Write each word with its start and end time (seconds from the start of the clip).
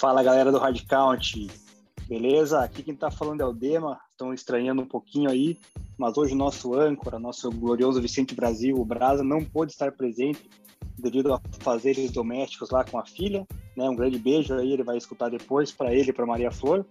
Fala 0.00 0.22
galera 0.22 0.50
do 0.50 0.56
Hard 0.56 0.82
Count, 0.86 1.46
beleza? 2.08 2.64
Aqui 2.64 2.82
quem 2.82 2.96
tá 2.96 3.10
falando 3.10 3.42
é 3.42 3.44
o 3.44 3.52
Dema, 3.52 4.00
estão 4.10 4.32
estranhando 4.32 4.80
um 4.80 4.86
pouquinho 4.86 5.28
aí, 5.28 5.58
mas 5.98 6.16
hoje 6.16 6.32
o 6.32 6.38
nosso 6.38 6.72
âncora, 6.72 7.18
nosso 7.18 7.50
glorioso 7.50 8.00
Vicente 8.00 8.34
Brasil, 8.34 8.80
o 8.80 8.84
Brasa, 8.84 9.22
não 9.22 9.44
pôde 9.44 9.72
estar 9.72 9.92
presente 9.92 10.48
devido 10.98 11.34
a 11.34 11.40
fazeres 11.58 12.10
domésticos 12.12 12.70
lá 12.70 12.82
com 12.82 12.98
a 12.98 13.04
filha, 13.04 13.46
né? 13.76 13.90
Um 13.90 13.94
grande 13.94 14.18
beijo 14.18 14.54
aí, 14.54 14.72
ele 14.72 14.82
vai 14.82 14.96
escutar 14.96 15.28
depois 15.28 15.70
para 15.70 15.94
ele 15.94 16.14
para 16.14 16.24
Maria 16.24 16.50
Flor. 16.50 16.86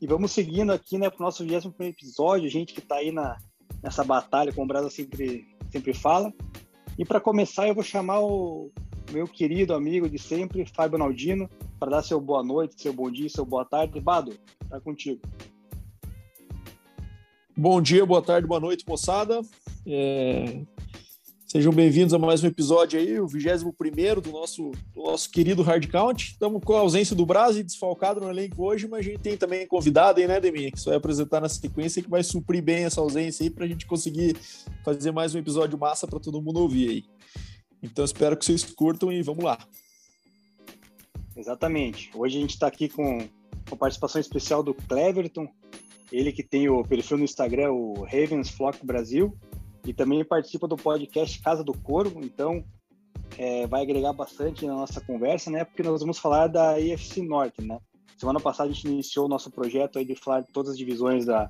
E 0.00 0.06
vamos 0.06 0.30
seguindo 0.30 0.70
aqui, 0.70 0.98
né, 0.98 1.10
pro 1.10 1.24
nosso 1.24 1.44
21 1.44 1.72
episódio, 1.80 2.48
gente 2.48 2.72
que 2.72 2.80
tá 2.80 2.94
aí 2.94 3.10
na, 3.10 3.38
nessa 3.82 4.04
batalha, 4.04 4.52
como 4.52 4.66
o 4.66 4.68
Brasa 4.68 4.88
sempre, 4.88 5.48
sempre 5.68 5.92
fala. 5.92 6.32
E 6.96 7.04
para 7.04 7.20
começar, 7.20 7.66
eu 7.66 7.74
vou 7.74 7.82
chamar 7.82 8.20
o 8.20 8.70
meu 9.10 9.26
querido 9.26 9.74
amigo 9.74 10.08
de 10.08 10.18
sempre, 10.18 10.64
Fábio 10.64 10.98
Naldino, 10.98 11.50
para 11.78 11.90
dar 11.90 12.02
seu 12.02 12.20
boa 12.20 12.42
noite, 12.42 12.80
seu 12.80 12.92
bom 12.92 13.10
dia, 13.10 13.28
seu 13.28 13.44
boa 13.44 13.64
tarde. 13.64 14.00
Bado, 14.00 14.32
tá 14.68 14.80
contigo. 14.80 15.20
Bom 17.56 17.82
dia, 17.82 18.06
boa 18.06 18.22
tarde, 18.22 18.46
boa 18.46 18.60
noite, 18.60 18.84
moçada. 18.88 19.40
É... 19.86 20.62
Sejam 21.44 21.72
bem-vindos 21.72 22.14
a 22.14 22.18
mais 22.18 22.44
um 22.44 22.46
episódio 22.46 23.00
aí, 23.00 23.18
o 23.18 23.26
21 23.26 24.20
do 24.20 24.30
nosso, 24.30 24.70
do 24.94 25.02
nosso 25.02 25.28
querido 25.28 25.62
Hard 25.62 25.84
Count. 25.88 26.30
Estamos 26.30 26.62
com 26.64 26.74
a 26.74 26.78
ausência 26.78 27.16
do 27.16 27.26
Brasil 27.26 27.64
desfalcado 27.64 28.20
no 28.20 28.30
elenco 28.30 28.64
hoje, 28.64 28.86
mas 28.86 29.00
a 29.00 29.02
gente 29.02 29.18
tem 29.18 29.36
também 29.36 29.66
convidado 29.66 30.20
aí, 30.20 30.28
né, 30.28 30.38
Deminha, 30.38 30.70
que 30.70 30.78
você 30.78 30.90
vai 30.90 30.98
apresentar 30.98 31.40
na 31.40 31.48
sequência 31.48 32.00
que 32.00 32.08
vai 32.08 32.22
suprir 32.22 32.62
bem 32.62 32.84
essa 32.84 33.00
ausência 33.00 33.42
aí 33.42 33.50
para 33.50 33.64
a 33.64 33.68
gente 33.68 33.84
conseguir 33.84 34.36
fazer 34.84 35.10
mais 35.10 35.34
um 35.34 35.38
episódio 35.38 35.76
massa 35.76 36.06
para 36.06 36.20
todo 36.20 36.40
mundo 36.40 36.60
ouvir 36.60 36.88
aí. 36.88 37.04
Então 37.82 38.04
espero 38.04 38.36
que 38.36 38.44
vocês 38.44 38.64
curtam 38.64 39.12
e 39.12 39.22
vamos 39.22 39.44
lá. 39.44 39.58
Exatamente. 41.36 42.10
Hoje 42.14 42.38
a 42.38 42.40
gente 42.40 42.50
está 42.50 42.66
aqui 42.66 42.88
com 42.88 43.26
a 43.70 43.76
participação 43.76 44.20
especial 44.20 44.62
do 44.62 44.74
Cleverton, 44.74 45.48
ele 46.12 46.32
que 46.32 46.42
tem 46.42 46.68
o 46.68 46.82
perfil 46.82 47.18
no 47.18 47.24
Instagram, 47.24 47.72
o 47.72 48.02
Ravens 48.02 48.50
Flock 48.50 48.84
Brasil, 48.84 49.36
e 49.86 49.94
também 49.94 50.24
participa 50.24 50.68
do 50.68 50.76
podcast 50.76 51.40
Casa 51.40 51.64
do 51.64 51.72
Corvo, 51.72 52.20
então 52.22 52.64
é, 53.38 53.66
vai 53.66 53.82
agregar 53.82 54.12
bastante 54.12 54.66
na 54.66 54.74
nossa 54.74 55.00
conversa, 55.00 55.50
né? 55.50 55.64
Porque 55.64 55.82
nós 55.82 56.00
vamos 56.00 56.18
falar 56.18 56.48
da 56.48 56.72
AFC 56.72 57.22
Norte, 57.22 57.62
né? 57.62 57.78
Semana 58.18 58.40
passada 58.40 58.68
a 58.68 58.72
gente 58.72 58.86
iniciou 58.86 59.26
o 59.26 59.28
nosso 59.28 59.50
projeto 59.50 59.98
aí 59.98 60.04
de 60.04 60.14
falar 60.14 60.40
de 60.40 60.52
todas 60.52 60.72
as 60.72 60.78
divisões 60.78 61.24
da, 61.24 61.48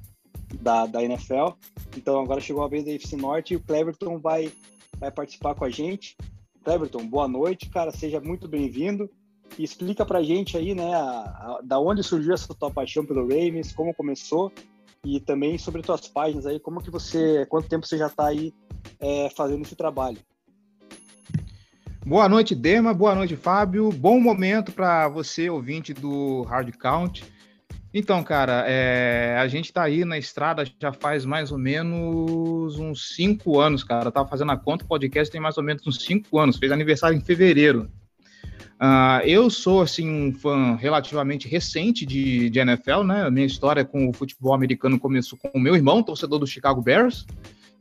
da, 0.60 0.86
da 0.86 1.02
NFL, 1.02 1.54
então 1.96 2.20
agora 2.20 2.40
chegou 2.40 2.62
a 2.62 2.68
vez 2.68 2.84
da 2.84 2.92
AFC 2.92 3.16
Norte 3.16 3.54
e 3.54 3.56
o 3.56 3.60
Cleverton 3.60 4.18
vai, 4.18 4.52
vai 5.00 5.10
participar 5.10 5.54
com 5.54 5.64
a 5.64 5.70
gente. 5.70 6.16
Cleverton, 6.62 7.06
boa 7.06 7.26
noite, 7.26 7.70
cara, 7.70 7.90
seja 7.90 8.20
muito 8.20 8.46
bem-vindo. 8.46 9.10
E 9.58 9.64
explica 9.64 10.04
pra 10.04 10.22
gente 10.22 10.56
aí, 10.56 10.74
né, 10.74 10.94
a, 10.94 11.00
a, 11.00 11.60
da 11.64 11.80
onde 11.80 12.02
surgiu 12.02 12.34
essa 12.34 12.54
tua 12.54 12.70
paixão 12.70 13.04
pelo 13.04 13.22
Ravens, 13.22 13.72
como 13.72 13.94
começou 13.94 14.52
e 15.04 15.18
também 15.18 15.56
sobre 15.56 15.82
tuas 15.82 16.06
páginas 16.06 16.46
aí, 16.46 16.60
como 16.60 16.82
que 16.82 16.90
você, 16.90 17.46
quanto 17.46 17.68
tempo 17.68 17.86
você 17.86 17.96
já 17.96 18.06
está 18.06 18.26
aí 18.26 18.52
é, 19.00 19.30
fazendo 19.30 19.62
esse 19.62 19.74
trabalho. 19.74 20.18
Boa 22.04 22.28
noite, 22.28 22.54
Dema. 22.54 22.92
Boa 22.92 23.14
noite, 23.14 23.36
Fábio. 23.36 23.90
Bom 23.90 24.20
momento 24.20 24.72
para 24.72 25.08
você, 25.08 25.48
ouvinte 25.48 25.94
do 25.94 26.42
Hard 26.42 26.74
Count. 26.76 27.24
Então, 27.92 28.22
cara, 28.22 28.64
é, 28.68 29.36
a 29.38 29.48
gente 29.48 29.66
está 29.66 29.82
aí 29.82 30.04
na 30.04 30.16
estrada 30.16 30.64
já 30.80 30.92
faz 30.92 31.24
mais 31.24 31.50
ou 31.50 31.58
menos 31.58 32.78
uns 32.78 33.14
cinco 33.14 33.58
anos, 33.58 33.82
cara. 33.82 34.06
Eu 34.06 34.12
tava 34.12 34.28
fazendo 34.28 34.52
a 34.52 34.56
conta, 34.56 34.84
o 34.84 34.88
podcast 34.88 35.30
tem 35.30 35.40
mais 35.40 35.58
ou 35.58 35.64
menos 35.64 35.84
uns 35.86 36.04
cinco 36.04 36.38
anos. 36.38 36.56
Fez 36.56 36.70
aniversário 36.70 37.16
em 37.16 37.20
fevereiro. 37.20 37.90
Uh, 38.80 39.20
eu 39.26 39.50
sou 39.50 39.82
assim 39.82 40.08
um 40.08 40.32
fã 40.32 40.74
relativamente 40.74 41.46
recente 41.46 42.06
de, 42.06 42.48
de 42.48 42.58
NFL, 42.60 43.02
né? 43.02 43.26
A 43.26 43.30
minha 43.30 43.44
história 43.44 43.84
com 43.84 44.08
o 44.08 44.12
futebol 44.12 44.54
americano 44.54 44.98
começou 44.98 45.38
com 45.38 45.50
o 45.52 45.60
meu 45.60 45.74
irmão, 45.74 46.02
torcedor 46.02 46.38
do 46.38 46.46
Chicago 46.46 46.80
Bears, 46.80 47.26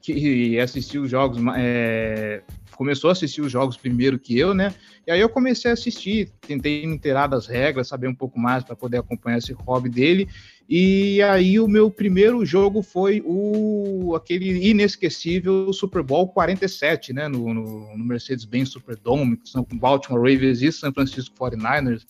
que 0.01 0.59
assistiu 0.59 1.03
os 1.03 1.09
jogos, 1.09 1.39
é, 1.55 2.41
começou 2.79 3.09
a 3.09 3.11
assistir 3.11 3.41
os 3.41 3.51
jogos 3.51 3.75
primeiro 3.75 4.17
que 4.17 4.39
eu, 4.39 4.53
né? 4.53 4.73
E 5.05 5.11
aí 5.11 5.19
eu 5.19 5.27
comecei 5.27 5.69
a 5.69 5.73
assistir, 5.73 6.31
tentei 6.39 6.87
me 6.87 6.95
inteirar 6.95 7.27
das 7.27 7.45
regras, 7.45 7.89
saber 7.89 8.07
um 8.07 8.15
pouco 8.15 8.39
mais 8.39 8.63
para 8.63 8.73
poder 8.73 8.99
acompanhar 8.99 9.37
esse 9.37 9.51
hobby 9.51 9.89
dele. 9.89 10.29
E 10.69 11.21
aí 11.23 11.59
o 11.59 11.67
meu 11.67 11.91
primeiro 11.91 12.45
jogo 12.45 12.81
foi 12.81 13.21
o 13.25 14.15
aquele 14.15 14.65
inesquecível 14.69 15.73
Super 15.73 16.01
Bowl 16.01 16.29
47, 16.29 17.11
né, 17.11 17.27
no, 17.27 17.53
no, 17.53 17.97
no 17.97 18.05
Mercedes-Benz 18.05 18.69
Superdome, 18.69 19.35
que 19.35 19.49
são 19.49 19.67
Baltimore 19.73 20.21
Ravens 20.21 20.61
e 20.61 20.71
San 20.71 20.93
Francisco 20.93 21.35
49ers, 21.35 22.05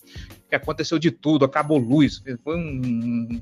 que 0.48 0.54
aconteceu 0.54 1.00
de 1.00 1.10
tudo, 1.10 1.44
acabou 1.44 1.78
luz, 1.78 2.22
foi 2.44 2.56
um, 2.56 3.40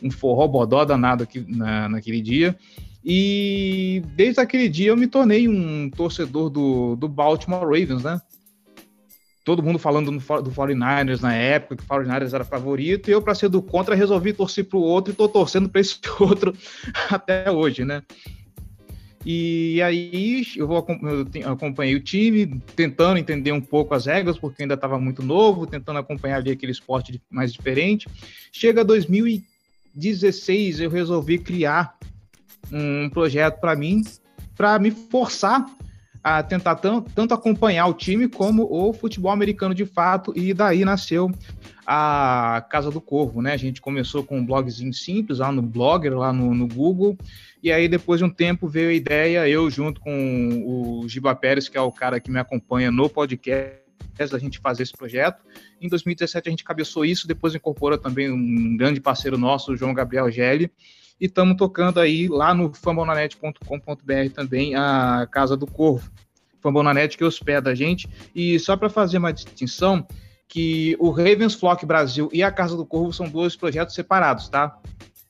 um 0.00 0.08
forró 0.08 0.46
bodó 0.46 0.84
danado 0.84 1.24
aqui 1.24 1.44
na, 1.48 1.88
naquele 1.88 2.20
dia. 2.20 2.56
E 3.04 4.02
desde 4.14 4.40
aquele 4.40 4.68
dia 4.68 4.88
eu 4.88 4.96
me 4.96 5.06
tornei 5.06 5.46
um 5.46 5.90
torcedor 5.90 6.48
do, 6.48 6.96
do 6.96 7.06
Baltimore 7.06 7.64
Ravens, 7.64 8.02
né? 8.02 8.20
todo 9.44 9.62
mundo 9.62 9.78
falando 9.78 10.10
do, 10.10 10.18
do 10.18 10.50
49ers 10.50 11.20
na 11.20 11.34
época, 11.34 11.76
que 11.76 11.84
o 11.84 11.86
49ers 11.86 12.32
era 12.32 12.44
favorito, 12.44 13.08
e 13.08 13.12
eu, 13.12 13.20
para 13.20 13.34
ser 13.34 13.50
do 13.50 13.60
contra, 13.60 13.94
resolvi 13.94 14.32
torcer 14.32 14.64
para 14.64 14.78
o 14.78 14.82
outro 14.82 15.10
e 15.10 15.12
estou 15.12 15.28
torcendo 15.28 15.68
para 15.68 15.80
esse 15.82 15.98
outro 16.18 16.56
até 17.10 17.50
hoje, 17.50 17.84
né? 17.84 18.02
E 19.26 19.80
aí 19.80 20.46
eu, 20.56 20.66
vou, 20.66 20.86
eu 21.34 21.52
acompanhei 21.52 21.94
o 21.94 22.00
time, 22.00 22.60
tentando 22.76 23.18
entender 23.18 23.52
um 23.52 23.60
pouco 23.60 23.94
as 23.94 24.04
regras, 24.04 24.36
porque 24.38 24.62
ainda 24.62 24.74
estava 24.74 24.98
muito 24.98 25.22
novo, 25.22 25.66
tentando 25.66 25.98
acompanhar 25.98 26.36
ali 26.36 26.50
aquele 26.50 26.72
esporte 26.72 27.20
mais 27.30 27.50
diferente. 27.50 28.06
Chega 28.52 28.84
2016, 28.84 30.80
eu 30.80 30.90
resolvi 30.90 31.38
criar 31.38 31.96
um 32.74 33.08
projeto 33.08 33.60
para 33.60 33.76
mim, 33.76 34.02
para 34.56 34.78
me 34.78 34.90
forçar 34.90 35.64
a 36.22 36.42
tentar 36.42 36.76
tanto, 36.76 37.10
tanto 37.14 37.34
acompanhar 37.34 37.86
o 37.86 37.92
time 37.92 38.26
como 38.26 38.66
o 38.70 38.94
futebol 38.94 39.30
americano 39.30 39.74
de 39.74 39.84
fato, 39.84 40.32
e 40.34 40.54
daí 40.54 40.82
nasceu 40.82 41.30
a 41.86 42.64
Casa 42.70 42.90
do 42.90 42.98
Corvo, 42.98 43.42
né? 43.42 43.52
A 43.52 43.58
gente 43.58 43.80
começou 43.80 44.24
com 44.24 44.38
um 44.38 44.44
blogzinho 44.44 44.92
simples 44.94 45.38
lá 45.38 45.52
no 45.52 45.60
Blogger, 45.60 46.16
lá 46.16 46.32
no, 46.32 46.54
no 46.54 46.66
Google, 46.66 47.16
e 47.62 47.70
aí 47.70 47.86
depois 47.88 48.20
de 48.20 48.24
um 48.24 48.30
tempo 48.30 48.66
veio 48.66 48.88
a 48.88 48.94
ideia, 48.94 49.46
eu 49.46 49.68
junto 49.70 50.00
com 50.00 50.64
o 50.66 51.06
Giba 51.06 51.34
Pérez, 51.34 51.68
que 51.68 51.76
é 51.76 51.80
o 51.80 51.92
cara 51.92 52.18
que 52.18 52.30
me 52.30 52.40
acompanha 52.40 52.90
no 52.90 53.08
podcast, 53.08 53.84
da 54.30 54.38
gente 54.38 54.60
fazer 54.60 54.84
esse 54.84 54.92
projeto. 54.92 55.42
Em 55.80 55.88
2017 55.88 56.48
a 56.48 56.50
gente 56.50 56.64
cabeçou 56.64 57.04
isso, 57.04 57.28
depois 57.28 57.54
incorporou 57.54 57.98
também 57.98 58.30
um 58.30 58.76
grande 58.76 59.00
parceiro 59.00 59.36
nosso, 59.36 59.72
o 59.72 59.76
João 59.76 59.92
Gabriel 59.92 60.30
Gelli, 60.30 60.70
e 61.20 61.26
estamos 61.26 61.56
tocando 61.56 62.00
aí 62.00 62.28
lá 62.28 62.54
no 62.54 62.72
fambonanet.com.br 62.72 64.32
também 64.34 64.74
a 64.74 65.26
Casa 65.30 65.56
do 65.56 65.66
Corvo. 65.66 66.10
Fambonanet 66.60 67.16
que 67.16 67.24
hospeda 67.24 67.70
a 67.70 67.74
gente. 67.74 68.08
E 68.34 68.58
só 68.58 68.76
para 68.76 68.88
fazer 68.88 69.18
uma 69.18 69.32
distinção, 69.32 70.06
que 70.48 70.96
o 71.00 71.10
Ravens 71.10 71.54
Flock 71.54 71.84
Brasil 71.84 72.28
e 72.32 72.42
a 72.42 72.50
Casa 72.50 72.76
do 72.76 72.86
Corvo 72.86 73.12
são 73.12 73.28
dois 73.28 73.56
projetos 73.56 73.94
separados, 73.94 74.48
tá? 74.48 74.78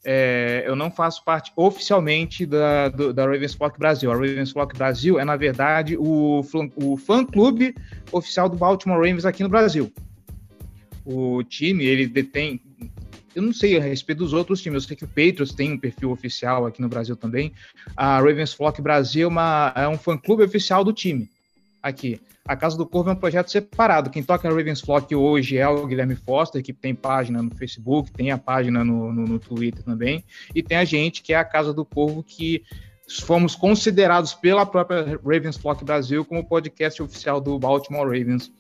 É, 0.05 0.63
eu 0.67 0.77
não 0.77 0.91
faço 0.91 1.25
parte 1.25 1.51
oficialmente 1.57 2.45
da, 2.45 2.91
do, 2.91 3.13
da 3.13 3.25
Ravens 3.25 3.55
Flock 3.55 3.79
Brasil. 3.79 4.13
A 4.13 4.15
Ravens 4.15 4.53
Flock 4.53 4.77
Brasil 4.77 5.19
é, 5.19 5.25
na 5.25 5.35
verdade, 5.35 5.97
o, 5.97 6.45
o 6.77 6.97
fã-clube 6.99 7.75
oficial 8.13 8.49
do 8.49 8.57
Baltimore 8.57 8.99
Ravens 8.99 9.25
aqui 9.25 9.43
no 9.43 9.49
Brasil. 9.49 9.91
O 11.07 11.43
time, 11.43 11.85
ele 11.85 12.07
detém 12.07 12.61
eu 13.35 13.43
não 13.43 13.53
sei 13.53 13.77
a 13.77 13.81
respeito 13.81 14.19
dos 14.19 14.33
outros 14.33 14.61
times, 14.63 14.83
eu 14.83 14.89
sei 14.89 14.97
que 14.97 15.05
o 15.05 15.09
Patriots 15.09 15.53
tem 15.53 15.73
um 15.73 15.79
perfil 15.79 16.11
oficial 16.11 16.67
aqui 16.67 16.81
no 16.81 16.89
Brasil 16.89 17.17
também. 17.17 17.53
A 17.97 18.19
Ravens 18.19 18.53
Flock 18.53 18.81
Brasil 18.81 19.27
é, 19.27 19.31
uma, 19.31 19.73
é 19.75 19.89
um 19.89 19.99
fã-clube 19.99 20.43
oficial 20.43 20.85
do 20.85 20.93
time 20.93 21.29
aqui. 21.83 22.21
A 22.47 22.55
Casa 22.55 22.77
do 22.77 22.87
Corvo 22.87 23.09
é 23.09 23.13
um 23.15 23.17
projeto 23.17 23.51
separado. 23.51 24.11
Quem 24.11 24.23
toca 24.23 24.47
a 24.47 24.51
Ravens 24.51 24.81
Flock 24.81 25.15
hoje 25.15 25.57
é 25.57 25.67
o 25.67 25.87
Guilherme 25.87 26.15
Foster, 26.15 26.63
que 26.63 26.75
tem 26.75 26.95
página 26.95 27.43
no 27.43 27.55
Facebook, 27.55 28.11
tem 28.13 28.31
a 28.31 28.39
página 28.39 28.85
no, 28.85 29.11
no, 29.11 29.25
no 29.25 29.39
Twitter 29.39 29.83
também, 29.83 30.23
e 30.55 30.63
tem 30.63 30.77
a 30.77 30.85
gente, 30.85 31.23
que 31.23 31.33
é 31.33 31.37
a 31.37 31.45
Casa 31.45 31.73
do 31.73 31.85
Corvo, 31.85 32.23
que 32.23 32.63
fomos 33.23 33.55
considerados 33.55 34.35
pela 34.35 34.67
própria 34.67 35.19
Ravens 35.25 35.57
Flock 35.57 35.85
Brasil 35.85 36.25
como 36.25 36.45
podcast 36.45 37.03
oficial 37.03 37.41
do 37.41 37.59
Baltimore 37.59 38.07
Ravens 38.07 38.51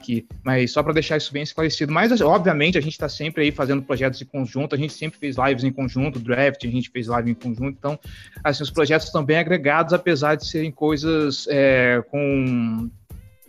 aqui, 0.00 0.26
mas 0.42 0.72
só 0.72 0.82
para 0.82 0.94
deixar 0.94 1.18
isso 1.18 1.32
bem 1.32 1.42
esclarecido. 1.42 1.92
Mas, 1.92 2.18
obviamente, 2.20 2.78
a 2.78 2.80
gente 2.80 2.92
está 2.92 3.08
sempre 3.08 3.44
aí 3.44 3.52
fazendo 3.52 3.82
projetos 3.82 4.20
em 4.20 4.24
conjunto, 4.24 4.74
a 4.74 4.78
gente 4.78 4.92
sempre 4.92 5.18
fez 5.18 5.36
lives 5.36 5.62
em 5.62 5.70
conjunto, 5.70 6.18
draft, 6.18 6.64
a 6.64 6.70
gente 6.70 6.90
fez 6.90 7.06
live 7.06 7.30
em 7.30 7.34
conjunto, 7.34 7.76
então, 7.78 7.98
assim, 8.42 8.62
os 8.62 8.70
projetos 8.70 9.10
bem 9.24 9.36
agregados, 9.36 9.92
apesar 9.92 10.34
de 10.34 10.46
serem 10.46 10.70
coisas 10.70 11.46
é, 11.50 12.02
com 12.10 12.90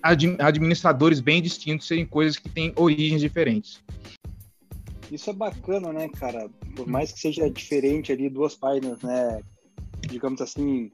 administradores 0.04 1.22
bem 1.22 1.42
distintos, 1.42 1.88
serem 1.88 2.06
coisas 2.06 2.38
que 2.38 2.50
têm 2.50 2.74
origens 2.76 3.22
diferentes. 3.22 3.82
Isso 5.12 5.30
é 5.30 5.34
bacana, 5.34 5.92
né, 5.94 6.10
cara? 6.10 6.50
Por 6.76 6.88
mais 6.88 7.12
que 7.12 7.20
seja 7.20 7.50
diferente 7.50 8.12
ali, 8.12 8.30
duas 8.30 8.56
páginas, 8.56 9.02
né, 9.02 9.42
digamos 10.08 10.42
assim, 10.42 10.92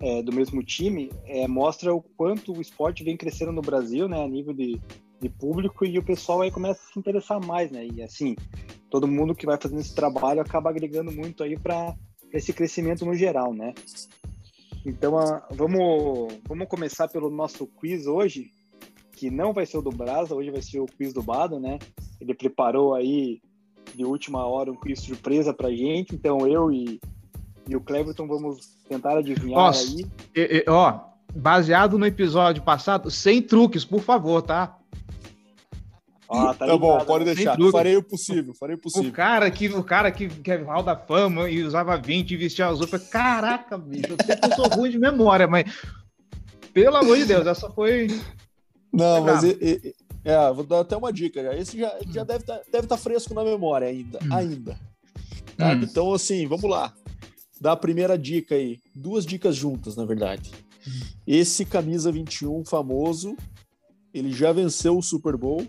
é, 0.00 0.22
do 0.22 0.32
mesmo 0.32 0.62
time, 0.62 1.10
é, 1.26 1.46
mostra 1.46 1.94
o 1.94 2.00
quanto 2.00 2.52
o 2.52 2.60
esporte 2.60 3.04
vem 3.04 3.16
crescendo 3.16 3.52
no 3.52 3.60
Brasil, 3.60 4.08
né, 4.08 4.24
a 4.24 4.28
nível 4.28 4.54
de, 4.54 4.80
de 5.20 5.28
público 5.28 5.84
e 5.84 5.98
o 5.98 6.02
pessoal 6.02 6.40
aí 6.40 6.50
começa 6.50 6.80
a 6.80 6.92
se 6.92 6.98
interessar 6.98 7.44
mais, 7.44 7.70
né? 7.70 7.86
E 7.86 8.02
assim, 8.02 8.34
todo 8.88 9.06
mundo 9.06 9.34
que 9.34 9.46
vai 9.46 9.58
fazendo 9.60 9.80
esse 9.80 9.94
trabalho 9.94 10.40
acaba 10.40 10.70
agregando 10.70 11.12
muito 11.12 11.42
aí 11.42 11.58
para 11.58 11.94
esse 12.32 12.52
crescimento 12.52 13.04
no 13.04 13.14
geral, 13.14 13.52
né? 13.52 13.74
Então, 14.86 15.14
uh, 15.14 15.42
vamos, 15.50 16.40
vamos 16.48 16.68
começar 16.68 17.06
pelo 17.08 17.28
nosso 17.28 17.66
quiz 17.66 18.06
hoje, 18.06 18.50
que 19.12 19.30
não 19.30 19.52
vai 19.52 19.66
ser 19.66 19.76
o 19.76 19.82
do 19.82 19.90
Brasa, 19.90 20.34
hoje 20.34 20.50
vai 20.50 20.62
ser 20.62 20.80
o 20.80 20.86
quiz 20.86 21.12
do 21.12 21.22
Bado, 21.22 21.60
né? 21.60 21.78
Ele 22.18 22.34
preparou 22.34 22.94
aí 22.94 23.42
de 23.94 24.04
última 24.04 24.46
hora 24.46 24.72
um 24.72 24.76
quiz 24.76 25.00
surpresa 25.00 25.52
pra 25.52 25.70
gente, 25.70 26.14
então 26.14 26.46
eu 26.46 26.72
e, 26.72 26.98
e 27.68 27.76
o 27.76 27.80
Cleverton 27.80 28.26
vamos 28.26 28.79
tentar 28.90 29.16
adivinhar 29.16 29.56
Nossa, 29.56 29.84
aí. 29.84 30.04
E, 30.34 30.64
e, 30.66 30.70
ó, 30.70 30.98
baseado 31.32 31.96
no 31.96 32.04
episódio 32.04 32.62
passado, 32.62 33.08
sem 33.08 33.40
truques, 33.40 33.84
por 33.84 34.02
favor, 34.02 34.42
tá? 34.42 34.76
Ah, 36.28 36.54
tá, 36.54 36.66
tá 36.66 36.76
bom, 36.76 37.04
pode 37.04 37.24
né? 37.24 37.34
deixar. 37.34 37.56
Farei 37.72 37.96
o 37.96 38.02
possível, 38.02 38.52
farei 38.54 38.76
o 38.76 38.78
possível. 38.78 39.10
O 39.10 39.12
cara 39.12 39.50
que, 39.50 39.68
o 39.68 39.82
cara 39.82 40.10
que, 40.10 40.28
que 40.28 40.50
é 40.50 40.56
Hall 40.62 40.82
da 40.82 40.96
Fama 40.96 41.48
e 41.48 41.62
usava 41.62 41.96
20 41.96 42.32
e 42.32 42.36
vestia 42.36 42.66
azul, 42.66 42.86
falei, 42.86 43.06
caraca, 43.06 43.78
bicho, 43.78 44.12
eu 44.12 44.16
sei 44.24 44.36
que 44.36 44.46
eu 44.46 44.54
sou 44.54 44.68
ruim 44.68 44.90
de 44.90 44.98
memória, 44.98 45.46
mas 45.46 45.64
pelo 46.72 46.96
amor 46.96 47.16
de 47.16 47.24
Deus, 47.26 47.46
essa 47.46 47.70
foi. 47.70 48.08
Não, 48.92 49.22
mas 49.22 49.44
é, 49.44 49.92
é, 50.24 50.52
vou 50.52 50.64
dar 50.64 50.80
até 50.80 50.96
uma 50.96 51.12
dica. 51.12 51.40
Esse 51.56 51.78
já, 51.78 51.96
já 52.10 52.24
deve 52.24 52.40
estar 52.40 52.58
tá, 52.58 52.62
deve 52.72 52.86
tá 52.86 52.96
fresco 52.96 53.34
na 53.34 53.44
memória 53.44 53.88
ainda. 53.88 54.18
Hum. 54.22 54.34
Ainda. 54.34 54.72
Hum. 55.58 55.82
Então, 55.82 56.12
assim, 56.12 56.46
vamos 56.46 56.68
lá. 56.68 56.92
Dá 57.60 57.72
a 57.72 57.76
primeira 57.76 58.16
dica 58.16 58.54
aí. 58.54 58.78
Duas 58.94 59.26
dicas 59.26 59.54
juntas, 59.54 59.94
na 59.94 60.04
verdade. 60.04 60.50
Esse 61.26 61.64
camisa 61.66 62.10
21 62.10 62.64
famoso, 62.64 63.36
ele 64.14 64.32
já 64.32 64.50
venceu 64.50 64.96
o 64.96 65.02
Super 65.02 65.36
Bowl 65.36 65.66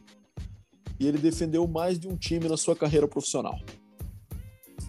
e 0.97 1.07
ele 1.07 1.17
defendeu 1.17 1.67
mais 1.67 1.99
de 1.99 2.07
um 2.07 2.15
time 2.15 2.47
na 2.47 2.55
sua 2.55 2.75
carreira 2.75 3.07
profissional. 3.07 3.59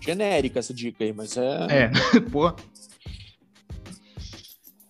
Genérica 0.01 0.61
essa 0.61 0.73
dica 0.73 1.03
aí, 1.03 1.13
mas 1.13 1.37
é. 1.37 1.67
É, 1.71 1.91
pô. 2.31 2.55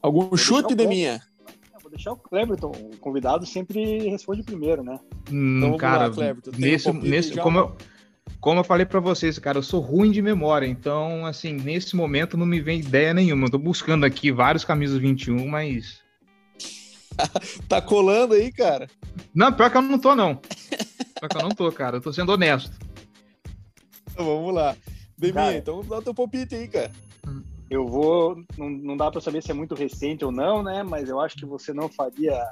Algum 0.02 0.28
vou 0.28 0.36
chute 0.36 0.74
de 0.74 0.86
minha? 0.86 1.22
Vou 1.80 1.90
deixar 1.90 2.12
o 2.12 2.16
Cleverton, 2.16 2.72
o 2.72 2.96
convidado 2.98 3.46
sempre 3.46 4.08
responde 4.08 4.42
primeiro, 4.42 4.82
né? 4.82 4.98
Hum, 5.30 5.58
então, 5.58 5.76
cara, 5.76 6.08
lá, 6.08 6.10
Cleverton. 6.10 6.50
Nesse, 6.58 6.90
um 6.90 6.94
nesse, 6.94 7.36
como, 7.36 7.58
eu, 7.58 7.76
como 8.42 8.58
eu 8.58 8.64
falei 8.64 8.84
para 8.84 8.98
vocês, 8.98 9.38
cara, 9.38 9.58
eu 9.58 9.62
sou 9.62 9.80
ruim 9.80 10.10
de 10.10 10.20
memória, 10.20 10.66
então, 10.66 11.24
assim, 11.24 11.52
nesse 11.52 11.94
momento 11.94 12.36
não 12.36 12.44
me 12.44 12.60
vem 12.60 12.80
ideia 12.80 13.14
nenhuma. 13.14 13.46
Eu 13.46 13.52
tô 13.52 13.58
buscando 13.58 14.04
aqui 14.04 14.32
vários 14.32 14.64
camisas 14.64 14.98
21, 14.98 15.46
mas. 15.46 16.00
tá 17.68 17.80
colando 17.80 18.34
aí, 18.34 18.50
cara? 18.50 18.90
Não, 19.32 19.52
pior 19.52 19.70
que 19.70 19.76
eu 19.76 19.82
não 19.82 19.96
tô, 19.96 20.16
não. 20.16 20.40
Só 21.20 21.28
que 21.28 21.36
eu 21.36 21.42
não 21.42 21.50
tô, 21.50 21.70
cara. 21.70 21.98
Eu 21.98 22.00
tô 22.00 22.12
sendo 22.12 22.32
honesto. 22.32 22.76
Então, 24.10 24.26
vamos 24.26 24.52
lá. 24.52 24.76
Demi, 25.16 25.58
então 25.58 25.80
dá 25.84 25.98
o 25.98 26.02
teu 26.02 26.12
palpite 26.12 26.56
aí, 26.56 26.66
cara. 26.66 26.90
Eu 27.70 27.86
vou. 27.86 28.42
Não, 28.58 28.68
não 28.68 28.96
dá 28.96 29.08
para 29.08 29.20
saber 29.20 29.40
se 29.40 29.52
é 29.52 29.54
muito 29.54 29.76
recente 29.76 30.24
ou 30.24 30.32
não, 30.32 30.64
né? 30.64 30.82
Mas 30.82 31.08
eu 31.08 31.20
acho 31.20 31.36
que 31.36 31.46
você 31.46 31.72
não 31.72 31.88
faria. 31.88 32.44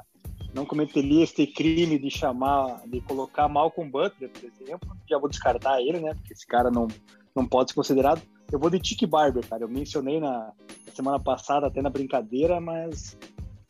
Não 0.54 0.66
cometeria 0.66 1.22
este 1.22 1.46
crime 1.46 1.98
de 1.98 2.10
chamar, 2.10 2.82
de 2.86 3.00
colocar 3.02 3.48
Malcolm 3.48 3.90
Butler, 3.90 4.30
por 4.30 4.44
exemplo. 4.44 4.96
Já 5.08 5.18
vou 5.18 5.28
descartar 5.28 5.80
ele, 5.80 6.00
né? 6.00 6.14
Porque 6.14 6.32
esse 6.32 6.46
cara 6.46 6.70
não, 6.70 6.88
não 7.34 7.46
pode 7.46 7.70
ser 7.70 7.76
considerado. 7.76 8.20
Eu 8.50 8.58
vou 8.58 8.68
de 8.68 8.80
Tiki 8.80 9.06
Barber, 9.06 9.46
cara. 9.46 9.62
Eu 9.62 9.68
mencionei 9.68 10.18
na, 10.18 10.52
na 10.86 10.92
semana 10.92 11.20
passada, 11.20 11.68
até 11.68 11.80
na 11.80 11.90
brincadeira, 11.90 12.60
mas 12.60 13.16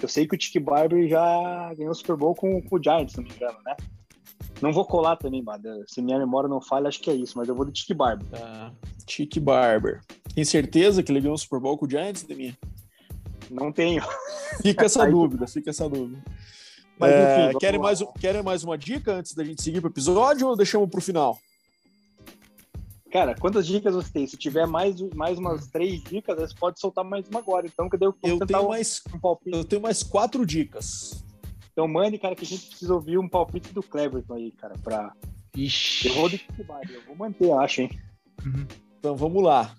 eu 0.00 0.08
sei 0.08 0.26
que 0.26 0.34
o 0.34 0.38
Tiki 0.38 0.58
Barber 0.58 1.06
já 1.08 1.74
ganhou 1.74 1.92
o 1.92 1.94
Super 1.94 2.16
Bowl 2.16 2.34
com, 2.34 2.62
com 2.62 2.76
o 2.76 2.82
Giants, 2.82 3.12
se 3.12 3.18
não 3.18 3.24
me 3.24 3.34
engano, 3.34 3.58
né? 3.64 3.76
Não 4.62 4.72
vou 4.72 4.84
colar 4.84 5.16
também, 5.16 5.42
Bada. 5.42 5.84
Se 5.86 6.02
minha 6.02 6.18
memória 6.18 6.48
não 6.48 6.60
falha, 6.60 6.88
acho 6.88 7.00
que 7.00 7.10
é 7.10 7.14
isso, 7.14 7.36
mas 7.36 7.48
eu 7.48 7.54
vou 7.54 7.64
de 7.64 7.72
Tiki 7.72 7.94
Barber. 7.94 8.26
Ah, 8.34 8.70
Tiki 9.06 9.40
Barber. 9.40 10.00
Tem 10.34 10.44
certeza 10.44 11.02
que 11.02 11.10
ele 11.10 11.20
ganhou 11.20 11.34
o 11.34 11.38
Super 11.38 11.60
Bowl 11.60 11.78
com 11.78 11.86
o 11.86 11.90
Giants, 11.90 12.22
Deminha? 12.22 12.56
Não 13.50 13.72
tenho. 13.72 14.02
Fica 14.62 14.84
essa 14.84 15.04
dúvida, 15.10 15.46
fica 15.46 15.70
essa 15.70 15.88
dúvida. 15.88 16.22
Mas, 17.00 17.12
é, 17.12 17.48
enfim, 17.48 17.58
querem, 17.58 17.80
mais, 17.80 18.02
querem 18.20 18.42
mais 18.42 18.62
uma 18.62 18.76
dica 18.76 19.14
antes 19.14 19.32
da 19.32 19.42
gente 19.42 19.62
seguir 19.62 19.80
para 19.80 19.88
o 19.88 19.90
episódio 19.90 20.46
ou 20.46 20.54
deixamos 20.54 20.90
para 20.90 20.98
o 20.98 21.02
final? 21.02 21.38
Cara, 23.10 23.34
quantas 23.34 23.66
dicas 23.66 23.94
você 23.94 24.12
tem? 24.12 24.26
Se 24.26 24.36
tiver 24.36 24.66
mais, 24.66 25.00
mais 25.14 25.38
umas 25.38 25.66
três 25.66 26.04
dicas, 26.04 26.36
você 26.36 26.54
pode 26.54 26.78
soltar 26.78 27.02
mais 27.02 27.26
uma 27.28 27.40
agora. 27.40 27.66
Então, 27.66 27.88
cadê 27.88 28.04
eu 28.04 28.14
eu 28.22 28.46
tenho 28.46 28.68
mais 28.68 29.02
um 29.12 29.36
Eu 29.46 29.64
tenho 29.64 29.80
mais 29.80 30.02
quatro 30.02 30.44
dicas. 30.44 31.24
Então 31.72 31.88
mande, 31.88 32.18
cara, 32.18 32.36
que 32.36 32.44
a 32.44 32.46
gente 32.46 32.66
precisa 32.66 32.92
ouvir 32.92 33.16
um 33.16 33.28
palpite 33.28 33.72
do 33.72 33.82
Cleverton 33.82 34.34
aí, 34.34 34.52
cara, 34.52 34.74
pra... 34.84 35.12
Ixi. 35.56 36.08
Eu 36.08 36.14
vou 36.14 36.28
de 36.28 36.46
eu 36.58 37.02
vou 37.06 37.16
manter, 37.16 37.50
acho, 37.52 37.80
hein? 37.80 37.98
Uhum. 38.44 38.66
Então 38.98 39.16
vamos 39.16 39.42
lá. 39.42 39.74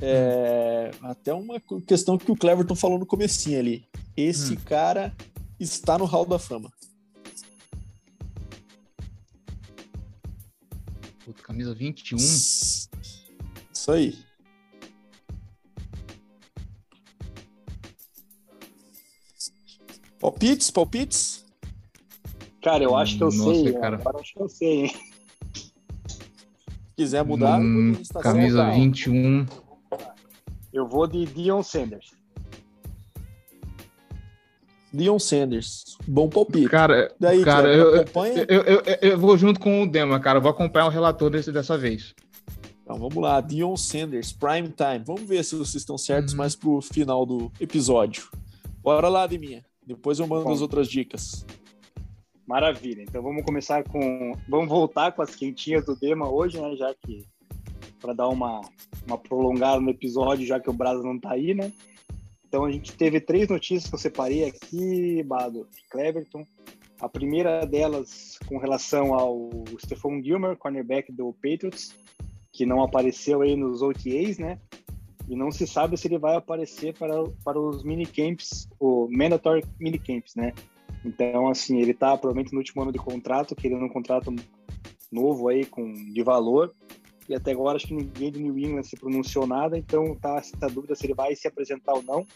É... 0.00 0.92
Até 1.02 1.34
uma 1.34 1.60
questão 1.84 2.16
que 2.16 2.30
o 2.30 2.36
Cleverton 2.36 2.76
falou 2.76 2.98
no 2.98 3.04
comecinho 3.04 3.58
ali. 3.58 3.84
Esse 4.16 4.54
hum. 4.54 4.60
cara 4.64 5.12
está 5.60 5.98
no 5.98 6.06
Hall 6.06 6.24
da 6.24 6.38
Fama. 6.38 6.72
Puta, 11.24 11.42
camisa 11.42 11.74
21. 11.74 12.16
Isso 12.16 12.88
aí. 13.88 14.18
Palpites, 20.18 20.70
palpites? 20.70 21.44
Cara, 22.62 22.84
eu 22.84 22.96
acho 22.96 23.16
que 23.16 23.22
eu 23.22 23.30
Nossa, 23.30 23.62
sei. 23.62 23.72
Cara. 23.74 23.96
Agora 23.96 24.20
acho 24.20 24.34
que 24.34 24.40
eu 24.40 24.48
sei, 24.48 24.84
hein? 24.84 24.94
Se 25.56 26.94
quiser 26.96 27.24
mudar, 27.24 27.58
hum, 27.58 27.94
camisa 28.22 28.70
21. 28.70 29.46
Eu 30.72 30.86
vou 30.86 31.06
de 31.06 31.24
Dion 31.24 31.62
Sanders. 31.62 32.19
Dion 34.92 35.18
Sanders. 35.18 35.96
Bom 36.06 36.28
palpite. 36.28 36.68
Cara, 36.68 37.14
Daí, 37.18 37.42
cara 37.44 37.72
eu, 37.72 37.96
eu, 37.96 38.04
eu, 38.48 38.82
eu, 39.02 39.18
vou 39.18 39.36
junto 39.38 39.60
com 39.60 39.82
o 39.82 39.86
Dema, 39.86 40.18
cara. 40.18 40.38
Eu 40.38 40.42
vou 40.42 40.50
acompanhar 40.50 40.86
o 40.86 40.90
relator 40.90 41.30
desse, 41.30 41.52
dessa 41.52 41.78
vez. 41.78 42.14
Então 42.82 42.98
vamos 42.98 43.22
lá, 43.22 43.40
Dion 43.40 43.76
Sanders, 43.76 44.32
Prime 44.32 44.68
Time. 44.68 45.04
Vamos 45.06 45.22
ver 45.22 45.44
se 45.44 45.54
vocês 45.54 45.76
estão 45.76 45.96
certos 45.96 46.32
uhum. 46.32 46.38
mais 46.38 46.56
pro 46.56 46.80
final 46.80 47.24
do 47.24 47.50
episódio. 47.60 48.28
Bora 48.82 49.08
lá, 49.08 49.26
Deminha. 49.28 49.64
Depois 49.86 50.18
eu 50.18 50.26
mando 50.26 50.44
Bom, 50.44 50.52
as 50.52 50.60
outras 50.60 50.88
dicas. 50.88 51.46
Maravilha. 52.46 53.02
Então 53.02 53.22
vamos 53.22 53.44
começar 53.44 53.84
com. 53.84 54.32
Vamos 54.48 54.68
voltar 54.68 55.12
com 55.12 55.22
as 55.22 55.36
quentinhas 55.36 55.84
do 55.84 55.94
Dema 55.94 56.28
hoje, 56.28 56.60
né? 56.60 56.74
Já 56.74 56.92
que. 56.94 57.24
Para 58.00 58.12
dar 58.12 58.28
uma, 58.28 58.60
uma 59.06 59.18
prolongada 59.18 59.80
no 59.80 59.90
episódio, 59.90 60.46
já 60.46 60.58
que 60.58 60.70
o 60.70 60.72
Brasa 60.72 61.02
não 61.02 61.18
tá 61.18 61.32
aí, 61.32 61.54
né? 61.54 61.70
Então 62.50 62.64
a 62.64 62.70
gente 62.72 62.96
teve 62.96 63.20
três 63.20 63.48
notícias 63.48 63.88
que 63.88 63.94
eu 63.94 63.98
separei 63.98 64.44
aqui, 64.44 65.22
Bado 65.22 65.68
Cleverton. 65.88 66.44
A 67.00 67.08
primeira 67.08 67.64
delas 67.64 68.40
com 68.46 68.58
relação 68.58 69.14
ao 69.14 69.48
Stephon 69.78 70.20
Gilmer, 70.20 70.56
cornerback 70.56 71.12
do 71.12 71.32
Patriots, 71.32 71.94
que 72.52 72.66
não 72.66 72.82
apareceu 72.82 73.42
aí 73.42 73.54
nos 73.54 73.82
OTAs, 73.82 74.36
né? 74.36 74.58
e 75.30 75.36
não 75.36 75.52
se 75.52 75.64
sabe 75.64 75.96
se 75.96 76.08
ele 76.08 76.18
vai 76.18 76.34
aparecer 76.34 76.92
para, 76.98 77.22
para 77.44 77.58
os 77.58 77.84
minicamps, 77.84 78.68
o 78.80 79.08
mandatory 79.08 79.64
minicamps, 79.78 80.34
né? 80.34 80.52
Então, 81.04 81.48
assim, 81.48 81.78
ele 81.78 81.92
está 81.92 82.18
provavelmente 82.18 82.52
no 82.52 82.58
último 82.58 82.82
ano 82.82 82.90
de 82.90 82.98
contrato, 82.98 83.54
querendo 83.54 83.84
um 83.84 83.88
contrato 83.88 84.34
novo 85.10 85.46
aí, 85.46 85.64
com, 85.64 85.92
de 85.92 86.20
valor, 86.24 86.74
e 87.30 87.34
até 87.34 87.52
agora 87.52 87.76
acho 87.76 87.86
que 87.86 87.94
ninguém 87.94 88.32
de 88.32 88.42
New 88.42 88.58
England 88.58 88.82
se 88.82 88.96
pronunciou 88.96 89.46
nada, 89.46 89.78
então 89.78 90.16
tá 90.16 90.36
essa 90.38 90.66
dúvida 90.66 90.96
se 90.96 91.06
ele 91.06 91.14
vai 91.14 91.36
se 91.36 91.46
apresentar 91.46 91.94
ou 91.94 92.02
não. 92.02 92.26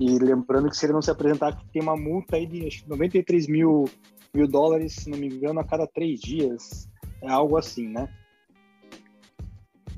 E 0.00 0.18
lembrando 0.18 0.70
que 0.70 0.76
se 0.76 0.86
ele 0.86 0.94
não 0.94 1.02
se 1.02 1.10
apresentar, 1.10 1.62
tem 1.70 1.82
uma 1.82 1.96
multa 1.96 2.36
aí 2.36 2.46
de 2.46 2.66
acho 2.66 2.82
que 2.82 2.88
93 2.88 3.46
mil, 3.46 3.84
mil 4.32 4.48
dólares, 4.48 4.94
se 4.94 5.10
não 5.10 5.18
me 5.18 5.26
engano, 5.26 5.60
a 5.60 5.64
cada 5.64 5.86
três 5.86 6.18
dias. 6.18 6.88
É 7.20 7.28
algo 7.28 7.58
assim, 7.58 7.88
né? 7.88 8.08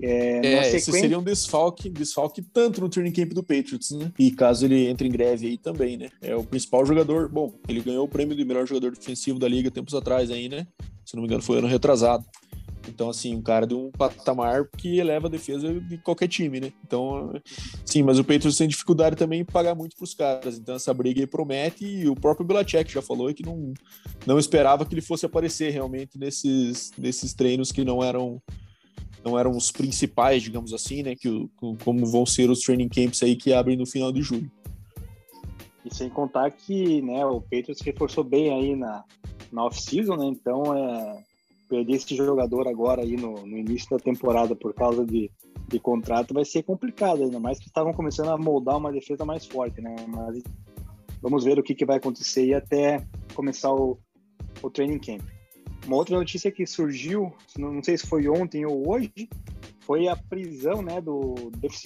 É, 0.01 0.39
é 0.39 0.63
sequência... 0.65 0.77
esse 0.77 0.93
seria 0.93 1.19
um 1.19 1.23
desfalque, 1.23 1.89
desfalque 1.89 2.43
tanto 2.43 2.81
no 2.81 2.89
training 2.89 3.13
camp 3.13 3.33
do 3.33 3.43
Patriots, 3.43 3.93
né? 3.93 4.13
E 4.19 4.33
caso 4.33 4.65
ele 4.65 4.89
entre 4.89 5.07
em 5.07 5.13
greve 5.13 5.47
aí 5.47 5.59
também, 5.59 5.97
né? 5.97 6.11
É 6.21 6.35
o 6.35 6.43
principal 6.43 6.85
jogador. 6.85 7.29
Bom, 7.29 7.55
ele 7.69 7.81
ganhou 7.81 8.05
o 8.05 8.09
prêmio 8.09 8.37
de 8.37 8.45
melhor 8.45 8.67
jogador 8.67 8.97
defensivo 8.97 9.39
da 9.39 9.49
liga 9.49 9.71
tempos 9.71 9.95
atrás 9.95 10.31
aí, 10.31 10.49
né? 10.49 10.67
Se 11.05 11.15
não 11.15 11.23
me 11.23 11.29
engano, 11.29 11.43
foi 11.43 11.59
ano 11.59 11.69
retrasado. 11.69 12.25
Então, 12.99 13.11
assim, 13.11 13.33
um 13.33 13.41
cara 13.41 13.65
de 13.65 13.77
um 13.77 13.93
patamar 13.93 14.69
que 14.77 14.99
eleva 14.99 15.29
a 15.29 15.31
defesa 15.31 15.73
de 15.73 15.99
qualquer 15.99 16.27
time, 16.27 16.59
né? 16.59 16.73
Então, 16.85 17.33
sim, 17.85 18.03
mas 18.03 18.19
o 18.19 18.25
Patriots 18.25 18.59
tem 18.59 18.67
dificuldade 18.67 19.15
também 19.15 19.43
em 19.43 19.45
pagar 19.45 19.73
muito 19.77 19.95
para 19.95 20.03
os 20.03 20.15
caras. 20.15 20.59
Então, 20.59 20.75
essa 20.75 20.93
briga 20.93 21.21
aí 21.21 21.27
promete 21.29 21.87
e 21.87 22.09
o 22.09 22.17
próprio 22.17 22.45
Belichick 22.45 22.93
já 22.93 23.01
falou 23.01 23.33
que 23.33 23.47
não, 23.47 23.73
não 24.27 24.37
esperava 24.37 24.85
que 24.85 24.95
ele 24.95 25.01
fosse 25.01 25.25
aparecer 25.25 25.71
realmente 25.71 26.19
nesses, 26.19 26.91
nesses 26.99 27.33
treinos 27.33 27.71
que 27.71 27.85
não 27.85 28.03
eram 28.03 28.43
não 29.25 29.39
eram 29.39 29.53
os 29.53 29.71
principais, 29.71 30.43
digamos 30.43 30.73
assim, 30.73 31.05
né? 31.05 31.15
Que, 31.15 31.49
como 31.85 32.05
vão 32.05 32.27
ser 32.27 32.51
os 32.51 32.63
training 32.63 32.89
camps 32.89 33.23
aí 33.23 33.37
que 33.37 33.53
abrem 33.53 33.77
no 33.77 33.87
final 33.87 34.11
de 34.11 34.23
julho. 34.23 34.51
E 35.85 35.95
sem 35.95 36.11
contar 36.11 36.51
que 36.51 37.01
né, 37.01 37.25
o 37.25 37.41
Patriots 37.41 37.81
reforçou 37.81 38.25
bem 38.25 38.53
aí 38.53 38.75
na, 38.75 39.05
na 39.53 39.67
off-season, 39.67 40.17
né? 40.17 40.27
Então, 40.27 40.77
é, 40.77 41.28
perder 41.69 41.95
esse 41.95 42.17
jogador 42.17 42.67
agora 42.67 43.03
aí 43.03 43.17
no, 43.17 43.35
no 43.47 43.57
início 43.57 43.91
da 43.91 43.99
temporada 43.99 44.57
por 44.57 44.73
causa 44.75 45.05
de, 45.05 45.31
de 45.67 45.79
contrato 45.79 46.33
vai 46.35 46.45
ser 46.45 46.63
complicado, 46.63 47.23
ainda 47.23 47.39
mais 47.39 47.59
que 47.59 47.67
estavam 47.67 47.93
começando 47.93 48.31
a 48.31 48.39
moldar 48.39 48.77
uma 48.77 48.93
defesa 48.93 49.25
mais 49.25 49.47
forte, 49.47 49.81
né? 49.81 49.95
Mas 50.09 50.43
vamos 51.21 51.45
ver 51.45 51.59
o 51.59 51.63
que, 51.63 51.75
que 51.75 51.85
vai 51.85 51.99
acontecer 51.99 52.41
aí 52.41 52.55
até 52.55 53.07
começar 53.35 53.73
o, 53.73 53.99
o 54.63 54.71
training 54.71 54.99
camp. 54.99 55.23
Uma 55.87 55.97
outra 55.97 56.17
notícia 56.17 56.51
que 56.51 56.67
surgiu, 56.67 57.33
não 57.57 57.83
sei 57.83 57.97
se 57.97 58.07
foi 58.07 58.29
ontem 58.29 58.67
ou 58.67 58.91
hoje, 58.91 59.29
foi 59.89 60.07
a 60.07 60.15
prisão 60.15 60.83
né, 60.83 61.01
do 61.01 61.35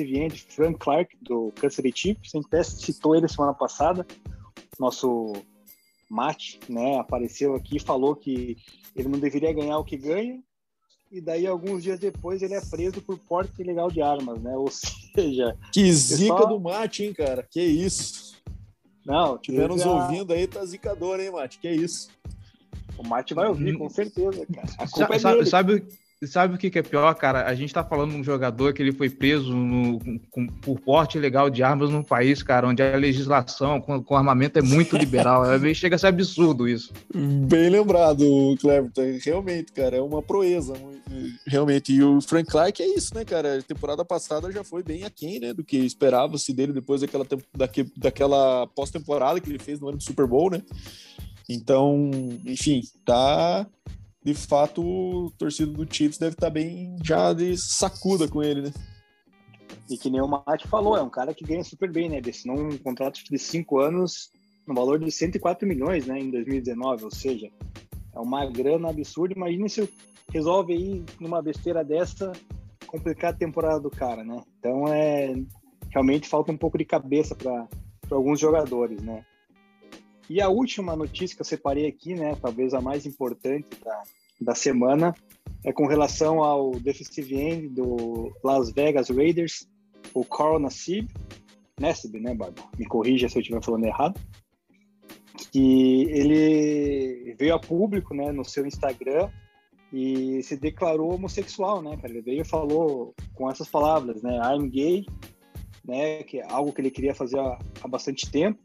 end 0.00 0.44
Frank 0.48 0.76
Clark, 0.78 1.16
do 1.22 1.52
Kansas 1.54 1.76
City 1.76 1.92
Chiefs. 1.94 2.34
A 2.34 2.38
gente 2.38 2.46
até 2.46 2.62
citou 2.64 3.14
ele 3.14 3.28
semana 3.28 3.54
passada. 3.54 4.04
Nosso 4.76 5.32
Matt 6.12 6.56
né, 6.68 6.98
apareceu 6.98 7.54
aqui 7.54 7.76
e 7.76 7.80
falou 7.80 8.14
que 8.14 8.58
ele 8.94 9.08
não 9.08 9.18
deveria 9.18 9.52
ganhar 9.52 9.78
o 9.78 9.84
que 9.84 9.96
ganha. 9.96 10.42
E 11.10 11.20
daí, 11.20 11.46
alguns 11.46 11.82
dias 11.82 11.98
depois, 11.98 12.42
ele 12.42 12.54
é 12.54 12.60
preso 12.60 13.00
por 13.02 13.18
porte 13.18 13.60
ilegal 13.60 13.90
de 13.90 14.00
armas, 14.00 14.40
né? 14.40 14.54
Ou 14.56 14.68
seja... 15.14 15.56
Que 15.72 15.90
zica 15.92 16.34
pessoal... 16.34 16.48
do 16.48 16.60
Matt, 16.60 17.00
hein, 17.00 17.14
cara? 17.14 17.46
Que 17.50 17.62
isso. 17.62 18.36
Não, 19.04 19.38
tiver 19.38 19.68
nos 19.68 19.82
a... 19.82 19.90
ouvindo 19.90 20.32
aí, 20.32 20.46
tá 20.46 20.64
zicador, 20.64 21.18
hein, 21.18 21.30
Matt? 21.30 21.58
Que 21.58 21.70
isso. 21.70 22.10
O 22.98 23.06
Matt 23.06 23.32
vai 23.32 23.48
ouvir, 23.48 23.76
com 23.76 23.88
certeza, 23.88 24.46
cara. 24.46 24.68
A 24.78 24.88
culpa 24.88 25.18
sabe, 25.18 25.34
é 25.34 25.38
dele. 25.38 25.50
Sabe, 25.50 25.86
sabe 26.26 26.54
o 26.54 26.58
que, 26.58 26.70
que 26.70 26.78
é 26.78 26.82
pior, 26.82 27.14
cara? 27.14 27.46
A 27.46 27.54
gente 27.54 27.72
tá 27.72 27.82
falando 27.82 28.12
de 28.12 28.16
um 28.16 28.24
jogador 28.24 28.72
que 28.72 28.82
ele 28.82 28.92
foi 28.92 29.10
preso 29.10 29.52
no, 29.54 29.98
com, 30.30 30.46
por 30.46 30.78
porte 30.80 31.18
ilegal 31.18 31.50
de 31.50 31.62
armas 31.62 31.90
num 31.90 32.02
país, 32.02 32.42
cara, 32.42 32.68
onde 32.68 32.82
a 32.82 32.96
legislação 32.96 33.80
com, 33.80 34.02
com 34.02 34.16
armamento 34.16 34.58
é 34.58 34.62
muito 34.62 34.96
liberal. 34.96 35.44
é, 35.44 35.74
chega 35.74 35.96
a 35.96 35.98
ser 35.98 36.08
absurdo 36.08 36.68
isso. 36.68 36.92
Bem 37.14 37.70
lembrado, 37.70 38.24
Cleverton. 38.60 39.18
Realmente, 39.24 39.72
cara, 39.72 39.96
é 39.96 40.00
uma 40.00 40.22
proeza. 40.22 40.74
Realmente. 41.46 41.92
E 41.92 42.02
o 42.02 42.20
Frank 42.20 42.50
Clark 42.50 42.82
é 42.82 42.86
isso, 42.86 43.14
né, 43.14 43.24
cara? 43.24 43.58
A 43.58 43.62
temporada 43.62 44.04
passada 44.04 44.50
já 44.52 44.62
foi 44.62 44.82
bem 44.82 45.04
aquém, 45.04 45.40
né, 45.40 45.52
do 45.52 45.64
que 45.64 45.78
esperava-se 45.78 46.52
dele 46.52 46.72
depois 46.72 47.00
daquela, 47.00 47.26
daquela, 47.56 47.88
daquela 47.96 48.66
pós-temporada 48.68 49.40
que 49.40 49.50
ele 49.50 49.58
fez 49.58 49.80
no 49.80 49.88
ano 49.88 49.98
do 49.98 50.04
Super 50.04 50.26
Bowl, 50.26 50.50
né? 50.50 50.62
Então, 51.48 52.10
enfim, 52.46 52.82
tá 53.04 53.66
de 54.24 54.34
fato, 54.34 54.82
o 54.82 55.30
torcedor 55.32 55.84
do 55.84 55.94
Chiefs 55.94 56.18
deve 56.18 56.34
estar 56.34 56.46
tá 56.46 56.52
bem 56.52 56.96
já 57.02 57.32
de 57.32 57.56
sacuda 57.56 58.28
com 58.28 58.42
ele, 58.42 58.62
né? 58.62 58.72
E 59.90 59.96
que 59.96 60.08
nem 60.08 60.20
o 60.20 60.28
Mate 60.28 60.68
falou, 60.68 60.96
é 60.96 61.02
um 61.02 61.10
cara 61.10 61.34
que 61.34 61.44
ganha 61.44 61.64
super 61.64 61.90
bem, 61.90 62.08
né? 62.08 62.18
Ele 62.18 62.30
assinou 62.30 62.58
um 62.58 62.78
contrato 62.78 63.20
de 63.22 63.38
cinco 63.38 63.78
anos 63.78 64.30
no 64.66 64.74
valor 64.74 64.98
de 64.98 65.10
104 65.10 65.66
milhões, 65.66 66.06
né, 66.06 66.20
em 66.20 66.30
2019, 66.30 67.04
ou 67.04 67.10
seja, 67.10 67.50
é 68.14 68.18
uma 68.20 68.46
grana 68.46 68.90
absurda. 68.90 69.34
Imagina 69.34 69.68
se 69.68 69.88
resolve 70.32 70.72
aí, 70.72 71.04
numa 71.20 71.42
besteira 71.42 71.84
dessa, 71.84 72.32
complicar 72.86 73.32
a 73.32 73.36
temporada 73.36 73.80
do 73.80 73.90
cara, 73.90 74.22
né? 74.22 74.40
Então, 74.58 74.86
é 74.86 75.34
realmente 75.90 76.28
falta 76.28 76.50
um 76.50 76.56
pouco 76.56 76.78
de 76.78 76.84
cabeça 76.84 77.34
para 77.34 77.68
alguns 78.10 78.40
jogadores, 78.40 79.02
né? 79.02 79.24
E 80.28 80.40
a 80.40 80.48
última 80.48 80.94
notícia 80.96 81.36
que 81.36 81.42
eu 81.42 81.46
separei 81.46 81.86
aqui, 81.86 82.14
né, 82.14 82.36
talvez 82.40 82.74
a 82.74 82.80
mais 82.80 83.06
importante 83.06 83.68
da, 83.84 84.02
da 84.40 84.54
semana, 84.54 85.14
é 85.64 85.72
com 85.72 85.86
relação 85.86 86.42
ao 86.42 86.72
defensive 86.72 87.34
end 87.34 87.68
do 87.68 88.32
Las 88.42 88.72
Vegas 88.72 89.08
Raiders, 89.08 89.68
o 90.14 90.24
Carl 90.24 90.58
Nassib, 90.58 91.08
Nassib, 91.78 92.18
né, 92.20 92.34
Barba? 92.34 92.62
Me 92.78 92.86
corrija 92.86 93.28
se 93.28 93.36
eu 93.36 93.40
estiver 93.40 93.62
falando 93.62 93.84
errado. 93.84 94.20
Que 95.50 96.04
ele 96.04 97.34
veio 97.38 97.54
a 97.54 97.58
público, 97.58 98.14
né, 98.14 98.30
no 98.30 98.44
seu 98.44 98.66
Instagram 98.66 99.30
e 99.92 100.42
se 100.42 100.56
declarou 100.56 101.14
homossexual, 101.14 101.82
né, 101.82 101.96
cara? 101.96 102.12
Ele 102.12 102.22
veio 102.22 102.42
e 102.42 102.44
falou 102.44 103.14
com 103.34 103.50
essas 103.50 103.68
palavras, 103.68 104.22
né, 104.22 104.38
I'm 104.38 104.68
gay, 104.68 105.04
né, 105.84 106.22
que 106.22 106.38
é 106.38 106.46
algo 106.50 106.72
que 106.72 106.80
ele 106.80 106.90
queria 106.90 107.14
fazer 107.14 107.38
há, 107.38 107.58
há 107.82 107.88
bastante 107.88 108.30
tempo 108.30 108.58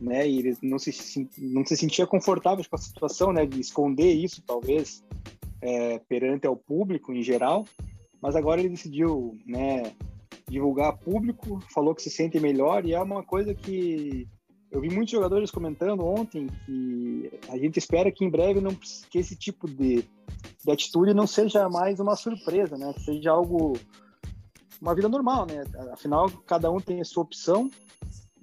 né? 0.00 0.28
E 0.28 0.38
ele 0.38 0.56
não 0.62 0.78
se, 0.78 1.28
não 1.38 1.64
se 1.64 1.76
sentia 1.76 2.06
confortável 2.06 2.64
com 2.68 2.76
a 2.76 2.78
situação, 2.78 3.32
né? 3.32 3.46
De 3.46 3.60
esconder 3.60 4.12
isso, 4.12 4.42
talvez, 4.46 5.02
é, 5.60 5.98
perante 6.00 6.46
ao 6.46 6.56
público 6.56 7.12
em 7.12 7.22
geral. 7.22 7.66
Mas 8.20 8.36
agora 8.36 8.60
ele 8.60 8.70
decidiu, 8.70 9.36
né? 9.46 9.92
Divulgar 10.48 10.90
a 10.90 10.96
público, 10.96 11.60
falou 11.72 11.94
que 11.94 12.02
se 12.02 12.10
sente 12.10 12.38
melhor 12.38 12.84
e 12.84 12.92
é 12.92 13.00
uma 13.00 13.22
coisa 13.22 13.54
que 13.54 14.28
eu 14.70 14.80
vi 14.80 14.90
muitos 14.90 15.12
jogadores 15.12 15.50
comentando 15.50 16.04
ontem 16.04 16.48
que 16.66 17.30
a 17.48 17.56
gente 17.56 17.78
espera 17.78 18.10
que 18.10 18.24
em 18.24 18.28
breve 18.28 18.60
não 18.60 18.74
que 18.74 19.18
esse 19.18 19.36
tipo 19.36 19.68
de, 19.68 20.04
de 20.64 20.70
atitude 20.70 21.14
não 21.14 21.26
seja 21.26 21.68
mais 21.68 22.00
uma 22.00 22.16
surpresa, 22.16 22.76
né? 22.76 22.92
Seja 22.98 23.30
algo 23.30 23.74
uma 24.80 24.94
vida 24.94 25.08
normal, 25.08 25.46
né? 25.46 25.64
Afinal, 25.92 26.28
cada 26.46 26.70
um 26.70 26.80
tem 26.80 27.00
a 27.00 27.04
sua 27.04 27.22
opção 27.22 27.70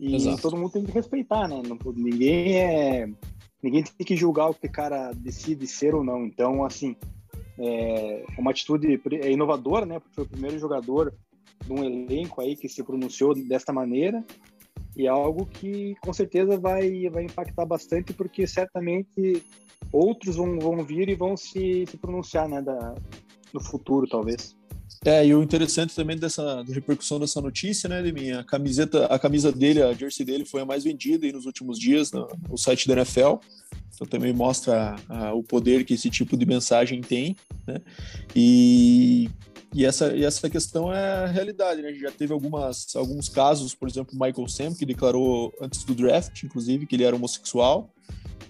e 0.02 0.16
Exato. 0.16 0.42
todo 0.42 0.58
mundo 0.58 0.72
tem 0.72 0.84
que 0.84 0.92
respeitar, 0.92 1.48
né? 1.48 1.62
ninguém 1.96 2.58
é. 2.58 3.08
Ninguém 3.62 3.84
tem 3.84 4.08
que 4.08 4.16
julgar 4.16 4.50
o 4.50 4.54
que 4.56 4.66
o 4.66 4.72
cara 4.72 5.12
decide 5.14 5.68
ser 5.68 5.94
ou 5.94 6.04
não. 6.04 6.26
Então, 6.26 6.66
assim, 6.66 6.96
é 7.60 8.26
uma 8.36 8.50
atitude 8.50 9.00
é 9.22 9.32
inovadora, 9.32 9.86
né? 9.86 10.00
Porque 10.00 10.16
foi 10.16 10.24
o 10.24 10.28
primeiro 10.28 10.58
jogador 10.58 11.14
de 11.64 11.72
um 11.72 11.84
elenco 11.84 12.42
aí 12.42 12.56
que 12.56 12.68
se 12.68 12.84
pronunciou 12.84 13.36
desta 13.36 13.72
maneira. 13.72 14.26
E 14.98 15.06
é 15.06 15.10
algo 15.10 15.46
que 15.46 15.94
com 16.02 16.12
certeza 16.12 16.58
vai, 16.58 17.08
vai 17.08 17.26
impactar 17.26 17.66
bastante, 17.68 18.12
porque 18.12 18.48
certamente 18.48 19.44
outros 19.94 20.36
vão, 20.36 20.58
vão 20.58 20.84
vir 20.84 21.10
e 21.10 21.16
vão 21.16 21.38
se, 21.38 21.86
se 21.86 21.98
pronunciar, 21.98 22.50
né? 22.50 22.60
Da, 22.60 22.96
no 23.54 23.60
futuro, 23.60 24.08
talvez. 24.08 24.58
É, 25.04 25.26
e 25.26 25.34
o 25.34 25.42
interessante 25.42 25.96
também 25.96 26.16
dessa 26.16 26.64
repercussão 26.64 27.20
dessa 27.20 27.42
notícia, 27.42 27.90
né, 27.90 28.04
de 28.04 28.12
minha 28.12 28.44
camiseta, 28.44 29.08
a 29.08 29.18
camisa 29.18 29.52
dele, 29.52 29.82
a 29.82 29.94
jersey 29.94 30.24
dele 30.24 30.46
foi 30.46 30.62
a 30.62 30.66
mais 30.66 30.84
vendida 30.84 31.26
aí 31.26 31.32
nos 31.32 31.48
últimos 31.48 31.80
dias 31.80 32.12
no, 32.12 32.28
no 32.48 32.58
site 32.58 32.88
da 32.88 32.94
NFL. 32.94 33.38
Então 33.94 34.08
também 34.08 34.32
mostra 34.32 34.96
a, 35.10 35.34
o 35.34 35.44
poder 35.44 35.86
que 35.86 35.96
esse 35.96 36.10
tipo 36.10 36.38
de 36.38 36.46
mensagem 36.46 37.02
tem, 37.02 37.36
né? 37.68 37.82
E, 38.36 39.30
e 39.74 39.86
essa, 39.86 40.16
e 40.16 40.24
essa 40.24 40.50
questão 40.50 40.94
é 40.94 41.24
a 41.24 41.28
realidade, 41.28 41.82
né? 41.82 41.90
A 41.90 41.92
gente 41.92 42.02
já 42.02 42.12
teve 42.12 42.34
algumas, 42.34 42.96
alguns 42.96 43.30
casos, 43.30 43.74
por 43.74 43.88
exemplo, 43.88 44.14
Michael 44.14 44.48
Sam, 44.48 44.74
que 44.74 44.86
declarou 44.86 45.54
antes 45.62 45.84
do 45.84 45.96
draft, 45.96 46.44
inclusive, 46.44 46.86
que 46.86 46.96
ele 46.96 47.04
era 47.04 47.16
homossexual. 47.16 47.94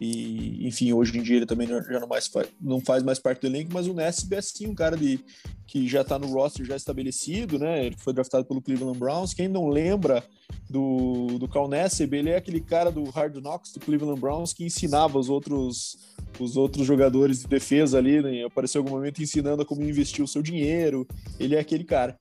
E, 0.03 0.67
enfim, 0.67 0.91
hoje 0.93 1.15
em 1.15 1.21
dia 1.21 1.35
ele 1.35 1.45
também 1.45 1.67
já 1.67 1.99
não, 1.99 2.07
mais 2.07 2.25
faz, 2.25 2.47
não 2.59 2.81
faz 2.81 3.03
mais 3.03 3.19
parte 3.19 3.41
do 3.41 3.45
elenco, 3.45 3.69
mas 3.71 3.85
o 3.85 3.93
Nesb 3.93 4.35
é 4.35 4.41
sim 4.41 4.65
um 4.65 4.73
cara 4.73 4.97
de, 4.97 5.19
que 5.67 5.87
já 5.87 6.01
está 6.01 6.17
no 6.17 6.25
roster 6.25 6.65
já 6.65 6.75
estabelecido, 6.75 7.59
né? 7.59 7.85
Ele 7.85 7.95
foi 7.99 8.11
draftado 8.11 8.43
pelo 8.43 8.63
Cleveland 8.63 8.97
Browns. 8.97 9.35
Quem 9.35 9.47
não 9.47 9.67
lembra 9.67 10.23
do, 10.67 11.37
do 11.37 11.47
Cal 11.47 11.67
Nassib, 11.67 12.15
ele 12.15 12.31
é 12.31 12.37
aquele 12.37 12.61
cara 12.61 12.91
do 12.91 13.03
Hard 13.11 13.35
Knocks 13.35 13.73
do 13.73 13.79
Cleveland 13.79 14.19
Browns 14.19 14.53
que 14.53 14.65
ensinava 14.65 15.19
os 15.19 15.29
outros 15.29 16.11
os 16.39 16.57
outros 16.57 16.87
jogadores 16.87 17.41
de 17.41 17.47
defesa 17.47 17.97
ali, 17.99 18.21
né? 18.21 18.43
apareceu 18.43 18.81
em 18.81 18.85
algum 18.85 18.97
momento 18.97 19.21
ensinando 19.21 19.61
a 19.61 19.65
como 19.65 19.83
investir 19.83 20.23
o 20.23 20.27
seu 20.27 20.41
dinheiro. 20.41 21.07
Ele 21.39 21.55
é 21.55 21.59
aquele 21.59 21.83
cara. 21.83 22.17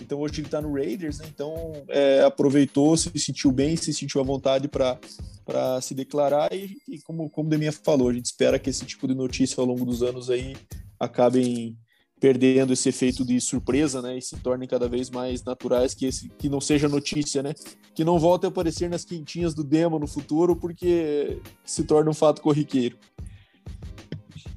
Então 0.00 0.18
hoje 0.18 0.40
ele 0.40 0.46
está 0.46 0.60
no 0.60 0.72
Raiders, 0.72 1.18
né? 1.18 1.26
então 1.32 1.72
é, 1.88 2.22
aproveitou, 2.22 2.96
se 2.96 3.10
sentiu 3.18 3.52
bem, 3.52 3.76
se 3.76 3.92
sentiu 3.92 4.20
à 4.20 4.24
vontade 4.24 4.68
para 4.68 4.98
para 5.44 5.80
se 5.80 5.94
declarar 5.94 6.52
e, 6.52 6.76
e, 6.88 7.00
como 7.00 7.28
como 7.28 7.48
Deminha 7.48 7.72
falou, 7.72 8.08
a 8.08 8.12
gente 8.12 8.26
espera 8.26 8.58
que 8.58 8.70
esse 8.70 8.84
tipo 8.84 9.08
de 9.08 9.14
notícia 9.14 9.60
ao 9.60 9.66
longo 9.66 9.84
dos 9.84 10.02
anos 10.02 10.30
aí 10.30 10.56
acabem 10.98 11.76
perdendo 12.20 12.74
esse 12.74 12.88
efeito 12.90 13.24
de 13.24 13.40
surpresa, 13.40 14.02
né, 14.02 14.18
e 14.18 14.22
se 14.22 14.36
tornem 14.36 14.68
cada 14.68 14.86
vez 14.86 15.08
mais 15.08 15.42
naturais, 15.42 15.94
que 15.94 16.04
esse 16.04 16.28
que 16.28 16.50
não 16.50 16.60
seja 16.60 16.86
notícia, 16.86 17.42
né, 17.42 17.54
que 17.94 18.04
não 18.04 18.18
volte 18.18 18.44
a 18.44 18.50
aparecer 18.50 18.90
nas 18.90 19.06
quintinhas 19.06 19.54
do 19.54 19.64
demo 19.64 19.98
no 19.98 20.06
futuro, 20.06 20.54
porque 20.54 21.40
se 21.64 21.82
torna 21.82 22.10
um 22.10 22.14
fato 22.14 22.42
corriqueiro. 22.42 22.98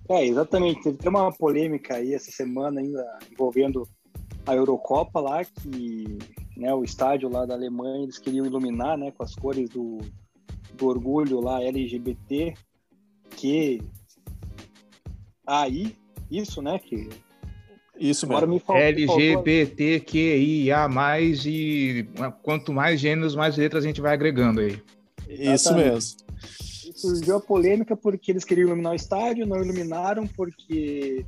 É, 0.10 0.28
exatamente. 0.28 0.92
Teve 0.94 1.08
uma 1.08 1.32
polêmica 1.32 1.96
aí 1.96 2.14
essa 2.14 2.30
semana 2.30 2.82
ainda 2.82 3.20
envolvendo 3.32 3.88
a 4.46 4.56
Eurocopa 4.56 5.20
lá, 5.20 5.44
que 5.44 6.18
né, 6.56 6.74
o 6.74 6.84
estádio 6.84 7.30
lá 7.30 7.46
da 7.46 7.54
Alemanha 7.54 8.04
eles 8.04 8.18
queriam 8.18 8.46
iluminar 8.46 8.98
né, 8.98 9.12
com 9.12 9.24
as 9.24 9.36
cores 9.36 9.70
do, 9.70 10.00
do 10.76 10.88
orgulho 10.88 11.40
lá 11.40 11.62
LGBT, 11.62 12.54
que 13.36 13.82
aí, 15.46 15.96
isso, 16.30 16.62
né, 16.62 16.78
que 16.80 17.10
isso 18.00 18.28
mesmo. 18.28 18.48
Me 18.48 18.60
faltou, 18.60 18.84
LGBTQIA+, 18.84 20.10
e 21.46 22.06
quanto 22.42 22.74
mais 22.74 23.00
gêneros, 23.00 23.36
mais 23.36 23.56
letras 23.56 23.84
a 23.84 23.88
gente 23.88 24.02
vai 24.02 24.14
agregando 24.14 24.62
aí. 24.62 24.82
Isso 25.30 25.74
mesmo. 25.76 26.18
Surgiu 26.96 27.38
a 27.38 27.42
polêmica 27.42 27.96
porque 27.96 28.32
eles 28.32 28.44
queriam 28.44 28.68
iluminar 28.68 28.92
o 28.94 28.96
estádio, 28.96 29.46
não 29.46 29.62
iluminaram 29.64 30.28
porque 30.28 31.26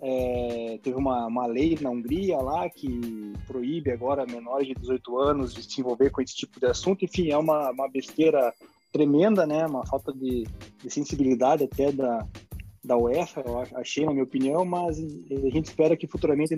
é, 0.00 0.78
teve 0.82 0.96
uma, 0.96 1.26
uma 1.26 1.46
lei 1.46 1.76
na 1.80 1.90
Hungria 1.90 2.38
lá 2.38 2.68
que 2.68 3.32
proíbe 3.46 3.90
agora 3.90 4.26
menores 4.26 4.68
de 4.68 4.74
18 4.74 5.18
anos 5.18 5.54
de 5.54 5.62
se 5.62 5.80
envolver 5.80 6.10
com 6.10 6.20
esse 6.20 6.34
tipo 6.34 6.60
de 6.60 6.66
assunto. 6.66 7.04
Enfim, 7.04 7.30
é 7.30 7.36
uma, 7.36 7.70
uma 7.70 7.88
besteira 7.88 8.52
tremenda, 8.92 9.46
né? 9.46 9.66
Uma 9.66 9.86
falta 9.86 10.12
de, 10.12 10.46
de 10.82 10.90
sensibilidade 10.90 11.64
até 11.64 11.90
da, 11.90 12.26
da 12.84 12.96
UEFA, 12.96 13.42
eu 13.44 13.58
achei, 13.74 14.04
na 14.04 14.12
minha 14.12 14.24
opinião, 14.24 14.64
mas 14.64 14.98
a 14.98 15.50
gente 15.50 15.66
espera 15.66 15.96
que 15.96 16.06
futuramente 16.06 16.54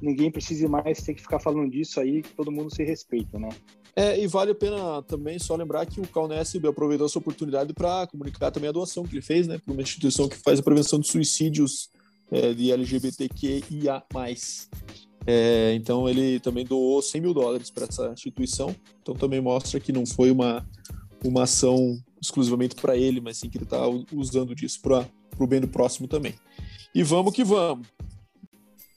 ninguém 0.00 0.30
precise 0.30 0.68
mais 0.68 1.02
ter 1.02 1.14
que 1.14 1.22
ficar 1.22 1.40
falando 1.40 1.70
disso 1.70 2.00
aí, 2.00 2.22
que 2.22 2.30
todo 2.30 2.52
mundo 2.52 2.74
se 2.74 2.84
respeita, 2.84 3.38
né? 3.38 3.48
É, 3.96 4.20
e 4.20 4.26
vale 4.26 4.50
a 4.50 4.54
pena 4.54 5.02
também 5.02 5.38
só 5.38 5.54
lembrar 5.54 5.86
que 5.86 6.00
o 6.00 6.08
Calness 6.08 6.56
aproveitou 6.56 7.06
essa 7.06 7.18
oportunidade 7.18 7.72
para 7.72 8.08
comunicar 8.08 8.50
também 8.50 8.68
a 8.68 8.72
doação 8.72 9.04
que 9.04 9.14
ele 9.14 9.22
fez, 9.22 9.46
né, 9.46 9.58
para 9.64 9.72
uma 9.72 9.82
instituição 9.82 10.28
que 10.28 10.36
faz 10.36 10.58
a 10.58 10.62
prevenção 10.64 10.98
de 10.98 11.06
suicídios 11.06 11.88
é, 12.30 12.52
de 12.52 12.72
LGBTQIA+. 12.72 14.02
É, 15.26 15.72
então 15.74 16.08
ele 16.08 16.38
também 16.40 16.64
doou 16.64 17.00
100 17.00 17.20
mil 17.20 17.32
dólares 17.32 17.70
para 17.70 17.84
essa 17.84 18.08
instituição, 18.12 18.74
então 19.00 19.14
também 19.14 19.40
mostra 19.40 19.80
que 19.80 19.90
não 19.90 20.04
foi 20.04 20.30
uma, 20.30 20.66
uma 21.24 21.44
ação 21.44 21.98
exclusivamente 22.20 22.74
para 22.74 22.96
ele, 22.96 23.20
mas 23.20 23.38
sim 23.38 23.48
que 23.48 23.56
ele 23.56 23.64
está 23.64 23.80
usando 24.12 24.54
disso 24.54 24.80
para 24.82 25.06
o 25.38 25.46
bem 25.46 25.60
do 25.60 25.68
próximo 25.68 26.06
também. 26.06 26.34
E 26.94 27.02
vamos 27.02 27.32
que 27.32 27.42
vamos! 27.42 27.86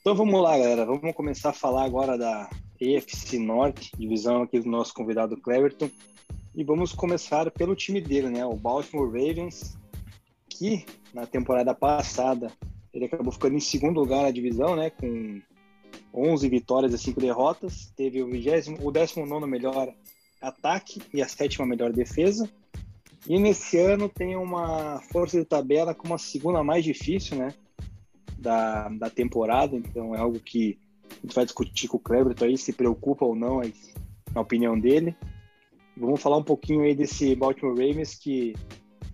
Então 0.00 0.14
vamos 0.14 0.40
lá, 0.40 0.56
galera, 0.56 0.86
vamos 0.86 1.14
começar 1.14 1.50
a 1.50 1.54
falar 1.54 1.84
agora 1.84 2.16
da 2.16 2.48
EFC 2.80 3.38
Norte, 3.38 3.90
divisão 3.98 4.42
aqui 4.42 4.60
do 4.60 4.68
nosso 4.68 4.94
convidado 4.94 5.36
Cleverton. 5.36 5.90
E 6.54 6.64
vamos 6.64 6.92
começar 6.92 7.50
pelo 7.50 7.76
time 7.76 8.00
dele, 8.00 8.30
né? 8.30 8.44
O 8.44 8.56
Baltimore 8.56 9.06
Ravens, 9.06 9.76
que 10.48 10.84
na 11.12 11.26
temporada 11.26 11.74
passada 11.74 12.50
ele 12.92 13.04
acabou 13.04 13.32
ficando 13.32 13.56
em 13.56 13.60
segundo 13.60 14.00
lugar 14.00 14.22
na 14.22 14.30
divisão, 14.30 14.74
né? 14.74 14.90
Com 14.90 15.40
11 16.12 16.48
vitórias 16.48 16.92
e 16.92 16.98
5 16.98 17.20
derrotas. 17.20 17.92
Teve 17.96 18.22
o, 18.22 18.30
20, 18.30 18.78
o 18.80 18.90
19 18.90 19.46
melhor 19.46 19.92
ataque 20.40 21.02
e 21.12 21.22
a 21.22 21.28
sétima 21.28 21.66
melhor 21.66 21.92
defesa. 21.92 22.48
E 23.26 23.38
nesse 23.38 23.78
ano 23.78 24.08
tem 24.08 24.36
uma 24.36 25.00
força 25.12 25.38
de 25.38 25.44
tabela 25.44 25.94
com 25.94 26.06
uma 26.06 26.18
segunda 26.18 26.62
mais 26.62 26.84
difícil, 26.84 27.36
né? 27.36 27.54
Da, 28.38 28.88
da 28.88 29.10
temporada. 29.10 29.76
Então 29.76 30.14
é 30.14 30.18
algo 30.18 30.40
que 30.40 30.78
a 31.10 31.26
gente 31.26 31.34
vai 31.34 31.44
discutir 31.44 31.88
com 31.88 31.96
o 31.96 32.00
Cleberton 32.00 32.44
aí 32.44 32.56
se 32.56 32.72
preocupa 32.72 33.24
ou 33.24 33.34
não, 33.34 33.60
aí, 33.60 33.72
na 34.32 34.40
opinião 34.40 34.78
dele. 34.78 35.16
Vamos 35.96 36.22
falar 36.22 36.36
um 36.36 36.44
pouquinho 36.44 36.82
aí 36.82 36.94
desse 36.94 37.34
Baltimore 37.34 37.76
Ravens 37.76 38.14
que 38.14 38.54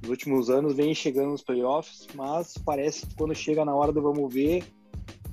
nos 0.00 0.10
últimos 0.10 0.50
anos 0.50 0.74
vem 0.74 0.94
chegando 0.94 1.30
nos 1.30 1.42
playoffs, 1.42 2.06
mas 2.14 2.56
parece 2.58 3.06
que 3.06 3.14
quando 3.14 3.34
chega 3.34 3.64
na 3.64 3.74
hora 3.74 3.92
do 3.92 4.02
vamos 4.02 4.32
ver, 4.32 4.64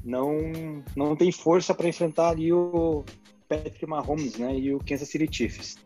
não 0.03 0.83
não 0.95 1.15
tem 1.15 1.31
força 1.31 1.73
para 1.73 1.89
enfrentar 1.89 2.29
ali 2.29 2.51
o 2.53 3.03
Patrick 3.47 3.85
Mahomes, 3.85 4.37
né, 4.37 4.57
e 4.57 4.73
o 4.73 4.79
Kansas 4.79 5.09
City 5.09 5.27
Chiefs. 5.29 5.77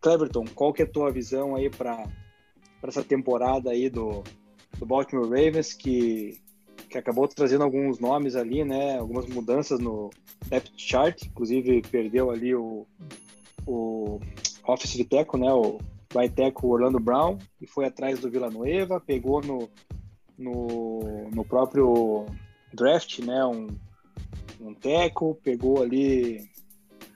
Cleberton, 0.00 0.44
qual 0.54 0.72
que 0.72 0.82
é 0.82 0.84
a 0.84 0.88
tua 0.88 1.10
visão 1.12 1.54
aí 1.54 1.70
para 1.70 2.04
essa 2.82 3.04
temporada 3.04 3.70
aí 3.70 3.88
do, 3.88 4.24
do 4.78 4.84
Baltimore 4.84 5.28
Ravens 5.28 5.72
que 5.72 6.40
que 6.88 6.98
acabou 6.98 7.26
trazendo 7.26 7.64
alguns 7.64 7.98
nomes 7.98 8.36
ali, 8.36 8.64
né? 8.64 8.98
Algumas 8.98 9.26
mudanças 9.26 9.80
no 9.80 10.10
depth 10.48 10.72
chart, 10.76 11.22
inclusive 11.22 11.80
perdeu 11.90 12.30
ali 12.30 12.54
o, 12.54 12.86
o 13.66 14.20
de 14.84 15.04
teco, 15.04 15.38
né? 15.38 15.50
O 15.52 15.78
vai 16.12 16.28
teco 16.28 16.68
Orlando 16.68 17.00
Brown 17.00 17.38
e 17.60 17.66
foi 17.66 17.86
atrás 17.86 18.18
do 18.18 18.30
Villanueva, 18.30 19.00
pegou 19.00 19.40
no, 19.40 19.68
no, 20.38 21.30
no 21.30 21.44
próprio 21.44 22.26
draft, 22.72 23.18
né? 23.20 23.44
Um, 23.44 23.68
um 24.60 24.74
teco, 24.74 25.34
pegou 25.42 25.82
ali 25.82 26.52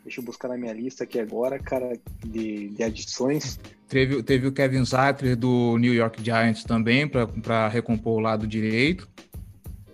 Deixa 0.06 0.20
eu 0.20 0.24
buscar 0.24 0.46
na 0.46 0.56
minha 0.56 0.72
lista 0.72 1.02
aqui 1.02 1.18
agora, 1.18 1.58
cara, 1.58 1.98
de, 2.24 2.68
de 2.68 2.80
adições. 2.80 3.58
Teve, 3.88 4.22
teve 4.22 4.46
o 4.46 4.52
Kevin 4.52 4.84
Sattler 4.84 5.36
do 5.36 5.76
New 5.78 5.92
York 5.92 6.22
Giants 6.22 6.62
também, 6.62 7.08
para 7.08 7.66
recompor 7.66 8.18
o 8.18 8.20
lado 8.20 8.46
direito. 8.46 9.08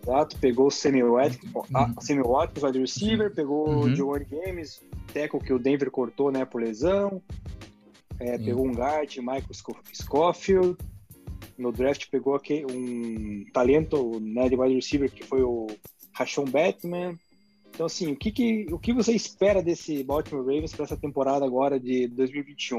Exato, 0.02 0.38
pegou 0.38 0.66
o 0.66 0.70
Sammy 0.70 1.02
Watkins, 1.02 1.54
uhum. 1.54 1.62
ah, 1.72 1.94
Sammy 1.98 2.22
Watkins, 2.22 2.62
wide 2.62 2.78
receiver, 2.78 3.32
pegou 3.32 3.66
uhum. 3.66 3.80
o 3.80 3.94
Giovanni 3.94 4.26
Games, 4.26 4.82
teco 5.14 5.38
que 5.38 5.52
o 5.52 5.58
Denver 5.58 5.90
cortou, 5.90 6.30
né, 6.30 6.44
por 6.44 6.60
lesão. 6.60 7.22
É, 8.22 8.38
pegou 8.38 8.64
um 8.64 8.72
guard, 8.72 9.16
Michael 9.18 9.42
Scofield. 9.92 10.76
No 11.58 11.72
draft 11.72 12.08
pegou 12.08 12.36
aqui 12.36 12.64
um 12.70 13.44
talento, 13.52 14.20
né, 14.20 14.48
de 14.48 14.54
wide 14.54 14.76
receiver 14.76 15.10
que 15.10 15.24
foi 15.24 15.42
o 15.42 15.66
Rashon 16.12 16.44
Batman. 16.44 17.18
Então, 17.70 17.86
assim, 17.86 18.12
o 18.12 18.16
que, 18.16 18.30
que, 18.30 18.66
o 18.70 18.78
que 18.78 18.92
você 18.92 19.12
espera 19.12 19.60
desse 19.60 20.04
Baltimore 20.04 20.44
Ravens 20.44 20.72
para 20.72 20.84
essa 20.84 20.96
temporada 20.96 21.44
agora 21.44 21.80
de 21.80 22.06
2021? 22.08 22.78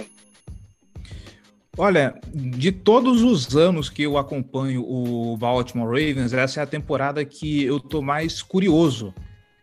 Olha, 1.78 2.18
de 2.34 2.72
todos 2.72 3.22
os 3.22 3.56
anos 3.56 3.90
que 3.90 4.04
eu 4.04 4.18
acompanho 4.18 4.86
o 4.88 5.36
Baltimore 5.36 5.88
Ravens, 5.88 6.32
essa 6.32 6.62
é 6.62 6.64
a 6.64 6.68
temporada 6.68 7.26
que 7.26 7.64
eu 7.64 7.80
tô 7.80 8.02
mais 8.02 8.42
curioso 8.42 9.14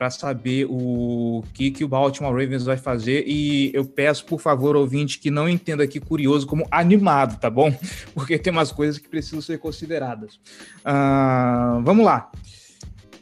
para 0.01 0.09
saber 0.09 0.67
o 0.67 1.45
que, 1.53 1.71
que 1.71 1.85
o 1.85 1.89
Baltimore 1.89 2.33
Ravens 2.33 2.65
vai 2.65 2.79
fazer. 2.79 3.23
E 3.27 3.71
eu 3.75 3.85
peço, 3.85 4.25
por 4.25 4.41
favor, 4.41 4.75
ouvinte, 4.75 5.19
que 5.19 5.31
não 5.31 5.47
entenda 5.47 5.85
aqui 5.85 6.01
curioso 6.01 6.47
como 6.47 6.67
animado, 6.71 7.39
tá 7.39 7.51
bom? 7.51 7.71
Porque 8.15 8.39
tem 8.39 8.51
umas 8.51 8.73
coisas 8.73 8.97
que 8.97 9.11
precisam 9.11 9.43
ser 9.43 9.59
consideradas. 9.59 10.37
Uh, 10.79 11.83
vamos 11.83 12.07
lá 12.07 12.31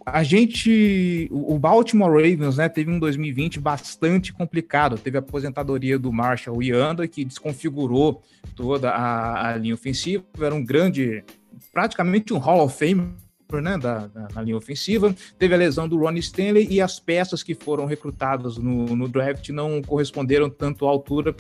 a 0.07 0.23
gente, 0.23 1.29
o 1.31 1.59
Baltimore 1.59 2.11
Ravens, 2.11 2.57
né, 2.57 2.67
teve 2.67 2.91
um 2.91 2.99
2020 2.99 3.61
bastante 3.61 4.33
complicado. 4.33 4.97
Teve 4.97 5.19
a 5.19 5.21
aposentadoria 5.21 5.99
do 5.99 6.11
Marshall 6.11 6.63
Yanda, 6.63 7.07
que 7.07 7.27
desconfigurou 7.27 8.23
toda 8.57 8.89
a, 8.89 9.51
a, 9.51 9.57
linha 9.57 9.75
ofensiva. 9.75 10.25
Era 10.41 10.55
um 10.55 10.65
grande, 10.65 11.23
praticamente 11.75 12.33
um 12.33 12.39
Hall 12.39 12.65
of 12.65 12.75
Fame. 12.75 13.13
Né, 13.51 13.79
da, 13.79 14.07
da, 14.09 14.29
na 14.35 14.43
linha 14.43 14.59
ofensiva, 14.59 15.15
teve 15.39 15.55
a 15.55 15.57
lesão 15.57 15.89
do 15.89 15.97
Ronnie 15.97 16.21
Stanley 16.21 16.69
e 16.71 16.83
as 16.83 17.01
peças 17.01 17.43
que 17.43 17.55
foram 17.55 17.87
recrutadas 17.87 18.59
no, 18.59 18.95
no 18.95 19.09
draft 19.09 19.49
não 19.49 19.81
corresponderam 19.81 20.51
tanto 20.51 20.87
à 20.87 20.91
altura 20.91 21.35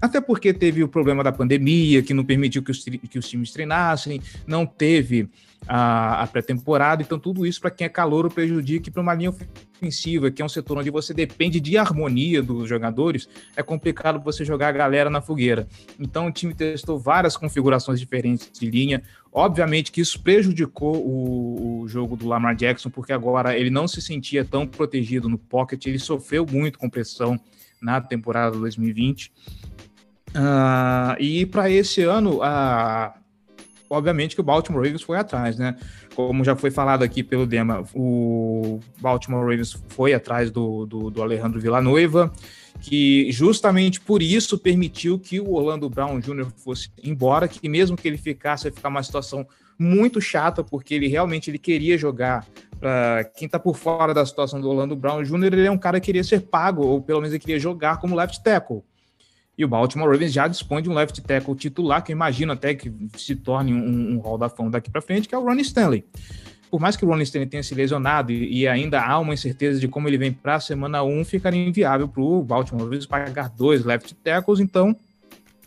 até 0.00 0.20
porque 0.20 0.52
teve 0.52 0.82
o 0.82 0.88
problema 0.88 1.22
da 1.22 1.32
pandemia, 1.32 2.02
que 2.02 2.14
não 2.14 2.24
permitiu 2.24 2.62
que 2.62 2.70
os, 2.70 2.84
que 2.84 3.18
os 3.18 3.28
times 3.28 3.50
treinassem, 3.52 4.20
não 4.46 4.66
teve 4.66 5.28
a, 5.66 6.22
a 6.22 6.26
pré-temporada, 6.26 7.02
então 7.02 7.18
tudo 7.18 7.46
isso 7.46 7.60
para 7.60 7.70
quem 7.70 7.86
é 7.86 7.88
calor 7.88 8.30
prejudica 8.30 8.90
para 8.90 9.02
uma 9.02 9.14
linha 9.14 9.30
ofensiva, 9.30 10.30
que 10.30 10.42
é 10.42 10.44
um 10.44 10.48
setor 10.48 10.78
onde 10.78 10.90
você 10.90 11.14
depende 11.14 11.58
de 11.58 11.76
harmonia 11.78 12.42
dos 12.42 12.68
jogadores, 12.68 13.28
é 13.56 13.62
complicado 13.62 14.22
você 14.22 14.44
jogar 14.44 14.68
a 14.68 14.72
galera 14.72 15.08
na 15.08 15.20
fogueira. 15.20 15.66
Então 15.98 16.26
o 16.26 16.32
time 16.32 16.54
testou 16.54 16.98
várias 16.98 17.36
configurações 17.36 17.98
diferentes 17.98 18.50
de 18.52 18.70
linha. 18.70 19.02
Obviamente 19.32 19.90
que 19.90 20.00
isso 20.00 20.20
prejudicou 20.20 20.96
o, 20.96 21.80
o 21.80 21.88
jogo 21.88 22.16
do 22.16 22.28
Lamar 22.28 22.54
Jackson, 22.54 22.90
porque 22.90 23.12
agora 23.12 23.58
ele 23.58 23.70
não 23.70 23.88
se 23.88 24.00
sentia 24.00 24.44
tão 24.44 24.66
protegido 24.66 25.28
no 25.28 25.38
pocket, 25.38 25.86
ele 25.86 25.98
sofreu 25.98 26.46
muito 26.48 26.78
com 26.78 26.90
pressão 26.90 27.40
na 27.80 28.00
temporada 28.00 28.56
2020. 28.56 29.32
Uh, 30.34 31.14
e 31.20 31.46
para 31.46 31.70
esse 31.70 32.02
ano, 32.02 32.38
uh, 32.38 33.12
obviamente 33.88 34.34
que 34.34 34.40
o 34.40 34.44
Baltimore 34.44 34.82
Ravens 34.82 35.02
foi 35.02 35.16
atrás, 35.16 35.56
né? 35.56 35.76
Como 36.16 36.42
já 36.42 36.56
foi 36.56 36.70
falado 36.70 37.04
aqui 37.04 37.22
pelo 37.22 37.46
Dema, 37.46 37.84
o 37.94 38.80
Baltimore 39.00 39.42
Ravens 39.42 39.76
foi 39.90 40.12
atrás 40.12 40.50
do, 40.50 40.86
do, 40.86 41.10
do 41.10 41.22
Alejandro 41.22 41.60
Villanueva, 41.60 42.32
que 42.80 43.30
justamente 43.30 44.00
por 44.00 44.22
isso 44.22 44.58
permitiu 44.58 45.18
que 45.18 45.40
o 45.40 45.52
Orlando 45.54 45.88
Brown 45.88 46.18
Jr. 46.18 46.50
fosse 46.56 46.90
embora, 47.02 47.46
que 47.46 47.68
mesmo 47.68 47.96
que 47.96 48.08
ele 48.08 48.18
ficasse, 48.18 48.66
ia 48.66 48.72
ficar 48.72 48.88
uma 48.88 49.02
situação 49.02 49.46
muito 49.78 50.20
chata, 50.20 50.62
porque 50.62 50.94
ele 50.94 51.08
realmente 51.08 51.50
ele 51.50 51.58
queria 51.58 51.96
jogar. 51.98 52.46
Quem 53.36 53.46
está 53.46 53.58
por 53.58 53.76
fora 53.76 54.12
da 54.12 54.26
situação 54.26 54.60
do 54.60 54.68
Orlando 54.68 54.94
Brown 54.94 55.22
Jr., 55.22 55.46
ele 55.46 55.66
é 55.66 55.70
um 55.70 55.78
cara 55.78 55.98
que 55.98 56.06
queria 56.06 56.22
ser 56.22 56.42
pago, 56.42 56.84
ou 56.84 57.00
pelo 57.00 57.20
menos 57.20 57.32
ele 57.32 57.40
queria 57.40 57.58
jogar 57.58 57.98
como 57.98 58.14
left 58.14 58.42
tackle. 58.42 58.84
E 59.56 59.64
o 59.64 59.68
Baltimore 59.68 60.10
Ravens 60.10 60.32
já 60.32 60.48
dispõe 60.48 60.82
de 60.82 60.90
um 60.90 60.94
left 60.94 61.20
tackle 61.22 61.54
titular, 61.54 62.02
que 62.02 62.12
eu 62.12 62.14
imagino 62.14 62.52
até 62.52 62.74
que 62.74 62.92
se 63.16 63.36
torne 63.36 63.72
um, 63.72 64.16
um 64.16 64.18
hall 64.18 64.36
da 64.36 64.48
fama 64.48 64.70
daqui 64.70 64.90
para 64.90 65.00
frente, 65.00 65.28
que 65.28 65.34
é 65.34 65.38
o 65.38 65.44
Ronnie 65.44 65.62
Stanley. 65.62 66.04
Por 66.70 66.80
mais 66.80 66.96
que 66.96 67.04
o 67.04 67.08
Ronnie 67.08 67.22
Stanley 67.22 67.48
tenha 67.48 67.62
se 67.62 67.72
lesionado 67.72 68.32
e, 68.32 68.66
ainda 68.66 69.00
há 69.00 69.16
uma 69.20 69.32
incerteza 69.32 69.78
de 69.78 69.86
como 69.86 70.08
ele 70.08 70.18
vem 70.18 70.32
para 70.32 70.56
a 70.56 70.60
semana 70.60 71.04
1, 71.04 71.24
ficaria 71.24 71.64
inviável 71.64 72.08
para 72.08 72.20
o 72.20 72.42
Baltimore 72.42 72.82
Ravens 72.82 73.06
pagar 73.06 73.48
dois 73.48 73.84
left 73.84 74.12
tackles, 74.16 74.58
então 74.58 74.96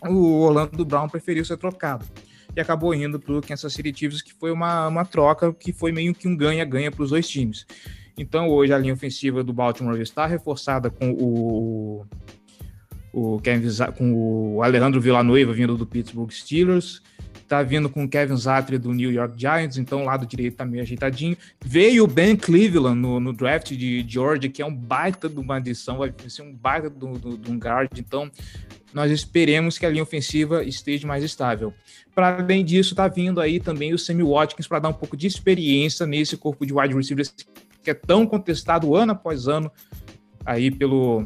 o 0.01 0.41
Orlando 0.41 0.83
Brown 0.83 1.07
preferiu 1.07 1.45
ser 1.45 1.55
trocado. 1.55 2.05
E 2.53 2.59
acabou 2.59 2.93
indo 2.93 3.19
para 3.19 3.37
o 3.37 3.41
Kansas 3.41 3.71
City 3.71 3.93
Chiefs, 3.97 4.21
que 4.21 4.33
foi 4.33 4.51
uma, 4.51 4.87
uma 4.87 5.05
troca 5.05 5.53
que 5.53 5.71
foi 5.71 5.93
meio 5.93 6.13
que 6.13 6.27
um 6.27 6.35
ganha-ganha 6.35 6.91
para 6.91 7.03
os 7.03 7.11
dois 7.11 7.27
times. 7.29 7.65
Então 8.17 8.49
hoje 8.49 8.73
a 8.73 8.77
linha 8.77 8.93
ofensiva 8.93 9.43
do 9.43 9.53
Baltimore 9.53 10.01
está 10.01 10.25
reforçada 10.25 10.89
com 10.89 11.11
o 11.11 12.05
o 13.17 13.39
Kevin, 13.39 13.67
com 13.97 14.13
o 14.13 14.61
Alejandro 14.61 15.01
Villanueva 15.01 15.51
vindo 15.51 15.75
do 15.75 15.85
Pittsburgh 15.85 16.31
Steelers. 16.31 17.01
tá 17.47 17.63
vindo 17.63 17.89
com 17.89 18.03
o 18.03 18.09
Kevin 18.09 18.35
Zatri 18.35 18.77
do 18.77 18.93
New 18.93 19.11
York 19.11 19.39
Giants, 19.39 19.77
então 19.77 20.01
o 20.01 20.05
lado 20.05 20.25
direito 20.27 20.57
tá 20.57 20.65
meio 20.65 20.83
ajeitadinho. 20.83 21.35
Veio 21.65 22.03
o 22.03 22.07
Ben 22.07 22.35
Cleveland 22.35 22.99
no, 22.99 23.19
no 23.19 23.33
draft 23.33 23.71
de 23.71 24.05
Georgia, 24.07 24.49
que 24.51 24.61
é 24.61 24.65
um 24.65 24.75
baita 24.75 25.27
de 25.27 25.39
uma 25.39 25.55
adição, 25.55 25.97
vai 25.97 26.13
ser 26.27 26.43
um 26.43 26.53
baita 26.53 26.89
de 26.89 27.05
um 27.51 27.57
guard, 27.57 27.89
então 27.97 28.29
nós 28.93 29.11
esperemos 29.11 29.77
que 29.77 29.85
a 29.85 29.89
linha 29.89 30.03
ofensiva 30.03 30.63
esteja 30.63 31.07
mais 31.07 31.23
estável. 31.23 31.73
Para 32.13 32.37
além 32.37 32.63
disso, 32.63 32.93
tá 32.93 33.07
vindo 33.07 33.41
aí 33.41 33.59
também 33.59 33.93
o 33.93 33.97
Sammy 33.97 34.23
Watkins 34.23 34.67
para 34.67 34.79
dar 34.79 34.89
um 34.89 34.93
pouco 34.93 35.17
de 35.17 35.25
experiência 35.25 36.05
nesse 36.05 36.37
corpo 36.37 36.65
de 36.65 36.73
wide 36.73 36.93
receivers 36.93 37.33
que 37.83 37.89
é 37.89 37.93
tão 37.93 38.27
contestado 38.27 38.95
ano 38.95 39.13
após 39.13 39.47
ano 39.47 39.71
aí 40.45 40.69
pelo 40.69 41.25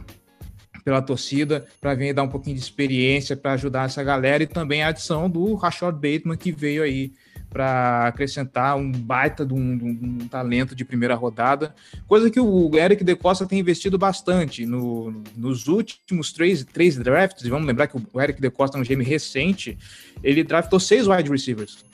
pela 0.84 1.02
torcida 1.02 1.66
para 1.80 1.94
vir 1.94 2.14
dar 2.14 2.24
um 2.24 2.30
pouquinho 2.30 2.56
de 2.56 2.62
experiência 2.62 3.36
para 3.36 3.54
ajudar 3.54 3.86
essa 3.86 4.04
galera 4.04 4.44
e 4.44 4.48
também 4.48 4.84
a 4.84 4.90
adição 4.90 5.30
do 5.30 5.54
Rashad 5.56 5.94
Bateman 5.94 6.38
que 6.38 6.52
veio 6.52 6.84
aí 6.84 7.12
para 7.50 8.08
acrescentar 8.08 8.78
um 8.78 8.90
baita 8.90 9.46
de 9.46 9.54
um, 9.54 9.78
de 9.78 9.84
um, 9.84 10.28
talento 10.30 10.74
de 10.74 10.86
primeira 10.86 11.16
rodada, 11.16 11.76
coisa 12.08 12.32
que 12.32 12.40
o 12.40 12.72
Eric 12.78 13.04
De 13.04 13.14
Costa 13.14 13.46
tem 13.46 13.60
investido 13.60 13.98
bastante 13.98 14.66
no, 14.66 15.22
nos 15.36 15.68
últimos 15.68 16.32
três, 16.32 16.64
três 16.64 16.98
drafts. 16.98 17.46
Vamos 17.48 17.68
lembrar 17.68 17.88
que 17.88 17.98
o 17.98 18.22
Eric 18.22 18.40
De 18.40 18.50
Costa 18.50 18.78
é 18.78 18.82
um 18.82 18.84
GM 18.86 19.04
recente, 19.04 19.78
ele 20.24 20.46
draftou 20.46 20.80
seis 20.80 21.08
wide 21.08 21.30
receivers 21.30 21.91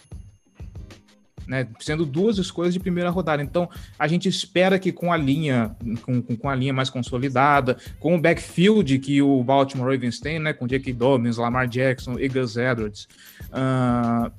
né, 1.47 1.67
sendo 1.79 2.05
duas 2.05 2.37
escolhas 2.37 2.73
de 2.73 2.79
primeira 2.79 3.09
rodada. 3.09 3.41
Então, 3.41 3.69
a 3.97 4.07
gente 4.07 4.27
espera 4.27 4.77
que 4.77 4.91
com 4.91 5.11
a 5.11 5.17
linha, 5.17 5.75
com, 6.01 6.21
com 6.21 6.49
a 6.49 6.55
linha 6.55 6.73
mais 6.73 6.89
consolidada, 6.89 7.77
com 7.99 8.15
o 8.15 8.21
backfield 8.21 8.99
que 8.99 9.21
o 9.21 9.43
Baltimore 9.43 9.89
Ravens 9.91 10.19
tem, 10.19 10.39
né, 10.39 10.53
com 10.53 10.67
J.K. 10.67 10.93
Dobbins, 10.93 11.37
Lamar 11.37 11.67
Jackson 11.67 12.19
e 12.19 12.27
Gus 12.27 12.57
Edwards, 12.57 13.07
uh, 13.49 14.31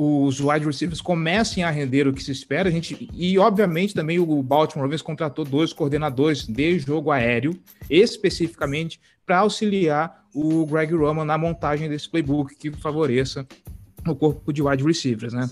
os 0.00 0.40
wide 0.40 0.64
receivers 0.64 1.00
comecem 1.00 1.64
a 1.64 1.70
render 1.70 2.06
o 2.06 2.12
que 2.12 2.22
se 2.22 2.30
espera. 2.30 2.68
A 2.68 2.72
gente, 2.72 3.08
e, 3.12 3.36
obviamente, 3.36 3.94
também 3.94 4.18
o 4.20 4.42
Baltimore 4.42 4.84
Ravens 4.84 5.02
contratou 5.02 5.44
dois 5.44 5.72
coordenadores 5.72 6.46
de 6.46 6.78
jogo 6.78 7.10
aéreo, 7.10 7.58
especificamente 7.90 9.00
para 9.26 9.38
auxiliar 9.38 10.24
o 10.32 10.64
Greg 10.66 10.94
Roman 10.94 11.24
na 11.24 11.36
montagem 11.36 11.88
desse 11.88 12.08
playbook 12.08 12.54
que 12.54 12.70
favoreça 12.70 13.44
no 14.04 14.14
corpo 14.14 14.52
de 14.52 14.62
wide 14.62 14.84
receivers, 14.84 15.32
né? 15.32 15.48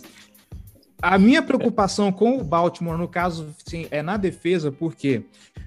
A 1.01 1.19
minha 1.19 1.43
preocupação 1.43 2.11
com 2.11 2.39
o 2.39 2.45
Baltimore, 2.45 2.97
no 2.97 3.07
caso, 3.07 3.49
sim, 3.65 3.87
é 3.91 4.03
na 4.03 4.17
defesa, 4.17 4.73
porque 4.73 5.23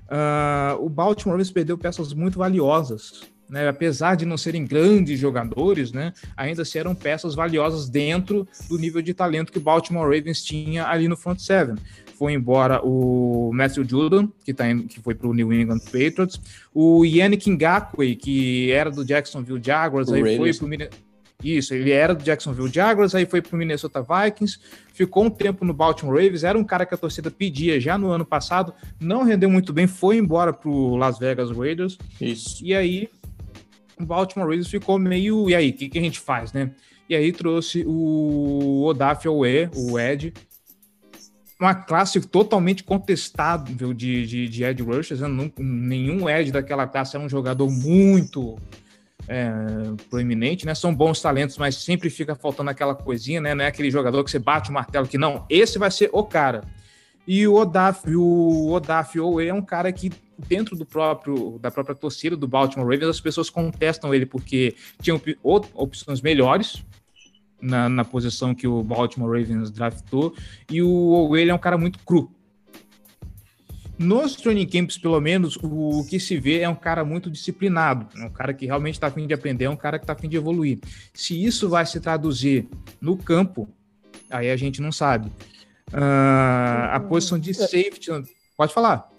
uh, 0.10 0.84
o 0.84 0.90
Baltimore 0.90 1.40
perdeu 1.54 1.78
peças 1.78 2.14
muito 2.14 2.40
valiosas, 2.40 3.22
né? 3.48 3.68
Apesar 3.68 4.16
de 4.16 4.26
não 4.26 4.38
serem 4.38 4.66
grandes 4.66 5.20
jogadores, 5.20 5.92
né? 5.92 6.14
Ainda 6.36 6.64
assim 6.64 6.80
eram 6.80 6.96
peças 6.96 7.36
valiosas 7.36 7.88
dentro 7.88 8.48
do 8.68 8.78
nível 8.78 9.02
de 9.02 9.14
talento 9.14 9.52
que 9.52 9.60
o 9.60 9.62
Baltimore 9.62 10.04
Ravens 10.04 10.44
tinha 10.44 10.88
ali 10.88 11.08
no 11.08 11.16
front 11.16 11.40
seven. 11.40 11.76
Foi 12.18 12.34
embora 12.34 12.82
o 12.84 13.52
Matthew 13.54 13.88
Judon, 13.88 14.30
que, 14.44 14.54
tá 14.54 14.70
indo, 14.70 14.84
que 14.84 15.00
foi 15.00 15.16
para 15.16 15.28
o 15.28 15.34
New 15.34 15.54
England 15.54 15.80
Patriots, 15.86 16.42
o 16.74 17.06
Yannick 17.06 17.50
Ngakwe, 17.50 18.16
que 18.16 18.72
era 18.72 18.92
do 18.92 19.06
Jacksonville 19.06 19.62
Jaguars, 19.64 20.10
o 20.10 20.16
aí 20.16 20.36
foi 20.36 20.54
para 20.54 20.66
o 20.66 20.70
isso, 21.44 21.74
ele 21.74 21.92
era 21.92 22.14
do 22.14 22.24
Jacksonville 22.24 22.72
Jaguars, 22.72 23.16
aí 23.16 23.26
foi 23.26 23.42
pro 23.42 23.58
Minnesota 23.58 24.02
Vikings, 24.04 24.60
ficou 24.94 25.24
um 25.24 25.30
tempo 25.30 25.64
no 25.64 25.74
Baltimore 25.74 26.16
Ravens, 26.16 26.44
era 26.44 26.58
um 26.58 26.64
cara 26.64 26.86
que 26.86 26.94
a 26.94 26.98
torcida 26.98 27.32
pedia 27.32 27.80
já 27.80 27.98
no 27.98 28.10
ano 28.10 28.26
passado, 28.26 28.74
não 29.00 29.24
rendeu 29.24 29.50
muito 29.50 29.72
bem, 29.72 29.88
foi 29.88 30.18
embora 30.18 30.52
pro 30.52 30.96
Las 30.96 31.18
Vegas 31.18 31.50
Raiders. 31.52 31.98
Isso. 32.20 32.64
E 32.64 32.76
aí 32.76 33.10
o 33.98 34.06
Baltimore 34.06 34.50
Ravens 34.50 34.68
ficou 34.68 35.00
meio, 35.00 35.50
e 35.50 35.56
aí, 35.56 35.70
o 35.70 35.74
que, 35.74 35.88
que 35.88 35.98
a 35.98 36.02
gente 36.02 36.20
faz, 36.20 36.52
né? 36.52 36.72
E 37.08 37.16
aí 37.16 37.32
trouxe 37.32 37.84
o 37.88 38.84
Odaf 38.86 39.28
Owe, 39.28 39.70
o 39.76 39.98
Ed, 39.98 40.34
uma 41.60 41.74
classe 41.74 42.20
totalmente 42.22 42.84
contestável 42.84 43.94
de, 43.94 44.26
de, 44.26 44.48
de 44.48 44.64
Ed 44.64 44.84
Rushers, 44.84 45.22
né? 45.22 45.52
nenhum 45.58 46.30
Ed 46.30 46.52
daquela 46.52 46.88
classe 46.88 47.16
era 47.16 47.26
um 47.26 47.30
jogador 47.30 47.70
muito 47.70 48.58
é, 49.28 49.52
proeminente, 50.10 50.66
né? 50.66 50.74
São 50.74 50.94
bons 50.94 51.22
talentos, 51.22 51.58
mas 51.58 51.76
sempre 51.76 52.10
fica 52.10 52.36
faltando 52.36 52.70
aquela 52.70 52.96
coisinha, 52.96 53.42
né? 53.42 53.54
Não 53.54 53.64
é 53.64 53.68
aquele 53.68 53.92
jogador 53.92 54.24
que 54.24 54.32
você 54.32 54.40
bate 54.40 54.70
o 54.70 54.74
martelo 54.74 55.08
que 55.08 55.18
não, 55.18 55.46
esse 55.50 55.78
vai 55.78 55.92
ser 55.92 56.10
o 56.14 56.24
cara. 56.24 56.64
E 57.28 57.48
o 57.48 57.54
Odaf, 57.56 58.10
o 58.16 58.72
Odaf 58.72 59.20
Owe 59.20 59.48
é 59.48 59.54
um 59.54 59.62
cara 59.62 59.92
que 59.92 60.12
dentro 60.48 60.76
do 60.76 60.86
próprio 60.86 61.60
da 61.60 61.70
própria 61.70 61.96
torcida 61.96 62.36
do 62.36 62.48
Baltimore 62.48 62.90
Ravens 62.90 63.10
as 63.10 63.22
pessoas 63.22 63.50
contestam 63.50 64.14
ele 64.14 64.26
porque 64.26 64.76
tinham 65.02 65.22
op 65.44 65.70
opções 65.76 66.22
melhores 66.22 66.84
na, 67.62 67.90
na 67.90 68.06
posição 68.06 68.56
que 68.56 68.68
o 68.68 68.82
Baltimore 68.82 69.40
Ravens 69.40 69.70
draftou 69.70 70.34
e 70.72 70.82
o 70.82 70.90
Owe 70.90 71.48
é 71.48 71.54
um 71.54 71.60
cara 71.60 71.78
muito 71.78 72.00
cru, 72.00 72.32
nos 74.00 74.36
training 74.38 74.66
camps, 74.66 74.98
pelo 74.98 75.20
menos, 75.20 75.58
o 75.62 76.06
que 76.10 76.20
se 76.22 76.40
vê 76.40 76.62
é 76.62 76.70
um 76.70 76.76
cara 76.76 77.04
muito 77.04 77.30
disciplinado, 77.30 78.08
é 78.18 78.26
um 78.26 78.30
cara 78.30 78.54
que 78.54 78.66
realmente 78.66 78.96
está 78.96 79.08
afim 79.08 79.28
de 79.28 79.34
aprender, 79.34 79.66
é 79.66 79.70
um 79.70 79.76
cara 79.76 80.00
que 80.00 80.04
está 80.04 80.14
afim 80.14 80.30
de 80.30 80.38
evoluir. 80.38 80.80
Se 81.14 81.44
isso 81.44 81.68
vai 81.68 81.86
se 81.86 82.00
traduzir 82.00 82.66
no 83.02 83.18
campo, 83.18 83.68
aí 84.30 84.50
a 84.50 84.56
gente 84.56 84.82
não 84.82 84.92
sabe. 84.92 85.30
Uh, 85.92 86.92
a 86.92 87.00
posição 87.10 87.38
de 87.38 87.54
safety, 87.54 88.10
pode 88.56 88.74
falar. 88.74 89.10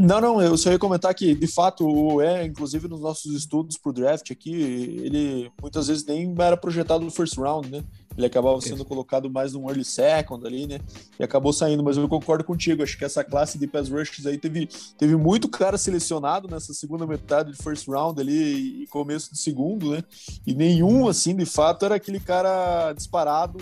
Não, 0.00 0.20
não, 0.20 0.40
eu 0.40 0.56
só 0.56 0.70
ia 0.70 0.78
comentar 0.78 1.12
que, 1.12 1.34
de 1.34 1.46
fato, 1.48 2.20
é, 2.20 2.44
inclusive 2.44 2.86
nos 2.86 3.00
nossos 3.00 3.34
estudos 3.34 3.76
pro 3.76 3.92
draft 3.92 4.30
aqui, 4.30 4.54
ele 4.54 5.50
muitas 5.60 5.88
vezes 5.88 6.06
nem 6.06 6.32
era 6.38 6.56
projetado 6.56 7.04
no 7.04 7.10
first 7.10 7.36
round, 7.36 7.68
né? 7.68 7.82
Ele 8.16 8.26
acabava 8.26 8.60
sendo 8.60 8.84
colocado 8.84 9.28
mais 9.28 9.52
num 9.52 9.68
early 9.68 9.84
second 9.84 10.46
ali, 10.46 10.68
né? 10.68 10.78
E 11.18 11.24
acabou 11.24 11.52
saindo, 11.52 11.82
mas 11.82 11.96
eu 11.96 12.08
concordo 12.08 12.44
contigo. 12.44 12.82
Acho 12.82 12.96
que 12.96 13.04
essa 13.04 13.24
classe 13.24 13.58
de 13.58 13.66
pass 13.66 13.88
rushes 13.88 14.24
aí 14.24 14.38
teve, 14.38 14.68
teve 14.96 15.16
muito 15.16 15.48
cara 15.48 15.76
selecionado 15.76 16.46
nessa 16.48 16.72
segunda 16.72 17.04
metade 17.04 17.50
de 17.50 17.60
first 17.60 17.88
round 17.88 18.20
ali 18.20 18.82
e 18.82 18.86
começo 18.86 19.32
de 19.32 19.38
segundo, 19.38 19.90
né? 19.90 20.04
E 20.46 20.54
nenhum, 20.54 21.08
assim, 21.08 21.34
de 21.34 21.44
fato, 21.44 21.84
era 21.84 21.96
aquele 21.96 22.20
cara 22.20 22.92
disparado, 22.92 23.58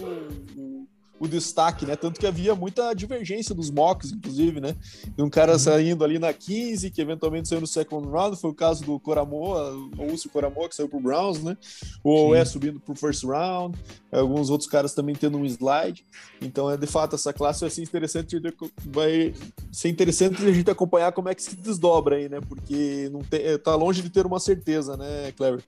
o 1.19 1.27
destaque, 1.27 1.87
né? 1.87 1.97
Tanto 1.97 2.21
que 2.21 2.27
havia 2.27 2.55
muita 2.55 2.93
divergência 2.95 3.55
dos 3.55 3.71
mocks, 3.71 4.13
inclusive, 4.13 4.61
né? 4.61 4.75
De 5.17 5.23
um 5.23 5.31
cara 5.31 5.53
uhum. 5.53 5.59
saindo 5.59 6.05
ali 6.05 6.19
na 6.19 6.33
15, 6.33 6.91
que 6.91 7.01
eventualmente 7.01 7.49
saiu 7.49 7.61
no 7.61 7.67
second 7.67 8.09
round, 8.09 8.37
foi 8.37 8.51
o 8.51 8.55
caso 8.55 8.85
do 8.85 8.99
Coramoa, 9.01 9.73
o 9.99 10.11
Lúcio 10.11 10.31
Coramoa, 10.31 10.69
que 10.69 10.75
saiu 10.75 10.89
pro 10.89 11.01
Browns, 11.01 11.43
né? 11.43 11.57
O 12.05 12.35
é 12.35 12.45
subindo 12.45 12.79
pro 12.81 12.95
first 12.95 13.25
round, 13.25 13.79
alguns 14.13 14.51
outros 14.51 14.69
caras 14.69 14.95
também 14.95 15.15
tendo 15.15 15.39
um 15.39 15.45
slide. 15.45 16.05
Então, 16.41 16.71
é 16.71 16.77
de 16.77 16.87
fato, 16.87 17.17
essa 17.17 17.33
classe 17.33 17.61
vai 17.61 17.71
ser 17.71 17.83
interessante, 17.83 18.41
vai 18.85 19.35
ser 19.73 19.89
interessante 19.89 20.45
a 20.45 20.53
gente 20.53 20.71
acompanhar 20.71 21.13
como 21.13 21.29
é 21.29 21.35
que 21.35 21.43
se 21.43 21.57
desdobra 21.57 22.17
aí, 22.17 22.29
né? 22.29 22.41
Porque 22.47 23.09
não 23.11 23.21
tem, 23.21 23.59
tá 23.59 23.75
longe 23.75 24.03
de 24.03 24.11
ter 24.11 24.27
uma 24.27 24.39
certeza, 24.39 24.97
né, 24.97 25.33
Clever? 25.33 25.63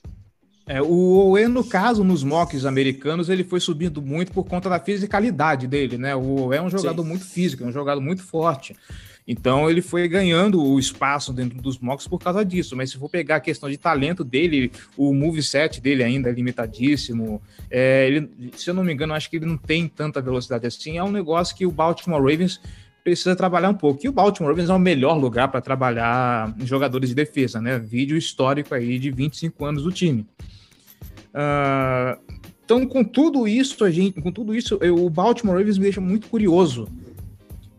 É, 0.68 0.82
o 0.82 0.86
Owe, 0.86 1.48
no 1.48 1.64
caso, 1.64 2.04
nos 2.04 2.22
mocks 2.22 2.66
americanos, 2.66 3.30
ele 3.30 3.42
foi 3.42 3.58
subindo 3.58 4.02
muito 4.02 4.30
por 4.32 4.44
conta 4.44 4.68
da 4.68 4.78
fisicalidade 4.78 5.66
dele, 5.66 5.96
né? 5.96 6.14
O 6.14 6.42
Owe 6.42 6.56
é 6.56 6.62
um 6.62 6.68
jogador 6.68 7.02
Sim. 7.02 7.08
muito 7.08 7.24
físico, 7.24 7.64
é 7.64 7.66
um 7.66 7.72
jogador 7.72 8.02
muito 8.02 8.22
forte. 8.22 8.76
Então 9.26 9.68
ele 9.68 9.82
foi 9.82 10.08
ganhando 10.08 10.62
o 10.62 10.78
espaço 10.78 11.34
dentro 11.34 11.60
dos 11.60 11.78
mocks 11.78 12.06
por 12.06 12.18
causa 12.18 12.42
disso. 12.42 12.74
Mas 12.74 12.90
se 12.90 12.98
for 12.98 13.10
pegar 13.10 13.36
a 13.36 13.40
questão 13.40 13.68
de 13.68 13.76
talento 13.76 14.24
dele, 14.24 14.72
o 14.96 15.12
moveset 15.12 15.80
dele 15.80 16.02
ainda 16.02 16.30
é 16.30 16.32
limitadíssimo. 16.32 17.40
É, 17.70 18.06
ele, 18.06 18.30
se 18.56 18.70
eu 18.70 18.74
não 18.74 18.82
me 18.82 18.92
engano, 18.92 19.12
acho 19.12 19.28
que 19.28 19.36
ele 19.36 19.44
não 19.44 19.58
tem 19.58 19.86
tanta 19.86 20.20
velocidade 20.20 20.66
assim. 20.66 20.96
É 20.96 21.04
um 21.04 21.10
negócio 21.10 21.54
que 21.54 21.66
o 21.66 21.70
Baltimore 21.70 22.22
Ravens 22.22 22.58
precisa 23.04 23.36
trabalhar 23.36 23.68
um 23.68 23.74
pouco. 23.74 24.00
E 24.04 24.08
o 24.08 24.12
Baltimore 24.12 24.50
Ravens 24.50 24.70
é 24.70 24.74
o 24.74 24.78
melhor 24.78 25.18
lugar 25.18 25.48
para 25.48 25.60
trabalhar 25.60 26.54
jogadores 26.60 27.10
de 27.10 27.14
defesa, 27.14 27.60
né? 27.60 27.78
Vídeo 27.78 28.16
histórico 28.16 28.74
aí 28.74 28.98
de 28.98 29.10
25 29.10 29.62
anos 29.64 29.82
do 29.82 29.92
time. 29.92 30.26
Uh, 31.34 32.38
então, 32.64 32.86
com 32.86 33.02
tudo 33.02 33.48
isso, 33.48 33.82
a 33.82 33.90
gente, 33.90 34.20
com 34.20 34.30
tudo 34.30 34.54
isso, 34.54 34.78
eu, 34.82 34.94
o 35.02 35.08
Baltimore 35.08 35.56
Ravens 35.56 35.78
me 35.78 35.84
deixa 35.84 36.00
muito 36.00 36.28
curioso 36.28 36.88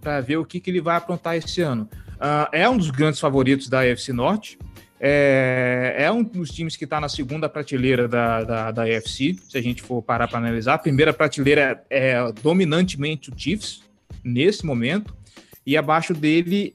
para 0.01 0.19
ver 0.21 0.37
o 0.37 0.45
que, 0.45 0.59
que 0.59 0.69
ele 0.69 0.81
vai 0.81 0.95
aprontar 0.95 1.35
esse 1.35 1.61
ano. 1.61 1.87
Uh, 2.15 2.49
é 2.51 2.67
um 2.67 2.75
dos 2.75 2.89
grandes 2.89 3.19
favoritos 3.19 3.69
da 3.69 3.81
AFC 3.81 4.11
Norte. 4.11 4.57
É, 4.99 5.95
é 5.97 6.11
um 6.11 6.23
dos 6.23 6.49
times 6.49 6.75
que 6.75 6.83
está 6.83 6.99
na 6.99 7.07
segunda 7.07 7.47
prateleira 7.47 8.07
da, 8.07 8.43
da, 8.43 8.71
da 8.71 8.83
AFC, 8.83 9.37
se 9.47 9.57
a 9.57 9.61
gente 9.61 9.81
for 9.81 10.01
parar 10.01 10.27
para 10.27 10.39
analisar. 10.39 10.73
A 10.73 10.79
primeira 10.79 11.13
prateleira 11.13 11.83
é, 11.89 12.09
é 12.09 12.31
dominantemente 12.41 13.29
o 13.29 13.33
Chiefs, 13.37 13.83
nesse 14.23 14.65
momento, 14.65 15.15
e 15.65 15.77
abaixo 15.77 16.13
dele 16.13 16.73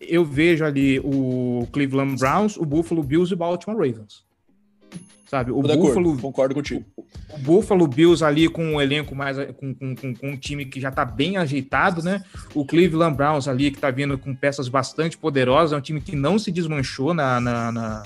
eu 0.00 0.24
vejo 0.24 0.64
ali 0.64 1.00
o 1.00 1.66
Cleveland 1.72 2.16
Browns, 2.18 2.56
o 2.56 2.64
Buffalo 2.64 3.02
Bills 3.02 3.32
e 3.32 3.34
o 3.34 3.36
Baltimore 3.36 3.76
Ravens 3.76 4.24
sabe? 5.34 5.50
O 5.50 5.60
Buffalo, 5.60 6.16
concordo 6.18 6.54
contigo. 6.54 6.84
O 7.32 7.38
Buffalo 7.38 7.88
Bills 7.88 8.24
ali 8.24 8.48
com 8.48 8.64
um 8.64 8.80
elenco 8.80 9.16
mais 9.16 9.36
com, 9.54 9.74
com, 9.74 9.96
com, 9.96 10.14
com 10.14 10.28
um 10.28 10.36
time 10.36 10.64
que 10.64 10.80
já 10.80 10.90
está 10.90 11.04
bem 11.04 11.36
ajeitado, 11.36 12.04
né? 12.04 12.22
O 12.54 12.64
Cleveland 12.64 13.16
Browns 13.16 13.48
ali 13.48 13.72
que 13.72 13.78
está 13.78 13.90
vindo 13.90 14.16
com 14.16 14.32
peças 14.32 14.68
bastante 14.68 15.18
poderosas, 15.18 15.72
é 15.72 15.76
um 15.76 15.80
time 15.80 16.00
que 16.00 16.14
não 16.14 16.38
se 16.38 16.52
desmanchou 16.52 17.12
na, 17.12 17.40
na, 17.40 17.72
na, 17.72 18.02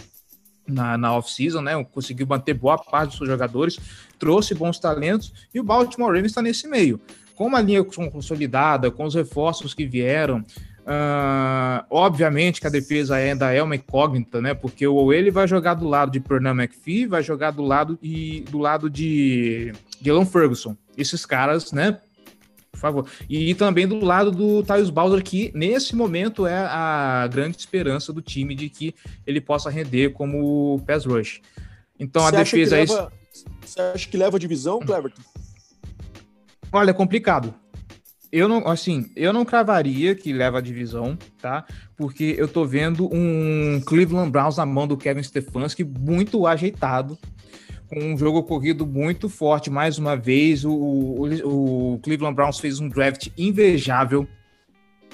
na, 0.67 0.97
na 0.97 1.15
off-season, 1.17 1.61
né? 1.61 1.85
Conseguiu 1.93 2.27
manter 2.27 2.55
boa 2.55 2.79
parte 2.79 3.11
dos 3.11 3.19
seus 3.19 3.29
jogadores, 3.29 3.79
trouxe 4.19 4.55
bons 4.55 4.79
talentos 4.79 5.31
e 5.53 5.61
o 5.61 5.65
Baltimore 5.65 6.09
Ravens 6.09 6.29
está 6.29 6.41
nesse 6.41 6.67
meio. 6.67 6.99
Com 7.35 7.55
a 7.55 7.61
linha 7.61 7.85
consolidada, 7.85 8.91
com 8.91 9.05
os 9.05 9.15
reforços 9.15 9.75
que 9.75 9.87
vieram, 9.87 10.43
uh, 10.89 11.85
obviamente 11.91 12.61
que 12.61 12.67
a 12.67 12.71
defesa 12.71 13.17
ainda 13.17 13.53
é 13.53 13.63
uma 13.63 13.77
incógnita, 13.77 14.41
né? 14.41 14.55
Porque 14.55 14.87
o 14.87 15.13
ele 15.13 15.31
vai 15.31 15.47
jogar 15.47 15.75
do 15.75 15.87
lado 15.87 16.11
de 16.11 16.19
Pernam 16.19 16.55
McPhee, 16.59 17.07
vai 17.07 17.23
jogar 17.23 17.51
do 17.51 17.63
lado 17.63 17.99
de, 18.03 18.41
do 18.51 18.59
lado 18.59 18.89
de 18.89 19.73
Dylan 20.01 20.25
Ferguson. 20.25 20.77
Esses 20.97 21.27
caras, 21.27 21.73
né? 21.73 21.99
por 22.71 22.79
favor. 22.79 23.07
E 23.29 23.55
também 23.55 23.87
do 23.87 24.05
lado 24.05 24.31
do 24.31 24.63
Tyus 24.63 24.89
Bowser, 24.89 25.23
que 25.23 25.51
nesse 25.55 25.97
momento 25.97 26.47
é 26.47 26.57
a 26.57 27.29
grande 27.31 27.57
esperança 27.57 28.13
do 28.13 28.23
time 28.23 28.55
de 28.55 28.69
que 28.69 28.95
ele 29.27 29.41
possa 29.41 29.69
render 29.69 30.11
como 30.11 30.81
pass 30.87 31.05
rush. 31.05 31.41
Então 31.99 32.23
você 32.23 32.37
a 32.37 32.39
defesa 32.39 32.77
é 32.77 32.81
leva, 32.81 33.13
Você 33.61 33.81
acha 33.81 34.09
que 34.09 34.17
leva 34.17 34.37
a 34.37 34.41
divisão, 34.41 34.79
Cleverton? 34.79 35.23
Olha, 36.71 36.91
é 36.91 36.95
complicado. 36.95 37.53
Eu 38.31 38.47
não, 38.47 38.69
assim, 38.69 39.11
eu 39.17 39.33
não 39.33 39.45
cravaria 39.45 40.15
que 40.15 40.33
leva 40.33 40.59
a 40.59 40.61
divisão, 40.61 41.17
tá? 41.41 41.65
Porque 41.97 42.35
eu 42.37 42.47
tô 42.47 42.65
vendo 42.65 43.09
um 43.13 43.81
Cleveland 43.81 44.31
Browns 44.31 44.59
na 44.59 44.67
mão 44.67 44.87
do 44.87 44.99
Kevin 44.99 45.23
Stefanski 45.23 45.83
muito 45.83 46.47
ajeitado, 46.47 47.19
com 47.89 47.99
um 47.99 48.19
jogo 48.19 48.43
corrido 48.43 48.87
muito 48.87 49.31
forte. 49.31 49.71
Mais 49.71 49.97
uma 49.97 50.15
vez, 50.15 50.63
o, 50.65 50.71
o, 50.71 51.95
o 51.95 51.99
Cleveland 52.01 52.35
Browns 52.35 52.59
fez 52.59 52.81
um 52.81 52.89
draft 52.89 53.29
invejável, 53.37 54.29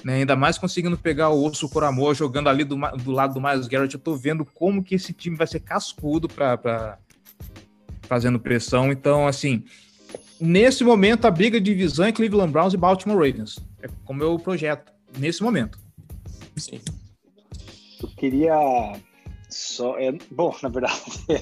né? 0.03 0.15
ainda 0.15 0.35
mais 0.35 0.59
conseguindo 0.59 0.99
pegar 0.99 1.29
o 1.29 1.45
Osso 1.45 1.69
por 1.69 1.85
amor, 1.85 2.17
jogando 2.17 2.49
ali 2.49 2.65
do, 2.65 2.77
do 2.77 3.13
lado 3.13 3.35
do 3.35 3.41
Miles 3.41 3.69
Garrett. 3.69 3.95
Eu 3.95 4.01
tô 4.01 4.17
vendo 4.17 4.45
como 4.45 4.83
que 4.83 4.97
esse 4.97 5.13
time 5.13 5.37
vai 5.37 5.47
ser 5.47 5.61
cascudo 5.61 6.29
para 6.29 6.99
fazendo 8.03 8.41
pressão. 8.41 8.91
Então, 8.91 9.27
assim, 9.27 9.65
nesse 10.41 10.85
momento, 10.85 11.27
a 11.27 11.31
briga 11.31 11.61
de 11.61 11.71
divisão 11.73 12.07
é 12.07 12.13
Cleveland 12.13 12.53
Browns 12.53 12.75
e 12.75 12.77
Baltimore 12.77 13.17
Ravens. 13.17 13.59
É 13.83 13.89
como 14.05 14.23
eu 14.23 14.39
projeto, 14.39 14.93
nesse 15.19 15.43
momento. 15.43 15.79
Sim. 16.57 16.81
Eu 18.03 18.09
queria 18.17 18.55
só, 19.55 19.97
é, 19.99 20.13
bom, 20.31 20.55
na 20.63 20.69
verdade, 20.69 21.01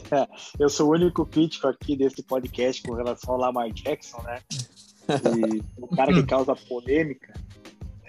eu 0.60 0.68
sou 0.68 0.88
o 0.88 0.92
único 0.92 1.24
crítico 1.24 1.66
aqui 1.66 1.96
desse 1.96 2.22
podcast 2.22 2.82
com 2.82 2.94
relação 2.94 3.34
ao 3.34 3.40
Lamar 3.40 3.70
Jackson, 3.72 4.22
né? 4.22 4.40
E 5.08 5.62
o 5.80 5.88
cara 5.88 6.12
que 6.12 6.22
causa 6.24 6.54
polêmica. 6.54 7.32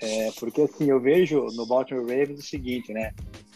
É, 0.01 0.31
porque 0.37 0.61
assim, 0.61 0.89
eu 0.89 0.99
vejo 0.99 1.47
no 1.55 1.65
Baltimore 1.65 2.05
Ravens 2.05 2.39
o 2.39 2.43
seguinte, 2.43 2.91
né? 2.91 3.13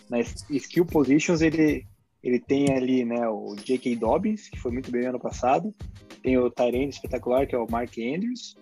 Nas 0.10 0.34
skill 0.50 0.86
positions 0.86 1.42
ele, 1.42 1.86
ele 2.24 2.40
tem 2.40 2.72
ali 2.72 3.04
né, 3.04 3.28
o 3.28 3.54
J.K. 3.56 3.98
Dobbins, 3.98 4.48
que 4.48 4.58
foi 4.58 4.72
muito 4.72 4.90
bem 4.90 5.08
ano 5.08 5.20
passado, 5.20 5.74
tem 6.28 6.38
o 6.38 6.52
Tyrande 6.52 6.90
espetacular, 6.90 7.48
que 7.48 7.56
é 7.56 7.58
o 7.58 7.72
Mark 7.72 7.98
Andrews, 7.98 8.58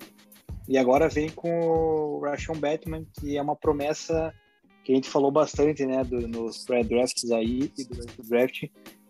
e 0.67 0.77
agora 0.77 1.09
vem 1.09 1.29
com 1.29 1.49
o 1.49 2.19
Rashon 2.19 2.53
Batman, 2.53 3.03
que 3.19 3.35
é 3.35 3.41
uma 3.41 3.55
promessa 3.55 4.31
que 4.83 4.91
a 4.91 4.95
gente 4.95 5.09
falou 5.09 5.31
bastante, 5.31 5.83
né, 5.83 6.03
do, 6.03 6.27
nos 6.27 6.63
pré-drafts 6.63 7.31
aí 7.31 7.71
e 7.75 7.83
durante 7.83 8.21
o 8.21 8.23
draft, 8.23 8.65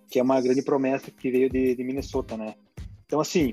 que 0.10 0.20
é 0.20 0.24
uma 0.24 0.40
grande 0.40 0.62
promessa 0.62 1.12
que 1.12 1.30
veio 1.30 1.50
de, 1.50 1.76
de, 1.76 1.84
Minnesota, 1.84 2.38
né? 2.38 2.56
Então, 3.06 3.20
assim, 3.20 3.52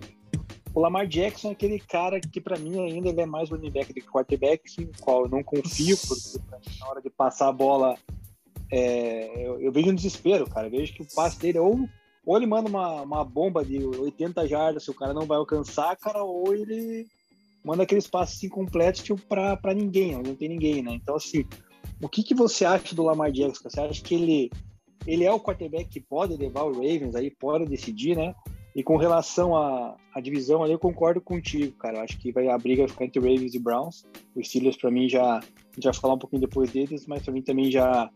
o 0.73 0.79
Lamar 0.79 1.09
Jackson 1.09 1.49
é 1.49 1.53
aquele 1.53 1.81
cara 1.81 2.21
que, 2.21 2.41
para 2.41 2.57
mim, 2.57 2.79
ainda 2.79 3.09
ele 3.09 3.23
é 3.23 3.27
mais 3.27 3.51
running 3.51 3.73
back 3.73 3.93
do 3.93 4.01
que 4.01 4.07
quarterback, 4.07 4.85
no 4.85 4.93
qual 5.01 5.25
eu 5.25 5.29
não 5.29 5.43
confio, 5.43 5.97
porque 6.07 6.39
na 6.79 6.89
hora 6.89 7.03
de 7.03 7.11
passar 7.11 7.49
a 7.49 7.53
bola, 7.53 7.99
é, 8.71 9.45
eu, 9.45 9.61
eu, 9.61 9.73
vejo 9.73 9.91
um 9.91 9.95
desespero, 9.97 10.49
cara. 10.49 10.69
Eu 10.69 10.71
vejo 10.71 10.95
que 10.95 11.03
o 11.03 11.07
passe 11.13 11.41
dele, 11.41 11.59
ou, 11.59 11.89
ou 12.25 12.37
ele 12.37 12.47
manda 12.47 12.69
uma, 12.69 13.03
uma 13.03 13.25
bomba 13.25 13.65
de 13.65 13.85
80 13.85 14.47
jardas, 14.47 14.85
se 14.85 14.91
o 14.91 14.95
cara 14.95 15.13
não 15.13 15.27
vai 15.27 15.39
alcançar, 15.39 15.97
cara, 15.97 16.23
ou 16.23 16.55
ele 16.55 17.07
manda 17.65 17.83
aqueles 17.83 18.07
passes 18.07 18.43
incompletos 18.43 19.03
tipo, 19.03 19.21
para 19.27 19.75
ninguém, 19.75 20.13
não 20.23 20.35
tem 20.35 20.49
ninguém, 20.49 20.83
né? 20.83 20.93
Então, 20.95 21.17
assim, 21.17 21.45
o 22.01 22.09
que, 22.09 22.23
que 22.23 22.35
você 22.35 22.65
acha 22.65 22.95
do 22.95 23.03
Lamar 23.03 23.31
Jackson? 23.31 23.69
Você 23.69 23.81
acha 23.81 24.03
que 24.03 24.15
ele, 24.15 24.51
ele 25.07 25.25
é 25.25 25.33
o 25.33 25.41
quarterback 25.41 25.89
que 25.89 26.01
pode 26.01 26.37
levar 26.37 26.63
o 26.63 26.73
Ravens 26.73 27.15
aí, 27.15 27.31
pode 27.31 27.67
decidir, 27.67 28.17
né? 28.17 28.35
E 28.75 28.83
com 28.83 28.97
relação 28.97 29.55
à, 29.55 29.97
à 30.15 30.21
divisão 30.21 30.63
ali, 30.63 30.73
eu 30.73 30.79
concordo 30.79 31.21
contigo, 31.21 31.77
cara. 31.77 31.99
Eu 31.99 32.03
acho 32.03 32.19
que 32.19 32.33
vai, 32.33 32.49
a 32.49 32.57
briga 32.57 32.83
vai 32.83 32.89
ficar 32.89 33.05
entre 33.05 33.21
Ravens 33.21 33.55
e 33.55 33.59
Browns. 33.59 34.07
Os 34.35 34.49
Steelers, 34.49 34.77
para 34.77 34.91
mim, 34.91 35.09
já, 35.09 35.41
vai 35.83 35.93
falar 35.93 36.15
um 36.15 36.19
pouquinho 36.19 36.41
depois 36.41 36.71
deles, 36.71 37.07
mas 37.07 37.23
para 37.23 37.33
mim 37.33 37.43
também 37.43 37.71
já, 37.71 38.11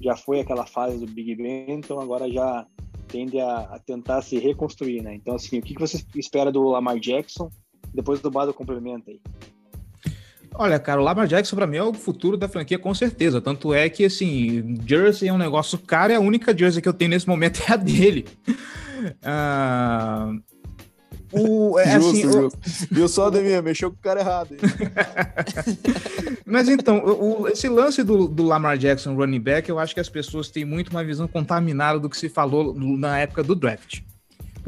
já 0.00 0.16
foi 0.16 0.40
aquela 0.40 0.64
fase 0.64 0.98
do 0.98 1.12
Big 1.12 1.36
Ben, 1.36 1.66
então 1.68 2.00
agora 2.00 2.30
já 2.30 2.66
tende 3.08 3.40
a, 3.40 3.60
a 3.60 3.78
tentar 3.78 4.22
se 4.22 4.38
reconstruir, 4.38 5.02
né? 5.02 5.14
Então, 5.14 5.34
assim, 5.34 5.58
o 5.58 5.62
que, 5.62 5.74
que 5.74 5.80
você 5.80 6.04
espera 6.14 6.52
do 6.52 6.62
Lamar 6.68 6.98
Jackson? 6.98 7.50
Depois 7.92 8.20
do 8.20 8.30
Bado 8.30 8.52
complementa 8.52 9.10
aí. 9.10 9.20
Olha, 10.54 10.78
cara, 10.78 11.00
o 11.00 11.04
Lamar 11.04 11.26
Jackson 11.26 11.56
para 11.56 11.66
mim 11.66 11.76
é 11.76 11.82
o 11.82 11.94
futuro 11.94 12.36
da 12.36 12.48
franquia 12.48 12.78
com 12.78 12.94
certeza. 12.94 13.40
Tanto 13.40 13.72
é 13.72 13.88
que, 13.88 14.04
assim, 14.04 14.76
jersey 14.86 15.28
é 15.28 15.32
um 15.32 15.38
negócio 15.38 15.78
caro 15.78 16.12
e 16.12 16.16
a 16.16 16.20
única 16.20 16.56
jersey 16.56 16.82
que 16.82 16.88
eu 16.88 16.92
tenho 16.92 17.10
nesse 17.10 17.28
momento 17.28 17.62
é 17.68 17.72
a 17.72 17.76
dele. 17.76 18.26
Uh, 19.22 20.42
o, 21.32 21.78
é, 21.78 21.92
justo, 21.92 22.10
assim, 22.10 22.22
justo. 22.22 22.58
O... 22.58 22.94
Viu 22.94 23.08
só, 23.08 23.30
Demir? 23.30 23.62
Mexeu 23.62 23.90
com 23.90 23.96
o 23.96 24.00
cara 24.00 24.20
errado. 24.20 24.56
Mas 26.44 26.68
então, 26.68 27.04
o, 27.04 27.48
esse 27.48 27.68
lance 27.68 28.02
do, 28.02 28.26
do, 28.26 28.42
Lamar 28.42 28.78
Jackson 28.78 29.14
running 29.14 29.40
back, 29.40 29.68
eu 29.68 29.78
acho 29.78 29.94
que 29.94 30.00
as 30.00 30.08
pessoas 30.08 30.48
têm 30.48 30.64
muito 30.64 30.90
uma 30.90 31.04
visão 31.04 31.28
contaminada 31.28 31.98
do 31.98 32.08
que 32.08 32.16
se 32.16 32.28
falou 32.28 32.74
na 32.74 33.18
época 33.18 33.42
do 33.42 33.54
draft 33.54 34.00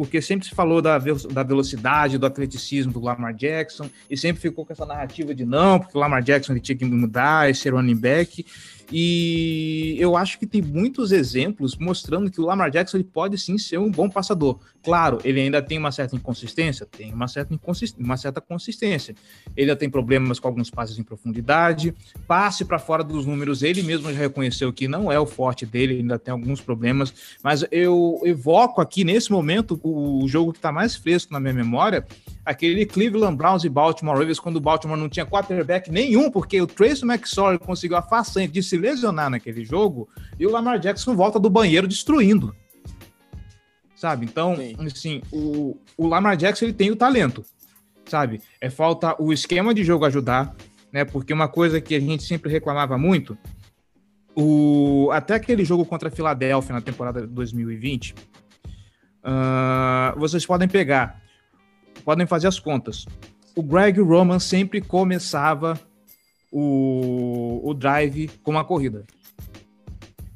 porque 0.01 0.23
sempre 0.23 0.49
se 0.49 0.55
falou 0.55 0.81
da, 0.81 0.97
da 0.99 1.43
velocidade, 1.43 2.17
do 2.17 2.25
atleticismo 2.25 2.91
do 2.91 3.01
Lamar 3.01 3.35
Jackson, 3.35 3.91
e 4.09 4.17
sempre 4.17 4.41
ficou 4.41 4.65
com 4.65 4.73
essa 4.73 4.87
narrativa 4.87 5.35
de 5.35 5.45
não, 5.45 5.79
porque 5.79 5.95
o 5.95 6.01
Lamar 6.01 6.23
Jackson 6.23 6.55
ele 6.55 6.61
tinha 6.61 6.75
que 6.75 6.87
mudar, 6.87 7.51
esse 7.51 7.69
running 7.69 7.97
back, 7.97 8.47
e 8.91 9.97
eu 9.99 10.17
acho 10.17 10.39
que 10.39 10.47
tem 10.47 10.61
muitos 10.61 11.13
exemplos 11.13 11.77
mostrando 11.77 12.31
que 12.31 12.41
o 12.41 12.45
Lamar 12.45 12.71
Jackson 12.71 12.97
ele 12.97 13.05
pode 13.05 13.39
sim 13.39 13.57
ser 13.57 13.79
um 13.79 13.91
bom 13.91 14.09
passador. 14.09 14.59
Claro, 14.83 15.19
ele 15.25 15.41
ainda 15.41 15.61
tem 15.61 15.79
uma 15.79 15.93
certa 15.93 16.17
inconsistência, 16.17 16.87
tem 16.87 17.13
uma 17.13 17.29
certa, 17.29 17.55
inconsistência, 17.55 18.05
uma 18.05 18.17
certa 18.17 18.41
consistência. 18.41 19.15
Ele 19.57 19.71
ainda 19.71 19.77
tem 19.77 19.91
problemas 19.91 20.41
com 20.41 20.49
alguns 20.49 20.71
passes 20.71 20.99
em 20.99 21.03
profundidade, 21.03 21.95
passe 22.27 22.65
para 22.65 22.79
fora 22.79 23.05
dos 23.05 23.27
números, 23.27 23.63
ele 23.63 23.83
mesmo 23.83 24.11
já 24.13 24.19
reconheceu 24.19 24.73
que 24.73 24.89
não 24.89 25.13
é 25.13 25.19
o 25.21 25.27
forte 25.27 25.67
dele, 25.67 25.99
ainda 25.99 26.19
tem 26.19 26.33
alguns 26.33 26.61
problemas, 26.61 27.13
mas 27.43 27.65
eu 27.71 28.21
evoco 28.25 28.81
aqui 28.81 29.05
nesse 29.05 29.31
momento 29.31 29.79
o 29.83 30.27
jogo 30.27 30.53
que 30.53 30.59
está 30.59 30.73
mais 30.73 30.97
fresco 30.97 31.33
na 31.33 31.39
minha 31.39 31.55
memória, 31.55 32.07
aquele 32.45 32.87
Cleveland 32.87 33.37
Browns 33.37 33.65
e 33.65 33.69
Baltimore 33.69 34.19
Ravens, 34.19 34.41
quando 34.41 34.57
o 34.57 34.61
Baltimore 34.61 34.99
não 34.99 35.09
tinha 35.09 35.27
quarterback 35.27 35.91
nenhum, 35.91 36.31
porque 36.31 36.61
o 36.61 36.67
Trace 36.67 37.05
McSorley 37.05 37.59
conseguiu 37.59 37.97
a 37.97 38.03
façanha 38.03 38.49
de 38.49 38.63
se 38.63 38.77
lesionar 38.77 39.31
naquele 39.31 39.65
jogo, 39.65 40.09
e 40.39 40.47
o 40.47 40.51
Lamar 40.51 40.79
Jackson 40.79 41.15
volta 41.15 41.39
do 41.39 41.51
banheiro 41.51 41.87
destruindo. 41.87 42.55
Sabe? 43.95 44.25
Então, 44.25 44.57
Sim. 44.57 44.77
assim, 44.87 45.23
o, 45.31 45.77
o 45.97 46.07
Lamar 46.07 46.37
Jackson 46.37 46.65
ele 46.65 46.75
tem 46.75 46.91
o 46.91 46.97
talento, 46.97 47.45
sabe? 48.07 48.41
É 48.61 48.71
falta 48.71 49.15
o 49.23 49.33
esquema 49.33 49.75
de 49.75 49.85
jogo 49.85 50.07
ajudar, 50.07 50.55
né? 50.91 51.05
Porque 51.05 51.33
uma 51.33 51.49
coisa 51.49 51.81
que 51.81 51.95
a 51.95 52.01
gente 52.01 52.23
sempre 52.23 52.51
reclamava 52.51 52.97
muito, 52.97 53.37
o, 54.35 55.11
até 55.13 55.35
aquele 55.35 55.65
jogo 55.65 55.85
contra 55.85 56.09
a 56.09 56.11
Filadélfia 56.11 56.75
na 56.75 56.81
temporada 56.81 57.21
de 57.21 57.27
2020, 57.27 58.15
uh, 59.23 60.19
vocês 60.19 60.47
podem 60.47 60.67
pegar 60.67 61.21
podem 62.01 62.27
fazer 62.27 62.49
as 62.49 62.59
contas. 62.59 63.07
O 63.55 63.63
Greg 63.63 64.01
Roman 64.01 64.39
sempre 64.39 64.81
começava 64.81 65.79
o, 66.51 67.61
o 67.63 67.75
drive 67.75 68.29
com 68.43 68.51
uma 68.53 68.65
corrida. 68.65 69.05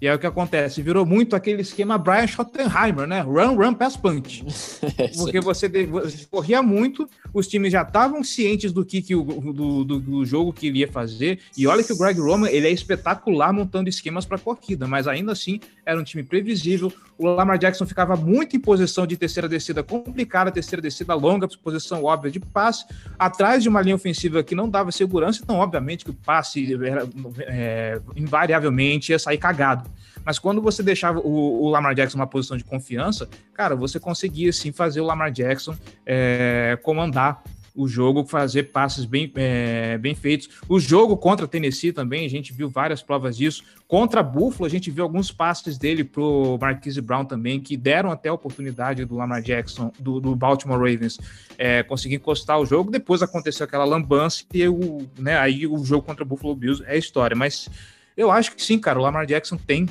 E 0.00 0.09
aí 0.09 0.14
o 0.14 0.18
que 0.18 0.26
acontece? 0.26 0.83
Virou 0.83 1.07
muito 1.07 1.37
aquele 1.37 1.62
esquema 1.62 1.96
Brian 1.96 2.26
Schottenheimer, 2.26 3.07
né? 3.07 3.20
Run, 3.20 3.54
run, 3.54 3.74
pass, 3.74 3.96
punch. 3.96 4.44
É 4.98 5.09
Porque 5.09 5.40
você, 5.40 5.68
você, 5.87 6.26
corria 6.30 6.62
muito, 6.62 7.09
os 7.33 7.48
times 7.48 7.72
já 7.72 7.83
estavam 7.83 8.22
cientes 8.22 8.70
do 8.70 8.85
que, 8.85 9.00
que 9.00 9.14
o, 9.14 9.22
do, 9.22 9.85
do, 9.85 10.00
do, 10.00 10.24
jogo 10.24 10.52
que 10.52 10.66
ele 10.66 10.80
ia 10.80 10.88
fazer. 10.88 11.40
E 11.57 11.66
olha 11.66 11.83
que 11.83 11.92
o 11.92 11.96
Greg 11.96 12.20
Roman 12.20 12.48
ele 12.48 12.66
é 12.66 12.70
espetacular 12.70 13.52
montando 13.52 13.88
esquemas 13.88 14.26
para 14.26 14.38
corrida, 14.38 14.87
mas 14.87 15.09
ainda 15.09 15.33
assim 15.33 15.59
era 15.87 15.98
um 15.98 16.04
time 16.04 16.22
previsível. 16.22 16.92
O 17.16 17.26
Lamar 17.26 17.59
Jackson 17.59 17.87
ficava 17.87 18.16
muito 18.16 18.57
em 18.57 18.61
posição 18.61 19.07
de 19.07 19.16
terceira 19.16 19.48
descida 19.48 19.83
complicada, 19.83 20.50
terceira 20.50 20.83
descida 20.83 21.14
longa, 21.14 21.48
posição 21.62 22.04
óbvia 22.04 22.30
de 22.30 22.40
passe, 22.40 22.85
atrás 23.18 23.62
de 23.62 23.68
uma 23.68 23.80
linha 23.80 23.94
ofensiva 23.94 24.42
que 24.42 24.54
não 24.54 24.68
dava 24.68 24.92
segurança. 24.92 25.40
Então, 25.42 25.57
obviamente, 25.57 26.04
que 26.04 26.11
o 26.11 26.14
passe 26.14 26.74
era, 26.74 27.09
é, 27.46 28.00
invariavelmente 28.16 29.12
ia 29.12 29.18
sair 29.18 29.38
cagado. 29.38 29.93
Mas 30.24 30.38
quando 30.38 30.60
você 30.60 30.82
deixava 30.82 31.20
o, 31.20 31.62
o, 31.62 31.68
Lamar 31.68 31.94
Jackson 31.94 32.18
numa 32.18 32.26
posição 32.26 32.56
de 32.56 32.64
confiança, 32.64 33.28
cara, 33.52 33.74
você 33.76 34.00
conseguia 34.00 34.52
sim 34.52 34.72
fazer 34.72 35.00
o 35.00 35.04
Lamar 35.04 35.30
Jackson 35.30 35.76
é, 36.06 36.78
comandar 36.82 37.42
o 37.74 37.88
jogo, 37.88 38.24
fazer 38.24 38.64
passes 38.64 39.04
bem, 39.04 39.30
é, 39.34 39.98
bem 39.98 40.14
feitos. 40.14 40.48
O 40.68 40.78
jogo 40.78 41.16
contra 41.16 41.48
Tennessee 41.48 41.92
também, 41.92 42.24
a 42.24 42.30
gente 42.30 42.52
viu 42.52 42.68
várias 42.68 43.02
provas 43.02 43.37
disso. 43.37 43.64
Contra 43.88 44.22
Buffalo, 44.22 44.66
a 44.66 44.70
gente 44.70 44.90
viu 44.90 45.02
alguns 45.02 45.32
passes 45.32 45.76
dele 45.76 46.04
pro 46.04 46.56
Marquise 46.60 47.00
Brown 47.00 47.24
também, 47.24 47.58
que 47.58 47.76
deram 47.76 48.12
até 48.12 48.28
a 48.28 48.32
oportunidade 48.32 49.04
do 49.04 49.16
Lamar 49.16 49.42
Jackson, 49.42 49.92
do, 49.98 50.20
do 50.20 50.37
Baltimore 50.37 50.78
Ravens, 50.78 51.18
é, 51.58 51.82
conseguir 51.82 52.14
encostar 52.14 52.60
o 52.60 52.66
jogo. 52.66 52.92
Depois 52.92 53.22
aconteceu 53.22 53.64
aquela 53.64 53.84
lambança 53.84 54.44
e 54.54 54.68
o, 54.68 54.98
né, 55.18 55.37
aí 55.37 55.66
o 55.66 55.84
jogo 55.84 56.06
contra 56.06 56.22
o 56.22 56.26
Buffalo 56.26 56.54
Bills 56.54 56.84
é 56.87 56.96
história. 56.96 57.34
Mas 57.37 57.68
eu 58.16 58.30
acho 58.30 58.54
que 58.54 58.62
sim, 58.62 58.78
cara, 58.78 59.00
o 59.00 59.02
Lamar 59.02 59.26
Jackson 59.26 59.56
tem 59.56 59.88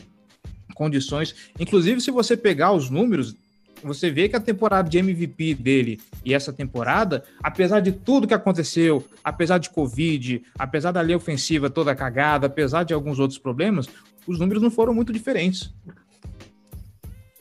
condições. 0.73 1.35
Inclusive, 1.59 2.01
se 2.01 2.11
você 2.11 2.35
pegar 2.35 2.71
os 2.71 2.89
números, 2.89 3.35
você 3.83 4.09
vê 4.09 4.29
que 4.29 4.35
a 4.35 4.39
temporada 4.39 4.89
de 4.89 4.97
MVP 4.97 5.55
dele 5.55 5.99
e 6.23 6.33
essa 6.33 6.53
temporada, 6.53 7.23
apesar 7.41 7.79
de 7.81 7.91
tudo 7.91 8.27
que 8.27 8.33
aconteceu, 8.33 9.03
apesar 9.23 9.57
de 9.57 9.69
Covid, 9.69 10.41
apesar 10.57 10.91
da 10.91 11.01
lei 11.01 11.15
ofensiva 11.15 11.69
toda 11.69 11.95
cagada, 11.95 12.47
apesar 12.47 12.83
de 12.83 12.93
alguns 12.93 13.19
outros 13.19 13.37
problemas, 13.37 13.87
os 14.25 14.39
números 14.39 14.63
não 14.63 14.71
foram 14.71 14.93
muito 14.93 15.11
diferentes. 15.11 15.73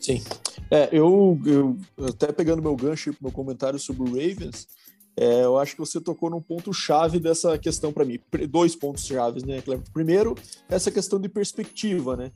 Sim. 0.01 0.21
É, 0.71 0.89
eu, 0.91 1.39
eu 1.47 1.79
até 2.09 2.33
pegando 2.33 2.63
meu 2.63 2.75
gancho 2.75 3.15
meu 3.21 3.31
comentário 3.31 3.79
sobre 3.79 4.03
o 4.03 4.07
Ravens, 4.07 4.67
é, 5.17 5.45
eu 5.45 5.59
acho 5.59 5.75
que 5.75 5.81
você 5.81 6.01
tocou 6.01 6.31
num 6.31 6.41
ponto 6.41 6.73
chave 6.73 7.21
dessa 7.21 7.59
questão 7.59 7.93
para 7.93 8.05
mim. 8.05 8.19
Dois 8.49 8.75
pontos 8.75 9.07
chaves, 9.07 9.45
né, 9.45 9.61
Cleber? 9.61 9.85
Primeiro, 9.93 10.35
essa 10.69 10.91
questão 10.91 11.21
de 11.21 11.29
perspectiva, 11.29 12.17
né? 12.17 12.33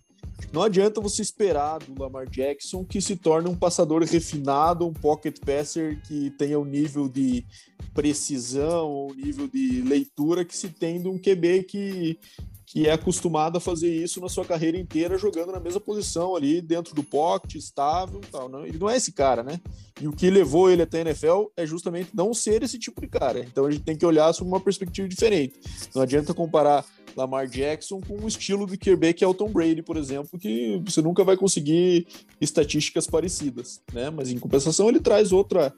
Não 0.52 0.62
adianta 0.62 1.00
você 1.00 1.22
esperar 1.22 1.78
do 1.78 2.00
Lamar 2.00 2.28
Jackson 2.28 2.84
que 2.84 3.00
se 3.00 3.16
torne 3.16 3.48
um 3.48 3.56
passador 3.56 4.02
refinado, 4.02 4.86
um 4.86 4.92
pocket 4.92 5.38
passer 5.44 6.00
que 6.02 6.30
tenha 6.30 6.58
o 6.58 6.62
um 6.62 6.64
nível 6.64 7.08
de 7.08 7.44
precisão, 7.92 8.86
o 8.86 9.10
um 9.10 9.14
nível 9.14 9.48
de 9.48 9.82
leitura 9.82 10.44
que 10.44 10.56
se 10.56 10.68
tem 10.68 11.00
de 11.00 11.08
um 11.08 11.18
QB 11.18 11.64
que, 11.64 12.18
que 12.66 12.86
é 12.86 12.92
acostumado 12.92 13.56
a 13.56 13.60
fazer 13.60 13.92
isso 13.92 14.20
na 14.20 14.28
sua 14.28 14.44
carreira 14.44 14.78
inteira, 14.78 15.18
jogando 15.18 15.52
na 15.52 15.60
mesma 15.60 15.80
posição 15.80 16.36
ali, 16.36 16.60
dentro 16.60 16.94
do 16.94 17.02
pocket, 17.02 17.54
estável 17.54 18.20
tal. 18.30 18.48
Não, 18.48 18.66
ele 18.66 18.78
não 18.78 18.90
é 18.90 18.96
esse 18.96 19.12
cara, 19.12 19.42
né? 19.42 19.60
E 20.00 20.06
o 20.06 20.12
que 20.12 20.28
levou 20.28 20.70
ele 20.70 20.82
até 20.82 20.98
a 20.98 21.00
NFL 21.02 21.46
é 21.56 21.66
justamente 21.66 22.10
não 22.14 22.34
ser 22.34 22.62
esse 22.62 22.78
tipo 22.78 23.00
de 23.00 23.08
cara. 23.08 23.40
Então 23.40 23.64
a 23.64 23.70
gente 23.70 23.84
tem 23.84 23.96
que 23.96 24.04
olhar 24.04 24.32
sob 24.32 24.48
uma 24.48 24.60
perspectiva 24.60 25.08
diferente. 25.08 25.58
Não 25.94 26.02
adianta 26.02 26.34
comparar 26.34 26.84
Lamar 27.16 27.46
Jackson 27.48 28.00
com 28.00 28.22
o 28.22 28.28
estilo 28.28 28.66
do 28.66 28.72
quarterback 28.72 29.24
é 29.24 29.26
o 29.26 29.34
Tom 29.34 29.50
Brady, 29.50 29.82
por 29.82 29.96
exemplo, 29.96 30.38
que 30.38 30.80
você 30.84 31.00
nunca 31.00 31.24
vai 31.24 31.36
conseguir 31.36 32.06
estatísticas 32.40 33.06
parecidas, 33.06 33.80
né? 33.92 34.10
Mas 34.10 34.30
em 34.30 34.38
compensação 34.38 34.88
ele 34.88 35.00
traz 35.00 35.32
outra 35.32 35.74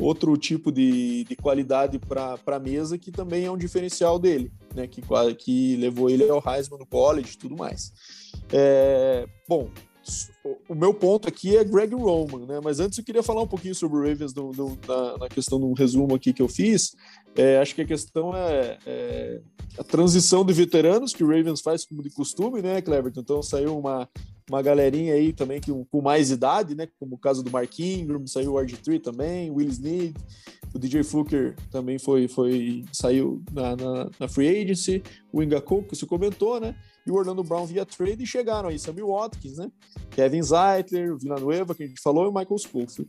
outro 0.00 0.36
tipo 0.36 0.70
de, 0.70 1.24
de 1.24 1.34
qualidade 1.34 1.98
para 1.98 2.38
a 2.46 2.58
mesa 2.58 2.96
que 2.96 3.10
também 3.10 3.44
é 3.44 3.50
um 3.50 3.58
diferencial 3.58 4.18
dele, 4.18 4.50
né? 4.74 4.86
Que, 4.86 5.02
que 5.36 5.76
levou 5.76 6.08
ele 6.08 6.28
ao 6.28 6.42
Heisman 6.46 6.78
no 6.78 6.86
college 6.86 7.34
e 7.34 7.38
tudo 7.38 7.56
mais. 7.56 7.92
É, 8.52 9.26
bom, 9.46 9.68
o 10.68 10.74
meu 10.74 10.94
ponto 10.94 11.28
aqui 11.28 11.56
é 11.56 11.64
Greg 11.64 11.94
Roman, 11.94 12.46
né? 12.46 12.60
Mas 12.62 12.80
antes 12.80 12.98
eu 12.98 13.04
queria 13.04 13.22
falar 13.22 13.42
um 13.42 13.46
pouquinho 13.46 13.74
sobre 13.74 13.98
o 13.98 14.00
Ravens 14.00 14.32
no, 14.34 14.52
na, 14.86 15.18
na, 15.18 15.28
questão 15.28 15.60
do 15.60 15.72
resumo 15.72 16.14
aqui 16.14 16.32
que 16.32 16.40
eu 16.40 16.48
fiz. 16.48 16.94
É, 17.36 17.58
acho 17.58 17.74
que 17.74 17.82
a 17.82 17.86
questão 17.86 18.34
é, 18.34 18.78
é, 18.84 19.40
a 19.78 19.84
transição 19.84 20.44
de 20.44 20.52
veteranos 20.52 21.12
que 21.12 21.22
o 21.22 21.28
Ravens 21.28 21.60
faz 21.60 21.84
como 21.84 22.02
de 22.02 22.10
costume, 22.10 22.60
né, 22.60 22.82
Cleverton? 22.82 23.20
Então 23.20 23.42
saiu 23.42 23.78
uma, 23.78 24.08
uma 24.50 24.60
galerinha 24.60 25.14
aí 25.14 25.32
também 25.32 25.60
que, 25.60 25.72
com 25.90 26.02
mais 26.02 26.30
idade, 26.30 26.74
né? 26.74 26.88
Como 26.98 27.14
o 27.14 27.18
caso 27.18 27.42
do 27.42 27.50
Mark 27.50 27.78
Ingram, 27.78 28.26
saiu 28.26 28.54
o 28.54 28.56
RG3 28.56 29.00
também, 29.00 29.50
Will 29.50 29.68
Snead, 29.68 30.14
o 30.74 30.78
DJ 30.78 31.02
Fluker 31.04 31.54
também 31.70 31.98
foi, 31.98 32.26
foi 32.26 32.84
saiu 32.92 33.42
na, 33.52 33.76
na, 33.76 34.10
na 34.18 34.28
free 34.28 34.48
agency, 34.62 35.02
o 35.32 35.42
Ingaku, 35.42 35.84
que 35.84 35.96
você 35.96 36.06
comentou, 36.06 36.58
né? 36.58 36.74
E 37.08 37.10
o 37.10 37.14
Orlando 37.14 37.42
Brown 37.42 37.64
via 37.64 37.86
trade 37.86 38.22
e 38.22 38.26
chegaram 38.26 38.68
aí 38.68 38.78
Sammy 38.78 39.02
Watkins, 39.02 39.56
né? 39.56 39.70
Kevin 40.10 40.42
Zeitler, 40.42 41.16
Villanueva, 41.16 41.74
que 41.74 41.82
a 41.82 41.86
gente 41.86 42.00
falou, 42.02 42.24
e 42.24 42.28
o 42.28 42.32
Michael 42.32 42.58
Schofield. 42.58 43.08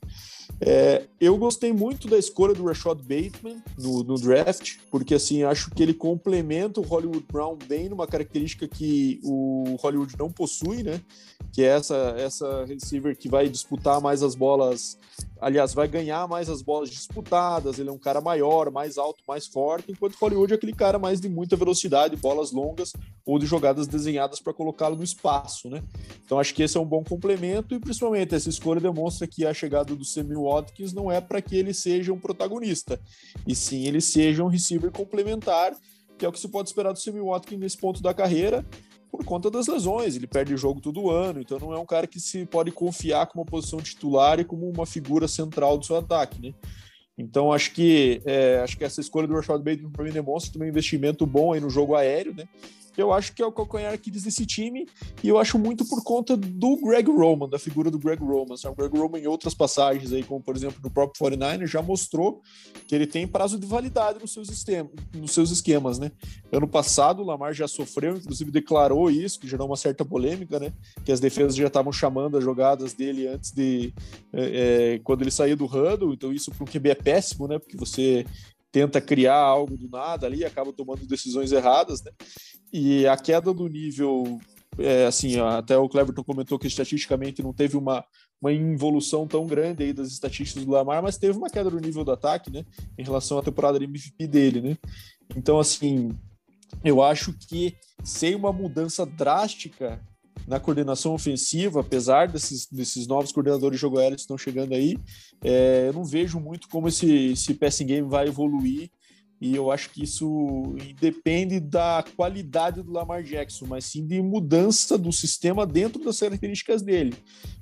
É, 0.61 1.05
eu 1.19 1.37
gostei 1.37 1.73
muito 1.73 2.07
da 2.07 2.17
escolha 2.17 2.53
do 2.53 2.65
Rashad 2.65 2.97
Bateman 3.01 3.61
no, 3.77 4.03
no, 4.03 4.15
draft, 4.15 4.77
porque 4.89 5.15
assim, 5.15 5.43
acho 5.43 5.69
que 5.71 5.83
ele 5.83 5.93
complementa 5.93 6.79
o 6.79 6.83
Hollywood 6.83 7.25
Brown 7.31 7.57
bem 7.67 7.89
numa 7.89 8.07
característica 8.07 8.67
que 8.67 9.19
o 9.23 9.75
Hollywood 9.81 10.15
não 10.17 10.31
possui, 10.31 10.81
né? 10.81 11.01
Que 11.51 11.63
é 11.63 11.67
essa, 11.67 12.15
essa 12.17 12.65
receiver 12.65 13.17
que 13.17 13.27
vai 13.27 13.49
disputar 13.49 13.99
mais 13.99 14.23
as 14.23 14.33
bolas 14.33 14.97
aliás, 15.41 15.73
vai 15.73 15.87
ganhar 15.87 16.27
mais 16.27 16.49
as 16.49 16.61
bolas 16.61 16.89
disputadas, 16.89 17.79
ele 17.79 17.89
é 17.89 17.91
um 17.91 17.97
cara 17.97 18.19
maior, 18.21 18.69
mais 18.71 18.97
alto, 18.97 19.23
mais 19.27 19.47
forte, 19.47 19.91
enquanto 19.91 20.15
Hollywood 20.15 20.53
é 20.53 20.55
aquele 20.55 20.73
cara 20.73 20.99
mais 20.99 21.21
de 21.21 21.29
muita 21.29 21.55
velocidade, 21.55 22.15
bolas 22.15 22.51
longas 22.51 22.93
ou 23.25 23.39
de 23.39 23.45
jogadas 23.45 23.87
desenhadas 23.87 24.39
para 24.39 24.53
colocá-lo 24.53 24.95
no 24.95 25.03
espaço, 25.03 25.69
né? 25.69 25.83
Então 26.25 26.39
acho 26.39 26.53
que 26.53 26.63
esse 26.63 26.77
é 26.77 26.79
um 26.79 26.85
bom 26.85 27.03
complemento 27.03 27.73
e 27.73 27.79
principalmente 27.79 28.35
essa 28.35 28.49
escolha 28.49 28.81
demonstra 28.81 29.27
que 29.27 29.45
a 29.45 29.53
chegada 29.53 29.95
do 29.95 30.03
Sammy 30.03 30.35
Watkins 30.35 30.93
não 30.93 31.11
é 31.11 31.21
para 31.21 31.41
que 31.41 31.55
ele 31.55 31.73
seja 31.73 32.11
um 32.11 32.19
protagonista, 32.19 32.99
e 33.47 33.55
sim 33.55 33.85
ele 33.85 34.01
seja 34.01 34.43
um 34.43 34.47
receiver 34.47 34.91
complementar, 34.91 35.73
que 36.17 36.25
é 36.25 36.29
o 36.29 36.31
que 36.31 36.39
se 36.39 36.49
pode 36.49 36.67
esperar 36.69 36.91
do 36.91 36.99
Sammy 36.99 37.21
Watkins 37.21 37.59
nesse 37.59 37.77
ponto 37.77 38.01
da 38.01 38.13
carreira 38.13 38.65
por 39.11 39.23
conta 39.25 39.49
das 39.49 39.67
lesões. 39.67 40.15
Ele 40.15 40.27
perde 40.27 40.55
jogo 40.57 40.79
todo 40.79 41.09
ano, 41.09 41.41
então 41.41 41.59
não 41.59 41.73
é 41.73 41.79
um 41.79 41.85
cara 41.85 42.07
que 42.07 42.19
se 42.19 42.45
pode 42.45 42.71
confiar 42.71 43.27
como 43.27 43.45
posição 43.45 43.79
titular 43.79 44.39
e 44.39 44.45
como 44.45 44.69
uma 44.69 44.85
figura 44.85 45.27
central 45.27 45.77
do 45.77 45.85
seu 45.85 45.97
ataque, 45.97 46.41
né? 46.41 46.53
Então 47.17 47.51
acho 47.51 47.73
que 47.73 48.21
é, 48.25 48.59
acho 48.63 48.77
que 48.77 48.83
essa 48.83 49.01
escolha 49.01 49.27
do 49.27 49.33
Rashad 49.33 49.61
Bateman 49.61 49.91
para 49.91 50.05
mim 50.05 50.11
demonstra 50.11 50.53
também 50.53 50.69
um 50.69 50.71
investimento 50.71 51.25
bom 51.25 51.51
aí 51.51 51.59
no 51.59 51.69
jogo 51.69 51.95
aéreo, 51.95 52.33
né? 52.33 52.47
Eu 53.01 53.13
acho 53.13 53.33
que 53.33 53.41
é 53.41 53.45
o 53.45 53.51
calcanhar 53.51 53.93
Aquiles 53.93 54.23
desse 54.23 54.45
time, 54.45 54.87
e 55.23 55.27
eu 55.27 55.37
acho 55.37 55.57
muito 55.57 55.85
por 55.85 56.03
conta 56.03 56.35
do 56.35 56.77
Greg 56.77 57.09
Roman, 57.09 57.49
da 57.49 57.59
figura 57.59 57.89
do 57.89 57.99
Greg 57.99 58.21
Roman. 58.21 58.55
O 58.65 58.75
Greg 58.75 58.97
Roman, 58.97 59.19
em 59.19 59.27
outras 59.27 59.53
passagens, 59.53 60.11
aí, 60.13 60.23
como 60.23 60.41
por 60.41 60.55
exemplo 60.55 60.79
no 60.83 60.89
próprio 60.89 61.17
49 61.19 61.67
já 61.67 61.81
mostrou 61.81 62.41
que 62.87 62.95
ele 62.95 63.07
tem 63.07 63.27
prazo 63.27 63.57
de 63.59 63.65
validade 63.65 64.19
nos 64.19 64.33
seus, 64.33 64.49
esquemas, 64.49 64.91
nos 65.13 65.31
seus 65.31 65.51
esquemas, 65.51 65.99
né? 65.99 66.11
Ano 66.51 66.67
passado, 66.67 67.21
o 67.21 67.25
Lamar 67.25 67.53
já 67.53 67.67
sofreu, 67.67 68.17
inclusive 68.17 68.51
declarou 68.51 69.09
isso, 69.09 69.39
que 69.39 69.47
gerou 69.47 69.67
uma 69.67 69.77
certa 69.77 70.03
polêmica, 70.03 70.59
né? 70.59 70.73
Que 71.03 71.11
as 71.11 71.19
defesas 71.19 71.55
já 71.55 71.67
estavam 71.67 71.91
chamando 71.91 72.37
as 72.37 72.43
jogadas 72.43 72.93
dele 72.93 73.27
antes 73.27 73.51
de. 73.51 73.93
É, 74.33 74.95
é, 74.95 74.99
quando 74.99 75.21
ele 75.21 75.31
saía 75.31 75.55
do 75.55 75.65
huddle, 75.65 76.13
então 76.13 76.31
isso 76.33 76.51
para 76.51 76.63
um 76.63 76.67
QB 76.67 76.89
é 76.89 76.95
péssimo, 76.95 77.47
né? 77.47 77.59
Porque 77.59 77.77
você 77.77 78.25
tenta 78.71 79.01
criar 79.01 79.37
algo 79.37 79.77
do 79.77 79.89
nada 79.89 80.27
ali, 80.27 80.45
acaba 80.45 80.71
tomando 80.73 81.05
decisões 81.05 81.51
erradas, 81.51 82.03
né? 82.03 82.11
E 82.71 83.07
a 83.07 83.17
queda 83.17 83.53
do 83.53 83.67
nível, 83.67 84.39
é, 84.77 85.05
assim, 85.05 85.39
até 85.39 85.77
o 85.77 85.89
Cleverton 85.89 86.23
comentou 86.23 86.59
que 86.59 86.67
estatisticamente 86.67 87.41
não 87.41 87.53
teve 87.53 87.75
uma, 87.75 88.05
uma 88.41 88.53
involução 88.53 89.27
tão 89.27 89.45
grande 89.47 89.83
aí 89.83 89.93
das 89.93 90.09
estatísticas 90.09 90.65
do 90.65 90.71
Lamar, 90.71 91.01
mas 91.01 91.17
teve 91.17 91.37
uma 91.37 91.49
queda 91.49 91.69
do 91.69 91.79
nível 91.79 92.03
do 92.03 92.11
ataque, 92.11 92.51
né? 92.51 92.63
Em 92.97 93.03
relação 93.03 93.37
à 93.37 93.43
temporada 93.43 93.79
de 93.79 93.85
MVP 93.85 94.27
dele, 94.27 94.61
né? 94.61 94.77
Então, 95.35 95.59
assim, 95.59 96.15
eu 96.83 97.01
acho 97.01 97.33
que 97.33 97.75
sem 98.03 98.35
uma 98.35 98.53
mudança 98.53 99.05
drástica 99.05 99.99
na 100.47 100.59
coordenação 100.59 101.13
ofensiva, 101.13 101.81
apesar 101.81 102.27
desses, 102.27 102.67
desses 102.67 103.07
novos 103.07 103.31
coordenadores 103.31 103.77
de 103.77 103.81
jogo 103.81 103.99
aéreo 103.99 104.15
que 104.15 104.21
estão 104.21 104.37
chegando 104.37 104.73
aí, 104.73 104.97
é, 105.43 105.85
eu 105.87 105.93
não 105.93 106.03
vejo 106.03 106.39
muito 106.39 106.67
como 106.69 106.87
esse, 106.87 107.31
esse 107.31 107.53
passing 107.53 107.85
game 107.85 108.07
vai 108.07 108.27
evoluir 108.27 108.89
e 109.41 109.55
eu 109.55 109.71
acho 109.71 109.89
que 109.91 110.03
isso 110.03 110.75
depende 110.99 111.61
da 111.61 112.03
qualidade 112.15 112.81
do 112.81 112.91
Lamar 112.91 113.23
Jackson, 113.23 113.65
mas 113.67 113.85
sim 113.85 114.05
de 114.05 114.21
mudança 114.21 114.97
do 114.97 115.13
sistema 115.13 115.65
dentro 115.65 116.03
das 116.03 116.19
características 116.19 116.81
dele. 116.81 117.15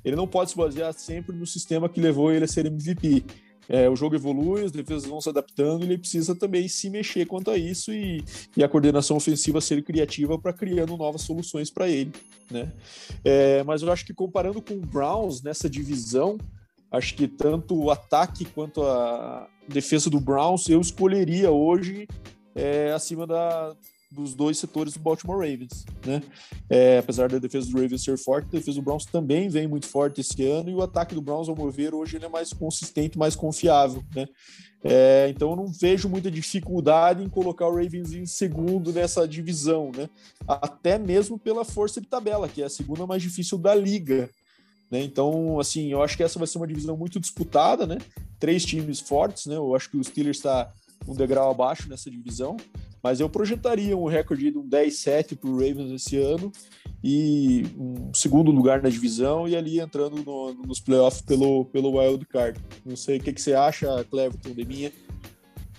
Ele 0.04 0.16
não 0.16 0.28
pode 0.28 0.52
se 0.52 0.58
basear 0.58 0.92
sempre 0.94 1.36
no 1.36 1.46
sistema 1.46 1.88
que 1.88 2.02
levou 2.02 2.32
ele 2.32 2.46
a 2.46 2.48
ser 2.48 2.66
MVP. 2.66 3.24
É, 3.70 3.90
o 3.90 3.96
jogo 3.96 4.16
evolui, 4.16 4.64
as 4.64 4.72
defesas 4.72 5.06
vão 5.06 5.20
se 5.20 5.30
adaptando, 5.30 5.84
ele 5.84 5.98
precisa 5.98 6.36
também 6.36 6.68
se 6.68 6.90
mexer 6.90 7.26
quanto 7.26 7.52
a 7.52 7.58
isso 7.58 7.92
e, 7.94 8.24
e 8.56 8.64
a 8.64 8.70
coordenação 8.70 9.18
ofensiva 9.18 9.60
ser 9.60 9.84
criativa 9.84 10.38
para 10.40 10.54
criando 10.54 10.96
novas 10.96 11.22
soluções 11.22 11.70
para 11.70 11.90
ele, 11.90 12.12
né? 12.50 12.72
É, 13.24 13.64
mas 13.64 13.82
eu 13.82 13.92
acho 13.92 14.06
que 14.06 14.14
comparando 14.14 14.62
com 14.62 14.76
o 14.76 14.86
Browns 14.86 15.42
nessa 15.42 15.70
divisão, 15.70 16.38
acho 16.92 17.16
que 17.16 17.28
tanto 17.28 17.76
o 17.76 17.92
ataque 17.92 18.46
quanto 18.46 18.84
a 18.84 19.48
defesa 19.68 20.10
do 20.10 20.20
Browns 20.20 20.70
eu 20.70 20.80
escolheria 20.80 21.52
hoje 21.52 22.08
é, 22.56 22.92
acima 22.94 23.28
da, 23.28 23.76
dos 24.12 24.34
dois 24.34 24.58
setores 24.58 24.94
do 24.94 25.00
Baltimore 25.00 25.38
Ravens, 25.38 25.86
né? 26.06 26.22
É, 26.70 27.00
apesar 27.00 27.30
da 27.30 27.40
defesa 27.40 27.70
do 27.70 27.82
Ravens 27.82 28.04
ser 28.04 28.18
forte, 28.18 28.48
a 28.48 28.58
defesa 28.58 28.80
do 28.80 28.84
Browns 28.84 29.06
também 29.06 29.50
vem 29.50 29.68
muito 29.68 29.86
forte 29.86 30.22
esse 30.22 30.46
ano 30.46 30.70
e 30.70 30.74
o 30.74 30.82
ataque 30.82 31.14
do 31.14 31.22
Browns, 31.22 31.50
ao 31.50 31.56
meu 31.56 31.70
ver, 31.70 31.94
hoje 31.94 32.16
ele 32.16 32.26
é 32.26 32.30
mais 32.30 32.54
consistente, 32.54 33.18
mais 33.18 33.36
confiável, 33.36 34.04
né? 34.16 34.26
É, 34.84 35.28
então 35.30 35.50
eu 35.50 35.56
não 35.56 35.68
vejo 35.68 36.08
muita 36.08 36.32
dificuldade 36.32 37.24
em 37.24 37.30
colocar 37.30 37.68
o 37.68 37.76
Ravens 37.76 38.14
em 38.14 38.26
segundo 38.26 38.94
nessa 38.94 39.28
divisão, 39.28 39.92
né? 39.96 40.10
Até 40.48 40.98
mesmo 40.98 41.38
pela 41.38 41.66
força 41.66 42.00
de 42.00 42.08
tabela, 42.08 42.48
que 42.48 42.62
é 42.62 42.66
a 42.66 42.70
segunda 42.70 43.06
mais 43.06 43.22
difícil 43.22 43.58
da 43.58 43.76
liga. 43.76 44.30
Né? 44.90 45.02
Então, 45.04 45.60
assim, 45.60 45.92
eu 45.92 46.02
acho 46.02 46.16
que 46.16 46.24
essa 46.24 46.40
vai 46.40 46.48
ser 46.48 46.58
uma 46.58 46.68
divisão 46.68 46.96
muito 46.96 47.20
disputada, 47.20 47.86
né? 47.86 47.98
Três 48.40 48.64
times 48.64 49.00
fortes, 49.00 49.48
né? 49.48 49.56
Eu 49.56 49.76
acho 49.76 49.90
que 49.90 49.98
o 49.98 50.04
Steelers 50.04 50.38
está 50.38 50.72
um 51.08 51.14
degrau 51.14 51.52
abaixo 51.52 51.90
nessa 51.90 52.10
divisão, 52.10 52.58
mas 53.02 53.20
eu 53.20 53.30
projetaria 53.30 53.96
um 53.96 54.06
recorde 54.06 54.52
de 54.52 54.58
um 54.58 54.68
10-7 54.68 55.38
para 55.38 55.50
o 55.50 55.54
Ravens 55.54 55.92
esse 55.92 56.18
ano 56.18 56.52
e 57.04 57.64
um 57.78 58.14
segundo 58.14 58.52
lugar 58.52 58.82
na 58.82 58.90
divisão 58.90 59.48
e 59.48 59.56
ali 59.56 59.80
entrando 59.80 60.18
no, 60.24 60.54
nos 60.54 60.80
playoffs 60.80 61.22
pelo, 61.22 61.66
pelo 61.66 61.98
wild 61.98 62.26
card. 62.26 62.60
Não 62.86 62.96
sei 62.96 63.18
o 63.18 63.22
que, 63.22 63.34
que 63.34 63.42
você 63.42 63.54
acha, 63.54 64.04
Cleverton, 64.10 64.52
de 64.52 64.66
minha. 64.66 64.92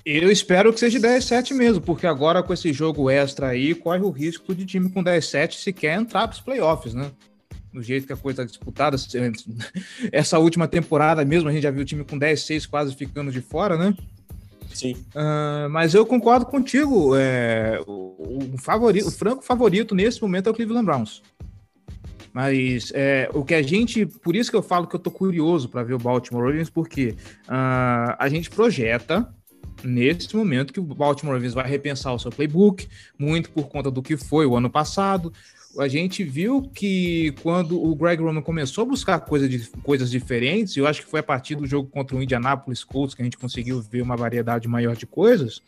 Eu 0.04 0.30
espero 0.30 0.72
que 0.72 0.80
seja 0.80 0.98
10-7 0.98 1.52
mesmo, 1.54 1.82
porque 1.82 2.06
agora 2.06 2.42
com 2.42 2.54
esse 2.54 2.72
jogo 2.72 3.10
extra 3.10 3.48
aí, 3.48 3.74
corre 3.74 4.00
o 4.00 4.10
risco 4.10 4.54
de 4.54 4.64
time 4.64 4.88
com 4.88 5.04
10-7 5.04 5.52
se 5.54 5.72
quer 5.72 5.98
entrar 5.98 6.26
para 6.26 6.34
os 6.34 6.40
playoffs, 6.40 6.94
né? 6.94 7.10
Do 7.70 7.82
jeito 7.82 8.06
que 8.06 8.12
a 8.14 8.16
coisa 8.16 8.42
está 8.42 8.50
disputada. 8.50 8.96
Essa 10.10 10.38
última 10.38 10.66
temporada 10.66 11.22
mesmo, 11.26 11.48
a 11.48 11.52
gente 11.52 11.62
já 11.62 11.70
viu 11.70 11.82
o 11.82 11.84
time 11.84 12.04
com 12.04 12.18
10-6 12.18 12.66
quase 12.66 12.94
ficando 12.94 13.30
de 13.30 13.42
fora, 13.42 13.76
né? 13.76 13.94
Sim. 14.72 14.92
Uh, 15.14 15.68
mas 15.70 15.94
eu 15.94 16.06
concordo 16.06 16.46
contigo. 16.46 17.16
É, 17.16 17.80
o, 17.86 18.52
o, 18.54 18.58
favorito, 18.58 19.08
o 19.08 19.10
franco 19.10 19.42
favorito 19.42 19.94
nesse 19.94 20.20
momento 20.22 20.48
é 20.48 20.50
o 20.50 20.54
Cleveland 20.54 20.86
Browns. 20.86 21.22
Mas 22.32 22.92
é, 22.94 23.28
o 23.34 23.44
que 23.44 23.54
a 23.54 23.62
gente. 23.62 24.06
Por 24.06 24.36
isso 24.36 24.50
que 24.50 24.56
eu 24.56 24.62
falo 24.62 24.86
que 24.86 24.94
eu 24.94 25.00
tô 25.00 25.10
curioso 25.10 25.68
para 25.68 25.82
ver 25.82 25.94
o 25.94 25.98
Baltimore 25.98 26.44
Ravens, 26.44 26.70
porque 26.70 27.14
uh, 27.48 28.14
a 28.18 28.28
gente 28.28 28.50
projeta 28.50 29.28
nesse 29.82 30.34
momento 30.36 30.72
que 30.72 30.80
o 30.80 30.82
Baltimore 30.82 31.34
Ravens 31.34 31.54
vai 31.54 31.68
repensar 31.68 32.12
o 32.12 32.18
seu 32.18 32.30
playbook, 32.30 32.88
muito 33.18 33.50
por 33.50 33.68
conta 33.68 33.90
do 33.90 34.02
que 34.02 34.16
foi 34.16 34.46
o 34.46 34.56
ano 34.56 34.70
passado, 34.70 35.32
a 35.76 35.88
gente 35.88 36.24
viu 36.24 36.62
que 36.62 37.32
quando 37.42 37.82
o 37.82 37.94
Greg 37.94 38.22
Roman 38.22 38.42
começou 38.42 38.82
a 38.82 38.86
buscar 38.86 39.20
coisa 39.20 39.48
de, 39.48 39.68
coisas 39.82 40.10
diferentes, 40.10 40.76
eu 40.76 40.86
acho 40.86 41.02
que 41.02 41.10
foi 41.10 41.20
a 41.20 41.22
partir 41.22 41.54
do 41.54 41.66
jogo 41.66 41.88
contra 41.88 42.16
o 42.16 42.22
Indianapolis 42.22 42.82
Colts 42.82 43.14
que 43.14 43.22
a 43.22 43.24
gente 43.24 43.36
conseguiu 43.36 43.80
ver 43.80 44.02
uma 44.02 44.16
variedade 44.16 44.66
maior 44.66 44.96
de 44.96 45.06
coisas, 45.06 45.58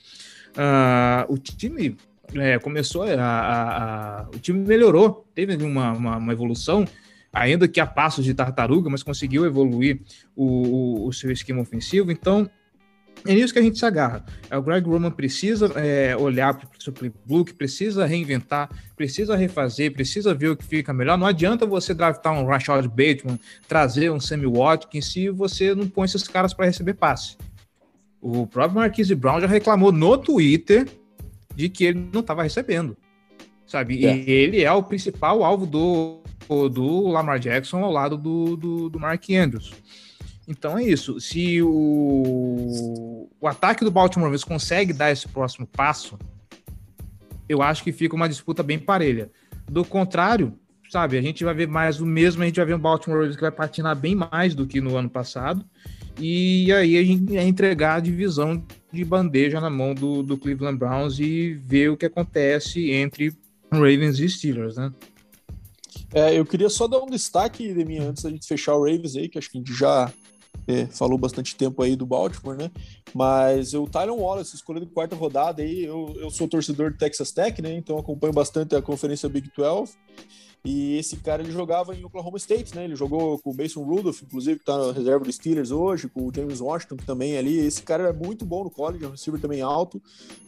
uh, 0.57 1.33
o 1.33 1.37
time 1.37 1.97
é, 2.35 2.59
começou 2.59 3.03
a, 3.03 3.15
a, 3.15 4.21
a, 4.23 4.29
O 4.29 4.39
time 4.39 4.61
melhorou, 4.61 5.27
teve 5.35 5.57
uma, 5.63 5.93
uma, 5.93 6.17
uma, 6.17 6.33
evolução, 6.33 6.85
ainda 7.33 7.67
que 7.67 7.81
a 7.81 7.87
passos 7.87 8.25
de 8.25 8.35
tartaruga, 8.35 8.89
mas 8.89 9.03
conseguiu 9.03 9.45
evoluir 9.45 10.01
o, 10.37 10.45
o, 10.45 11.07
o 11.09 11.13
seu 11.13 11.31
esquema 11.31 11.61
ofensivo. 11.61 12.11
Então, 12.11 12.49
é 13.27 13.35
nisso 13.35 13.53
que 13.53 13.59
a 13.59 13.63
gente 13.63 13.79
se 13.79 13.85
agarra. 13.85 14.25
É, 14.49 14.57
o 14.57 14.63
Greg 14.63 14.87
Roman 14.87 15.11
precisa 15.11 15.67
é, 15.77 16.17
olhar 16.17 16.55
para 16.55 16.67
o 16.67 16.83
seu 16.83 16.93
playbook, 16.93 17.55
precisa 17.55 18.07
reinventar, 18.07 18.69
precisa 18.97 19.37
refazer, 19.37 19.93
precisa 19.93 20.35
ver 20.35 20.49
o 20.49 20.57
que 20.57 20.65
fica 20.65 20.93
melhor. 20.93 21.19
Não 21.19 21.27
adianta 21.27 21.67
você 21.67 21.93
draftar 21.93 22.33
um 22.33 22.47
Rashad 22.47 22.87
Bateman, 22.89 23.39
trazer 23.69 24.11
um 24.11 24.21
Sammy 24.21 24.47
Watkins, 24.47 25.13
se 25.13 25.29
você 25.31 25.75
não 25.75 25.89
põe 25.89 26.07
esses 26.07 26.27
caras 26.27 26.55
para 26.55 26.67
receber 26.67 26.95
passe. 26.95 27.37
O 28.21 28.47
próprio 28.47 28.77
Marquise 28.81 29.15
Brown 29.15 29.41
já 29.41 29.47
reclamou 29.47 29.93
no 29.93 30.19
Twitter 30.19 30.87
de 31.55 31.69
que 31.69 31.85
ele 31.85 32.09
não 32.13 32.21
estava 32.21 32.43
recebendo, 32.43 32.97
sabe? 33.67 34.05
É. 34.05 34.17
E 34.17 34.31
ele 34.31 34.63
é 34.63 34.73
o 34.73 34.83
principal 34.83 35.43
alvo 35.43 35.67
do, 35.67 36.21
do 36.69 37.09
Lamar 37.09 37.39
Jackson 37.39 37.83
ao 37.83 37.91
lado 37.91 38.17
do, 38.17 38.57
do, 38.57 38.91
do 38.91 39.01
Mark 39.01 39.25
Andrews. 39.31 39.73
Então 40.51 40.77
é 40.77 40.83
isso. 40.83 41.21
Se 41.21 41.63
o, 41.63 43.29
o 43.41 43.47
ataque 43.47 43.85
do 43.85 43.91
Baltimore 43.91 44.25
Ravens 44.25 44.43
consegue 44.43 44.93
dar 44.93 45.13
esse 45.13 45.29
próximo 45.29 45.65
passo, 45.65 46.19
eu 47.49 47.63
acho 47.63 47.85
que 47.85 47.93
fica 47.93 48.17
uma 48.17 48.29
disputa 48.29 48.61
bem 48.61 48.77
parelha. 48.77 49.31
Do 49.71 49.85
contrário, 49.85 50.53
sabe, 50.91 51.17
a 51.17 51.23
gente 51.23 51.45
vai 51.45 51.55
ver 51.55 51.69
mais 51.69 52.01
o 52.01 52.07
mesmo, 52.07 52.43
a 52.43 52.47
gente 52.47 52.57
vai 52.57 52.67
ver 52.67 52.75
um 52.75 52.81
Baltimore 52.81 53.21
Ravens 53.21 53.37
que 53.37 53.43
vai 53.43 53.53
patinar 53.53 53.95
bem 53.95 54.17
mais 54.17 54.53
do 54.53 54.67
que 54.67 54.81
no 54.81 54.97
ano 54.97 55.09
passado. 55.09 55.65
E 56.19 56.73
aí 56.73 56.99
a 56.99 57.05
gente 57.05 57.33
vai 57.33 57.47
entregar 57.47 57.95
a 57.95 58.01
divisão 58.01 58.61
de 58.93 59.05
bandeja 59.05 59.61
na 59.61 59.71
mão 59.71 59.95
do, 59.95 60.21
do 60.25 60.37
Cleveland 60.37 60.77
Browns 60.77 61.21
e 61.21 61.55
ver 61.55 61.91
o 61.91 61.97
que 61.97 62.07
acontece 62.07 62.91
entre 62.91 63.33
Ravens 63.71 64.19
e 64.19 64.29
Steelers, 64.29 64.77
né? 64.77 64.93
É, 66.13 66.37
eu 66.37 66.45
queria 66.45 66.69
só 66.69 66.89
dar 66.89 66.99
um 66.99 67.07
destaque 67.07 67.73
de 67.73 67.85
mim 67.85 67.99
antes 67.99 68.25
da 68.25 68.31
gente 68.31 68.49
fechar 68.49 68.75
o 68.75 68.85
Ravens 68.85 69.15
aí, 69.15 69.29
que 69.29 69.39
acho 69.39 69.49
que 69.49 69.59
a 69.59 69.61
gente 69.61 69.73
já 69.73 70.13
é, 70.67 70.87
falou 70.87 71.19
bastante 71.19 71.57
tempo 71.57 71.83
aí 71.83 71.97
do 71.97 72.07
Baltimore, 72.07 72.57
né? 72.57 72.71
Mas 73.15 73.75
o 73.75 73.87
Tyron 73.87 74.17
Wallace, 74.17 74.55
escolhido 74.55 74.87
de 74.87 74.93
quarta 74.93 75.17
rodada 75.17 75.63
aí, 75.63 75.85
eu, 75.85 76.15
eu 76.17 76.31
sou 76.31 76.49
torcedor 76.49 76.93
do 76.93 76.99
Texas 76.99 77.33
Tech, 77.33 77.61
né? 77.61 77.75
Então 77.75 77.99
acompanho 77.99 78.33
bastante 78.33 78.75
a 78.75 78.83
conferência 78.83 79.29
Big 79.29 79.51
12. 79.57 79.95
E 80.63 80.99
esse 80.99 81.17
cara 81.17 81.43
ele 81.43 81.53
jogava 81.53 81.95
em 81.97 82.05
Oklahoma 82.05 82.37
State, 82.37 82.77
né? 82.77 82.85
Ele 82.85 82.95
jogou 82.95 83.39
com 83.39 83.51
o 83.51 83.57
Mason 83.57 83.83
Rudolph, 83.83 84.23
inclusive, 84.23 84.59
que 84.59 84.65
tá 84.65 84.77
na 84.77 84.93
reserva 84.93 85.25
dos 85.25 85.35
Steelers 85.35 85.71
hoje, 85.71 86.07
com 86.07 86.27
o 86.27 86.33
James 86.35 86.61
Washington 86.61 86.97
que 86.97 87.07
também 87.07 87.39
ali. 87.39 87.59
Esse 87.59 87.83
cara 87.83 88.11
é 88.11 88.13
muito 88.13 88.45
bom 88.45 88.65
no 88.65 88.71
college, 88.71 89.03
é 89.03 89.09
um 89.09 89.13
receiver 89.13 89.41
também 89.41 89.63
alto. 89.63 90.03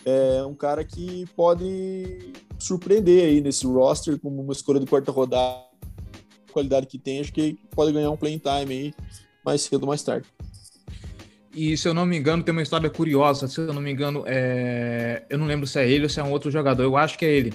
É 0.04 0.44
um 0.44 0.54
cara 0.54 0.84
que 0.84 1.24
pode 1.34 2.32
surpreender 2.58 3.24
aí 3.24 3.40
nesse 3.40 3.66
roster 3.66 4.18
como 4.18 4.42
uma 4.42 4.52
escolha 4.52 4.78
de 4.78 4.86
quarta 4.86 5.10
rodada. 5.10 5.64
Qualidade 6.52 6.86
que 6.86 6.98
tem, 6.98 7.18
acho 7.18 7.32
que 7.32 7.54
pode 7.70 7.92
ganhar 7.92 8.10
um 8.10 8.16
playing 8.16 8.38
time 8.38 8.74
aí 8.74 8.94
mais 9.44 9.62
cedo 9.62 9.82
ou 9.82 9.88
mais 9.88 10.02
tarde. 10.02 10.26
E 11.54 11.76
se 11.76 11.86
eu 11.86 11.92
não 11.92 12.06
me 12.06 12.16
engano, 12.16 12.42
tem 12.42 12.52
uma 12.52 12.62
história 12.62 12.88
curiosa. 12.88 13.46
Se 13.46 13.60
eu 13.60 13.72
não 13.72 13.82
me 13.82 13.92
engano, 13.92 14.24
é... 14.26 15.24
eu 15.28 15.38
não 15.38 15.46
lembro 15.46 15.66
se 15.66 15.78
é 15.78 15.88
ele 15.88 16.04
ou 16.04 16.10
se 16.10 16.18
é 16.18 16.22
um 16.22 16.30
outro 16.30 16.50
jogador. 16.50 16.82
Eu 16.82 16.96
acho 16.96 17.18
que 17.18 17.26
é 17.26 17.30
ele. 17.30 17.52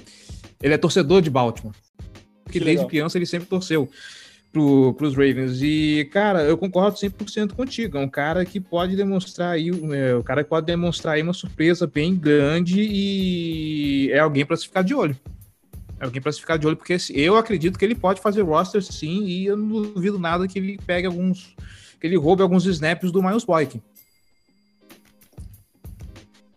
Ele 0.61 0.73
é 0.73 0.77
torcedor 0.77 1.21
de 1.21 1.29
Baltimore. 1.29 1.73
Porque 2.43 2.59
desde 2.59 2.85
criança 2.85 3.17
ele 3.17 3.25
sempre 3.25 3.47
torceu 3.47 3.89
pro, 4.51 4.93
pros 4.93 5.13
Ravens. 5.15 5.61
E, 5.61 6.09
cara, 6.11 6.43
eu 6.43 6.57
concordo 6.57 6.97
100% 6.97 7.53
contigo. 7.53 7.97
É 7.97 8.01
um 8.01 8.09
cara 8.09 8.45
que 8.45 8.59
pode 8.59 8.95
demonstrar 8.95 9.51
aí, 9.51 9.69
é, 9.69 10.15
o 10.15 10.23
cara 10.23 10.43
que 10.43 10.49
pode 10.49 10.65
demonstrar 10.65 11.15
aí 11.15 11.21
uma 11.21 11.33
surpresa 11.33 11.87
bem 11.87 12.15
grande 12.15 12.81
e 12.81 14.11
é 14.11 14.19
alguém 14.19 14.45
para 14.45 14.55
se 14.55 14.65
ficar 14.65 14.83
de 14.83 14.93
olho. 14.93 15.17
Alguém 15.99 16.21
para 16.21 16.31
se 16.31 16.39
ficar 16.39 16.57
de 16.57 16.67
olho, 16.67 16.77
porque 16.77 16.95
eu 17.09 17.35
acredito 17.35 17.77
que 17.77 17.83
ele 17.83 17.95
pode 17.95 18.21
fazer 18.21 18.41
roster 18.43 18.83
sim, 18.83 19.25
e 19.25 19.47
eu 19.47 19.57
não 19.57 19.81
duvido 19.81 20.19
nada 20.19 20.47
que 20.47 20.59
ele 20.59 20.77
pegue 20.85 21.07
alguns. 21.07 21.55
que 21.99 22.05
ele 22.05 22.15
roube 22.15 22.43
alguns 22.43 22.65
snaps 22.65 23.11
do 23.11 23.23
Miles 23.23 23.43
Boykin. 23.43 23.81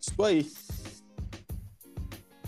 Isso 0.01 0.23
aí. 0.23 0.47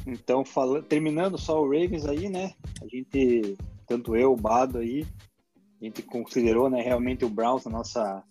Então, 0.07 0.45
falando, 0.45 0.85
terminando 0.85 1.39
só 1.39 1.63
o 1.63 1.65
Ravens 1.65 2.05
aí, 2.07 2.29
né? 2.29 2.53
A 2.83 2.87
gente, 2.89 3.57
tanto 3.87 4.17
eu, 4.17 4.33
o 4.33 4.37
Bado 4.37 4.79
aí, 4.79 5.07
a 5.81 5.85
gente 5.85 6.03
considerou, 6.03 6.69
né, 6.69 6.83
realmente 6.83 7.25
o 7.25 7.31
Browns 7.31 7.65
na 7.65 7.71
nossa, 7.71 8.23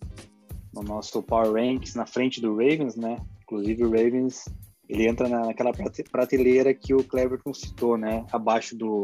no 0.74 0.84
nosso 0.84 1.24
Power 1.24 1.54
Ranks 1.54 1.96
na 1.96 2.06
frente 2.06 2.40
do 2.40 2.52
Ravens, 2.52 2.96
né? 2.96 3.18
Inclusive 3.44 3.84
o 3.84 3.90
Ravens 3.90 4.46
ele 4.92 5.08
entra 5.08 5.30
naquela 5.30 5.72
prateleira 6.12 6.74
que 6.74 6.94
o 6.94 7.02
Cleverton 7.02 7.54
citou, 7.54 7.98
né? 7.98 8.26
Abaixo 8.30 8.76
do, 8.76 9.04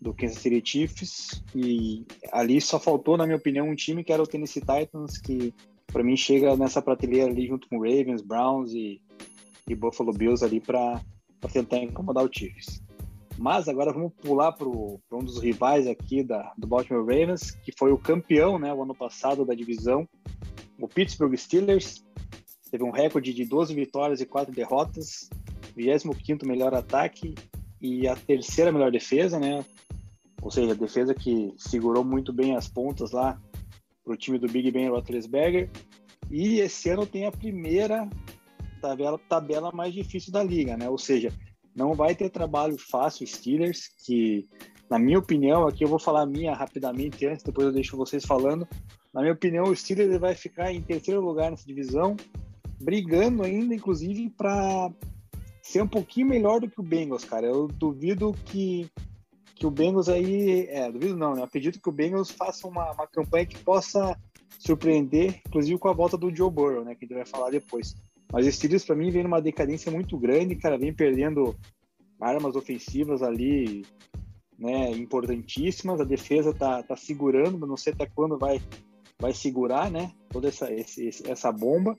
do 0.00 0.14
Kansas 0.14 0.38
City 0.38 0.62
Chiefs. 0.64 1.44
E 1.54 2.06
ali 2.32 2.58
só 2.62 2.80
faltou, 2.80 3.18
na 3.18 3.26
minha 3.26 3.36
opinião, 3.36 3.68
um 3.68 3.74
time 3.74 4.02
que 4.02 4.10
era 4.10 4.22
o 4.22 4.26
Tennessee 4.26 4.62
Titans, 4.62 5.18
que 5.18 5.52
para 5.86 6.02
mim 6.02 6.16
chega 6.16 6.56
nessa 6.56 6.80
prateleira 6.80 7.30
ali 7.30 7.46
junto 7.46 7.68
com 7.68 7.76
Ravens, 7.78 8.22
Browns 8.22 8.72
e, 8.72 8.98
e 9.68 9.74
Buffalo 9.74 10.14
Bills 10.14 10.42
ali 10.42 10.60
para 10.60 10.98
tentar 11.52 11.76
incomodar 11.76 12.24
o 12.24 12.30
Chiefs. 12.32 12.82
Mas 13.36 13.68
agora 13.68 13.92
vamos 13.92 14.14
pular 14.14 14.52
para 14.52 14.66
um 14.66 14.98
dos 15.22 15.42
rivais 15.42 15.86
aqui 15.86 16.22
da, 16.22 16.54
do 16.56 16.66
Baltimore 16.66 17.04
Ravens, 17.04 17.50
que 17.50 17.70
foi 17.70 17.92
o 17.92 17.98
campeão 17.98 18.58
né, 18.58 18.72
o 18.72 18.82
ano 18.82 18.94
passado 18.94 19.44
da 19.44 19.52
divisão, 19.52 20.08
o 20.80 20.88
Pittsburgh 20.88 21.36
Steelers, 21.36 22.02
teve 22.70 22.84
um 22.84 22.90
recorde 22.90 23.32
de 23.32 23.44
12 23.44 23.74
vitórias 23.74 24.20
e 24.20 24.26
4 24.26 24.54
derrotas, 24.54 25.28
25 25.74 26.46
melhor 26.46 26.74
ataque 26.74 27.34
e 27.80 28.08
a 28.08 28.16
terceira 28.16 28.72
melhor 28.72 28.90
defesa, 28.90 29.38
né? 29.38 29.64
Ou 30.42 30.50
seja, 30.50 30.72
a 30.72 30.76
defesa 30.76 31.14
que 31.14 31.52
segurou 31.56 32.04
muito 32.04 32.32
bem 32.32 32.56
as 32.56 32.68
pontas 32.68 33.12
lá 33.12 33.40
para 34.04 34.14
o 34.14 34.16
time 34.16 34.38
do 34.38 34.46
Big 34.46 34.70
Ben 34.70 34.88
Roethlisberger. 34.88 35.70
E 36.30 36.60
esse 36.60 36.88
ano 36.90 37.06
tem 37.06 37.26
a 37.26 37.32
primeira 37.32 38.08
tabela, 38.80 39.18
tabela 39.28 39.72
mais 39.72 39.92
difícil 39.92 40.32
da 40.32 40.42
liga, 40.42 40.76
né? 40.76 40.88
Ou 40.88 40.98
seja, 40.98 41.32
não 41.74 41.94
vai 41.94 42.14
ter 42.14 42.30
trabalho 42.30 42.76
fácil 42.78 43.26
Steelers, 43.26 43.88
que 44.04 44.48
na 44.88 44.98
minha 44.98 45.18
opinião, 45.18 45.66
aqui 45.66 45.84
eu 45.84 45.88
vou 45.88 45.98
falar 45.98 46.22
a 46.22 46.26
minha 46.26 46.54
rapidamente 46.54 47.26
antes, 47.26 47.42
depois 47.42 47.66
eu 47.66 47.72
deixo 47.72 47.96
vocês 47.96 48.24
falando. 48.24 48.66
Na 49.12 49.20
minha 49.20 49.32
opinião, 49.32 49.64
o 49.64 49.74
Steelers 49.74 50.18
vai 50.20 50.34
ficar 50.34 50.72
em 50.72 50.80
terceiro 50.80 51.20
lugar 51.20 51.50
nessa 51.50 51.66
divisão, 51.66 52.16
brigando 52.80 53.42
ainda, 53.42 53.74
inclusive, 53.74 54.30
para 54.30 54.90
ser 55.62 55.82
um 55.82 55.88
pouquinho 55.88 56.28
melhor 56.28 56.60
do 56.60 56.70
que 56.70 56.80
o 56.80 56.84
Bengals, 56.84 57.24
cara. 57.24 57.46
Eu 57.46 57.66
duvido 57.66 58.32
que, 58.44 58.88
que 59.54 59.66
o 59.66 59.70
Bengals 59.70 60.08
aí. 60.08 60.66
É, 60.68 60.90
duvido 60.90 61.16
não, 61.16 61.34
né? 61.34 61.40
Eu 61.40 61.44
acredito 61.44 61.80
que 61.80 61.88
o 61.88 61.92
Bengals 61.92 62.30
faça 62.30 62.68
uma, 62.68 62.92
uma 62.92 63.06
campanha 63.06 63.46
que 63.46 63.58
possa 63.58 64.16
surpreender, 64.58 65.40
inclusive 65.46 65.78
com 65.78 65.88
a 65.88 65.92
volta 65.92 66.16
do 66.16 66.34
Joe 66.34 66.50
Burrow, 66.50 66.84
né? 66.84 66.94
Que 66.94 67.04
a 67.04 67.08
gente 67.08 67.16
vai 67.16 67.26
falar 67.26 67.50
depois. 67.50 67.94
Mas 68.32 68.46
o 68.46 68.52
Steelers, 68.52 68.84
para 68.84 68.96
mim, 68.96 69.10
vem 69.10 69.22
numa 69.22 69.40
decadência 69.40 69.90
muito 69.90 70.16
grande, 70.16 70.56
cara. 70.56 70.78
Vem 70.78 70.92
perdendo 70.92 71.56
armas 72.20 72.56
ofensivas 72.56 73.22
ali, 73.22 73.84
né? 74.58 74.90
Importantíssimas. 74.90 76.00
A 76.00 76.04
defesa 76.04 76.52
tá, 76.52 76.82
tá 76.82 76.96
segurando, 76.96 77.58
mas 77.58 77.68
não 77.68 77.76
sei 77.76 77.92
até 77.92 78.06
quando 78.06 78.38
vai, 78.38 78.60
vai 79.18 79.32
segurar, 79.32 79.90
né? 79.90 80.12
Toda 80.30 80.48
essa, 80.48 80.72
esse, 80.72 81.10
essa 81.28 81.50
bomba. 81.50 81.96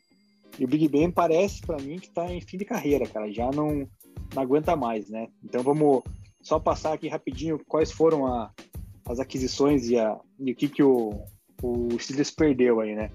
E 0.60 0.66
o 0.66 0.68
Big 0.68 0.88
Ben 0.88 1.12
parece 1.12 1.62
para 1.62 1.82
mim 1.82 1.97
que 1.97 2.08
está 2.08 2.32
em 2.32 2.41
fim 2.41 2.58
de 2.58 2.66
carreira, 2.66 3.05
cara. 3.05 3.32
Já 3.32 3.49
não, 3.51 3.88
não 4.34 4.41
aguenta 4.41 4.76
mais, 4.76 5.10
né? 5.10 5.28
Então 5.43 5.62
vamos 5.62 6.03
só 6.41 6.60
passar 6.60 6.93
aqui 6.93 7.08
rapidinho 7.08 7.60
quais 7.68 7.91
foram 7.91 8.26
a, 8.26 8.51
as 9.05 9.20
aquisições 9.20 9.89
e, 9.89 9.97
a, 9.97 10.20
e 10.39 10.51
o 10.51 10.55
que, 10.55 10.68
que 10.68 10.84
o, 10.84 11.14
o 11.62 11.99
Steelers 11.99 12.32
perdeu 12.32 12.80
aí, 12.80 12.95
né? 12.95 13.12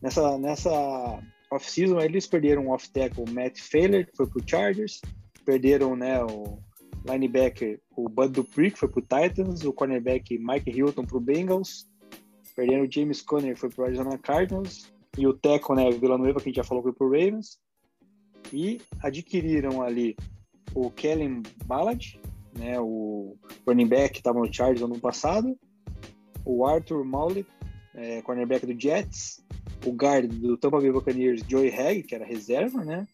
Nessa, 0.00 0.38
nessa 0.38 1.20
off-season, 1.50 2.00
eles 2.00 2.26
perderam 2.26 2.66
o 2.66 2.70
off-tackle 2.70 3.30
Matt 3.30 3.58
Failer, 3.60 4.06
que 4.06 4.16
foi 4.16 4.26
pro 4.26 4.42
Chargers, 4.46 5.00
perderam 5.44 5.96
né, 5.96 6.22
o 6.22 6.58
linebacker, 7.04 7.80
o 7.96 8.08
Bud 8.08 8.32
Dupree, 8.32 8.70
que 8.70 8.78
foi 8.78 8.88
pro 8.88 9.02
Titans, 9.02 9.64
o 9.64 9.72
cornerback 9.72 10.38
Mike 10.38 10.70
Hilton 10.70 11.04
pro 11.04 11.20
Bengals, 11.20 11.88
perderam 12.54 12.84
o 12.84 12.92
James 12.92 13.22
Conner, 13.22 13.54
que 13.54 13.60
foi 13.60 13.70
pro 13.70 13.84
Arizona 13.84 14.18
Cardinals, 14.18 14.92
e 15.18 15.26
o 15.26 15.34
Teco, 15.34 15.74
né, 15.74 15.90
Villanueva, 15.90 16.40
que 16.40 16.48
a 16.48 16.50
gente 16.50 16.56
já 16.56 16.64
falou, 16.64 16.82
foi 16.82 16.92
pro 16.92 17.10
Ravens, 17.10 17.58
e 18.52 18.80
adquiriram 19.02 19.82
ali 19.82 20.16
o 20.74 20.90
Kellen 20.90 21.42
Ballard, 21.66 22.20
né, 22.56 22.78
o 22.80 23.36
running 23.66 23.88
back 23.88 24.14
que 24.14 24.20
estava 24.20 24.38
no 24.38 24.52
Chargers 24.52 24.82
ano 24.82 24.98
passado, 25.00 25.58
o 26.44 26.64
Arthur 26.64 27.04
Maulet, 27.04 27.46
é, 27.94 28.22
cornerback 28.22 28.64
do 28.64 28.80
Jets, 28.80 29.44
o 29.84 29.90
guard 29.90 30.32
do 30.32 30.56
Tampa 30.56 30.80
Bay 30.80 30.92
Buccaneers, 30.92 31.42
Joey 31.48 31.74
Hagg, 31.74 32.04
que 32.04 32.14
era 32.14 32.24
reserva, 32.24 32.84
né, 32.84 33.06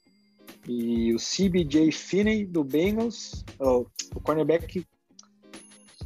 e 0.68 1.14
o 1.14 1.16
CBJ 1.16 1.90
Finney 1.90 2.44
do 2.44 2.62
Bengals, 2.62 3.44
oh, 3.58 3.86
o 4.14 4.20
cornerback, 4.20 4.86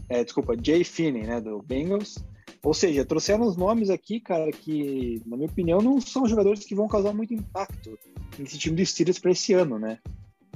é, 0.09 0.23
desculpa, 0.23 0.57
Jay 0.61 0.85
Finney, 0.85 1.25
né, 1.25 1.41
do 1.41 1.61
Bengals. 1.63 2.25
Ou 2.63 2.75
seja, 2.75 3.05
trouxeram 3.05 3.47
os 3.47 3.57
nomes 3.57 3.89
aqui, 3.89 4.21
cara, 4.21 4.51
que, 4.51 5.23
na 5.27 5.37
minha 5.37 5.49
opinião, 5.49 5.81
não 5.81 6.01
são 6.01 6.27
jogadores 6.27 6.65
que 6.65 6.75
vão 6.75 6.89
causar 6.89 7.13
muito 7.13 7.33
impacto 7.33 7.99
nesse 8.39 8.59
time 8.59 8.77
do 8.77 8.85
Steelers 8.85 9.19
para 9.19 9.31
esse 9.31 9.53
ano, 9.53 9.79
né? 9.79 9.99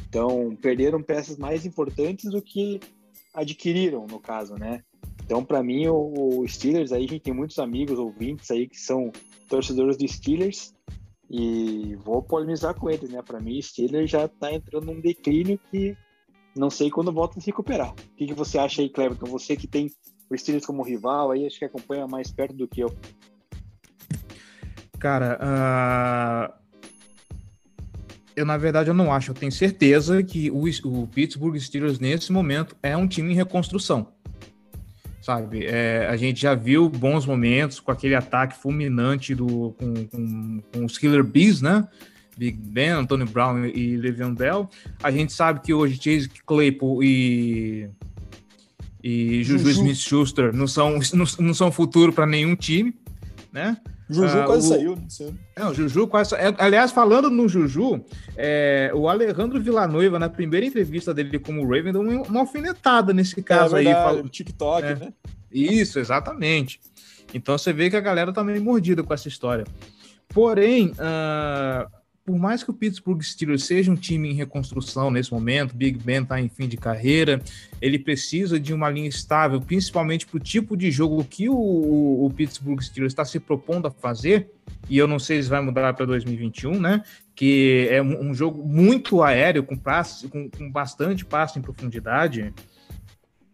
Então, 0.09 0.57
perderam 0.61 1.03
peças 1.03 1.39
mais 1.39 1.65
importantes 1.65 2.31
do 2.31 2.43
que 2.43 2.81
adquiriram, 3.33 4.07
no 4.07 4.19
caso, 4.19 4.55
né? 4.55 4.83
Então, 5.25 5.45
para 5.45 5.63
mim, 5.63 5.87
o, 5.87 6.45
Steelers 6.47 6.93
aí, 6.93 7.05
a 7.05 7.09
gente 7.09 7.23
tem 7.23 7.33
muitos 7.33 7.59
amigos, 7.59 7.99
ouvintes 7.99 8.51
aí 8.51 8.69
que 8.69 8.79
são 8.79 9.11
torcedores 9.49 9.97
do 9.97 10.07
Steelers 10.07 10.75
e 11.31 11.97
vou 12.05 12.23
polemizar 12.23 12.75
com 12.75 12.91
eles, 12.91 13.09
né? 13.09 13.23
Para 13.23 13.41
mim, 13.41 13.63
Steelers 13.63 14.11
já 14.11 14.29
tá 14.29 14.53
entrando 14.53 14.87
num 14.87 15.01
declínio 15.01 15.59
que 15.71 15.97
não 16.55 16.69
sei 16.69 16.91
quando 16.91 17.13
volta 17.13 17.39
a 17.39 17.41
se 17.41 17.47
recuperar. 17.47 17.93
O 17.93 18.17
que, 18.17 18.27
que 18.27 18.35
você 18.35 18.59
acha 18.59 18.83
aí, 18.83 18.91
Cleverton? 18.91 19.27
Você 19.27 19.57
que 19.57 19.67
tem 19.67 19.91
o 20.31 20.37
Steelers 20.37 20.67
como 20.67 20.83
rival, 20.83 21.31
aí 21.31 21.47
acho 21.47 21.59
que 21.59 21.65
acompanha 21.65 22.07
mais 22.07 22.31
perto 22.31 22.55
do 22.55 22.67
que 22.67 22.81
eu. 22.81 22.95
Cara, 24.99 25.39
uh, 25.43 26.63
eu, 28.37 28.47
na 28.47 28.57
verdade, 28.57 28.89
eu 28.89 28.95
não 28.95 29.13
acho. 29.13 29.31
Eu 29.31 29.35
tenho 29.35 29.53
certeza 29.53 30.23
que 30.23 30.51
o, 30.51 30.65
o 30.85 31.07
Pittsburgh 31.07 31.59
Steelers, 31.59 31.99
nesse 31.99 32.33
momento, 32.33 32.77
é 32.83 32.97
um 32.97 33.07
time 33.07 33.33
em 33.33 33.37
reconstrução. 33.37 34.09
Sabe? 35.21 35.67
É, 35.67 36.07
a 36.09 36.17
gente 36.17 36.41
já 36.41 36.55
viu 36.55 36.89
bons 36.89 37.25
momentos 37.25 37.79
com 37.79 37.93
aquele 37.93 38.15
ataque 38.15 38.57
fulminante 38.57 39.35
do, 39.35 39.75
com, 39.79 40.07
com, 40.07 40.63
com 40.73 40.85
os 40.85 40.99
Killer 40.99 41.23
Bees, 41.23 41.61
né? 41.63 41.87
Big 42.37 42.57
Ben, 42.57 42.91
Antonio 42.91 43.27
Brown 43.27 43.67
e 43.67 43.97
Le'Veon 43.97 44.35
Bell. 44.35 44.69
A 45.03 45.11
gente 45.11 45.33
sabe 45.33 45.61
que 45.61 45.73
hoje 45.73 46.01
Chase 46.01 46.29
Claypool 46.29 47.05
e, 47.05 47.89
e 49.03 49.43
Juju, 49.43 49.65
Juju. 49.65 49.81
Smith-Schuster 49.81 50.55
não 50.55 50.67
são, 50.67 50.99
não, 51.13 51.25
não 51.39 51.55
são 51.55 51.73
futuro 51.73 52.13
para 52.13 52.27
nenhum 52.27 52.55
time, 52.55 52.95
né? 53.53 53.77
Juju 54.09 54.39
uh, 54.39 54.45
quase 54.45 54.67
o... 54.67 54.69
saiu, 54.69 54.97
não 54.97 55.11
sei. 55.11 55.35
É, 55.57 55.65
o 55.65 55.75
Juju 55.75 56.07
quase 56.07 56.35
é, 56.35 56.55
Aliás, 56.59 56.93
falando 56.93 57.31
no 57.31 57.49
Juju, 57.49 58.05
é, 58.37 58.91
o 58.95 59.09
Alejandro 59.09 59.61
Villanueva, 59.61 60.19
na 60.19 60.29
primeira 60.29 60.67
entrevista 60.67 61.15
dele 61.15 61.39
como 61.39 61.63
Raven, 61.63 61.93
deu 61.93 62.03
uma 62.03 62.41
alfinetada 62.41 63.13
nesse 63.13 63.43
caso 63.43 63.77
é, 63.77 63.81
aí. 63.81 63.93
Fala... 63.93 64.23
TikTok, 64.29 64.87
é. 64.87 64.95
né? 64.97 65.13
Isso, 65.51 65.99
exatamente. 65.99 66.81
Então 67.35 67.57
você 67.57 67.73
vê 67.73 67.89
que 67.89 67.97
a 67.97 68.01
galera 68.01 68.33
tá 68.33 68.45
meio 68.45 68.63
mordida 68.63 69.03
com 69.03 69.13
essa 69.13 69.29
história. 69.29 69.65
Porém, 70.29 70.93
uh, 70.93 71.91
por 72.25 72.39
mais 72.39 72.63
que 72.63 72.71
o 72.71 72.75
Pittsburgh 72.75 73.21
Steelers 73.21 73.65
seja 73.65 73.91
um 73.91 73.97
time 73.97 74.31
em 74.31 74.35
reconstrução 74.35 75.11
nesse 75.11 75.33
momento, 75.33 75.75
Big 75.75 75.99
Ben 75.99 76.23
está 76.23 76.41
em 76.41 76.49
fim 76.49 76.69
de 76.69 76.77
carreira, 76.77 77.43
ele 77.81 77.99
precisa 77.99 78.61
de 78.61 78.73
uma 78.73 78.89
linha 78.89 79.09
estável, 79.09 79.61
principalmente 79.61 80.27
para 80.27 80.37
o 80.37 80.41
tipo 80.41 80.77
de 80.77 80.91
jogo 80.91 81.25
que 81.25 81.49
o, 81.49 81.55
o, 81.55 82.27
o 82.27 82.31
Pittsburgh 82.31 82.81
Steelers 82.81 83.13
está 83.13 83.25
se 83.25 83.41
propondo 83.41 83.89
a 83.89 83.91
fazer, 83.91 84.51
e 84.89 84.97
eu 84.97 85.09
não 85.09 85.19
sei 85.19 85.43
se 85.43 85.49
vai 85.49 85.61
mudar 85.61 85.93
para 85.95 86.07
2021, 86.07 86.79
né? 86.79 87.03
Que 87.35 87.89
é 87.91 88.01
um, 88.01 88.31
um, 88.31 88.35
jogo 88.35 88.65
muito 88.65 89.23
aéreo, 89.23 89.65
com, 89.65 89.77
passe, 89.77 90.29
com, 90.29 90.49
com 90.49 90.71
bastante 90.71 91.25
passe 91.25 91.59
em 91.59 91.63
profundidade. 91.63 92.55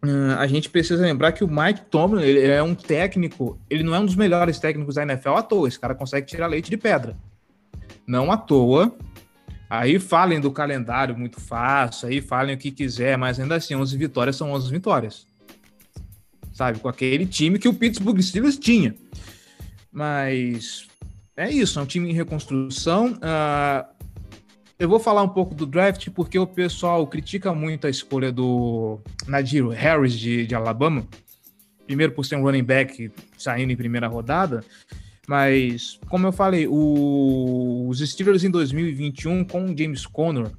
Uh, 0.03 0.37
a 0.37 0.45
gente 0.45 0.69
precisa 0.69 1.01
lembrar 1.01 1.31
que 1.31 1.43
o 1.43 1.47
Mike 1.47 1.81
Tomlin 1.89 2.23
ele 2.23 2.47
é 2.47 2.61
um 2.61 2.75
técnico, 2.75 3.59
ele 3.69 3.83
não 3.83 3.95
é 3.95 3.99
um 3.99 4.05
dos 4.05 4.15
melhores 4.15 4.59
técnicos 4.59 4.95
da 4.95 5.03
NFL 5.03 5.29
à 5.29 5.43
toa, 5.43 5.67
esse 5.67 5.79
cara 5.79 5.95
consegue 5.95 6.27
tirar 6.27 6.47
leite 6.47 6.69
de 6.69 6.77
pedra 6.77 7.15
não 8.09 8.31
à 8.31 8.37
toa. 8.37 8.95
Aí 9.69 9.99
falem 9.99 10.41
do 10.41 10.51
calendário 10.51 11.15
muito 11.15 11.39
fácil, 11.39 12.07
aí 12.07 12.21
falem 12.21 12.55
o 12.55 12.57
que 12.57 12.71
quiser, 12.71 13.15
mas 13.17 13.39
ainda 13.39 13.55
assim, 13.55 13.75
11 13.75 13.95
vitórias 13.95 14.35
são 14.35 14.51
11 14.51 14.71
vitórias. 14.71 15.27
Sabe? 16.51 16.79
Com 16.79 16.89
aquele 16.89 17.27
time 17.27 17.59
que 17.59 17.67
o 17.67 17.73
Pittsburgh 17.73 18.19
Steelers 18.19 18.57
tinha. 18.57 18.95
Mas 19.91 20.87
é 21.37 21.51
isso, 21.51 21.79
é 21.79 21.83
um 21.83 21.85
time 21.85 22.09
em 22.09 22.13
reconstrução. 22.13 23.13
Uh, 23.13 23.85
eu 24.79 24.89
vou 24.89 24.99
falar 24.99 25.21
um 25.21 25.29
pouco 25.29 25.53
do 25.53 25.67
draft 25.67 26.09
porque 26.09 26.39
o 26.39 26.47
pessoal 26.47 27.05
critica 27.05 27.53
muito 27.53 27.85
a 27.85 27.91
escolha 27.91 28.31
do 28.31 28.99
Nadir 29.27 29.67
Harris 29.67 30.17
de, 30.17 30.47
de 30.47 30.55
Alabama. 30.55 31.05
Primeiro 31.85 32.13
por 32.13 32.25
ser 32.25 32.37
um 32.37 32.41
running 32.41 32.63
back 32.63 33.11
saindo 33.37 33.71
em 33.71 33.77
primeira 33.77 34.07
rodada. 34.07 34.63
Mas, 35.29 35.99
como 36.09 36.25
eu 36.25 36.31
falei, 36.31 36.65
o, 36.67 37.85
os 37.87 37.99
Steelers 37.99 38.43
em 38.43 38.49
2021 38.49 39.43
com 39.43 39.65
o 39.65 39.77
James 39.77 40.07
Conner 40.07 40.49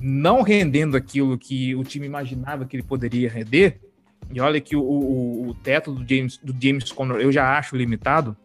não 0.00 0.42
rendendo 0.42 0.96
aquilo 0.96 1.38
que 1.38 1.72
o 1.76 1.84
time 1.84 2.04
imaginava 2.04 2.64
que 2.64 2.74
ele 2.74 2.82
poderia 2.82 3.30
render, 3.30 3.78
e 4.34 4.40
olha 4.40 4.60
que 4.60 4.74
o, 4.74 4.82
o, 4.82 5.50
o 5.50 5.54
teto 5.54 5.92
do 5.92 6.00
James, 6.00 6.36
do 6.38 6.52
James 6.60 6.90
Conner 6.90 7.18
eu 7.18 7.30
já 7.30 7.56
acho 7.56 7.76
limitado, 7.76 8.36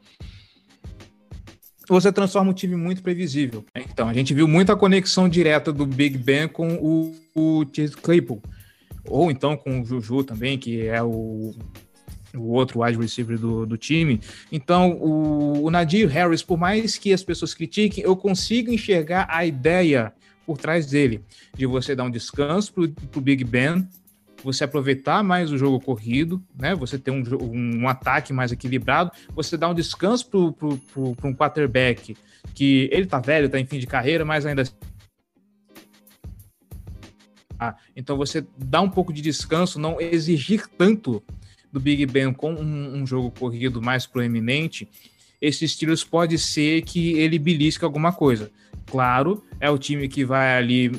você 1.89 2.11
transforma 2.11 2.51
um 2.51 2.53
time 2.53 2.75
muito 2.75 3.01
previsível. 3.01 3.65
Então, 3.75 4.07
a 4.07 4.13
gente 4.13 4.35
viu 4.35 4.47
muita 4.47 4.75
conexão 4.75 5.27
direta 5.27 5.73
do 5.73 5.87
Big 5.87 6.19
Ben 6.19 6.47
com 6.47 6.75
o, 6.75 7.15
o 7.33 7.65
Chase 7.75 7.97
Claypool, 7.97 8.43
ou 9.05 9.31
então 9.31 9.57
com 9.57 9.81
o 9.81 9.85
Juju 9.85 10.23
também, 10.23 10.59
que 10.59 10.85
é 10.85 11.01
o 11.01 11.55
o 12.35 12.51
outro 12.51 12.81
wide 12.81 12.97
receiver 12.97 13.37
do, 13.37 13.65
do 13.65 13.77
time. 13.77 14.19
Então, 14.51 14.91
o, 14.93 15.63
o 15.63 15.71
Nadir 15.71 16.07
Harris, 16.07 16.41
por 16.43 16.57
mais 16.57 16.97
que 16.97 17.13
as 17.13 17.23
pessoas 17.23 17.53
critiquem, 17.53 18.03
eu 18.03 18.15
consigo 18.15 18.71
enxergar 18.71 19.27
a 19.29 19.45
ideia 19.45 20.13
por 20.45 20.57
trás 20.57 20.85
dele, 20.85 21.21
de 21.55 21.65
você 21.65 21.95
dar 21.95 22.03
um 22.03 22.11
descanso 22.11 22.73
para 22.73 22.83
o 22.83 23.21
Big 23.21 23.43
Ben, 23.43 23.87
você 24.43 24.63
aproveitar 24.63 25.23
mais 25.23 25.51
o 25.51 25.57
jogo 25.57 25.79
corrido, 25.79 26.41
né? 26.57 26.73
Você 26.75 26.97
ter 26.97 27.11
um, 27.11 27.23
um 27.83 27.87
ataque 27.87 28.33
mais 28.33 28.51
equilibrado, 28.51 29.11
você 29.35 29.55
dá 29.55 29.69
um 29.69 29.73
descanso 29.73 30.27
para 30.29 31.27
um 31.27 31.33
quarterback 31.33 32.17
que 32.55 32.89
ele 32.91 33.05
tá 33.05 33.19
velho, 33.19 33.49
tá 33.49 33.59
em 33.59 33.65
fim 33.65 33.77
de 33.77 33.85
carreira, 33.85 34.25
mas 34.25 34.45
ainda 34.45 34.63
ah, 37.59 37.75
então 37.95 38.17
você 38.17 38.43
dá 38.57 38.81
um 38.81 38.89
pouco 38.89 39.13
de 39.13 39.21
descanso, 39.21 39.79
não 39.79 40.01
exigir 40.01 40.67
tanto 40.67 41.21
do 41.71 41.79
Big 41.79 42.05
Ben 42.05 42.33
com 42.33 42.53
um, 42.53 42.97
um 42.97 43.07
jogo 43.07 43.31
corrido 43.31 43.81
mais 43.81 44.05
proeminente, 44.05 44.87
esses 45.41 45.75
tiros 45.75 46.03
pode 46.03 46.37
ser 46.37 46.83
que 46.83 47.13
ele 47.13 47.39
belisque 47.39 47.83
alguma 47.83 48.13
coisa. 48.13 48.51
Claro, 48.85 49.43
é 49.59 49.69
o 49.69 49.77
time 49.77 50.07
que 50.07 50.23
vai 50.23 50.57
ali 50.57 50.91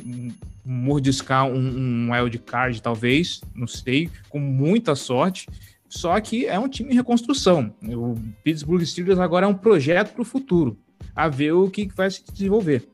mordiscar 0.64 1.46
um, 1.46 1.58
um 1.58 2.12
wild 2.12 2.38
card, 2.38 2.80
talvez, 2.80 3.40
não 3.54 3.66
sei, 3.66 4.10
com 4.28 4.38
muita 4.38 4.94
sorte. 4.94 5.46
Só 5.88 6.18
que 6.20 6.46
é 6.46 6.58
um 6.58 6.68
time 6.68 6.90
em 6.90 6.94
reconstrução. 6.94 7.74
O 7.82 8.16
Pittsburgh 8.42 8.82
Steelers 8.82 9.18
agora 9.18 9.44
é 9.46 9.48
um 9.48 9.54
projeto 9.54 10.14
para 10.14 10.22
o 10.22 10.24
futuro, 10.24 10.78
a 11.14 11.28
ver 11.28 11.52
o 11.52 11.70
que 11.70 11.86
vai 11.94 12.10
se 12.10 12.24
desenvolver. 12.32 12.88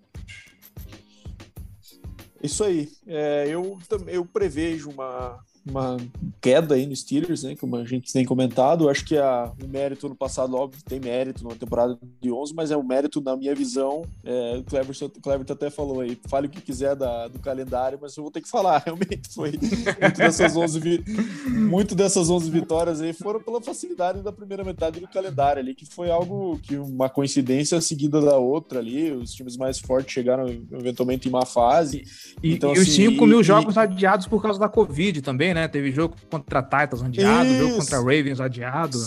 Isso 2.43 2.64
aí. 2.64 2.89
É, 3.07 3.47
eu, 3.49 3.79
eu 4.09 4.24
prevejo 4.24 4.91
uma, 4.91 5.39
uma 5.69 5.97
queda 6.41 6.75
aí 6.75 6.87
no 6.87 6.95
Steelers, 6.95 7.43
né, 7.43 7.57
como 7.57 7.77
a 7.77 7.85
gente 7.85 8.12
tem 8.12 8.25
comentado. 8.25 8.89
Acho 8.89 9.05
que 9.05 9.16
a, 9.16 9.53
o 9.62 9.69
mérito 9.69 10.09
no 10.09 10.14
passado, 10.14 10.57
óbvio, 10.57 10.81
tem 10.85 11.01
mérito 11.01 11.43
numa 11.43 11.55
temporada 11.55 11.99
de 12.21 12.31
11, 12.31 12.55
mas 12.55 12.71
é 12.71 12.77
um 12.77 12.83
mérito, 12.83 13.21
na 13.21 13.37
minha 13.37 13.55
visão, 13.55 14.03
é, 14.25 14.57
o 14.59 14.64
Cleverton, 14.64 15.11
Cleverton 15.23 15.53
até 15.53 15.71
falou 15.71 16.01
aí, 16.01 16.19
fale 16.27 16.47
o 16.47 16.51
que 16.51 16.61
quiser 16.61 16.95
da, 16.95 17.29
do 17.29 17.39
calendário, 17.39 17.99
mas 18.01 18.16
eu 18.16 18.23
vou 18.23 18.33
ter 18.33 18.41
que 18.41 18.49
falar, 18.49 18.83
realmente 18.87 19.29
foi 19.31 19.53
muito 19.53 20.16
dessas 20.16 20.57
11, 20.57 21.05
muito 21.49 21.95
dessas 21.95 22.31
11 22.31 22.51
vitórias 22.51 23.01
aí 23.01 23.12
foram 23.12 23.41
pela 23.41 23.61
facilidade 23.61 24.23
da 24.23 24.33
primeira 24.33 24.64
metade 24.64 25.01
do 25.01 25.09
calendário 25.09 25.61
ali, 25.61 25.75
que 25.75 25.87
foi 25.87 26.11
algo 26.11 26.59
que 26.62 26.77
uma 26.77 27.09
coincidência 27.09 27.81
seguida 27.81 28.21
da 28.21 28.37
outra 28.37 28.79
ali, 28.79 29.12
os 29.12 29.33
times 29.33 29.57
mais 29.57 29.79
fortes 29.79 30.12
chegaram 30.12 30.49
eventualmente 30.73 31.29
em 31.29 31.31
má 31.31 31.45
fase. 31.45 32.05
E, 32.43 32.55
então, 32.55 32.71
e 32.71 32.79
assim, 32.79 32.83
os 32.83 32.95
5 32.95 33.27
mil 33.27 33.41
e, 33.41 33.45
jogos 33.45 33.77
e... 33.77 33.79
adiados 33.79 34.27
por 34.27 34.41
causa 34.43 34.59
da 34.59 34.69
Covid 34.69 35.23
também, 35.23 35.55
né? 35.55 35.58
Teve 35.67 35.91
jogo 35.91 36.15
contra 36.31 36.63
Titans 36.63 37.03
adiado, 37.03 37.49
Isso. 37.49 37.59
jogo 37.59 37.77
contra 37.79 37.99
Ravens 37.99 38.41
adiado. 38.41 38.99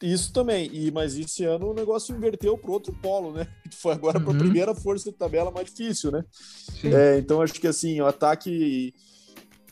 Isso 0.00 0.32
também, 0.32 0.70
e 0.72 0.92
mas 0.92 1.16
esse 1.18 1.44
ano 1.44 1.70
o 1.70 1.74
negócio 1.74 2.14
inverteu 2.14 2.56
para 2.56 2.70
outro 2.70 2.92
polo, 2.92 3.32
né? 3.32 3.48
Foi 3.72 3.92
agora 3.92 4.18
uhum. 4.18 4.24
para 4.24 4.34
a 4.34 4.38
primeira 4.38 4.74
força 4.74 5.10
de 5.10 5.16
tabela 5.16 5.50
mais 5.50 5.66
difícil, 5.66 6.12
né? 6.12 6.24
É, 6.84 7.18
então 7.18 7.42
acho 7.42 7.54
que 7.54 7.66
assim, 7.66 8.00
o 8.00 8.06
ataque 8.06 8.94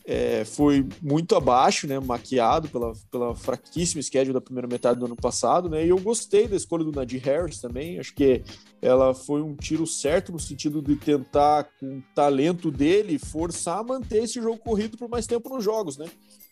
é, 0.09 0.45
foi 0.45 0.87
muito 1.01 1.35
abaixo, 1.35 1.85
né, 1.85 1.99
maquiado 1.99 2.69
pela, 2.69 2.93
pela 3.11 3.35
fraquíssima 3.35 4.01
schedule 4.01 4.33
da 4.33 4.39
primeira 4.39 4.65
metade 4.65 4.97
do 4.97 5.05
ano 5.05 5.17
passado, 5.17 5.69
né, 5.69 5.85
e 5.85 5.89
eu 5.89 5.99
gostei 5.99 6.47
da 6.47 6.55
escolha 6.55 6.85
do 6.85 6.93
Nadir 6.93 7.21
Harris 7.21 7.59
também, 7.59 7.99
acho 7.99 8.15
que 8.15 8.41
ela 8.81 9.13
foi 9.13 9.41
um 9.41 9.53
tiro 9.53 9.85
certo 9.85 10.31
no 10.31 10.39
sentido 10.39 10.81
de 10.81 10.95
tentar, 10.95 11.65
com 11.77 11.97
o 11.97 12.03
talento 12.15 12.71
dele, 12.71 13.19
forçar 13.19 13.79
a 13.79 13.83
manter 13.83 14.23
esse 14.23 14.41
jogo 14.41 14.57
corrido 14.59 14.97
por 14.97 15.09
mais 15.09 15.27
tempo 15.27 15.53
nos 15.53 15.61
jogos, 15.61 15.97
né, 15.97 16.05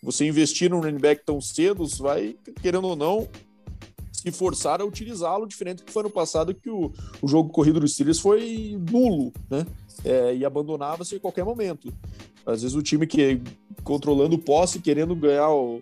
você 0.03 0.27
investir 0.27 0.69
num 0.69 0.81
running 0.81 0.99
back 0.99 1.23
tão 1.25 1.39
cedo, 1.39 1.87
vai, 1.99 2.35
querendo 2.61 2.87
ou 2.87 2.95
não, 2.97 3.25
se 4.11 4.31
forçar 4.31 4.81
a 4.81 4.85
utilizá-lo, 4.85 5.47
diferente 5.47 5.77
do 5.77 5.85
que 5.85 5.93
foi 5.93 6.03
no 6.03 6.09
passado, 6.09 6.53
que 6.53 6.69
o, 6.69 6.91
o 7.21 7.27
jogo 7.27 7.51
corrido 7.51 7.79
dos 7.79 7.93
Steelers 7.93 8.19
foi 8.19 8.77
nulo, 8.91 9.31
né, 9.49 9.65
é, 10.03 10.35
e 10.35 10.45
abandonava-se 10.45 11.15
em 11.15 11.19
qualquer 11.19 11.45
momento. 11.45 11.93
Às 12.45 12.61
vezes 12.61 12.75
o 12.75 12.81
time 12.81 13.07
que 13.07 13.41
controlando 13.83 14.35
o 14.35 14.39
posse, 14.39 14.79
querendo 14.79 15.15
ganhar 15.15 15.49
o, 15.51 15.81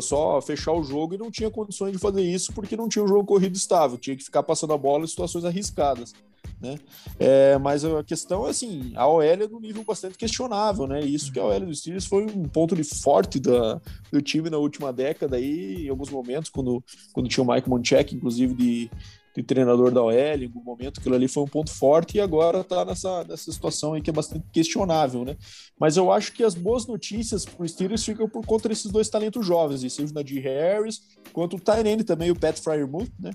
só 0.00 0.40
fechar 0.40 0.72
o 0.72 0.82
jogo 0.82 1.14
e 1.14 1.18
não 1.18 1.30
tinha 1.30 1.50
condições 1.50 1.92
de 1.92 1.98
fazer 1.98 2.22
isso 2.22 2.52
porque 2.52 2.76
não 2.76 2.88
tinha 2.88 3.04
um 3.04 3.08
jogo 3.08 3.24
corrido 3.24 3.56
estável, 3.56 3.98
tinha 3.98 4.16
que 4.16 4.24
ficar 4.24 4.42
passando 4.42 4.72
a 4.72 4.78
bola 4.78 5.04
em 5.04 5.08
situações 5.08 5.44
arriscadas. 5.44 6.12
Né? 6.60 6.78
É, 7.18 7.56
mas 7.58 7.84
a 7.84 8.04
questão 8.04 8.46
é 8.46 8.50
assim, 8.50 8.92
a 8.94 9.06
OL 9.06 9.22
é 9.22 9.36
num 9.36 9.60
nível 9.60 9.82
bastante 9.82 10.18
questionável, 10.18 10.86
né? 10.86 11.00
Isso 11.00 11.32
que 11.32 11.40
a 11.40 11.44
OL 11.44 11.60
dos 11.60 11.80
Steelers 11.80 12.04
foi 12.04 12.24
um 12.24 12.42
ponto 12.44 12.76
de 12.76 12.84
forte 12.84 13.40
da, 13.40 13.80
do 14.12 14.20
time 14.20 14.50
na 14.50 14.58
última 14.58 14.92
década 14.92 15.36
aí, 15.36 15.86
em 15.86 15.88
alguns 15.88 16.10
momentos, 16.10 16.50
quando, 16.50 16.84
quando 17.14 17.30
tinha 17.30 17.42
o 17.42 17.50
Mike 17.50 17.68
Monchek, 17.68 18.14
inclusive, 18.14 18.54
de, 18.54 18.90
de 19.34 19.42
treinador 19.42 19.92
da 19.92 20.02
OL, 20.02 20.12
em 20.12 20.44
algum 20.44 20.62
momento 20.62 20.98
aquilo 20.98 21.14
ali 21.14 21.28
foi 21.28 21.42
um 21.42 21.48
ponto 21.48 21.70
forte 21.70 22.16
e 22.16 22.20
agora 22.20 22.60
está 22.60 22.84
nessa, 22.84 23.24
nessa 23.24 23.52
situação 23.52 23.94
aí 23.94 24.02
que 24.02 24.10
é 24.10 24.12
bastante 24.12 24.44
questionável, 24.52 25.24
né? 25.24 25.36
Mas 25.78 25.96
eu 25.96 26.10
acho 26.10 26.32
que 26.32 26.42
as 26.42 26.54
boas 26.54 26.86
notícias 26.86 27.44
para 27.44 27.64
o 27.64 27.68
Steelers 27.68 28.04
ficam 28.04 28.28
por 28.28 28.44
conta 28.44 28.68
desses 28.68 28.90
dois 28.90 29.08
talentos 29.08 29.46
jovens, 29.46 29.80
seja 29.92 30.10
o 30.10 30.14
Nadir 30.14 30.42
Harris, 30.42 31.00
quanto 31.32 31.56
o 31.56 31.60
Tyrene 31.60 32.02
também, 32.02 32.30
o 32.30 32.38
Pat 32.38 32.58
Fryermuth, 32.58 33.12
né? 33.18 33.30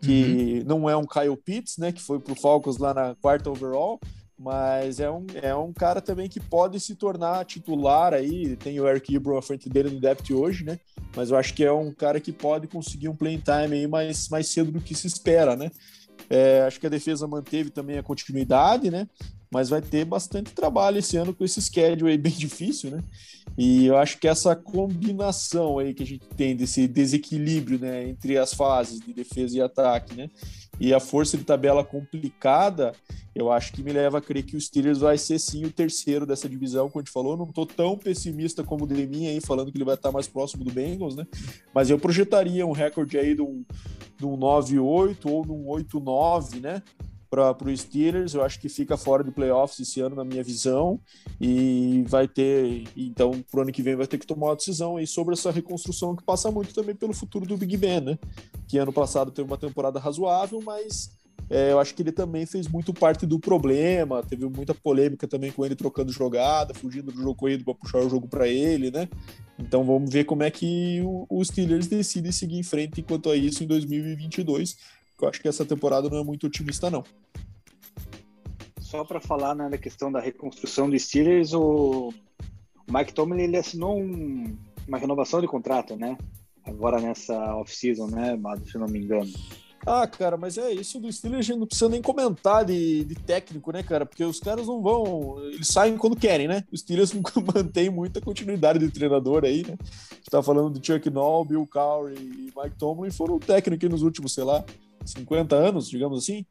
Que 0.00 0.60
uhum. 0.60 0.64
não 0.66 0.90
é 0.90 0.96
um 0.96 1.04
Kyle 1.04 1.36
Pitts, 1.36 1.76
né? 1.76 1.92
Que 1.92 2.00
foi 2.00 2.18
para 2.18 2.32
o 2.32 2.36
Falcons 2.36 2.78
lá 2.78 2.94
na 2.94 3.14
quarta 3.16 3.50
overall, 3.50 4.00
mas 4.38 5.00
é 5.00 5.10
um, 5.10 5.26
é 5.42 5.54
um 5.54 5.72
cara 5.72 6.00
também 6.00 6.28
que 6.28 6.38
pode 6.38 6.78
se 6.78 6.94
tornar 6.94 7.44
titular 7.44 8.14
aí. 8.14 8.56
Tem 8.56 8.78
o 8.80 8.88
Eric 8.88 9.14
Ebron 9.14 9.36
à 9.36 9.42
frente 9.42 9.68
dele 9.68 9.90
no 9.90 10.00
depth 10.00 10.30
hoje, 10.30 10.64
né? 10.64 10.78
Mas 11.18 11.32
eu 11.32 11.36
acho 11.36 11.52
que 11.52 11.64
é 11.64 11.72
um 11.72 11.90
cara 11.92 12.20
que 12.20 12.30
pode 12.30 12.68
conseguir 12.68 13.08
um 13.08 13.16
playing 13.16 13.40
time 13.40 13.76
aí 13.76 13.88
mais, 13.88 14.28
mais 14.28 14.46
cedo 14.46 14.70
do 14.70 14.80
que 14.80 14.94
se 14.94 15.08
espera, 15.08 15.56
né? 15.56 15.68
É, 16.30 16.62
acho 16.62 16.78
que 16.78 16.86
a 16.86 16.90
defesa 16.90 17.26
manteve 17.26 17.70
também 17.70 17.98
a 17.98 18.04
continuidade, 18.04 18.88
né? 18.88 19.08
Mas 19.50 19.68
vai 19.68 19.82
ter 19.82 20.04
bastante 20.04 20.52
trabalho 20.52 20.98
esse 20.98 21.16
ano 21.16 21.34
com 21.34 21.44
esse 21.44 21.60
schedule 21.60 22.12
aí 22.12 22.16
bem 22.16 22.30
difícil, 22.38 22.92
né? 22.92 23.02
E 23.56 23.86
eu 23.86 23.96
acho 23.96 24.16
que 24.18 24.28
essa 24.28 24.54
combinação 24.54 25.80
aí 25.80 25.92
que 25.92 26.04
a 26.04 26.06
gente 26.06 26.24
tem 26.36 26.54
desse 26.54 26.86
desequilíbrio, 26.86 27.80
né, 27.80 28.08
entre 28.08 28.38
as 28.38 28.54
fases 28.54 29.00
de 29.00 29.12
defesa 29.12 29.56
e 29.56 29.60
ataque, 29.60 30.14
né? 30.14 30.30
E 30.80 30.94
a 30.94 31.00
força 31.00 31.36
de 31.36 31.44
tabela 31.44 31.84
complicada, 31.84 32.92
eu 33.34 33.50
acho 33.50 33.72
que 33.72 33.82
me 33.82 33.92
leva 33.92 34.18
a 34.18 34.20
crer 34.20 34.44
que 34.44 34.56
o 34.56 34.60
Steelers 34.60 34.98
vai 34.98 35.18
ser 35.18 35.38
sim 35.38 35.64
o 35.64 35.72
terceiro 35.72 36.24
dessa 36.24 36.48
divisão, 36.48 36.88
como 36.88 37.00
a 37.00 37.04
gente 37.04 37.12
falou. 37.12 37.32
Eu 37.32 37.38
não 37.38 37.48
estou 37.48 37.66
tão 37.66 37.96
pessimista 37.96 38.62
como 38.62 38.84
o 38.84 38.86
Deminha 38.86 39.30
aí, 39.30 39.40
falando 39.40 39.70
que 39.70 39.78
ele 39.78 39.84
vai 39.84 39.94
estar 39.94 40.12
mais 40.12 40.28
próximo 40.28 40.64
do 40.64 40.72
Bengals, 40.72 41.16
né? 41.16 41.26
Mas 41.74 41.90
eu 41.90 41.98
projetaria 41.98 42.66
um 42.66 42.72
recorde 42.72 43.18
aí 43.18 43.34
de 43.34 43.42
um, 43.42 43.64
de 44.16 44.26
um 44.26 44.36
9-8 44.36 45.26
ou 45.26 45.44
de 45.44 45.52
um 45.52 45.64
8-9, 45.66 46.60
né? 46.60 46.82
Para 47.30 47.56
o 47.64 47.76
Steelers. 47.76 48.34
Eu 48.34 48.42
acho 48.42 48.60
que 48.60 48.68
fica 48.68 48.96
fora 48.96 49.22
de 49.22 49.30
playoffs 49.30 49.80
esse 49.80 50.00
ano, 50.00 50.16
na 50.16 50.24
minha 50.24 50.42
visão, 50.42 51.00
e 51.40 52.04
vai 52.06 52.26
ter. 52.26 52.84
Então, 52.96 53.42
pro 53.50 53.62
ano 53.62 53.72
que 53.72 53.82
vem, 53.82 53.96
vai 53.96 54.06
ter 54.06 54.18
que 54.18 54.26
tomar 54.26 54.48
uma 54.48 54.56
decisão 54.56 54.96
aí 54.96 55.06
sobre 55.06 55.34
essa 55.34 55.50
reconstrução 55.50 56.16
que 56.16 56.22
passa 56.22 56.50
muito 56.50 56.74
também 56.74 56.94
pelo 56.94 57.12
futuro 57.12 57.46
do 57.46 57.56
Big 57.56 57.76
Ben, 57.76 58.00
né? 58.00 58.18
Que 58.66 58.78
ano 58.78 58.92
passado 58.92 59.30
teve 59.30 59.48
uma 59.48 59.58
temporada 59.58 59.98
razoável, 59.98 60.60
mas 60.60 61.10
é, 61.50 61.72
eu 61.72 61.80
acho 61.80 61.94
que 61.94 62.02
ele 62.02 62.12
também 62.12 62.44
fez 62.44 62.68
muito 62.68 62.92
parte 62.92 63.24
do 63.24 63.38
problema. 63.38 64.22
Teve 64.22 64.46
muita 64.46 64.74
polêmica 64.74 65.26
também 65.26 65.50
com 65.50 65.64
ele 65.64 65.74
trocando 65.74 66.12
jogada, 66.12 66.74
fugindo 66.74 67.10
do 67.10 67.18
jogo 67.18 67.34
corrido 67.34 67.64
para 67.64 67.74
puxar 67.74 67.98
o 67.98 68.10
jogo 68.10 68.28
para 68.28 68.46
ele, 68.46 68.90
né? 68.90 69.08
Então 69.58 69.82
vamos 69.84 70.12
ver 70.12 70.24
como 70.24 70.42
é 70.42 70.50
que 70.50 71.00
os 71.28 71.48
Steelers 71.48 71.86
decidem 71.86 72.30
seguir 72.30 72.58
em 72.58 72.62
frente 72.62 73.00
enquanto 73.00 73.30
a 73.30 73.36
isso 73.36 73.64
em 73.64 73.66
2022 73.66 74.76
eu 75.24 75.28
acho 75.28 75.40
que 75.40 75.48
essa 75.48 75.64
temporada 75.64 76.08
não 76.08 76.18
é 76.18 76.24
muito 76.24 76.46
otimista, 76.46 76.90
não. 76.90 77.04
Só 78.80 79.04
para 79.04 79.20
falar 79.20 79.54
né, 79.54 79.68
da 79.68 79.76
questão 79.76 80.10
da 80.10 80.20
reconstrução 80.20 80.88
do 80.88 80.98
Steelers, 80.98 81.52
o 81.52 82.12
Mike 82.90 83.12
Tomlin 83.12 83.42
ele 83.42 83.56
assinou 83.56 83.98
um, 83.98 84.56
uma 84.86 84.98
renovação 84.98 85.40
de 85.40 85.46
contrato, 85.46 85.96
né? 85.96 86.16
Agora 86.64 87.00
nessa 87.00 87.56
off-season, 87.56 88.06
né, 88.08 88.38
se 88.64 88.78
não 88.78 88.86
me 88.86 88.98
engano. 88.98 89.30
Ah, 89.86 90.06
cara, 90.06 90.36
mas 90.36 90.58
é 90.58 90.72
isso 90.72 91.00
do 91.00 91.10
Steelers, 91.10 91.46
a 91.46 91.48
gente 91.48 91.60
não 91.60 91.66
precisa 91.66 91.88
nem 91.88 92.02
comentar 92.02 92.64
de, 92.64 93.04
de, 93.04 93.14
técnico, 93.14 93.72
né, 93.72 93.82
cara? 93.82 94.04
Porque 94.04 94.24
os 94.24 94.40
caras 94.40 94.66
não 94.66 94.82
vão. 94.82 95.38
Eles 95.52 95.68
saem 95.68 95.96
quando 95.96 96.16
querem, 96.16 96.48
né? 96.48 96.64
Os 96.72 96.80
Steelers 96.80 97.12
mantêm 97.54 97.88
muita 97.88 98.20
continuidade 98.20 98.78
de 98.78 98.90
treinador 98.90 99.44
aí, 99.44 99.64
né? 99.66 99.76
A 100.10 100.14
gente 100.14 100.30
tá 100.30 100.42
falando 100.42 100.78
de 100.78 100.86
Chuck 100.86 101.08
Noll, 101.08 101.44
Bill 101.44 101.66
Cowrie 101.66 102.18
e 102.18 102.52
Mike 102.56 102.76
Tomlin 102.76 103.10
foram 103.10 103.38
técnicos 103.38 103.88
nos 103.88 104.02
últimos, 104.02 104.34
sei 104.34 104.44
lá, 104.44 104.64
50 105.10 105.56
anos, 105.56 105.88
digamos 105.88 106.18
assim. 106.18 106.44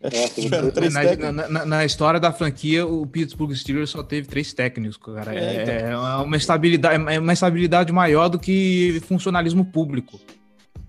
É, 0.00 0.90
na, 1.32 1.48
na, 1.48 1.64
na, 1.64 1.84
história 1.84 2.20
da 2.20 2.30
franquia, 2.30 2.86
o 2.86 3.06
Pittsburgh 3.06 3.54
Steelers 3.54 3.88
só 3.88 4.02
teve 4.02 4.28
três 4.28 4.52
técnicos, 4.52 4.98
cara. 4.98 5.34
É, 5.34 5.62
então. 5.62 5.74
é, 5.74 5.90
é 5.90 6.16
uma 6.16 6.36
estabilidade, 6.36 7.14
é 7.14 7.18
uma 7.18 7.32
estabilidade 7.32 7.92
maior 7.92 8.28
do 8.28 8.38
que 8.38 9.00
funcionalismo 9.06 9.64
público. 9.64 10.20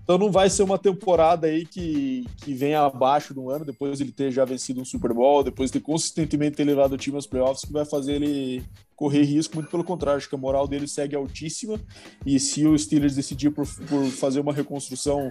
Então 0.06 0.18
não 0.18 0.30
vai 0.30 0.48
ser 0.48 0.62
uma 0.62 0.78
temporada 0.78 1.48
aí 1.48 1.66
que, 1.66 2.26
que 2.36 2.54
venha 2.54 2.82
abaixo 2.82 3.34
do 3.34 3.50
ano, 3.50 3.64
depois 3.64 4.00
ele 4.00 4.12
ter 4.12 4.30
já 4.30 4.44
vencido 4.44 4.80
um 4.80 4.84
Super 4.84 5.12
Bowl, 5.12 5.42
depois 5.42 5.68
de 5.70 5.80
ter 5.80 5.84
consistentemente 5.84 6.62
levado 6.62 6.92
o 6.92 6.96
time 6.96 7.16
aos 7.16 7.26
playoffs, 7.26 7.64
que 7.64 7.72
vai 7.72 7.84
fazer 7.84 8.12
ele 8.12 8.62
correr 8.96 9.22
risco, 9.22 9.54
muito 9.54 9.70
pelo 9.70 9.84
contrário, 9.84 10.16
acho 10.16 10.28
que 10.28 10.34
a 10.34 10.38
moral 10.38 10.66
dele 10.66 10.88
segue 10.88 11.14
altíssima, 11.14 11.78
e 12.24 12.40
se 12.40 12.66
o 12.66 12.76
Steelers 12.76 13.14
decidir 13.14 13.50
por, 13.50 13.66
por 13.86 14.06
fazer 14.06 14.40
uma 14.40 14.52
reconstrução 14.52 15.30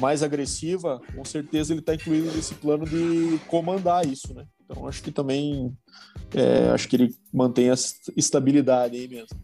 mais 0.00 0.22
agressiva, 0.22 1.00
com 1.14 1.24
certeza 1.24 1.72
ele 1.72 1.80
está 1.80 1.94
incluído 1.94 2.32
nesse 2.32 2.54
plano 2.54 2.86
de 2.86 3.38
comandar 3.48 4.06
isso, 4.06 4.32
né? 4.32 4.46
Então 4.64 4.86
acho 4.86 5.02
que 5.02 5.10
também, 5.10 5.76
é, 6.32 6.70
acho 6.70 6.88
que 6.88 6.94
ele 6.94 7.14
mantém 7.32 7.70
a 7.70 7.74
estabilidade 8.16 8.96
aí 8.96 9.08
mesmo. 9.08 9.36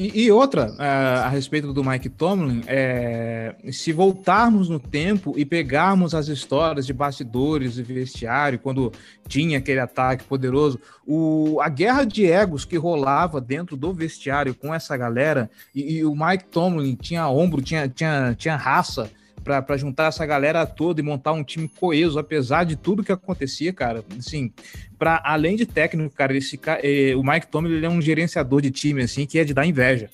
E, 0.00 0.22
e 0.22 0.32
outra, 0.32 0.74
a, 0.78 1.26
a, 1.26 1.28
respeito 1.28 1.74
do 1.74 1.84
Mike 1.84 2.08
Tomlin, 2.08 2.62
é, 2.66 3.54
se 3.70 3.92
voltarmos 3.92 4.66
no 4.66 4.80
tempo 4.80 5.34
e 5.36 5.44
pegarmos 5.44 6.14
as 6.14 6.26
histórias 6.28 6.86
de 6.86 6.94
bastidores 6.94 7.76
e 7.76 7.82
vestiário, 7.82 8.58
quando 8.58 8.90
tinha 9.28 9.58
aquele 9.58 9.78
ataque 9.78 10.24
poderoso, 10.24 10.80
o, 11.06 11.60
a 11.60 11.68
guerra 11.68 12.04
de 12.04 12.24
egos 12.24 12.64
que 12.64 12.78
rolava 12.78 13.42
dentro 13.42 13.76
do 13.76 13.92
vestiário 13.92 14.54
com 14.54 14.72
essa 14.72 14.96
galera, 14.96 15.50
e, 15.74 15.98
e 15.98 16.04
o 16.06 16.16
Mike 16.16 16.44
Tomlin 16.44 16.94
tinha 16.94 17.28
ombro, 17.28 17.60
tinha, 17.60 17.86
tinha, 17.86 18.34
tinha 18.34 18.56
raça, 18.56 19.10
para 19.42 19.76
juntar 19.76 20.06
essa 20.06 20.24
galera 20.24 20.66
toda 20.66 21.00
e 21.00 21.04
montar 21.04 21.32
um 21.32 21.42
time 21.42 21.68
coeso, 21.68 22.18
apesar 22.18 22.64
de 22.64 22.76
tudo 22.76 23.02
que 23.02 23.12
acontecia, 23.12 23.72
cara. 23.72 24.04
Assim, 24.18 24.52
para 24.98 25.20
além 25.24 25.56
de 25.56 25.66
técnico, 25.66 26.14
cara, 26.14 26.36
esse, 26.36 26.60
eh, 26.82 27.14
o 27.16 27.22
Mike 27.22 27.48
Tomlin 27.48 27.74
ele 27.74 27.86
é 27.86 27.90
um 27.90 28.00
gerenciador 28.00 28.60
de 28.60 28.70
time 28.70 29.02
assim 29.02 29.26
que 29.26 29.38
é 29.38 29.44
de 29.44 29.54
dar 29.54 29.66
inveja. 29.66 30.10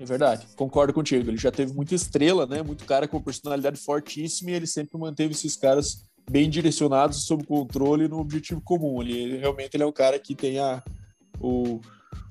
É 0.00 0.04
verdade, 0.04 0.46
concordo 0.54 0.92
contigo. 0.92 1.28
Ele 1.28 1.36
já 1.36 1.50
teve 1.50 1.72
muita 1.72 1.94
estrela, 1.94 2.46
né? 2.46 2.62
Muito 2.62 2.84
cara 2.84 3.08
com 3.08 3.20
personalidade 3.20 3.80
fortíssima 3.80 4.52
e 4.52 4.54
ele 4.54 4.66
sempre 4.66 4.96
manteve 4.96 5.32
esses 5.32 5.56
caras 5.56 6.06
bem 6.30 6.48
direcionados, 6.48 7.24
sob 7.26 7.44
controle 7.44 8.06
no 8.06 8.20
objetivo 8.20 8.60
comum. 8.60 9.02
Ele, 9.02 9.18
ele 9.18 9.36
realmente 9.38 9.74
ele 9.74 9.82
é 9.82 9.86
um 9.86 9.92
cara 9.92 10.18
que 10.18 10.36
tem 10.36 10.60
a, 10.60 10.82
o, 11.40 11.80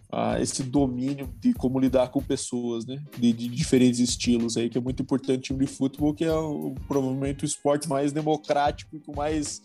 a 0.09 0.39
esse 0.39 0.63
domínio 0.63 1.29
de 1.39 1.53
como 1.53 1.79
lidar 1.79 2.09
com 2.09 2.21
pessoas, 2.21 2.85
né? 2.85 3.03
De, 3.17 3.33
de, 3.33 3.47
diferentes 3.49 3.99
estilos 3.99 4.55
aí, 4.55 4.69
que 4.69 4.77
é 4.77 4.81
muito 4.81 5.03
importante 5.03 5.35
no 5.35 5.41
time 5.41 5.65
de 5.65 5.71
futebol, 5.71 6.13
que 6.13 6.23
é 6.23 6.33
o, 6.33 6.73
provavelmente 6.87 7.43
o 7.43 7.45
esporte 7.45 7.89
mais 7.89 8.11
democrático 8.13 8.95
e 8.95 8.99
com 8.99 9.13
mais 9.15 9.61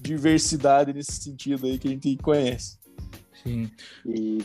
diversidade 0.00 0.92
nesse 0.92 1.12
sentido 1.12 1.66
aí 1.66 1.78
que 1.78 1.88
a 1.88 1.90
gente 1.90 2.16
conhece. 2.16 2.78
Sim. 3.42 3.70
E 4.04 4.44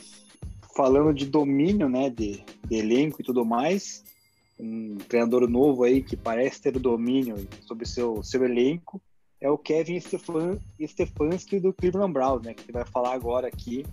falando 0.76 1.14
de 1.14 1.26
domínio, 1.26 1.90
né, 1.90 2.10
de, 2.10 2.44
de 2.68 2.76
elenco 2.76 3.22
e 3.22 3.26
tudo 3.26 3.44
mais, 3.44 4.04
um 4.60 4.98
treinador 4.98 5.50
novo 5.50 5.84
aí 5.84 6.04
que 6.04 6.16
parece 6.16 6.62
ter 6.62 6.78
domínio 6.78 7.36
sobre 7.66 7.86
seu 7.86 8.22
seu 8.24 8.44
elenco 8.44 9.02
é 9.42 9.50
o 9.50 9.58
Kevin 9.58 10.00
Stefan, 10.02 10.60
Stefanski 10.86 11.60
do 11.60 11.72
Cleveland 11.74 12.12
Browns, 12.12 12.44
né, 12.44 12.54
que 12.54 12.72
vai 12.72 12.86
falar 12.86 13.14
agora 13.14 13.48
aqui 13.48 13.86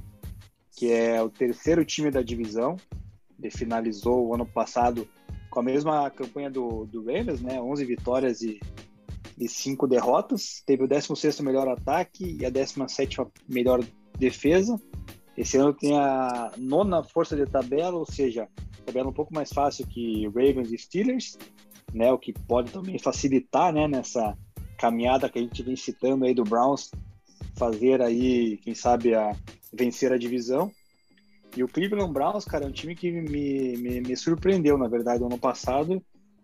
que 0.77 0.93
é 0.93 1.20
o 1.22 1.31
terceiro 1.31 1.85
time 1.85 2.11
da 2.11 2.20
divisão. 2.20 2.77
Ele 3.41 3.51
finalizou 3.51 4.27
o 4.27 4.35
ano 4.35 4.45
passado 4.45 5.09
com 5.51 5.61
a 5.61 5.62
mesma 5.62 6.11
campanha 6.11 6.51
do, 6.51 6.85
do 6.85 7.01
Ravens, 7.01 7.41
né? 7.41 7.61
11 7.61 7.85
vitórias 7.87 8.43
e, 8.43 8.61
e 9.39 9.49
5 9.49 9.87
derrotas. 9.89 10.62
Teve 10.66 10.85
o 10.85 10.89
16º 10.89 11.43
melhor 11.43 11.66
ataque 11.66 12.37
e 12.39 12.45
a 12.45 12.51
17ª 12.51 13.27
melhor 13.49 13.83
defesa. 14.18 14.79
Esse 15.35 15.57
ano 15.57 15.72
tem 15.72 15.99
a 15.99 16.53
nona 16.59 17.03
força 17.03 17.35
de 17.35 17.47
tabela, 17.47 17.97
ou 17.97 18.07
seja, 18.07 18.47
tabela 18.85 19.09
um 19.09 19.14
pouco 19.14 19.35
mais 19.35 19.51
fácil 19.51 19.87
que 19.87 20.27
Ravens 20.27 20.72
e 20.72 20.79
Steelers, 20.79 21.39
né? 21.93 22.12
O 22.12 22.18
que 22.18 22.35
pode 22.35 22.70
também 22.70 22.99
facilitar, 22.99 23.72
né? 23.72 23.89
Nessa 23.89 24.37
caminhada 24.79 25.29
que 25.31 25.39
a 25.39 25.43
gente 25.43 25.62
vem 25.62 25.77
citando 25.77 26.27
aí 26.27 26.35
do 26.35 26.45
Browns 26.45 26.91
fazer 27.57 28.03
aí, 28.03 28.59
quem 28.59 28.74
sabe, 28.74 29.14
a, 29.14 29.35
vencer 29.72 30.12
a 30.12 30.18
divisão. 30.18 30.70
E 31.56 31.62
o 31.62 31.68
Cleveland 31.68 32.12
Browns, 32.12 32.44
cara, 32.44 32.64
é 32.64 32.68
um 32.68 32.72
time 32.72 32.94
que 32.94 33.10
me, 33.10 33.76
me, 33.76 34.00
me 34.00 34.16
surpreendeu, 34.16 34.76
na 34.76 34.88
verdade, 34.88 35.20
no 35.20 35.26
ano 35.26 35.38
passado 35.38 36.02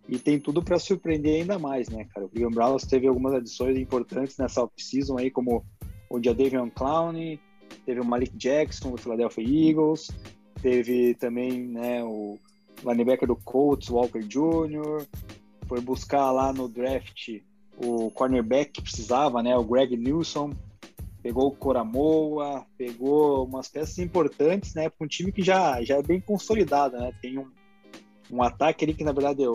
e 0.08 0.18
tem 0.18 0.38
tudo 0.38 0.62
para 0.62 0.78
surpreender 0.78 1.40
ainda 1.40 1.58
mais, 1.58 1.88
né, 1.88 2.06
cara? 2.12 2.26
O 2.26 2.28
Cleveland 2.28 2.54
Browns 2.54 2.84
teve 2.84 3.06
algumas 3.06 3.34
adições 3.34 3.76
importantes 3.76 4.36
nessa 4.36 4.62
off-season 4.62 5.18
aí, 5.18 5.30
como 5.30 5.64
o 6.10 6.22
Jadavion 6.22 6.70
Clowney, 6.70 7.38
teve 7.86 8.00
o 8.00 8.04
Malik 8.04 8.36
Jackson 8.36 8.90
do 8.90 8.98
Philadelphia 8.98 9.44
Eagles, 9.44 10.10
teve 10.60 11.14
também, 11.14 11.66
né, 11.66 12.02
o 12.04 12.38
linebacker 12.84 13.28
do 13.28 13.36
Colts, 13.36 13.88
Walker 13.88 14.20
Jr., 14.20 15.06
foi 15.66 15.80
buscar 15.80 16.30
lá 16.30 16.52
no 16.52 16.68
draft 16.68 17.40
o 17.76 18.10
cornerback 18.10 18.72
que 18.72 18.82
precisava, 18.82 19.42
né, 19.42 19.56
o 19.56 19.64
Greg 19.64 19.96
Newsom, 19.96 20.50
pegou 21.22 21.46
o 21.46 21.56
Coramoa, 21.56 22.66
pegou 22.76 23.44
umas 23.46 23.68
peças 23.68 23.98
importantes, 23.98 24.74
né, 24.74 24.88
para 24.88 25.04
um 25.04 25.08
time 25.08 25.30
que 25.30 25.42
já, 25.42 25.82
já 25.82 25.96
é 25.96 26.02
bem 26.02 26.20
consolidado, 26.20 26.98
né, 26.98 27.12
tem 27.22 27.38
um, 27.38 27.46
um 28.30 28.42
ataque 28.42 28.84
ali 28.84 28.92
que, 28.92 29.04
na 29.04 29.12
verdade, 29.12 29.44
é 29.44 29.48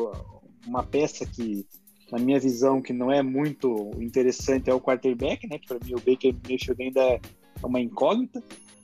uma 0.65 0.84
peça 0.84 1.26
que, 1.26 1.65
na 2.11 2.18
minha 2.18 2.39
visão, 2.39 2.82
que 2.82 2.93
não 2.93 3.11
é 3.11 3.22
muito 3.22 3.91
interessante 3.99 4.70
é 4.70 4.74
o 4.74 4.80
quarterback, 4.80 5.45
né, 5.47 5.59
que 5.59 5.68
para 5.68 5.86
mim 5.86 5.93
o 5.93 5.97
Baker 5.99 6.34
Mayfield 6.47 6.82
ainda 6.82 7.01
é 7.01 7.20
uma 7.61 7.82
incógnita, 7.82 8.41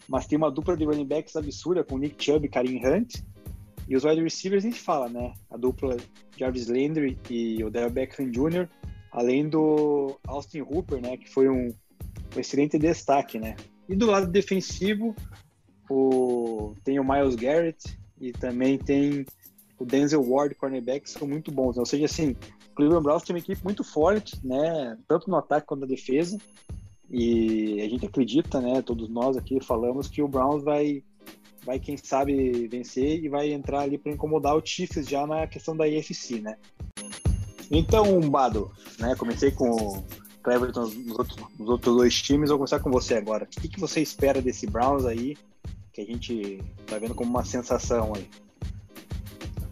mas 0.07 0.27
tem 0.27 0.37
uma 0.37 0.51
dupla 0.51 0.75
de 0.75 0.83
running 0.83 1.05
backs 1.05 1.35
absurda 1.37 1.83
com 1.83 1.97
Nick 1.97 2.21
Chubb 2.21 2.45
e 2.45 2.49
Karim 2.49 2.85
Hunt, 2.85 3.21
e 3.87 3.95
os 3.95 4.03
wide 4.03 4.21
receivers 4.21 4.63
a 4.65 4.67
gente 4.67 4.79
fala, 4.79 5.07
né, 5.07 5.33
a 5.49 5.55
dupla 5.55 5.95
Jarvis 6.37 6.67
Landry 6.67 7.17
e 7.29 7.63
o 7.63 7.69
Dale 7.69 7.89
Beckham 7.89 8.29
Jr., 8.29 8.67
além 9.11 9.47
do 9.47 10.19
Austin 10.27 10.61
Hooper, 10.61 10.99
né, 11.01 11.15
que 11.15 11.29
foi 11.29 11.47
um 11.47 11.73
um 12.35 12.39
excelente 12.39 12.77
destaque, 12.77 13.39
né? 13.39 13.55
E 13.87 13.95
do 13.95 14.07
lado 14.07 14.27
defensivo, 14.27 15.15
o, 15.89 16.75
tem 16.83 16.99
o 16.99 17.03
Miles 17.03 17.35
Garrett 17.35 17.97
e 18.19 18.31
também 18.31 18.77
tem 18.77 19.25
o 19.77 19.85
Denzel 19.85 20.23
Ward, 20.23 20.55
cornerback, 20.55 21.09
são 21.09 21.27
muito 21.27 21.51
bons. 21.51 21.75
Né? 21.75 21.81
Ou 21.81 21.85
seja, 21.85 22.05
assim, 22.05 22.35
o 22.71 22.75
Cleveland 22.75 23.03
Browns 23.03 23.23
tem 23.23 23.35
uma 23.35 23.39
equipe 23.39 23.63
muito 23.63 23.83
forte, 23.83 24.39
né? 24.45 24.97
Tanto 25.07 25.29
no 25.29 25.35
ataque 25.35 25.67
quanto 25.67 25.81
na 25.81 25.87
defesa. 25.87 26.37
E 27.09 27.81
a 27.81 27.89
gente 27.89 28.05
acredita, 28.05 28.61
né? 28.61 28.81
Todos 28.81 29.09
nós 29.09 29.37
aqui 29.37 29.59
falamos 29.61 30.07
que 30.07 30.21
o 30.21 30.27
Browns 30.27 30.63
vai, 30.63 31.03
vai 31.65 31.79
quem 31.79 31.97
sabe, 31.97 32.67
vencer 32.67 33.23
e 33.23 33.29
vai 33.29 33.51
entrar 33.51 33.81
ali 33.81 33.97
para 33.97 34.11
incomodar 34.11 34.55
o 34.55 34.65
Chiefs 34.65 35.07
já 35.07 35.27
na 35.27 35.45
questão 35.45 35.75
da 35.75 35.87
IFC, 35.87 36.39
né? 36.39 36.55
Então, 37.69 38.19
Bado, 38.29 38.71
né? 38.99 39.15
Comecei 39.15 39.51
com 39.51 40.03
Cleverton 40.43 40.81
nos 40.81 41.17
outros, 41.17 41.37
nos 41.57 41.69
outros 41.69 41.95
dois 41.95 42.21
times. 42.21 42.49
Vou 42.49 42.59
começar 42.59 42.79
com 42.79 42.91
você 42.91 43.15
agora. 43.15 43.45
O 43.45 43.61
que, 43.61 43.67
que 43.67 43.79
você 43.79 44.01
espera 44.01 44.41
desse 44.41 44.67
Browns 44.67 45.05
aí, 45.05 45.37
que 45.91 46.01
a 46.01 46.05
gente 46.05 46.61
tá 46.85 46.97
vendo 46.99 47.15
como 47.15 47.29
uma 47.29 47.45
sensação 47.45 48.13
aí? 48.15 48.27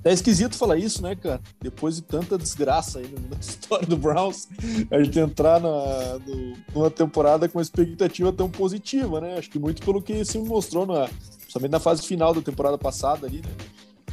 É 0.03 0.11
esquisito 0.11 0.55
falar 0.55 0.77
isso, 0.77 1.03
né, 1.03 1.15
cara? 1.15 1.39
Depois 1.61 1.97
de 1.97 2.01
tanta 2.01 2.35
desgraça 2.35 2.99
aí 2.99 3.13
na 3.29 3.37
história 3.37 3.85
do 3.85 3.95
Browns, 3.95 4.47
a 4.89 5.03
gente 5.03 5.19
entrar 5.19 5.59
na, 5.59 6.17
no, 6.25 6.57
numa 6.73 6.89
temporada 6.89 7.47
com 7.47 7.59
uma 7.59 7.61
expectativa 7.61 8.33
tão 8.33 8.49
positiva, 8.49 9.21
né? 9.21 9.37
Acho 9.37 9.49
que 9.49 9.59
muito 9.59 9.83
pelo 9.83 10.01
que 10.01 10.25
se 10.25 10.39
mostrou, 10.39 10.87
na, 10.87 11.07
principalmente 11.41 11.71
na 11.71 11.79
fase 11.79 12.01
final 12.01 12.33
da 12.33 12.41
temporada 12.41 12.79
passada 12.79 13.27
ali, 13.27 13.41
né? 13.41 13.51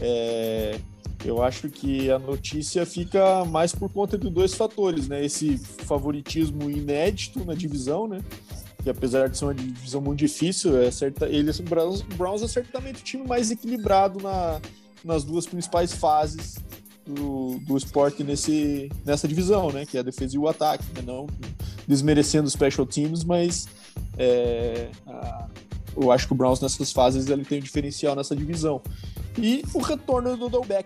É, 0.00 0.78
eu 1.24 1.42
acho 1.42 1.68
que 1.68 2.10
a 2.10 2.18
notícia 2.18 2.86
fica 2.86 3.44
mais 3.44 3.74
por 3.74 3.90
conta 3.90 4.16
de 4.16 4.30
dois 4.30 4.54
fatores, 4.54 5.08
né? 5.08 5.24
Esse 5.24 5.58
favoritismo 5.58 6.70
inédito 6.70 7.44
na 7.44 7.54
divisão, 7.54 8.06
né? 8.06 8.20
Que 8.82 8.90
apesar 8.90 9.28
de 9.28 9.36
ser 9.36 9.46
uma 9.46 9.54
divisão 9.54 10.00
muito 10.00 10.20
difícil, 10.20 10.80
é 10.80 10.90
certa, 10.90 11.26
eles, 11.26 11.58
o 11.58 11.62
Browns, 11.64 12.02
Browns 12.02 12.42
é 12.42 12.48
certamente 12.48 13.00
o 13.00 13.04
time 13.04 13.26
mais 13.26 13.50
equilibrado 13.50 14.22
na, 14.22 14.60
nas 15.04 15.24
duas 15.24 15.46
principais 15.46 15.92
fases 15.92 16.56
do, 17.04 17.58
do 17.66 17.76
esporte 17.76 18.22
nesse, 18.22 18.90
nessa 19.04 19.26
divisão, 19.26 19.72
né? 19.72 19.84
Que 19.84 19.96
é 19.96 20.00
a 20.00 20.04
defesa 20.04 20.36
e 20.36 20.38
o 20.38 20.46
ataque, 20.46 20.84
né? 20.94 21.02
Não 21.04 21.26
desmerecendo 21.88 22.46
os 22.46 22.52
special 22.52 22.86
teams, 22.86 23.24
mas 23.24 23.66
é, 24.18 24.90
eu 26.00 26.12
acho 26.12 26.26
que 26.26 26.32
o 26.32 26.36
Browns 26.36 26.60
nessas 26.60 26.92
fases 26.92 27.28
ele 27.28 27.44
tem 27.44 27.58
um 27.58 27.62
diferencial 27.62 28.14
nessa 28.14 28.34
divisão. 28.34 28.80
E 29.36 29.62
o 29.74 29.80
retorno 29.80 30.36
do 30.36 30.46
Odell 30.46 30.64
né? 30.68 30.82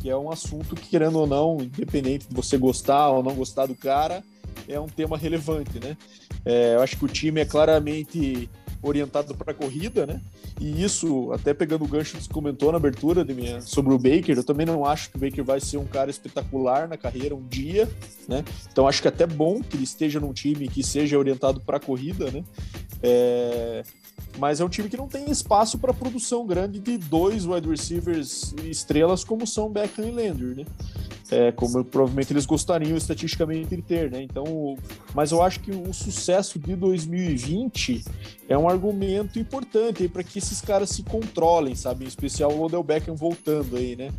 Que 0.00 0.10
é 0.10 0.16
um 0.16 0.30
assunto 0.30 0.74
que, 0.74 0.88
querendo 0.88 1.18
ou 1.18 1.26
não, 1.26 1.58
independente 1.60 2.28
de 2.28 2.34
você 2.34 2.56
gostar 2.56 3.10
ou 3.10 3.22
não 3.22 3.34
gostar 3.34 3.66
do 3.66 3.74
cara, 3.74 4.22
é 4.68 4.78
um 4.78 4.88
tema 4.88 5.16
relevante, 5.16 5.78
né? 5.78 5.96
É, 6.44 6.74
eu 6.74 6.82
acho 6.82 6.96
que 6.96 7.04
o 7.04 7.08
time 7.08 7.40
é 7.40 7.44
claramente 7.44 8.48
orientado 8.82 9.34
para 9.34 9.52
a 9.52 9.54
corrida, 9.54 10.04
né? 10.06 10.20
E 10.60 10.82
isso, 10.82 11.32
até 11.32 11.54
pegando 11.54 11.84
o 11.84 11.88
gancho 11.88 12.16
que 12.16 12.24
você 12.24 12.32
comentou 12.32 12.72
na 12.72 12.78
abertura 12.78 13.24
de 13.24 13.32
minha, 13.32 13.60
sobre 13.60 13.94
o 13.94 13.98
Baker, 13.98 14.36
eu 14.36 14.44
também 14.44 14.66
não 14.66 14.84
acho 14.84 15.10
que 15.10 15.16
o 15.16 15.20
Baker 15.20 15.44
vai 15.44 15.60
ser 15.60 15.76
um 15.76 15.86
cara 15.86 16.10
espetacular 16.10 16.88
na 16.88 16.96
carreira 16.96 17.34
um 17.34 17.46
dia, 17.46 17.88
né? 18.28 18.44
Então 18.70 18.88
acho 18.88 19.00
que 19.00 19.08
é 19.08 19.10
até 19.10 19.26
bom 19.26 19.62
que 19.62 19.76
ele 19.76 19.84
esteja 19.84 20.18
num 20.18 20.32
time 20.32 20.68
que 20.68 20.82
seja 20.82 21.16
orientado 21.16 21.60
para 21.60 21.76
a 21.76 21.80
corrida, 21.80 22.30
né? 22.30 22.44
É, 23.02 23.84
mas 24.38 24.60
é 24.60 24.64
um 24.64 24.68
time 24.68 24.88
que 24.88 24.96
não 24.96 25.08
tem 25.08 25.30
espaço 25.30 25.78
para 25.78 25.92
produção 25.92 26.46
grande 26.46 26.78
de 26.78 26.96
dois 26.96 27.44
wide 27.44 27.68
receivers 27.68 28.54
estrelas 28.64 29.24
como 29.24 29.46
são 29.46 29.70
Beckham 29.70 30.06
e 30.06 30.10
Landry, 30.10 30.54
né? 30.54 30.64
É, 31.30 31.50
como 31.50 31.82
provavelmente 31.82 32.32
eles 32.32 32.44
gostariam 32.44 32.94
estatisticamente 32.96 33.74
de 33.74 33.80
ter, 33.80 34.10
né? 34.10 34.22
Então, 34.22 34.76
mas 35.14 35.32
eu 35.32 35.42
acho 35.42 35.60
que 35.60 35.70
o 35.70 35.92
sucesso 35.92 36.58
de 36.58 36.76
2020 36.76 38.04
é 38.48 38.56
um 38.56 38.68
argumento 38.68 39.38
importante 39.38 40.06
para 40.08 40.22
que 40.22 40.38
esses 40.38 40.60
caras 40.60 40.90
se 40.90 41.02
controlem, 41.02 41.74
sabe? 41.74 42.04
Em 42.04 42.08
especial 42.08 42.52
o 42.52 42.62
Odell 42.62 42.82
Beckham 42.82 43.14
voltando 43.14 43.76
aí, 43.76 43.96
né? 43.96 44.10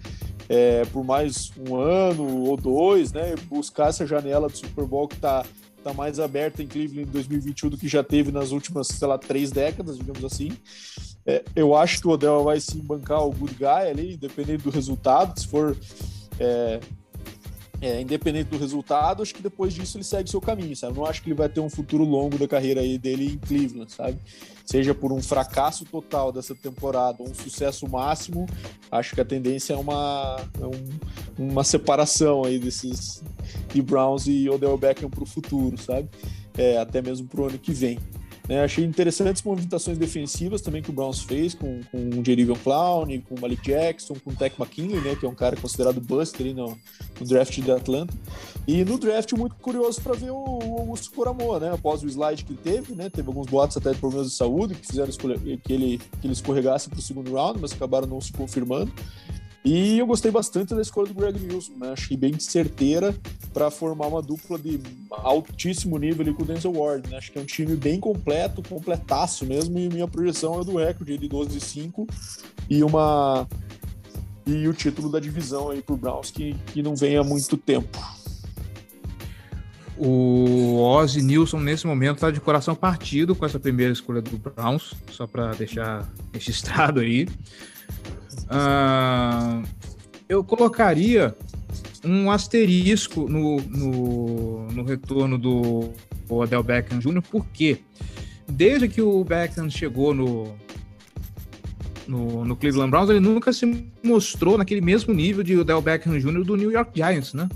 É, 0.50 0.86
por 0.86 1.04
mais 1.04 1.52
um 1.68 1.76
ano 1.76 2.46
ou 2.46 2.58
dois, 2.58 3.12
né? 3.12 3.36
Buscar 3.48 3.89
essa 3.89 4.08
janela 4.08 4.48
do 4.48 4.58
Super 4.58 4.86
Bowl 4.86 5.08
que 5.08 5.16
está 5.16 5.46
está 5.84 5.94
mais 5.94 6.20
aberta 6.20 6.64
em 6.64 6.68
Cleveland 6.68 7.10
em 7.10 7.12
2021 7.12 7.70
do 7.70 7.78
que 7.78 7.88
já 7.88 8.04
teve 8.04 8.32
nas 8.32 8.52
últimas, 8.52 8.88
sei 8.88 9.08
lá, 9.08 9.18
três 9.18 9.52
décadas, 9.52 9.98
digamos 9.98 10.24
assim. 10.24 10.52
É, 11.26 11.44
eu 11.56 11.76
acho 11.76 12.00
que 12.00 12.08
o 12.08 12.12
Odell 12.12 12.44
vai 12.44 12.60
sim 12.60 12.80
bancar 12.80 13.26
o 13.26 13.32
good 13.32 13.56
guy 13.56 13.90
ali, 13.90 14.14
independente 14.14 14.64
do 14.64 14.70
resultado. 14.70 15.38
Se 15.40 15.48
for 15.48 15.78
é, 16.40 16.80
é, 17.84 18.00
independente 18.00 18.50
do 18.50 18.58
resultado, 18.58 19.22
acho 19.22 19.36
que 19.36 19.42
depois 19.42 19.74
disso 19.74 19.98
ele 19.98 20.06
segue 20.06 20.30
seu 20.30 20.40
caminho, 20.40 20.74
sabe? 20.74 20.98
Não 20.98 21.06
acho 21.06 21.22
que 21.22 21.28
ele 21.28 21.36
vai 21.36 21.50
ter 21.50 21.60
um 21.60 21.70
futuro 21.70 22.06
longo 22.06 22.38
da 22.38 22.48
carreira 22.48 22.80
aí 22.80 22.98
dele 22.98 23.34
em 23.34 23.38
Cleveland, 23.38 23.92
sabe? 23.92 24.18
Seja 24.66 24.96
por 24.96 25.12
um 25.12 25.22
fracasso 25.22 25.84
total 25.84 26.32
dessa 26.32 26.56
temporada 26.56 27.18
ou 27.22 27.30
um 27.30 27.34
sucesso 27.34 27.86
máximo, 27.90 28.48
acho 28.90 29.14
que 29.14 29.20
a 29.20 29.26
tendência 29.26 29.74
é 29.74 29.76
uma, 29.76 30.38
é 30.62 30.66
um, 30.66 31.50
uma 31.50 31.64
separação 31.66 32.46
aí 32.46 32.58
desses 32.58 33.22
de 33.74 33.82
Browns 33.82 34.28
e 34.28 34.50
Odell 34.50 34.78
Beckham 34.78 35.10
para 35.10 35.24
o 35.24 35.26
futuro, 35.26 35.78
sabe? 35.78 36.08
É, 36.58 36.78
até 36.78 37.02
mesmo 37.02 37.28
para 37.28 37.42
o 37.42 37.48
ano 37.48 37.60
que 37.60 37.74
vem. 37.74 38.00
É, 38.50 38.62
achei 38.62 38.84
interessantes 38.84 39.41
movimentações 39.41 39.98
defensivas 39.98 40.62
também 40.62 40.82
que 40.82 40.89
o 40.89 40.94
Browns 40.94 41.22
fez 41.22 41.54
com, 41.54 41.80
com 41.89 41.98
o 41.98 42.26
Jerivion 42.26 42.56
Clown, 42.56 43.08
com 43.22 43.36
o 43.36 43.41
Malik 43.41 43.62
Jackson, 43.64 44.16
com 44.16 44.32
o 44.32 44.36
Tech 44.36 44.60
McKinley, 44.60 45.00
né, 45.00 45.16
que 45.16 45.26
é 45.26 45.30
um 45.30 45.36
cara 45.36 45.56
considerado 45.56 46.02
buster 46.02 46.54
no, 46.54 46.78
no 47.20 47.26
draft 47.26 47.58
de 47.58 47.72
Atlanta. 47.72 48.14
E 48.68 48.84
no 48.84 48.98
draft 48.98 49.32
muito 49.34 49.56
curioso 49.56 50.02
para 50.02 50.14
ver 50.14 50.32
o, 50.32 50.36
o 50.36 50.80
Augusto 50.80 51.12
Coramor, 51.12 51.60
né, 51.60 51.72
após 51.74 52.04
o 52.04 52.08
slide 52.08 52.44
que 52.44 52.54
teve, 52.54 52.94
né, 52.94 53.10
teve 53.10 53.30
alguns 53.30 53.48
boatos 53.48 53.78
até 53.78 53.91
de 53.91 53.98
problemas 53.98 54.30
de 54.30 54.36
saúde 54.36 54.76
que 54.76 54.88
fizeram 54.88 55.12
que 55.12 55.74
ele, 55.74 55.98
que 55.98 56.28
ele 56.28 56.34
escorregasse 56.34 56.89
para 56.89 57.00
o 57.00 57.02
segundo 57.02 57.34
round, 57.34 57.60
mas 57.62 57.72
acabaram 57.72 58.08
não 58.08 58.20
se 58.20 58.34
confirmando. 58.34 58.91
E 59.66 59.97
eu 59.97 60.05
gostei 60.05 60.30
bastante 60.30 60.76
da 60.76 60.82
escolha 60.82 61.07
do 61.07 61.14
Greg 61.14 61.39
Nilsson, 61.39 61.74
né? 61.78 61.91
Achei 61.93 62.18
bem 62.18 62.38
certeira 62.38 63.16
para 63.53 63.72
formar 63.72 64.07
uma 64.07 64.22
dupla 64.22 64.59
de 64.59 64.80
altíssimo 65.09 65.97
nível 65.97 66.22
ali 66.22 66.34
com 66.34 66.43
o 66.43 66.45
Denzel 66.45 66.74
Ward, 66.74 67.09
né? 67.09 67.18
Acho 67.18 67.32
que 67.32 67.39
é 67.39 67.41
um 67.41 67.45
time 67.45 67.76
bem 67.78 67.97
completo, 67.99 68.61
completaço 68.68 69.45
mesmo, 69.45 69.80
e 69.80 69.88
minha 69.88 70.07
projeção 70.07 70.59
é 70.59 70.66
do 70.66 70.78
recorde 70.78 71.18
de 71.18 71.28
12 71.30 71.57
e 71.57 71.61
5 71.61 72.07
e 72.70 72.84
uma 72.84 73.47
e 74.45 74.68
o 74.68 74.74
título 74.74 75.09
da 75.09 75.22
divisão 75.22 75.70
aí 75.70 75.82
pro 75.82 75.95
Browns 75.95 76.30
que, 76.30 76.53
que 76.68 76.84
não 76.84 76.95
vem 76.95 77.16
há 77.16 77.24
muito 77.24 77.55
tempo. 77.55 77.97
O 79.97 80.82
Ozzy 80.82 81.22
Nilson, 81.22 81.59
nesse 81.59 81.88
momento, 81.88 82.16
está 82.16 82.32
de 82.32 82.41
coração 82.41 82.76
partido 82.76 83.36
com 83.36 83.45
essa 83.45 83.59
primeira 83.59 83.93
escolha 83.93 84.22
do 84.22 84.38
Browns, 84.38 84.93
só 85.11 85.26
para 85.26 85.53
deixar 85.53 86.11
registrado 86.34 86.99
aí. 86.99 87.28
Uh, 88.46 89.68
eu 90.28 90.44
colocaria 90.44 91.36
um 92.04 92.30
asterisco 92.30 93.28
no, 93.30 93.58
no, 93.62 94.68
no 94.68 94.84
retorno 94.84 95.38
do 95.38 95.92
Odell 96.30 96.64
Beckham 96.64 97.00
Jr., 97.00 97.22
porque 97.30 97.80
desde 98.48 98.88
que 98.88 99.02
o 99.02 99.24
Beckham 99.24 99.70
chegou 99.70 100.14
no, 100.14 100.56
no, 102.08 102.46
no, 102.46 102.56
Cleveland 102.56 102.92
Browns, 102.92 103.10
ele 103.10 103.20
nunca 103.20 103.54
se 103.54 103.88
mostrou 104.04 104.58
naquele 104.58 104.82
mesmo 104.82 105.14
nível 105.14 105.44
de 105.44 105.58
Odell 105.58 105.82
Beckham 105.82 106.20
Jr. 106.20 106.44
do 106.44 106.56
New 106.56 106.72
York 106.72 106.92
Giants, 106.96 107.34
né? 107.34 107.48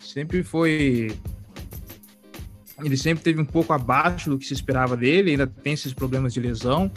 Sempre 0.00 0.42
foi. 0.42 1.12
Ele 2.82 2.96
sempre 2.96 3.24
teve 3.24 3.40
um 3.40 3.44
pouco 3.44 3.72
abaixo 3.72 4.28
do 4.28 4.38
que 4.38 4.46
se 4.46 4.52
esperava 4.52 4.96
dele, 4.96 5.30
ainda 5.30 5.46
tem 5.46 5.72
esses 5.72 5.94
problemas 5.94 6.34
de 6.34 6.40
lesão. 6.40 6.90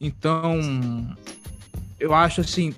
Então, 0.00 0.60
eu 1.98 2.12
acho 2.12 2.42
assim, 2.42 2.74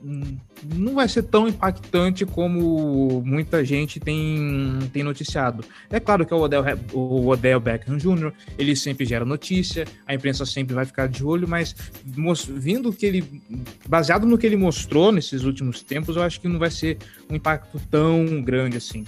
não 0.75 0.95
vai 0.95 1.09
ser 1.09 1.25
tão 1.25 1.49
impactante 1.49 2.25
como 2.25 3.21
muita 3.25 3.65
gente 3.65 3.99
tem, 3.99 4.79
tem 4.93 5.03
noticiado. 5.03 5.65
É 5.91 5.99
claro 5.99 6.25
que 6.25 6.33
o 6.33 6.39
Odell, 6.39 6.65
o 6.93 7.29
Odell 7.29 7.59
Beckham 7.59 7.97
Jr., 7.97 8.33
ele 8.57 8.77
sempre 8.77 9.05
gera 9.05 9.25
notícia, 9.25 9.87
a 10.07 10.15
imprensa 10.15 10.47
sempre 10.47 10.75
vai 10.75 10.85
ficar 10.85 11.09
de 11.09 11.25
olho, 11.25 11.49
mas 11.49 11.75
vindo 12.05 12.93
que 12.93 13.07
ele, 13.07 13.43
baseado 13.89 14.27
no 14.27 14.39
que 14.39 14.47
ele 14.47 14.57
mostrou 14.57 15.11
nesses 15.11 15.43
últimos 15.43 15.83
tempos, 15.83 16.17
eu 16.17 16.23
acho 16.23 16.41
que 16.41 16.49
não 16.49 16.59
vai 16.59 16.71
ser 16.71 16.99
um 17.29 17.35
impacto 17.35 17.81
tão 17.91 18.41
grande 18.41 18.77
assim. 18.77 19.05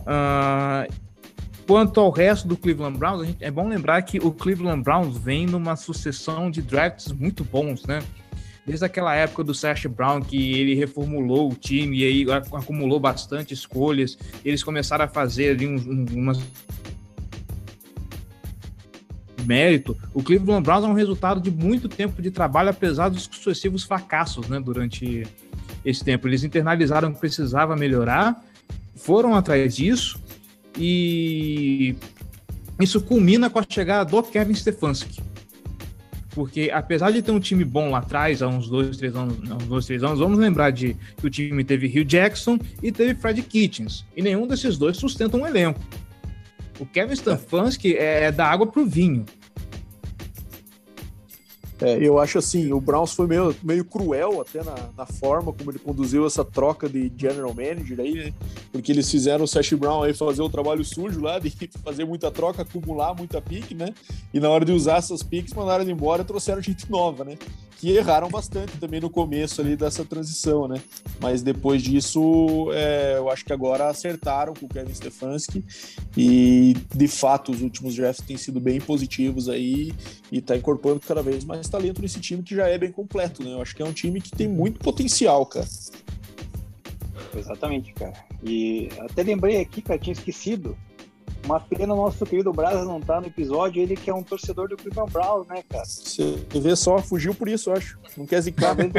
Uh, 0.00 0.92
quanto 1.68 2.00
ao 2.00 2.10
resto 2.10 2.48
do 2.48 2.56
Cleveland 2.56 2.98
Browns, 2.98 3.36
é 3.38 3.50
bom 3.50 3.68
lembrar 3.68 4.02
que 4.02 4.18
o 4.18 4.32
Cleveland 4.32 4.82
Browns 4.82 5.16
vem 5.16 5.46
numa 5.46 5.76
sucessão 5.76 6.50
de 6.50 6.60
drafts 6.60 7.12
muito 7.12 7.44
bons, 7.44 7.84
né? 7.84 8.02
Desde 8.66 8.84
aquela 8.84 9.14
época 9.14 9.42
do 9.42 9.54
Sash 9.54 9.86
Brown, 9.86 10.20
que 10.20 10.58
ele 10.58 10.74
reformulou 10.74 11.50
o 11.50 11.54
time 11.54 11.98
e 11.98 12.04
aí 12.04 12.26
acumulou 12.30 13.00
bastante 13.00 13.52
escolhas, 13.52 14.16
eles 14.44 14.62
começaram 14.62 15.04
a 15.04 15.08
fazer 15.08 15.50
ali 15.50 15.66
um, 15.66 15.74
um, 15.74 16.06
umas 16.14 16.40
mérito, 19.44 19.96
o 20.14 20.22
Cleveland 20.22 20.62
Browns 20.62 20.84
é 20.84 20.86
um 20.86 20.92
resultado 20.92 21.40
de 21.40 21.50
muito 21.50 21.88
tempo 21.88 22.22
de 22.22 22.30
trabalho, 22.30 22.70
apesar 22.70 23.08
dos 23.08 23.24
sucessivos 23.24 23.82
fracassos 23.82 24.46
né, 24.46 24.60
durante 24.60 25.26
esse 25.84 26.04
tempo. 26.04 26.28
Eles 26.28 26.44
internalizaram 26.44 27.12
que 27.12 27.18
precisava 27.18 27.74
melhorar, 27.74 28.40
foram 28.94 29.34
atrás 29.34 29.74
disso 29.74 30.22
e 30.78 31.96
isso 32.80 33.00
culmina 33.00 33.50
com 33.50 33.58
a 33.58 33.64
chegada 33.68 34.08
do 34.08 34.22
Kevin 34.22 34.54
Stefanski 34.54 35.31
porque 36.34 36.70
apesar 36.72 37.10
de 37.10 37.22
ter 37.22 37.30
um 37.30 37.40
time 37.40 37.64
bom 37.64 37.90
lá 37.90 37.98
atrás, 37.98 38.42
há 38.42 38.48
uns 38.48 38.68
dois, 38.68 38.96
três 38.96 39.14
anos, 39.14 39.38
uns 39.38 39.66
dois, 39.66 39.86
três 39.86 40.02
anos, 40.02 40.18
vamos 40.18 40.38
lembrar 40.38 40.70
de 40.70 40.96
que 41.16 41.26
o 41.26 41.30
time 41.30 41.62
teve 41.64 41.86
Hugh 41.86 42.04
Jackson 42.04 42.58
e 42.82 42.90
teve 42.90 43.14
Fred 43.14 43.42
Kitchens. 43.42 44.04
E 44.16 44.22
nenhum 44.22 44.46
desses 44.46 44.78
dois 44.78 44.96
sustenta 44.96 45.36
um 45.36 45.46
elenco. 45.46 45.80
O 46.80 46.86
Kevin 46.86 47.14
Stefanski 47.14 47.96
é, 47.96 48.24
é 48.24 48.32
da 48.32 48.46
água 48.46 48.66
pro 48.66 48.84
vinho. 48.86 49.24
É, 51.82 51.98
eu 52.00 52.20
acho 52.20 52.38
assim, 52.38 52.72
o 52.72 52.80
Browns 52.80 53.12
foi 53.12 53.26
meio, 53.26 53.54
meio 53.60 53.84
cruel 53.84 54.40
até 54.40 54.62
na, 54.62 54.74
na, 54.96 55.04
forma 55.04 55.52
como 55.52 55.72
ele 55.72 55.80
conduziu 55.80 56.24
essa 56.24 56.44
troca 56.44 56.88
de 56.88 57.10
general 57.16 57.52
manager 57.52 57.98
aí, 57.98 58.14
né? 58.14 58.32
Porque 58.70 58.92
eles 58.92 59.10
fizeram 59.10 59.44
o 59.44 59.48
Sash 59.48 59.72
Brown 59.72 60.04
aí 60.04 60.14
fazer 60.14 60.42
o 60.42 60.48
trabalho 60.48 60.84
sujo 60.84 61.20
lá, 61.20 61.40
de 61.40 61.50
fazer 61.82 62.04
muita 62.04 62.30
troca, 62.30 62.62
acumular 62.62 63.14
muita 63.14 63.42
pique, 63.42 63.74
né? 63.74 63.88
E 64.32 64.38
na 64.38 64.48
hora 64.48 64.64
de 64.64 64.70
usar 64.70 64.98
essas 64.98 65.24
piques, 65.24 65.52
mandaram 65.54 65.82
ele 65.82 65.90
embora 65.90 66.22
e 66.22 66.24
trouxeram 66.24 66.62
gente 66.62 66.88
nova, 66.88 67.24
né? 67.24 67.36
Que 67.78 67.96
erraram 67.96 68.28
bastante 68.28 68.78
também 68.78 69.00
no 69.00 69.10
começo 69.10 69.60
ali 69.60 69.74
dessa 69.74 70.04
transição, 70.04 70.68
né? 70.68 70.80
Mas 71.20 71.42
depois 71.42 71.82
disso, 71.82 72.70
é, 72.72 73.14
eu 73.16 73.28
acho 73.28 73.44
que 73.44 73.52
agora 73.52 73.88
acertaram 73.88 74.54
com 74.54 74.66
o 74.66 74.68
Kevin 74.68 74.94
Stefanski 74.94 75.64
e 76.16 76.76
de 76.94 77.08
fato 77.08 77.50
os 77.50 77.60
últimos 77.60 77.96
drafts 77.96 78.24
têm 78.24 78.36
sido 78.36 78.60
bem 78.60 78.80
positivos 78.80 79.48
aí 79.48 79.92
e 80.30 80.40
tá 80.40 80.56
incorporando 80.56 81.00
cada 81.00 81.22
vez 81.22 81.44
mais 81.44 81.71
talento 81.72 82.02
nesse 82.02 82.20
time 82.20 82.42
que 82.42 82.54
já 82.54 82.68
é 82.68 82.76
bem 82.76 82.92
completo, 82.92 83.42
né? 83.42 83.54
Eu 83.54 83.62
acho 83.62 83.74
que 83.74 83.82
é 83.82 83.84
um 83.84 83.92
time 83.92 84.20
que 84.20 84.30
tem 84.30 84.46
muito 84.46 84.78
potencial, 84.78 85.46
cara. 85.46 85.66
Exatamente, 87.34 87.92
cara. 87.94 88.12
E 88.42 88.88
até 89.00 89.22
lembrei 89.22 89.60
aqui, 89.60 89.80
cara, 89.80 89.98
tinha 89.98 90.12
esquecido. 90.12 90.76
Uma 91.44 91.58
pena 91.58 91.92
o 91.92 91.96
nosso 91.96 92.24
querido 92.24 92.52
Brasa 92.52 92.84
não 92.84 93.00
tá 93.00 93.20
no 93.20 93.26
episódio, 93.26 93.82
ele 93.82 93.96
que 93.96 94.08
é 94.08 94.14
um 94.14 94.22
torcedor 94.22 94.68
do 94.68 94.76
Cleveland 94.76 95.10
Browns, 95.10 95.48
né, 95.48 95.64
cara? 95.68 95.84
Você 95.84 96.46
vê 96.54 96.76
só, 96.76 96.98
fugiu 96.98 97.34
por 97.34 97.48
isso, 97.48 97.70
eu 97.70 97.74
acho. 97.74 97.98
Não 98.16 98.26
quer 98.26 98.40
zicar. 98.42 98.76
Ele... 98.78 98.92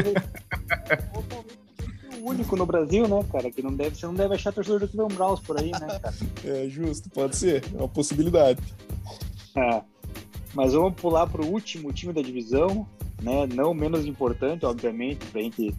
o 2.20 2.28
único 2.28 2.54
no 2.56 2.66
Brasil, 2.66 3.08
né, 3.08 3.24
cara? 3.32 3.50
Que 3.50 3.62
não 3.62 3.72
deve, 3.72 3.96
você 3.96 4.06
não 4.06 4.14
deve 4.14 4.34
achar 4.34 4.52
torcedor 4.52 4.80
do 4.80 4.88
Cleveland 4.88 5.14
Browns 5.14 5.40
por 5.40 5.58
aí, 5.58 5.70
né, 5.70 5.98
cara? 6.02 6.14
É 6.44 6.68
justo, 6.68 7.08
pode 7.08 7.36
ser, 7.36 7.64
é 7.72 7.78
uma 7.78 7.88
possibilidade. 7.88 8.60
É. 9.56 9.93
Mas 10.54 10.72
vamos 10.72 10.94
pular 10.94 11.26
para 11.26 11.42
o 11.42 11.46
último 11.46 11.92
time 11.92 12.12
da 12.12 12.22
divisão, 12.22 12.86
né? 13.22 13.46
Não 13.46 13.74
menos 13.74 14.06
importante, 14.06 14.64
obviamente, 14.64 15.26
para 15.26 15.40
a 15.40 15.44
gente 15.44 15.74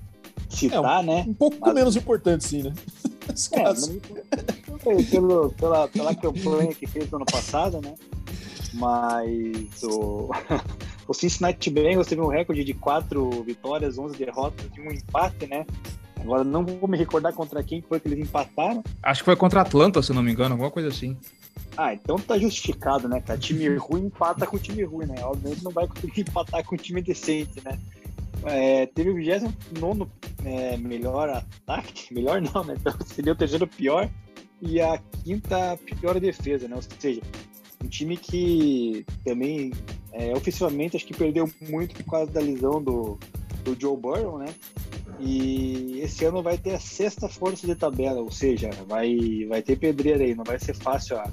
citar, 0.49 0.83
é, 0.83 0.99
um, 0.99 1.03
né? 1.03 1.25
Um 1.27 1.33
pouco 1.33 1.57
Mas... 1.59 1.73
menos 1.73 1.95
importante, 1.95 2.43
sim, 2.43 2.63
né? 2.63 2.73
É, 4.85 5.03
pelo, 5.09 5.49
pela, 5.51 5.87
pela 5.87 6.15
campanha 6.15 6.73
que 6.73 6.85
fez 6.85 7.09
no 7.09 7.17
ano 7.17 7.25
passado, 7.25 7.81
né? 7.81 7.95
Mas 8.73 9.81
o, 9.83 10.29
o 11.07 11.13
Cincinnati 11.13 11.69
Bengals 11.69 12.07
teve 12.07 12.21
um 12.21 12.27
recorde 12.27 12.63
de 12.63 12.73
quatro 12.73 13.29
vitórias, 13.43 13.97
11 13.97 14.17
derrotas 14.17 14.65
e 14.75 14.81
um 14.81 14.91
empate, 14.91 15.47
né? 15.47 15.65
Agora 16.19 16.43
não 16.43 16.65
vou 16.65 16.89
me 16.89 16.97
recordar 16.97 17.33
contra 17.33 17.61
quem 17.63 17.81
foi 17.81 17.99
que 17.99 18.07
eles 18.07 18.19
empataram. 18.19 18.83
Acho 19.03 19.21
que 19.21 19.25
foi 19.25 19.35
contra 19.35 19.61
Atlanta, 19.61 20.01
se 20.01 20.11
não 20.11 20.23
me 20.23 20.31
engano, 20.31 20.53
alguma 20.53 20.71
coisa 20.71 20.89
assim. 20.89 21.15
Ah, 21.77 21.93
então 21.93 22.17
tá 22.17 22.37
justificado, 22.37 23.07
né, 23.07 23.19
cara? 23.21 23.37
Time 23.37 23.67
ruim 23.75 24.05
empata 24.05 24.47
com 24.47 24.57
time 24.57 24.83
ruim, 24.83 25.07
né? 25.07 25.15
Obviamente 25.23 25.63
não 25.63 25.71
vai 25.71 25.87
conseguir 25.87 26.21
empatar 26.27 26.63
com 26.63 26.77
time 26.77 27.01
decente, 27.01 27.61
né? 27.63 27.77
É, 28.43 28.85
teve 28.85 29.09
o 29.09 29.15
29 29.15 30.07
é, 30.43 30.77
melhor 30.77 31.29
ataque, 31.29 32.11
melhor 32.13 32.41
não, 32.41 32.63
né? 32.63 32.75
Então 32.79 32.93
seria 33.05 33.33
o 33.33 33.35
terceiro 33.35 33.67
pior 33.67 34.09
e 34.61 34.79
a 34.79 34.97
quinta 35.23 35.77
pior 35.99 36.19
defesa, 36.19 36.67
né? 36.67 36.75
Ou 36.75 36.81
seja, 36.81 37.21
um 37.83 37.87
time 37.87 38.15
que 38.15 39.05
também 39.25 39.73
é, 40.13 40.33
ofensivamente 40.33 40.95
acho 40.95 41.05
que 41.05 41.13
perdeu 41.13 41.49
muito 41.61 41.95
por 41.95 42.11
causa 42.11 42.31
da 42.31 42.39
lesão 42.39 42.81
do, 42.81 43.17
do 43.65 43.79
Joe 43.79 43.97
Burrow, 43.97 44.37
né? 44.37 44.53
E 45.19 45.99
esse 46.01 46.25
ano 46.25 46.41
vai 46.41 46.57
ter 46.57 46.75
a 46.75 46.79
sexta 46.79 47.27
força 47.27 47.65
de 47.65 47.75
tabela, 47.75 48.21
ou 48.21 48.31
seja, 48.31 48.69
vai, 48.87 49.45
vai 49.47 49.61
ter 49.61 49.77
pedreira 49.77 50.23
aí, 50.23 50.35
não 50.35 50.43
vai 50.43 50.59
ser 50.59 50.73
fácil 50.73 51.17
a, 51.17 51.29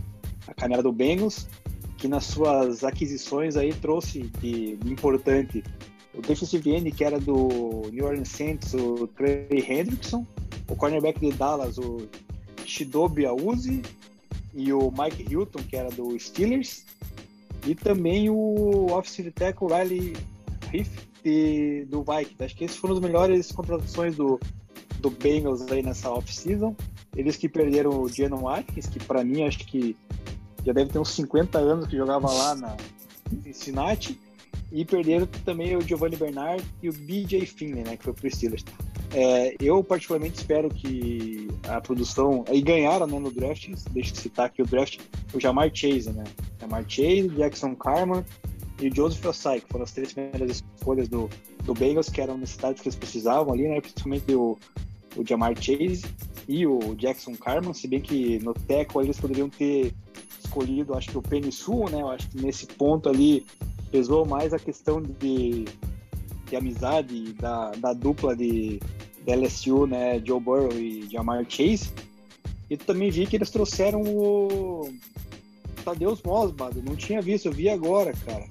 a 0.47 0.55
caminhada 0.55 0.83
do 0.83 0.93
Bengals, 0.93 1.49
que 1.99 2.09
nas 2.09 2.25
suas 2.25 2.83
aquisições 2.85 3.57
aí 3.57 3.73
trouxe 3.73 4.23
de, 4.41 4.77
de 4.77 4.93
importante 4.93 5.63
o 6.15 6.21
defensive 6.21 6.71
end, 6.71 6.91
que 6.91 7.05
era 7.05 7.19
do 7.19 7.89
New 7.91 8.05
Orleans 8.05 8.29
Saints, 8.29 8.75
o 8.75 9.07
Trey 9.07 9.47
Hendrickson, 9.67 10.27
o 10.69 10.77
cornerback 10.77 11.19
de 11.19 11.33
Dallas, 11.33 11.79
o 11.79 12.09
Shidobi 12.67 13.25
Auzi, 13.25 13.83
e 14.55 14.73
o 14.73 14.91
Mike 14.91 15.33
Hilton, 15.33 15.61
que 15.63 15.77
era 15.77 15.91
do 15.91 16.19
Steelers, 16.19 16.85
e 17.67 17.75
também 17.75 18.29
o 18.29 18.87
offensive 18.91 19.31
tackle 19.31 19.69
Riley 19.69 20.13
Riff 20.71 20.91
do 21.89 22.03
Vikings. 22.03 22.45
Acho 22.45 22.57
que 22.57 22.65
esses 22.65 22.77
foram 22.77 22.95
as 22.97 23.01
melhores 23.01 23.53
contratações 23.53 24.17
do, 24.17 24.39
do 24.99 25.11
Bengals 25.11 25.63
aí 25.71 25.83
nessa 25.83 26.11
off-season. 26.11 26.75
Eles 27.17 27.37
que 27.37 27.49
perderam 27.49 28.03
o 28.03 28.09
Jalen 28.09 28.41
Watkins, 28.41 28.87
que 28.87 28.99
para 28.99 29.23
mim 29.23 29.45
acho 29.45 29.61
que 29.61 29.97
já 30.65 30.73
deve 30.73 30.91
ter 30.91 30.99
uns 30.99 31.11
50 31.11 31.59
anos 31.59 31.87
que 31.87 31.97
jogava 31.97 32.31
lá 32.31 32.55
na, 32.55 32.77
Cincinnati 33.43 34.19
e 34.71 34.85
perderam 34.85 35.27
também 35.45 35.77
o 35.77 35.81
Giovanni 35.81 36.17
Bernard 36.17 36.65
e 36.83 36.89
o 36.89 36.93
BJ 36.93 37.47
Finley, 37.47 37.85
né, 37.85 37.97
que 37.97 38.05
foi 38.05 38.13
pro 38.13 38.31
Steelers. 38.31 38.65
É, 39.15 39.55
eu 39.61 39.85
particularmente 39.85 40.37
espero 40.37 40.71
que 40.71 41.49
a 41.69 41.81
produção 41.81 42.45
e 42.51 42.63
ganharam 42.63 43.07
né, 43.07 43.19
no 43.19 43.31
draft. 43.31 43.69
Deixa 43.91 44.13
eu 44.13 44.17
citar 44.17 44.47
aqui 44.47 44.63
o 44.63 44.67
draft, 44.67 44.99
o 45.35 45.41
Jamar 45.41 45.71
Chase, 45.75 46.11
né? 46.11 46.25
Jamar 46.59 46.85
Chase, 46.89 47.29
Jackson 47.29 47.75
Carman 47.75 48.25
e 48.81 48.89
o 48.89 48.95
Joseph 48.95 49.25
Osai, 49.27 49.61
que 49.61 49.69
foram 49.69 49.85
as 49.85 49.93
três 49.93 50.15
primeiras 50.15 50.65
escolhas 50.79 51.09
do, 51.09 51.29
do 51.65 51.75
Bengals, 51.75 52.09
que 52.09 52.23
eram 52.23 52.39
necessidades 52.39 52.81
que 52.81 52.89
eles 52.89 52.97
precisavam 52.97 53.53
ali, 53.53 53.69
né? 53.69 53.83
Principalmente 53.83 54.35
o, 54.35 54.57
o 55.15 55.27
Jamar 55.27 55.55
Chase 55.61 56.05
e 56.49 56.67
o 56.67 56.95
Jackson 56.95 57.35
Carman, 57.35 57.73
se 57.73 57.87
bem 57.87 58.01
que 58.01 58.39
no 58.41 58.53
tackle 58.55 59.03
eles 59.03 59.19
poderiam 59.19 59.49
ter 59.49 59.95
escolhido, 60.43 60.95
acho 60.95 61.11
que 61.11 61.19
o 61.19 61.23
Penny 61.23 61.53
Sul, 61.53 61.89
né? 61.89 62.03
Eu 62.03 62.09
acho 62.09 62.29
que 62.29 62.43
nesse 62.43 62.67
ponto 62.67 63.09
ali 63.09 63.47
pesou 63.91 64.27
mais 64.27 64.53
a 64.53 64.59
questão 64.59 65.01
de, 65.01 65.65
de 66.47 66.57
amizade 66.57 67.33
da, 67.35 67.71
da 67.73 67.93
dupla 67.93 68.35
de, 68.35 68.81
de 69.25 69.35
LSU, 69.35 69.87
né? 69.87 70.21
Joe 70.25 70.41
Burrow 70.41 70.73
e 70.73 71.09
Jamar 71.11 71.45
Chase. 71.49 71.91
E 72.69 72.77
também 72.77 73.11
vi 73.11 73.27
que 73.27 73.37
eles 73.37 73.51
trouxeram 73.51 74.03
o 74.03 74.93
Tadeus 75.85 76.23
Mosbado, 76.23 76.83
não 76.83 76.97
tinha 76.97 77.21
visto, 77.21 77.47
eu 77.47 77.53
vi 77.53 77.69
agora, 77.69 78.13
cara. 78.25 78.47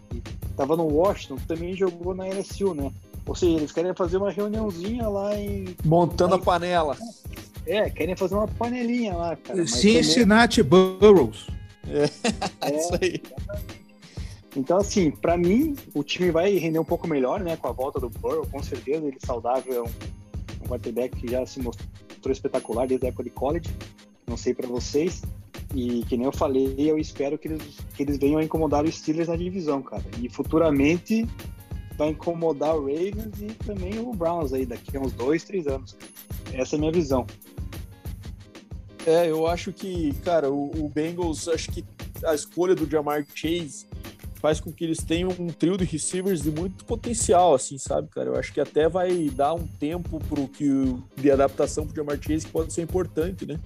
Tava 0.56 0.76
no 0.76 0.86
Washington, 0.86 1.38
também 1.48 1.74
jogou 1.76 2.14
na 2.14 2.28
LSU, 2.28 2.74
né? 2.74 2.92
Ou 3.26 3.36
seja, 3.36 3.58
eles 3.58 3.72
querem 3.72 3.94
fazer 3.94 4.18
uma 4.18 4.32
reuniãozinha 4.32 5.08
lá 5.08 5.36
em. 5.36 5.76
Montando 5.86 6.32
lá 6.32 6.38
em... 6.38 6.42
a 6.42 6.44
panela. 6.44 6.98
É, 7.66 7.90
querem 7.90 8.16
fazer 8.16 8.36
uma 8.36 8.48
panelinha 8.48 9.16
lá, 9.16 9.36
cara. 9.36 9.66
Cincinnati 9.68 10.64
também... 10.64 10.98
Burrows. 11.00 11.48
É, 11.88 12.04
é, 12.70 12.78
isso 12.78 12.94
aí. 13.02 13.22
Então, 14.56 14.78
assim, 14.78 15.12
para 15.12 15.38
mim, 15.38 15.76
o 15.94 16.04
time 16.04 16.32
vai 16.32 16.54
render 16.58 16.80
um 16.80 16.86
pouco 16.86 17.08
melhor, 17.08 17.40
né? 17.40 17.56
Com 17.56 17.68
a 17.68 17.72
volta 17.72 18.00
do 18.00 18.10
Burrow, 18.10 18.46
com 18.48 18.62
certeza. 18.62 19.06
Ele 19.06 19.18
saudável 19.24 19.74
é 19.74 19.82
um, 19.82 19.92
um 20.64 20.68
quarterback 20.68 21.16
que 21.16 21.30
já 21.30 21.46
se 21.46 21.62
mostrou 21.62 22.32
espetacular 22.32 22.88
desde 22.88 23.06
a 23.06 23.10
época 23.10 23.24
de 23.24 23.30
college. 23.30 23.70
Não 24.28 24.36
sei 24.36 24.54
para 24.54 24.68
vocês. 24.68 25.22
E 25.74 26.04
que 26.04 26.18
nem 26.18 26.26
eu 26.26 26.34
falei, 26.34 26.76
eu 26.78 26.98
espero 26.98 27.38
que 27.38 27.48
eles, 27.48 27.64
que 27.96 28.04
eles 28.04 28.18
venham 28.18 28.40
a 28.40 28.44
incomodar 28.44 28.84
os 28.84 28.96
Steelers 28.98 29.30
na 29.30 29.38
divisão, 29.38 29.82
cara. 29.82 30.04
E 30.22 30.28
futuramente 30.28 31.26
vai 32.02 32.10
incomodar 32.10 32.76
o 32.76 32.88
Ravens 32.88 33.40
e 33.40 33.54
também 33.64 34.00
o 34.00 34.12
Browns 34.12 34.54
aí 34.54 34.66
daqui 34.66 34.98
a 34.98 35.00
uns 35.00 35.14
dois, 35.14 35.44
três 35.44 35.68
anos. 35.68 35.96
Essa 36.52 36.76
é 36.76 36.78
a 36.78 36.80
minha 36.80 36.92
visão. 36.92 37.28
É, 39.06 39.30
eu 39.30 39.46
acho 39.46 39.72
que, 39.72 40.12
cara, 40.24 40.50
o, 40.50 40.72
o 40.84 40.90
Bengals, 40.90 41.48
acho 41.48 41.72
que 41.72 41.86
a 42.26 42.34
escolha 42.34 42.74
do 42.74 42.90
Jamar 42.90 43.24
Chase 43.36 43.86
faz 44.36 44.60
com 44.60 44.72
que 44.72 44.84
eles 44.84 45.04
tenham 45.04 45.30
um 45.40 45.48
trio 45.48 45.78
de 45.78 45.86
receivers 45.86 46.42
de 46.42 46.50
muito 46.50 46.86
potencial, 46.86 47.54
assim, 47.54 47.78
sabe, 47.78 48.08
cara? 48.10 48.30
Eu 48.30 48.36
acho 48.36 48.52
que 48.52 48.60
até 48.60 48.90
vai 48.90 49.30
dar 49.30 49.54
um 49.54 49.68
tempo 49.68 50.20
pro 50.28 50.48
que 50.48 50.68
de 51.16 51.30
adaptação 51.30 51.86
pro 51.86 51.96
Jamar 51.96 52.20
Chase 52.20 52.48
que 52.48 52.52
pode 52.52 52.74
ser 52.74 52.82
importante, 52.82 53.46
né? 53.46 53.60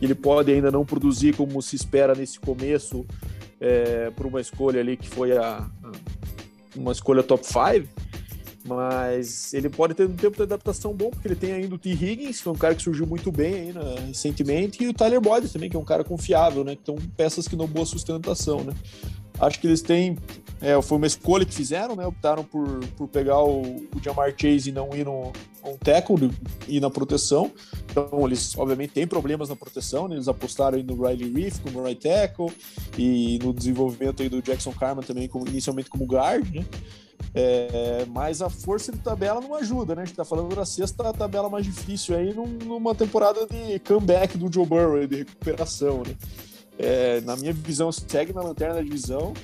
Ele 0.00 0.14
pode 0.14 0.50
ainda 0.50 0.70
não 0.70 0.86
produzir 0.86 1.36
como 1.36 1.60
se 1.60 1.76
espera 1.76 2.14
nesse 2.14 2.40
começo 2.40 3.04
é, 3.60 4.10
por 4.10 4.24
uma 4.24 4.40
escolha 4.40 4.80
ali 4.80 4.96
que 4.96 5.08
foi 5.08 5.36
a, 5.36 5.68
a 5.84 6.21
uma 6.76 6.92
escolha 6.92 7.22
top 7.22 7.44
5, 7.46 7.88
mas 8.64 9.52
ele 9.52 9.68
pode 9.68 9.94
ter 9.94 10.06
um 10.06 10.14
tempo 10.14 10.36
de 10.36 10.42
adaptação 10.42 10.94
bom, 10.94 11.10
porque 11.10 11.28
ele 11.28 11.36
tem 11.36 11.52
ainda 11.52 11.74
o 11.74 11.78
T. 11.78 11.90
Higgins, 11.90 12.40
que 12.40 12.48
é 12.48 12.50
um 12.50 12.56
cara 12.56 12.74
que 12.74 12.82
surgiu 12.82 13.06
muito 13.06 13.32
bem 13.32 13.54
aí, 13.54 13.72
né, 13.72 13.94
recentemente, 14.06 14.82
e 14.82 14.88
o 14.88 14.94
Tyler 14.94 15.20
Boyd 15.20 15.48
também, 15.48 15.68
que 15.68 15.76
é 15.76 15.80
um 15.80 15.84
cara 15.84 16.04
confiável, 16.04 16.62
né? 16.64 16.76
São 16.84 16.96
peças 17.16 17.48
que 17.48 17.56
dão 17.56 17.66
boa 17.66 17.86
sustentação, 17.86 18.62
né? 18.62 18.72
Acho 19.40 19.58
que 19.58 19.66
eles 19.66 19.82
têm. 19.82 20.16
É, 20.60 20.80
foi 20.80 20.98
uma 20.98 21.06
escolha 21.06 21.44
que 21.44 21.52
fizeram, 21.52 21.96
né? 21.96 22.06
Optaram 22.06 22.44
por, 22.44 22.86
por 22.96 23.08
pegar 23.08 23.42
o, 23.42 23.62
o 23.62 24.00
Jamar 24.02 24.32
Chase 24.36 24.68
e 24.68 24.72
não 24.72 24.90
ir 24.94 25.04
no 25.04 25.32
um 25.64 25.76
tackle 25.76 26.30
e 26.68 26.80
na 26.80 26.90
proteção. 26.90 27.50
Então, 27.92 28.26
eles 28.26 28.56
obviamente 28.56 28.94
têm 28.94 29.06
problemas 29.06 29.50
na 29.50 29.56
proteção, 29.56 30.08
né? 30.08 30.16
Eles 30.16 30.26
apostaram 30.26 30.78
aí 30.78 30.82
no 30.82 30.94
Riley 30.94 31.30
Reef 31.30 31.60
como 31.60 31.84
right 31.84 32.00
tackle 32.00 32.50
e 32.96 33.38
no 33.42 33.52
desenvolvimento 33.52 34.22
aí 34.22 34.30
do 34.30 34.40
Jackson 34.40 34.72
Carman 34.72 35.04
também, 35.04 35.28
como, 35.28 35.46
inicialmente 35.46 35.90
como 35.90 36.06
guard, 36.06 36.50
né? 36.54 36.64
É, 37.34 38.04
mas 38.08 38.40
a 38.42 38.48
força 38.48 38.90
de 38.90 38.98
tabela 38.98 39.40
não 39.40 39.54
ajuda, 39.54 39.94
né? 39.94 40.02
A 40.02 40.04
gente 40.06 40.16
tá 40.16 40.24
falando 40.24 40.56
da 40.56 40.64
sexta 40.64 41.12
tabela 41.12 41.50
mais 41.50 41.66
difícil 41.66 42.16
aí 42.16 42.34
numa 42.34 42.94
temporada 42.94 43.46
de 43.46 43.78
comeback 43.80 44.38
do 44.38 44.50
Joe 44.52 44.66
Burrow, 44.66 45.06
de 45.06 45.16
recuperação, 45.16 45.98
né? 45.98 46.16
É, 46.78 47.20
na 47.20 47.36
minha 47.36 47.52
visão, 47.52 47.92
segue 47.92 48.32
na 48.32 48.42
lanterna 48.42 48.76
da 48.76 48.82
divisão. 48.82 49.34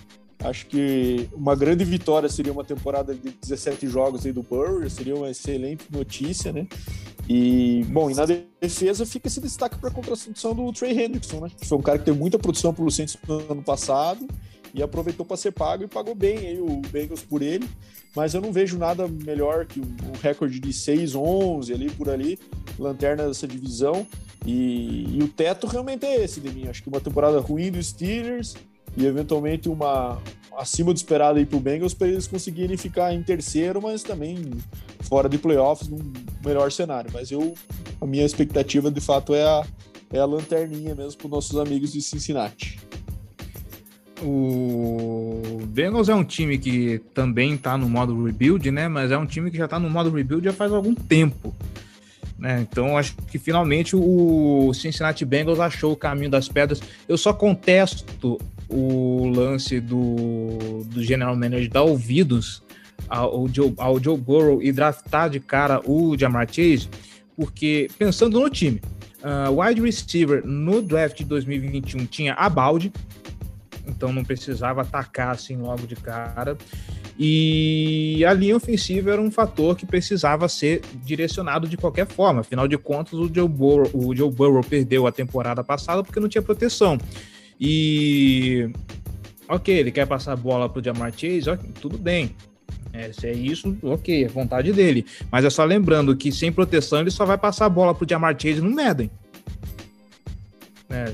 Acho 0.44 0.66
que 0.66 1.28
uma 1.32 1.56
grande 1.56 1.84
vitória 1.84 2.28
seria 2.28 2.52
uma 2.52 2.64
temporada 2.64 3.12
de 3.12 3.30
17 3.30 3.88
jogos 3.88 4.24
aí 4.24 4.32
do 4.32 4.42
Burrow, 4.42 4.88
seria 4.88 5.16
uma 5.16 5.30
excelente 5.30 5.84
notícia, 5.90 6.52
né? 6.52 6.66
E, 7.28 7.84
bom, 7.88 8.10
e 8.10 8.14
na 8.14 8.24
defesa 8.24 9.04
fica 9.04 9.26
esse 9.26 9.40
destaque 9.40 9.76
para 9.76 9.90
a 9.90 9.92
contratação 9.92 10.54
do 10.54 10.72
Trey 10.72 10.92
Hendrickson, 10.92 11.40
né? 11.40 11.50
Que 11.54 11.66
foi 11.66 11.76
um 11.76 11.82
cara 11.82 11.98
que 11.98 12.04
teve 12.04 12.18
muita 12.18 12.38
produção 12.38 12.72
pelo 12.72 12.90
Saints 12.90 13.18
no 13.26 13.52
ano 13.52 13.62
passado 13.62 14.26
e 14.72 14.82
aproveitou 14.82 15.26
para 15.26 15.36
ser 15.36 15.52
pago 15.52 15.84
e 15.84 15.88
pagou 15.88 16.14
bem 16.14 16.38
aí 16.38 16.60
o 16.60 16.80
Bengals 16.90 17.22
por 17.22 17.42
ele. 17.42 17.68
Mas 18.14 18.32
eu 18.32 18.40
não 18.40 18.52
vejo 18.52 18.78
nada 18.78 19.06
melhor 19.06 19.66
que 19.66 19.80
um 19.80 20.12
recorde 20.22 20.58
de 20.58 20.70
6-11 20.70 21.74
ali 21.74 21.90
por 21.90 22.08
ali, 22.08 22.38
lanterna 22.78 23.26
dessa 23.26 23.46
divisão. 23.46 24.06
E, 24.46 25.16
e, 25.16 25.22
o 25.22 25.28
teto 25.28 25.66
realmente 25.66 26.06
é 26.06 26.24
esse 26.24 26.40
de 26.40 26.50
mim. 26.50 26.68
Acho 26.68 26.82
que 26.82 26.88
uma 26.88 27.00
temporada 27.00 27.38
ruim 27.40 27.70
dos 27.70 27.88
Steelers 27.88 28.54
e 28.96 29.06
eventualmente 29.06 29.68
uma 29.68 30.20
acima 30.56 30.92
do 30.92 30.96
esperado 30.96 31.38
aí 31.38 31.46
pro 31.46 31.60
Bengals 31.60 31.94
para 31.94 32.08
eles 32.08 32.26
conseguirem 32.26 32.76
ficar 32.76 33.14
em 33.14 33.22
terceiro, 33.22 33.80
mas 33.80 34.02
também 34.02 34.50
fora 35.00 35.28
de 35.28 35.38
playoffs 35.38 35.88
num 35.88 36.12
melhor 36.44 36.72
cenário. 36.72 37.10
Mas 37.12 37.30
eu 37.30 37.54
a 38.00 38.06
minha 38.06 38.24
expectativa 38.24 38.90
de 38.90 39.00
fato 39.00 39.34
é 39.34 39.44
a, 39.44 39.64
é 40.12 40.18
a 40.18 40.24
lanterninha 40.24 40.94
mesmo 40.94 41.18
para 41.18 41.30
nossos 41.30 41.56
amigos 41.58 41.92
de 41.92 42.02
Cincinnati. 42.02 42.78
O 44.20 45.60
Bengals 45.68 46.08
é 46.08 46.14
um 46.14 46.24
time 46.24 46.58
que 46.58 47.00
também 47.14 47.54
está 47.54 47.78
no 47.78 47.88
modo 47.88 48.24
rebuild, 48.24 48.68
né? 48.72 48.88
Mas 48.88 49.12
é 49.12 49.18
um 49.18 49.26
time 49.26 49.48
que 49.48 49.56
já 49.56 49.66
está 49.66 49.78
no 49.78 49.88
modo 49.88 50.10
rebuild 50.10 50.44
já 50.44 50.52
faz 50.52 50.72
algum 50.72 50.92
tempo. 50.92 51.54
Né? 52.36 52.66
Então 52.68 52.96
acho 52.96 53.16
que 53.30 53.38
finalmente 53.38 53.96
o 53.96 54.72
Cincinnati 54.72 55.24
Bengals 55.24 55.60
achou 55.60 55.92
o 55.92 55.96
caminho 55.96 56.30
das 56.30 56.48
pedras. 56.48 56.80
Eu 57.08 57.16
só 57.16 57.32
contesto 57.32 58.38
o 58.68 59.26
lance 59.28 59.80
do, 59.80 60.84
do 60.86 61.02
general 61.02 61.34
manager 61.34 61.70
dar 61.70 61.82
ouvidos 61.82 62.62
ao 63.08 63.48
Joe, 63.48 63.72
ao 63.78 64.02
Joe 64.02 64.18
Burrow 64.18 64.62
e 64.62 64.70
draftar 64.70 65.30
de 65.30 65.40
cara 65.40 65.80
o 65.84 66.16
Jamar 66.16 66.46
Chase, 66.46 66.88
porque 67.36 67.88
pensando 67.98 68.38
no 68.38 68.50
time, 68.50 68.80
uh, 69.22 69.60
wide 69.60 69.80
receiver 69.80 70.46
no 70.46 70.82
draft 70.82 71.18
de 71.18 71.24
2021 71.24 72.06
tinha 72.06 72.34
a 72.34 72.48
balde, 72.48 72.92
então 73.86 74.12
não 74.12 74.22
precisava 74.22 74.82
atacar 74.82 75.30
assim 75.30 75.56
logo 75.56 75.86
de 75.86 75.96
cara. 75.96 76.56
E 77.20 78.24
a 78.24 78.32
linha 78.32 78.54
ofensiva 78.54 79.10
era 79.10 79.20
um 79.20 79.30
fator 79.30 79.74
que 79.74 79.84
precisava 79.84 80.48
ser 80.48 80.82
direcionado 81.02 81.66
de 81.66 81.76
qualquer 81.76 82.06
forma. 82.06 82.42
Afinal 82.42 82.68
de 82.68 82.78
contas, 82.78 83.14
o 83.14 83.28
Joe 83.32 83.48
Burrow, 83.48 83.90
o 83.92 84.14
Joe 84.14 84.30
Burrow 84.30 84.62
perdeu 84.62 85.04
a 85.04 85.10
temporada 85.10 85.64
passada 85.64 86.04
porque 86.04 86.20
não 86.20 86.28
tinha 86.28 86.42
proteção. 86.42 86.96
E 87.60 88.70
ok, 89.48 89.74
ele 89.74 89.90
quer 89.90 90.06
passar 90.06 90.32
a 90.32 90.36
bola 90.36 90.68
para 90.68 90.80
o 90.80 90.84
Jamar 90.84 91.12
Chase, 91.12 91.48
okay, 91.48 91.70
tudo 91.80 91.98
bem. 91.98 92.34
É, 92.92 93.12
se 93.12 93.26
é 93.26 93.32
isso, 93.32 93.76
ok, 93.82 94.24
é 94.24 94.28
vontade 94.28 94.72
dele. 94.72 95.04
Mas 95.30 95.44
é 95.44 95.50
só 95.50 95.64
lembrando 95.64 96.16
que 96.16 96.32
sem 96.32 96.50
proteção 96.50 97.00
ele 97.00 97.10
só 97.10 97.24
vai 97.24 97.38
passar 97.38 97.66
a 97.66 97.68
bola 97.70 97.94
para 97.94 98.04
o 98.04 98.08
Jamar 98.08 98.36
Chase 98.40 98.60
no 98.60 98.70
Madden. 98.70 99.10
É, 100.90 101.04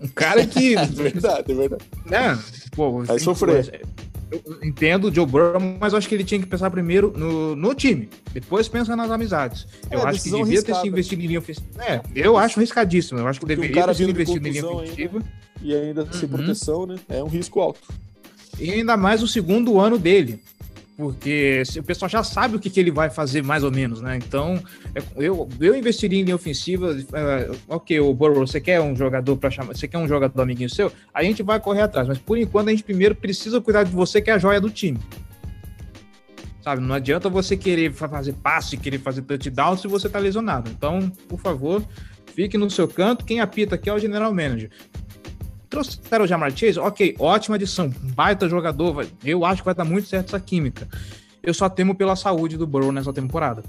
um 0.00 0.08
cara 0.08 0.46
que. 0.46 0.76
é 0.76 0.84
verdade, 0.86 1.52
é 1.52 1.54
verdade. 1.54 1.84
Né? 2.06 2.38
Pô, 2.72 3.02
Vai 3.04 3.18
sofrer. 3.18 3.82
Eu 4.30 4.58
entendo 4.62 5.08
o 5.08 5.14
Joe 5.14 5.24
Burrow, 5.24 5.60
mas 5.80 5.92
eu 5.92 5.98
acho 5.98 6.08
que 6.08 6.14
ele 6.14 6.24
tinha 6.24 6.40
que 6.40 6.46
pensar 6.46 6.70
primeiro 6.70 7.12
no, 7.16 7.56
no 7.56 7.74
time, 7.74 8.10
depois 8.32 8.68
pensa 8.68 8.94
nas 8.94 9.10
amizades. 9.10 9.66
É, 9.90 9.96
eu 9.96 10.06
acho 10.06 10.22
que 10.22 10.30
devia 10.30 10.44
riscada. 10.44 10.78
ter 10.78 10.82
se 10.82 10.88
investido 10.88 11.22
em 11.22 11.26
linha 11.26 11.38
ofensiva. 11.38 11.66
É, 11.78 12.02
eu 12.14 12.36
acho 12.36 12.60
riscadíssimo. 12.60 13.18
Eu 13.20 13.26
acho 13.26 13.40
que 13.40 13.46
Porque 13.46 13.60
deveria 13.60 13.86
ter 13.86 13.94
se 13.94 14.04
investido 14.04 14.48
em 14.48 14.50
linha 14.50 14.66
ofensiva. 14.66 15.22
e 15.62 15.74
ainda 15.74 16.02
uhum. 16.04 16.12
sem 16.12 16.28
proteção, 16.28 16.86
né? 16.86 16.96
É 17.08 17.22
um 17.22 17.28
risco 17.28 17.60
alto. 17.60 17.80
E 18.58 18.70
ainda 18.70 18.96
mais 18.96 19.22
o 19.22 19.28
segundo 19.28 19.78
ano 19.80 19.98
dele 19.98 20.40
porque 20.98 21.62
o 21.78 21.82
pessoal 21.84 22.08
já 22.08 22.24
sabe 22.24 22.56
o 22.56 22.58
que, 22.58 22.68
que 22.68 22.80
ele 22.80 22.90
vai 22.90 23.08
fazer 23.08 23.40
mais 23.40 23.62
ou 23.62 23.70
menos, 23.70 24.02
né? 24.02 24.16
Então, 24.16 24.60
é, 24.92 25.00
eu, 25.14 25.48
eu 25.60 25.76
investiria 25.76 26.18
em 26.18 26.24
linha 26.24 26.34
ofensiva. 26.34 26.90
Uh, 26.90 27.56
ok, 27.68 28.00
o 28.00 28.12
Burrow, 28.12 28.44
você 28.44 28.60
quer 28.60 28.80
um 28.80 28.96
jogador 28.96 29.36
para 29.36 29.48
chamar, 29.48 29.76
você 29.76 29.86
quer 29.86 29.98
um 29.98 30.08
jogador 30.08 30.42
amiguinho 30.42 30.68
seu? 30.68 30.90
A 31.14 31.22
gente 31.22 31.40
vai 31.40 31.60
correr 31.60 31.82
atrás, 31.82 32.08
mas 32.08 32.18
por 32.18 32.36
enquanto 32.36 32.66
a 32.66 32.70
gente 32.72 32.82
primeiro 32.82 33.14
precisa 33.14 33.60
cuidar 33.60 33.84
de 33.84 33.92
você, 33.92 34.20
que 34.20 34.28
é 34.28 34.32
a 34.32 34.38
joia 34.38 34.60
do 34.60 34.68
time. 34.70 34.98
Sabe, 36.64 36.82
não 36.82 36.96
adianta 36.96 37.28
você 37.28 37.56
querer 37.56 37.92
fazer 37.92 38.32
passe, 38.32 38.76
querer 38.76 38.98
fazer 38.98 39.22
touchdown 39.22 39.76
se 39.76 39.86
você 39.86 40.08
tá 40.08 40.18
lesionado. 40.18 40.68
Então, 40.68 41.08
por 41.28 41.38
favor, 41.38 41.80
fique 42.34 42.58
no 42.58 42.68
seu 42.68 42.88
canto. 42.88 43.24
Quem 43.24 43.38
apita 43.38 43.76
aqui 43.76 43.88
é 43.88 43.94
o 43.94 44.00
general 44.00 44.34
manager. 44.34 44.68
Trouxeram 45.68 46.24
o 46.24 46.28
Jamar 46.28 46.50
Chase, 46.56 46.78
ok, 46.78 47.16
ótima 47.18 47.56
adição, 47.56 47.92
baita 48.14 48.48
jogador, 48.48 49.06
eu 49.24 49.44
acho 49.44 49.62
que 49.62 49.66
vai 49.66 49.74
dar 49.74 49.84
muito 49.84 50.08
certo 50.08 50.28
essa 50.28 50.40
química. 50.40 50.88
Eu 51.42 51.54
só 51.54 51.68
temo 51.68 51.94
pela 51.94 52.16
saúde 52.16 52.56
do 52.56 52.66
Burrow 52.66 52.92
nessa 52.92 53.12
temporada. 53.12 53.62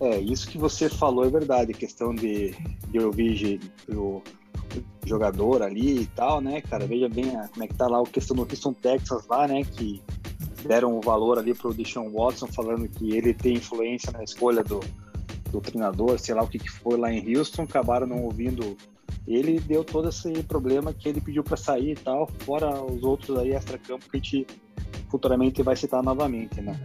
É, 0.00 0.18
isso 0.20 0.48
que 0.48 0.56
você 0.56 0.88
falou 0.88 1.24
é 1.24 1.30
verdade, 1.30 1.74
questão 1.74 2.14
de, 2.14 2.54
de 2.88 3.00
ouvir 3.00 3.60
o 3.88 4.22
jogador 5.04 5.62
ali 5.62 6.02
e 6.02 6.06
tal, 6.06 6.40
né, 6.40 6.60
cara? 6.60 6.86
Veja 6.86 7.08
bem 7.08 7.36
a, 7.36 7.48
como 7.48 7.64
é 7.64 7.66
que 7.66 7.74
tá 7.74 7.88
lá 7.88 8.00
o 8.00 8.04
questão 8.04 8.36
do 8.36 8.42
Houston 8.42 8.72
Texas 8.72 9.26
lá, 9.28 9.48
né? 9.48 9.64
Que 9.64 10.00
deram 10.66 10.96
o 10.96 11.00
valor 11.00 11.38
ali 11.38 11.52
pro 11.52 11.74
Deshaun 11.74 12.10
Watson, 12.10 12.46
falando 12.46 12.88
que 12.88 13.16
ele 13.16 13.34
tem 13.34 13.54
influência 13.54 14.12
na 14.12 14.22
escolha 14.22 14.62
do, 14.62 14.80
do 15.50 15.60
treinador, 15.60 16.18
sei 16.18 16.34
lá 16.34 16.42
o 16.42 16.48
que, 16.48 16.58
que 16.58 16.70
foi 16.70 16.96
lá 16.96 17.12
em 17.12 17.36
Houston, 17.36 17.62
acabaram 17.62 18.06
não 18.06 18.22
ouvindo 18.22 18.76
ele 19.26 19.60
deu 19.60 19.84
todo 19.84 20.08
esse 20.08 20.42
problema 20.42 20.92
que 20.92 21.08
ele 21.08 21.20
pediu 21.20 21.44
para 21.44 21.56
sair 21.56 21.92
e 21.92 21.96
tal, 21.96 22.28
fora 22.40 22.82
os 22.82 23.02
outros 23.02 23.38
aí 23.38 23.52
extra-campo 23.52 24.08
que 24.10 24.16
a 24.16 24.20
gente 24.20 24.46
futuramente 25.10 25.62
vai 25.62 25.76
citar 25.76 26.02
novamente, 26.02 26.60
né? 26.60 26.78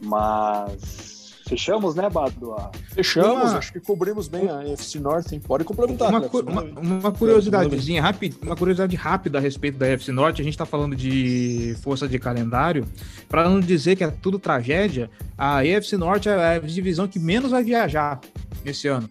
Mas 0.00 1.14
Fechamos, 1.46 1.94
né, 1.94 2.08
Bado? 2.08 2.56
Fechamos, 2.92 3.50
uma... 3.50 3.58
acho 3.58 3.72
que 3.72 3.78
cobrimos 3.78 4.28
bem 4.28 4.48
a 4.48 4.62
FC 4.64 4.98
Norte, 4.98 5.34
hein? 5.34 5.40
Pode 5.46 5.62
complementar. 5.62 6.08
Uma, 6.08 6.22
cu 6.22 6.40
uma, 6.40 6.62
uma 6.62 7.12
curiosidadezinha 7.12 8.00
rápida, 8.00 8.36
uma 8.42 8.56
curiosidade 8.56 8.96
rápida 8.96 9.38
a 9.38 9.40
respeito 9.40 9.76
da 9.76 9.86
FC 9.86 10.10
Norte, 10.10 10.40
a 10.40 10.44
gente 10.44 10.54
está 10.54 10.64
falando 10.64 10.96
de 10.96 11.76
força 11.82 12.08
de 12.08 12.18
calendário, 12.18 12.86
para 13.28 13.48
não 13.48 13.60
dizer 13.60 13.94
que 13.94 14.02
é 14.02 14.10
tudo 14.10 14.38
tragédia, 14.38 15.10
a 15.36 15.64
EFC 15.64 15.98
Norte 15.98 16.30
é 16.30 16.56
a 16.56 16.58
divisão 16.58 17.06
que 17.06 17.18
menos 17.18 17.50
vai 17.50 17.62
viajar 17.62 18.20
esse 18.64 18.88
ano. 18.88 19.08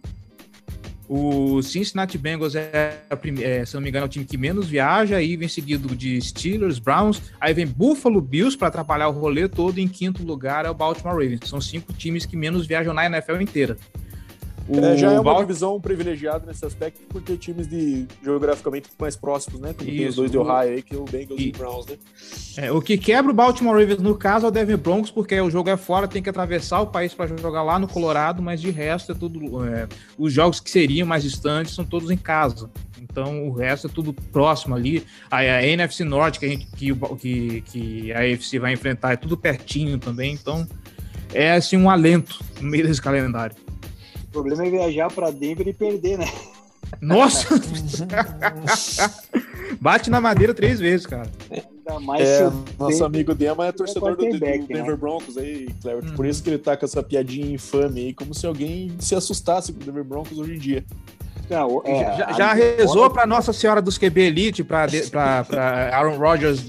O 1.16 1.62
Cincinnati 1.62 2.18
Bengals 2.18 2.56
é, 2.56 3.04
é, 3.44 3.64
se 3.64 3.76
não 3.76 3.82
me 3.82 3.90
engano, 3.90 4.06
é 4.06 4.08
o 4.08 4.10
time 4.10 4.26
que 4.26 4.36
menos 4.36 4.68
viaja, 4.68 5.18
aí 5.18 5.38
vem 5.38 5.48
seguido 5.48 5.96
de 5.96 6.20
Steelers, 6.20 6.80
Browns, 6.80 7.22
aí 7.40 7.54
vem 7.54 7.68
Buffalo 7.68 8.20
Bills 8.20 8.58
para 8.58 8.70
atrapalhar 8.70 9.10
o 9.10 9.12
rolê 9.12 9.48
todo, 9.48 9.78
em 9.78 9.88
quinto 9.88 10.24
lugar 10.24 10.66
é 10.66 10.72
o 10.72 10.74
Baltimore 10.74 11.14
Ravens. 11.14 11.42
São 11.46 11.62
cinco 11.62 11.94
times 11.94 12.26
que 12.26 12.36
menos 12.36 12.66
viajam 12.66 12.96
na 12.96 13.06
NFL 13.06 13.40
inteira. 13.42 13.78
É, 14.70 14.98
já 14.98 15.12
é 15.12 15.20
uma 15.20 15.34
Val... 15.34 15.42
divisão 15.42 15.80
privilegiada 15.80 16.46
nesse 16.46 16.66
aspecto 16.66 17.02
por 17.08 17.22
ter 17.22 17.38
times 17.38 17.68
de 17.68 18.08
geograficamente 18.24 18.90
mais 18.98 19.16
próximos, 19.16 19.60
né? 19.60 19.74
Como 19.74 19.90
Isso. 19.90 19.98
tem 19.98 20.08
os 20.08 20.16
dois 20.16 20.32
de 20.32 20.38
Ohio 20.38 20.54
aí, 20.54 20.82
que 20.82 20.96
é 20.96 20.98
o 20.98 21.04
Bengals 21.04 21.40
e, 21.40 21.50
e 21.50 21.52
Browns, 21.52 21.86
né? 21.88 21.98
É, 22.58 22.72
o 22.72 22.82
que 22.82 22.98
quebra 22.98 23.32
o 23.32 23.36
Baltimore 23.36 23.78
Ravens 23.78 24.02
no 24.02 24.16
caso 24.16 24.46
é 24.46 24.50
o 24.50 24.52
Denver 24.52 24.78
Broncos, 24.78 25.12
porque 25.12 25.40
o 25.42 25.50
jogo 25.50 25.70
é 25.70 25.76
fora, 25.76 26.08
tem 26.08 26.24
que 26.24 26.30
atravessar 26.30 26.82
o 26.82 26.88
país 26.88 27.14
para 27.14 27.36
jogar 27.38 27.64
lá 27.64 27.78
no 27.78 27.88
Colorado, 27.88 28.42
mas 28.42 28.62
de 28.62 28.72
resto 28.72 29.12
é 29.12 29.16
tudo. 29.16 29.66
É, 29.66 29.88
os 30.18 30.32
jogos 30.32 30.60
que 30.60 30.70
seriam 30.70 31.08
mais 31.08 31.24
distantes 31.24 31.74
são 31.74 31.84
todos 31.84 32.10
em 32.10 32.18
casa. 32.18 32.70
Então 33.02 33.48
o 33.48 33.54
resto 33.54 33.88
é 33.88 33.90
tudo 33.90 34.14
próximo 34.14 34.76
ali. 34.76 35.06
A, 35.30 35.38
a 35.38 35.66
NFC 35.66 36.04
Norte 36.04 36.40
que 36.40 36.46
a 36.46 36.50
gente 36.50 36.68
que, 36.68 36.96
que, 37.20 37.62
que 37.62 38.14
a 38.14 38.20
AFC 38.20 38.60
vai 38.60 38.74
enfrentar 38.74 39.14
é 39.14 39.18
tudo 39.18 39.38
pertinho 39.38 40.00
também. 40.00 40.34
Então 40.34 40.68
é 41.34 41.52
assim 41.52 41.76
um 41.76 41.90
alento 41.90 42.40
no 42.62 42.70
meio 42.70 42.88
desse 42.88 43.02
calendário. 43.02 43.56
O 44.34 44.42
problema 44.42 44.66
é 44.66 44.70
viajar 44.72 45.12
para 45.12 45.30
Denver 45.30 45.68
e 45.68 45.74
perder, 45.74 46.18
né? 46.18 46.26
Nossa! 47.00 47.50
Bate 49.80 50.10
na 50.10 50.20
madeira 50.20 50.56
três 50.56 50.80
vezes, 50.80 51.06
cara. 51.06 51.30
Ainda 51.52 52.00
mais 52.00 52.28
é, 52.28 52.52
nosso 52.80 53.06
amigo 53.06 53.36
Dema 53.36 53.68
é 53.68 53.72
torcedor 53.72 54.16
do, 54.16 54.28
do, 54.28 54.40
Denver 54.40 54.68
né? 54.70 54.96
Broncos 54.96 55.38
aí, 55.38 55.68
Cleber. 55.80 56.10
Hum. 56.10 56.16
Por 56.16 56.26
isso 56.26 56.42
que 56.42 56.50
ele 56.50 56.58
tá 56.58 56.76
com 56.76 56.84
essa 56.84 57.04
piadinha 57.04 57.54
infame 57.54 58.08
aí, 58.08 58.14
como 58.14 58.34
se 58.34 58.48
alguém 58.48 58.92
se 58.98 59.14
assustasse 59.14 59.72
com 59.72 59.82
o 59.82 59.84
Denver 59.84 60.04
Broncos 60.04 60.40
hoje 60.40 60.56
em 60.56 60.58
dia. 60.58 60.84
Não, 61.48 61.84
é, 61.86 62.18
já, 62.18 62.32
já 62.32 62.54
rezou 62.54 63.12
para 63.12 63.28
Nossa 63.28 63.54
Senhora 63.54 63.84
dos 63.84 64.00
QB 64.00 64.20
Elite, 64.20 64.64
para 64.64 64.88
Aaron 65.92 66.18
Rodgers 66.18 66.66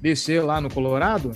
descer 0.00 0.44
lá 0.44 0.60
no 0.60 0.70
Colorado? 0.70 1.32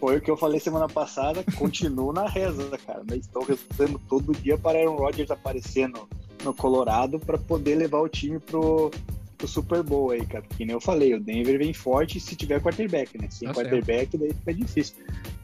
Foi 0.00 0.16
o 0.16 0.20
que 0.20 0.30
eu 0.30 0.36
falei 0.36 0.58
semana 0.58 0.88
passada, 0.88 1.44
continuo 1.58 2.10
na 2.10 2.26
reza, 2.26 2.76
cara. 2.86 3.02
Mas 3.06 3.20
estou 3.20 3.44
rezando 3.44 4.00
todo 4.08 4.32
dia 4.32 4.56
para 4.56 4.78
Aaron 4.78 4.96
Rodgers 4.96 5.30
aparecer 5.30 5.88
no, 5.90 6.08
no 6.42 6.54
Colorado 6.54 7.20
para 7.20 7.36
poder 7.36 7.74
levar 7.74 8.00
o 8.00 8.08
time 8.08 8.38
pro, 8.38 8.90
pro 9.36 9.46
Super 9.46 9.82
Bowl 9.82 10.10
aí, 10.10 10.24
cara. 10.24 10.42
Porque 10.48 10.64
nem 10.64 10.72
eu 10.72 10.80
falei, 10.80 11.12
o 11.12 11.20
Denver 11.20 11.58
vem 11.58 11.74
forte 11.74 12.18
se 12.18 12.34
tiver 12.34 12.62
quarterback, 12.62 13.18
né? 13.20 13.28
Sem 13.30 13.46
tá 13.46 13.54
quarterback, 13.54 14.16
daí 14.16 14.32
fica 14.32 14.54
difícil. 14.54 14.94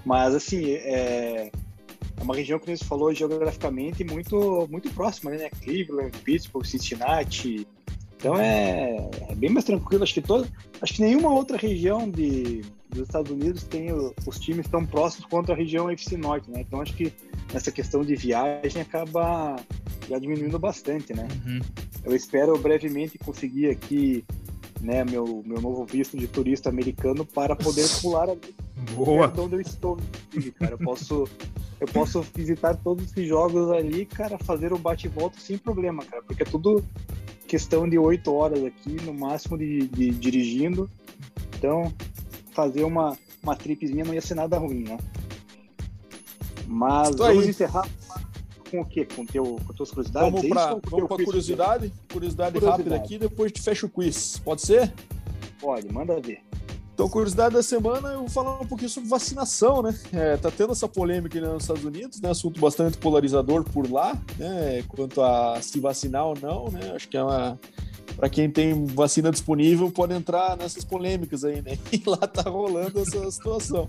Mas 0.06 0.34
assim, 0.34 0.70
é, 0.70 1.50
é 2.16 2.22
uma 2.22 2.34
região 2.34 2.58
que 2.58 2.74
você 2.74 2.82
falou 2.82 3.12
geograficamente 3.12 4.04
muito, 4.04 4.66
muito 4.70 4.88
próxima, 4.94 5.32
né? 5.32 5.50
Cleveland, 5.62 6.16
Pittsburgh, 6.24 6.64
Cincinnati. 6.64 7.68
Então 8.16 8.38
é, 8.38 9.10
é 9.28 9.34
bem 9.34 9.50
mais 9.50 9.66
tranquilo. 9.66 10.02
Acho 10.02 10.14
que 10.14 10.22
todo, 10.22 10.48
acho 10.80 10.94
que 10.94 11.02
nenhuma 11.02 11.30
outra 11.30 11.58
região 11.58 12.10
de 12.10 12.64
dos 12.96 13.08
Estados 13.08 13.30
Unidos 13.30 13.62
tem 13.64 13.92
o, 13.92 14.12
os 14.26 14.38
times 14.38 14.66
tão 14.68 14.84
próximos 14.84 15.26
quanto 15.26 15.52
a 15.52 15.54
região 15.54 15.90
FC 15.90 16.16
Norte, 16.16 16.50
né? 16.50 16.60
Então 16.60 16.80
acho 16.80 16.94
que 16.94 17.12
essa 17.54 17.70
questão 17.70 18.02
de 18.02 18.16
viagem 18.16 18.82
acaba 18.82 19.56
já 20.08 20.18
diminuindo 20.18 20.58
bastante, 20.58 21.14
né? 21.14 21.28
Uhum. 21.44 21.60
Eu 22.04 22.14
espero 22.14 22.56
brevemente 22.58 23.18
conseguir 23.18 23.68
aqui, 23.68 24.24
né, 24.80 25.04
meu, 25.04 25.42
meu 25.44 25.60
novo 25.60 25.84
visto 25.84 26.16
de 26.16 26.26
turista 26.26 26.68
americano 26.68 27.24
para 27.24 27.54
poder 27.54 27.86
pular 28.00 28.30
ali. 28.30 28.54
Boa. 28.94 29.32
onde 29.38 29.56
eu 29.56 29.60
estou, 29.60 29.98
cara. 30.58 30.72
Eu 30.72 30.78
posso, 30.78 31.24
eu 31.80 31.86
posso 31.88 32.22
visitar 32.34 32.76
todos 32.76 33.10
esses 33.10 33.26
jogos 33.26 33.70
ali, 33.70 34.04
cara, 34.04 34.38
fazer 34.38 34.72
um 34.72 34.78
bate-volta 34.78 35.40
sem 35.40 35.58
problema, 35.58 36.04
cara, 36.04 36.22
porque 36.22 36.42
é 36.42 36.46
tudo 36.46 36.84
questão 37.46 37.88
de 37.88 37.98
oito 37.98 38.32
horas 38.32 38.64
aqui, 38.64 38.96
no 39.02 39.14
máximo 39.14 39.56
de, 39.56 39.86
de 39.88 40.10
dirigindo. 40.10 40.90
Então, 41.56 41.92
fazer 42.56 42.84
uma, 42.84 43.16
uma 43.42 43.54
tripzinha 43.54 44.02
não 44.02 44.14
ia 44.14 44.22
ser 44.22 44.34
nada 44.34 44.56
ruim, 44.56 44.84
né? 44.84 44.96
Mas 46.66 47.14
vamos 47.14 47.44
aí. 47.44 47.50
encerrar 47.50 47.86
com 48.70 48.80
o 48.80 48.84
quê? 48.84 49.06
Com, 49.14 49.26
teu, 49.26 49.60
com 49.64 49.72
tuas 49.74 49.90
curiosidades? 49.90 50.32
Vamos 50.32 50.48
para 50.48 50.72
é 50.72 50.80
curiosidade? 50.80 51.24
curiosidade? 51.24 51.92
Curiosidade 52.10 52.58
rápida 52.58 52.96
aqui, 52.96 53.18
depois 53.18 53.52
te 53.52 53.60
fecha 53.60 53.84
o 53.84 53.90
quiz. 53.90 54.38
Pode 54.38 54.62
ser? 54.62 54.92
Pode, 55.60 55.92
manda 55.92 56.18
ver. 56.18 56.40
Então, 56.94 57.10
curiosidade 57.10 57.54
da 57.54 57.62
semana, 57.62 58.08
eu 58.08 58.20
vou 58.20 58.28
falar 58.30 58.58
um 58.58 58.66
pouquinho 58.66 58.88
sobre 58.88 59.10
vacinação, 59.10 59.82
né? 59.82 59.94
É, 60.14 60.38
tá 60.38 60.50
tendo 60.50 60.72
essa 60.72 60.88
polêmica 60.88 61.38
nos 61.38 61.64
Estados 61.64 61.84
Unidos, 61.84 62.22
né? 62.22 62.30
Assunto 62.30 62.58
bastante 62.58 62.96
polarizador 62.96 63.64
por 63.64 63.90
lá, 63.90 64.18
né? 64.38 64.82
Quanto 64.88 65.20
a 65.20 65.60
se 65.60 65.78
vacinar 65.78 66.24
ou 66.24 66.38
não, 66.40 66.70
né? 66.70 66.92
Acho 66.94 67.06
que 67.06 67.18
é 67.18 67.22
uma 67.22 67.58
para 68.14 68.28
quem 68.28 68.50
tem 68.50 68.86
vacina 68.86 69.30
disponível, 69.30 69.90
pode 69.90 70.14
entrar 70.14 70.56
nessas 70.56 70.84
polêmicas 70.84 71.44
aí, 71.44 71.60
né? 71.62 71.78
E 71.92 72.02
lá 72.06 72.18
tá 72.18 72.42
rolando 72.42 73.00
essa 73.00 73.30
situação. 73.30 73.88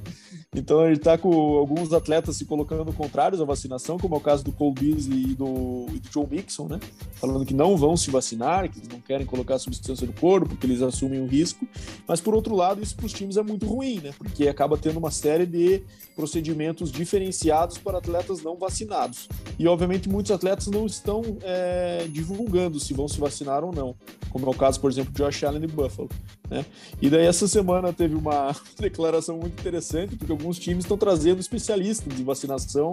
Então 0.55 0.85
ele 0.85 0.97
tá 0.97 1.17
com 1.17 1.57
alguns 1.57 1.91
atletas 1.91 2.37
se 2.37 2.45
colocando 2.45 2.91
contrários 2.93 3.41
à 3.41 3.45
vacinação, 3.45 3.97
como 3.97 4.15
é 4.15 4.17
o 4.17 4.21
caso 4.21 4.43
do 4.43 4.51
Cole 4.51 4.73
Beasley 4.73 5.31
e 5.31 5.35
do, 5.35 5.85
e 5.93 5.99
do 5.99 6.11
Joe 6.11 6.25
Mixon, 6.29 6.67
né? 6.67 6.79
Falando 7.15 7.45
que 7.45 7.53
não 7.53 7.75
vão 7.75 7.97
se 7.97 8.09
vacinar, 8.09 8.69
que 8.69 8.79
eles 8.79 8.87
não 8.87 9.01
querem 9.01 9.25
colocar 9.25 9.55
a 9.55 9.59
substância 9.59 10.07
no 10.07 10.13
corpo, 10.13 10.49
porque 10.49 10.65
eles 10.65 10.81
assumem 10.81 11.21
o 11.21 11.27
risco. 11.27 11.67
Mas 12.07 12.21
por 12.21 12.33
outro 12.33 12.55
lado, 12.55 12.81
isso 12.81 12.95
para 12.95 13.05
os 13.05 13.13
times 13.13 13.37
é 13.37 13.43
muito 13.43 13.65
ruim, 13.65 13.99
né? 13.99 14.11
Porque 14.17 14.47
acaba 14.47 14.77
tendo 14.77 14.97
uma 14.97 15.11
série 15.11 15.45
de 15.45 15.83
procedimentos 16.15 16.91
diferenciados 16.91 17.77
para 17.77 17.97
atletas 17.97 18.41
não 18.41 18.55
vacinados. 18.57 19.27
E 19.59 19.67
obviamente 19.67 20.07
muitos 20.09 20.31
atletas 20.31 20.67
não 20.67 20.85
estão 20.85 21.21
é, 21.41 22.07
divulgando 22.09 22.79
se 22.79 22.93
vão 22.93 23.07
se 23.07 23.19
vacinar 23.19 23.63
ou 23.63 23.73
não 23.73 23.95
como 24.29 24.45
é 24.45 24.49
o 24.49 24.53
caso, 24.53 24.79
por 24.79 24.91
exemplo, 24.91 25.11
de 25.11 25.23
Josh 25.23 25.43
Allen 25.43 25.61
de 25.61 25.67
Buffalo. 25.67 26.09
Né? 26.49 26.65
E 27.01 27.09
daí 27.09 27.25
essa 27.25 27.47
semana 27.47 27.91
teve 27.91 28.15
uma 28.15 28.55
declaração 28.79 29.37
muito 29.37 29.59
interessante, 29.59 30.15
porque 30.15 30.31
alguns 30.31 30.59
times 30.59 30.85
estão 30.85 30.97
trazendo 30.97 31.39
especialistas 31.39 32.13
de 32.15 32.23
vacinação 32.23 32.91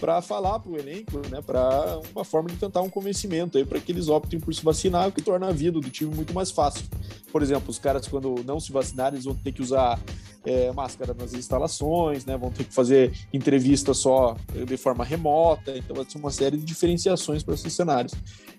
para 0.00 0.20
falar 0.22 0.58
para 0.58 0.72
o 0.72 0.76
elenco, 0.76 1.18
né? 1.30 1.40
para 1.42 2.00
uma 2.14 2.24
forma 2.24 2.48
de 2.48 2.56
tentar 2.56 2.82
um 2.82 2.90
convencimento 2.90 3.64
para 3.66 3.80
que 3.80 3.92
eles 3.92 4.08
optem 4.08 4.40
por 4.40 4.54
se 4.54 4.64
vacinar, 4.64 5.08
o 5.08 5.12
que 5.12 5.22
torna 5.22 5.48
a 5.48 5.52
vida 5.52 5.80
do 5.80 5.90
time 5.90 6.14
muito 6.14 6.34
mais 6.34 6.50
fácil. 6.50 6.84
Por 7.30 7.42
exemplo, 7.42 7.70
os 7.70 7.78
caras 7.78 8.06
quando 8.08 8.42
não 8.44 8.58
se 8.58 8.72
vacinarem, 8.72 9.16
eles 9.16 9.24
vão 9.24 9.34
ter 9.34 9.52
que 9.52 9.62
usar 9.62 10.00
é, 10.46 10.72
máscara 10.72 11.12
nas 11.12 11.34
instalações, 11.34 12.24
né? 12.24 12.36
Vão 12.38 12.50
ter 12.50 12.64
que 12.64 12.72
fazer 12.72 13.12
entrevista 13.32 13.92
só 13.92 14.36
de 14.66 14.76
forma 14.76 15.04
remota, 15.04 15.76
então 15.76 15.96
vai 15.96 16.04
ter 16.04 16.16
uma 16.16 16.30
série 16.30 16.56
de 16.56 16.64
diferenciações 16.64 17.42
para 17.42 17.54
esses 17.54 17.72
cenários. 17.72 18.14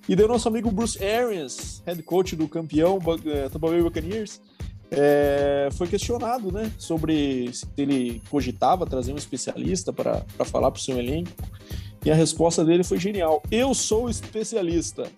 E 0.08 0.16
daí 0.16 0.26
o 0.26 0.28
nosso 0.28 0.48
amigo 0.48 0.70
Bruce 0.70 1.04
Arians, 1.04 1.82
head 1.86 2.04
coach 2.04 2.36
do 2.36 2.48
campeão 2.48 3.00
é, 3.26 3.50
Tampa 3.50 3.70
Bay 3.70 3.82
Buccaneers, 3.82 4.42
é, 4.92 5.70
foi 5.74 5.88
questionado, 5.88 6.52
né, 6.52 6.72
sobre 6.78 7.52
se 7.52 7.66
ele 7.78 8.22
cogitava 8.30 8.86
trazer 8.86 9.14
um 9.14 9.18
especialista 9.18 9.92
para 9.92 10.24
falar 10.46 10.72
para 10.72 10.80
o 10.80 10.82
seu 10.82 10.98
elenco. 10.98 11.32
E 12.06 12.12
a 12.12 12.16
resposta 12.16 12.64
dele 12.64 12.84
foi 12.84 13.00
genial. 13.00 13.42
Eu 13.52 13.74
sou 13.74 14.10
especialista. 14.10 15.10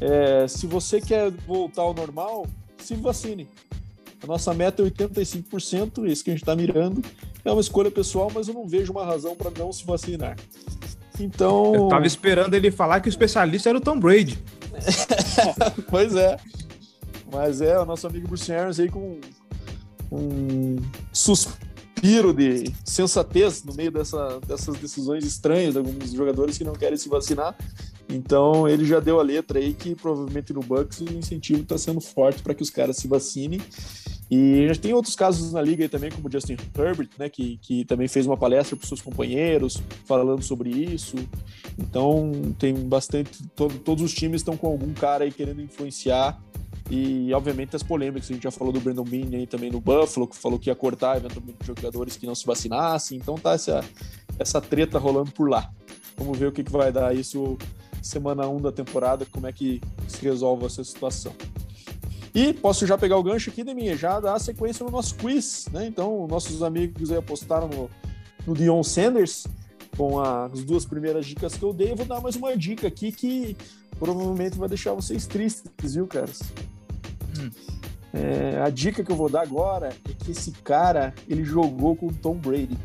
É, 0.00 0.48
se 0.48 0.66
você 0.66 1.00
quer 1.00 1.30
voltar 1.30 1.82
ao 1.82 1.94
normal, 1.94 2.46
se 2.76 2.94
vacine. 2.96 3.48
A 4.22 4.26
nossa 4.26 4.54
meta 4.54 4.82
é 4.82 4.86
85%, 4.86 6.04
é 6.04 6.12
isso 6.12 6.22
que 6.22 6.30
a 6.30 6.34
gente 6.34 6.42
está 6.42 6.54
mirando. 6.54 7.02
É 7.44 7.50
uma 7.50 7.60
escolha 7.60 7.90
pessoal, 7.90 8.30
mas 8.32 8.46
eu 8.46 8.54
não 8.54 8.68
vejo 8.68 8.92
uma 8.92 9.04
razão 9.04 9.34
para 9.34 9.50
não 9.50 9.72
se 9.72 9.84
vacinar. 9.84 10.36
Então. 11.18 11.74
Eu 11.74 11.88
tava 11.88 12.06
esperando 12.06 12.54
ele 12.54 12.70
falar 12.70 13.00
que 13.00 13.08
o 13.08 13.10
especialista 13.10 13.68
era 13.68 13.78
o 13.78 13.80
Tom 13.80 13.98
Brady. 13.98 14.38
pois 15.90 16.14
é. 16.14 16.36
Mas 17.32 17.60
é, 17.60 17.78
o 17.78 17.84
nosso 17.84 18.06
amigo 18.06 18.28
Bruce 18.28 18.52
Arians 18.52 18.78
aí 18.78 18.88
com 18.88 19.18
um 20.10 20.76
suspiro 21.12 22.34
de 22.34 22.64
sensatez 22.84 23.64
no 23.64 23.74
meio 23.74 23.90
dessa, 23.90 24.38
dessas 24.46 24.76
decisões 24.76 25.24
estranhas 25.24 25.72
de 25.72 25.78
alguns 25.78 26.12
jogadores 26.12 26.58
que 26.58 26.64
não 26.64 26.74
querem 26.74 26.98
se 26.98 27.08
vacinar. 27.08 27.56
Então 28.08 28.68
ele 28.68 28.84
já 28.84 29.00
deu 29.00 29.18
a 29.18 29.22
letra 29.22 29.58
aí 29.58 29.72
que 29.72 29.94
provavelmente 29.94 30.52
no 30.52 30.60
Bucks 30.60 31.00
o 31.00 31.12
incentivo 31.12 31.62
está 31.62 31.78
sendo 31.78 32.00
forte 32.00 32.42
para 32.42 32.54
que 32.54 32.62
os 32.62 32.70
caras 32.70 32.98
se 32.98 33.08
vacinem. 33.08 33.60
E 34.34 34.66
já 34.66 34.74
tem 34.80 34.94
outros 34.94 35.14
casos 35.14 35.52
na 35.52 35.60
liga 35.60 35.84
aí 35.84 35.90
também, 35.90 36.10
como 36.10 36.26
o 36.26 36.32
Justin 36.32 36.56
Herbert, 36.74 37.10
né, 37.18 37.28
que, 37.28 37.58
que 37.58 37.84
também 37.84 38.08
fez 38.08 38.26
uma 38.26 38.34
palestra 38.34 38.74
para 38.74 38.88
seus 38.88 39.02
companheiros 39.02 39.82
falando 40.06 40.42
sobre 40.42 40.70
isso. 40.70 41.16
Então 41.78 42.32
tem 42.58 42.72
bastante, 42.74 43.46
todo, 43.48 43.78
todos 43.80 44.02
os 44.02 44.14
times 44.14 44.40
estão 44.40 44.56
com 44.56 44.68
algum 44.68 44.90
cara 44.94 45.24
aí 45.24 45.30
querendo 45.30 45.60
influenciar 45.60 46.40
e, 46.90 47.30
obviamente, 47.34 47.76
as 47.76 47.82
polêmicas. 47.82 48.30
A 48.30 48.32
gente 48.32 48.44
já 48.44 48.50
falou 48.50 48.72
do 48.72 48.80
Brandon 48.80 49.04
Bean 49.04 49.36
aí 49.36 49.46
também 49.46 49.70
no 49.70 49.82
Buffalo, 49.82 50.26
que 50.26 50.34
falou 50.34 50.58
que 50.58 50.70
ia 50.70 50.74
cortar 50.74 51.18
eventualmente 51.18 51.58
jogadores 51.66 52.16
que 52.16 52.24
não 52.24 52.34
se 52.34 52.46
vacinassem. 52.46 53.18
Então 53.18 53.34
tá 53.34 53.52
essa, 53.52 53.84
essa 54.38 54.62
treta 54.62 54.98
rolando 54.98 55.30
por 55.32 55.50
lá. 55.50 55.70
Vamos 56.16 56.38
ver 56.38 56.46
o 56.46 56.52
que, 56.52 56.64
que 56.64 56.72
vai 56.72 56.90
dar 56.90 57.14
isso 57.14 57.58
semana 58.00 58.48
1 58.48 58.62
da 58.62 58.72
temporada, 58.72 59.26
como 59.26 59.46
é 59.46 59.52
que 59.52 59.78
se 60.08 60.22
resolve 60.22 60.64
essa 60.64 60.82
situação. 60.82 61.34
E 62.34 62.52
posso 62.54 62.86
já 62.86 62.96
pegar 62.96 63.18
o 63.18 63.22
gancho 63.22 63.50
aqui 63.50 63.62
de 63.62 63.74
minha, 63.74 63.96
já 63.96 64.18
dar 64.18 64.38
sequência 64.38 64.84
no 64.84 64.90
nosso 64.90 65.14
quiz, 65.16 65.66
né? 65.70 65.86
Então, 65.86 66.26
nossos 66.26 66.62
amigos 66.62 67.10
aí 67.10 67.18
apostaram 67.18 67.68
no, 67.68 67.90
no 68.46 68.54
Dion 68.54 68.82
Sanders 68.82 69.46
com 69.96 70.18
a, 70.18 70.46
as 70.46 70.64
duas 70.64 70.86
primeiras 70.86 71.26
dicas 71.26 71.54
que 71.54 71.62
eu 71.62 71.72
dei. 71.74 71.92
Eu 71.92 71.96
vou 71.96 72.06
dar 72.06 72.20
mais 72.20 72.34
uma 72.36 72.56
dica 72.56 72.88
aqui 72.88 73.12
que 73.12 73.56
provavelmente 73.98 74.56
vai 74.56 74.68
deixar 74.68 74.94
vocês 74.94 75.26
tristes, 75.26 75.94
viu, 75.94 76.06
caras? 76.06 76.40
Hum. 77.38 77.50
É, 78.14 78.60
a 78.62 78.68
dica 78.70 79.04
que 79.04 79.10
eu 79.10 79.16
vou 79.16 79.28
dar 79.28 79.42
agora 79.42 79.90
é 80.08 80.12
que 80.24 80.32
esse 80.32 80.52
cara 80.52 81.14
ele 81.28 81.44
jogou 81.44 81.96
com 81.96 82.06
o 82.06 82.12
Tom 82.12 82.36
Brady. 82.36 82.78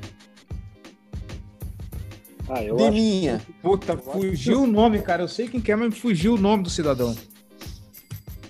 Ah, 2.49 2.63
eu 2.63 2.77
de 2.77 2.91
minha. 2.91 3.41
Puta, 3.61 3.97
fugiu 3.97 4.63
o 4.63 4.67
nome, 4.67 5.01
cara. 5.01 5.23
Eu 5.23 5.27
sei 5.27 5.47
quem 5.47 5.59
quer, 5.59 5.75
mas 5.75 5.97
fugiu 5.97 6.35
o 6.35 6.37
nome 6.37 6.63
do 6.63 6.69
cidadão. 6.69 7.15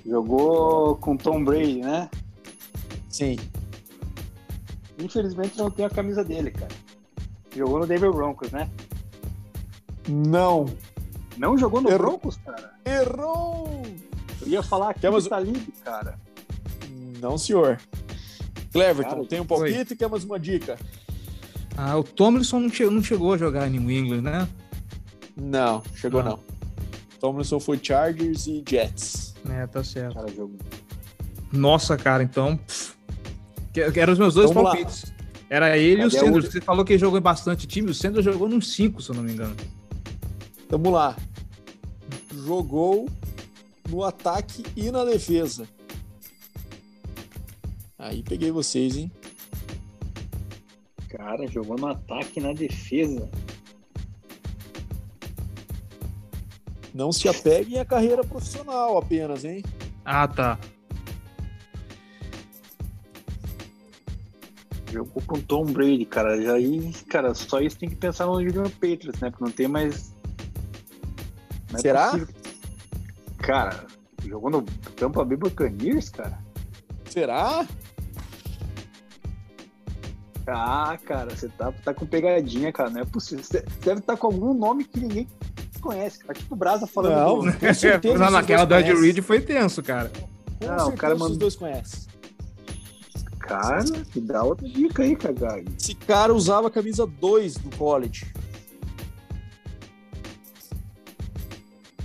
Jogou 0.07 0.95
com 0.95 1.17
Tom 1.17 1.43
Brady, 1.43 1.81
né? 1.81 2.09
Sim. 3.09 3.35
Infelizmente 4.97 5.57
não 5.57 5.69
tem 5.69 5.85
a 5.85 5.89
camisa 5.89 6.23
dele, 6.23 6.51
cara. 6.51 6.71
Jogou 7.53 7.79
no 7.79 7.87
Denver 7.87 8.11
Broncos, 8.13 8.51
né? 8.51 8.69
Não. 10.07 10.65
Não 11.35 11.57
jogou 11.57 11.81
no 11.81 11.89
Errou. 11.89 12.11
Broncos, 12.11 12.37
cara? 12.37 12.73
Errou! 12.85 13.83
Eu 14.41 14.47
ia 14.47 14.63
falar 14.63 14.93
que 14.93 15.01
Quer 15.01 15.11
tá 15.23 15.39
livre, 15.39 15.73
cara. 15.83 16.17
Não, 17.19 17.37
senhor. 17.37 17.79
Cleverton, 18.71 19.09
cara, 19.09 19.27
tem 19.27 19.41
um 19.41 19.45
palpite 19.45 19.93
e 19.93 19.95
quer 19.95 20.09
mais 20.09 20.23
uma 20.23 20.39
dica? 20.39 20.77
Ah, 21.75 21.97
o 21.97 22.03
Tomlinson 22.03 22.59
não, 22.61 22.69
chegou, 22.69 22.93
não 22.93 23.03
chegou 23.03 23.33
a 23.33 23.37
jogar 23.37 23.67
em 23.67 23.77
New 23.77 23.91
England, 23.91 24.21
né? 24.21 24.47
Não, 25.35 25.83
chegou 25.95 26.23
não. 26.23 26.33
Ah. 26.33 26.35
não. 26.35 27.19
Tomlinson 27.19 27.59
foi 27.59 27.79
Chargers 27.81 28.47
e 28.47 28.63
Jets. 28.67 29.35
É, 29.49 29.67
tá 29.67 29.83
certo. 29.83 30.15
Cara, 30.15 30.27
jogo. 30.33 30.57
Nossa, 31.51 31.97
cara, 31.97 32.23
então. 32.23 32.57
Pff, 32.57 32.93
que, 33.73 33.99
eram 33.99 34.13
os 34.13 34.19
meus 34.19 34.33
dois 34.33 34.51
Vamos 34.51 34.71
palpites. 34.71 35.05
Lá. 35.05 35.17
Era 35.49 35.77
ele 35.77 36.01
Cadê 36.01 36.03
e 36.03 36.07
o 36.07 36.11
Sanders. 36.11 36.45
Você 36.51 36.61
falou 36.61 36.83
que 36.83 36.97
jogou 36.97 37.17
em 37.17 37.21
bastante 37.21 37.65
time. 37.67 37.91
O 37.91 37.93
Sanders 37.93 38.25
jogou 38.25 38.49
nos 38.49 38.73
5, 38.73 39.01
se 39.01 39.09
eu 39.09 39.15
não 39.15 39.23
me 39.23 39.31
engano. 39.31 39.55
Vamos 40.69 40.91
lá. 40.91 41.15
Jogou 42.45 43.07
no 43.89 44.03
ataque 44.03 44.63
e 44.75 44.91
na 44.91 45.05
defesa. 45.05 45.67
Aí 47.97 48.21
peguei 48.23 48.51
vocês, 48.51 48.97
hein? 48.97 49.11
Cara, 51.09 51.47
jogou 51.47 51.77
no 51.77 51.87
ataque 51.87 52.39
e 52.39 52.43
na 52.43 52.53
defesa. 52.53 53.29
Não 56.97 57.11
se 57.11 57.29
apeguem 57.29 57.79
à 57.79 57.85
carreira 57.85 58.23
profissional 58.23 58.97
apenas, 58.97 59.45
hein? 59.45 59.63
Ah, 60.03 60.27
tá. 60.27 60.57
Jogou 64.91 65.21
com 65.27 65.39
Tom 65.39 65.65
Brady, 65.65 66.05
cara. 66.05 66.41
Já 66.41 66.53
aí, 66.53 66.91
cara, 67.07 67.35
só 67.35 67.61
isso 67.61 67.77
tem 67.77 67.87
que 67.87 67.95
pensar 67.95 68.25
no 68.25 68.39
New 68.39 68.63
Patriots, 68.71 69.19
né? 69.21 69.29
Porque 69.29 69.43
não 69.43 69.51
tem 69.51 69.67
mais. 69.67 70.11
Não 71.69 71.77
é 71.77 71.81
Será? 71.81 72.09
Possível. 72.09 72.33
Cara, 73.37 73.85
jogou 74.25 74.49
no 74.49 74.63
Tampa 74.95 75.23
Bay 75.23 75.37
Buccaneers, 75.37 76.09
cara. 76.09 76.39
Será? 77.11 77.67
Ah, 80.47 80.97
cara, 81.05 81.35
você 81.35 81.47
tá, 81.49 81.71
tá 81.71 81.93
com 81.93 82.07
pegadinha, 82.07 82.73
cara. 82.73 82.89
Não 82.89 83.01
é 83.01 83.05
possível. 83.05 83.43
Você 83.43 83.61
deve 83.83 83.99
estar 83.99 84.13
tá 84.13 84.17
com 84.17 84.25
algum 84.25 84.55
nome 84.55 84.83
que 84.83 84.99
ninguém 84.99 85.27
conhece, 85.87 86.19
cara. 86.19 86.33
Tipo 86.33 86.53
o 86.53 86.57
Brasa 86.57 86.85
falando. 86.85 87.15
Não, 87.15 87.51
do... 87.51 87.59
com 87.59 87.73
certeza. 87.73 88.17
Não, 88.17 88.31
naquela 88.31 88.65
do 88.65 88.75
Ed 88.75 88.93
Reed 88.93 89.21
foi 89.21 89.39
tenso, 89.39 89.81
cara. 89.81 90.09
Com 90.09 90.27
não, 90.65 90.89
o 90.89 90.97
cara 90.97 91.13
mandou. 91.15 91.31
Os 91.31 91.37
dois 91.37 91.55
conhecem. 91.55 92.07
Cara, 93.39 93.83
que 94.11 94.19
dá 94.19 94.43
outra 94.43 94.67
dica 94.67 95.03
aí, 95.03 95.15
cara. 95.15 95.63
Esse 95.79 95.95
cara 95.95 96.33
usava 96.33 96.67
a 96.67 96.71
camisa 96.71 97.07
2 97.07 97.55
do 97.55 97.77
college. 97.77 98.25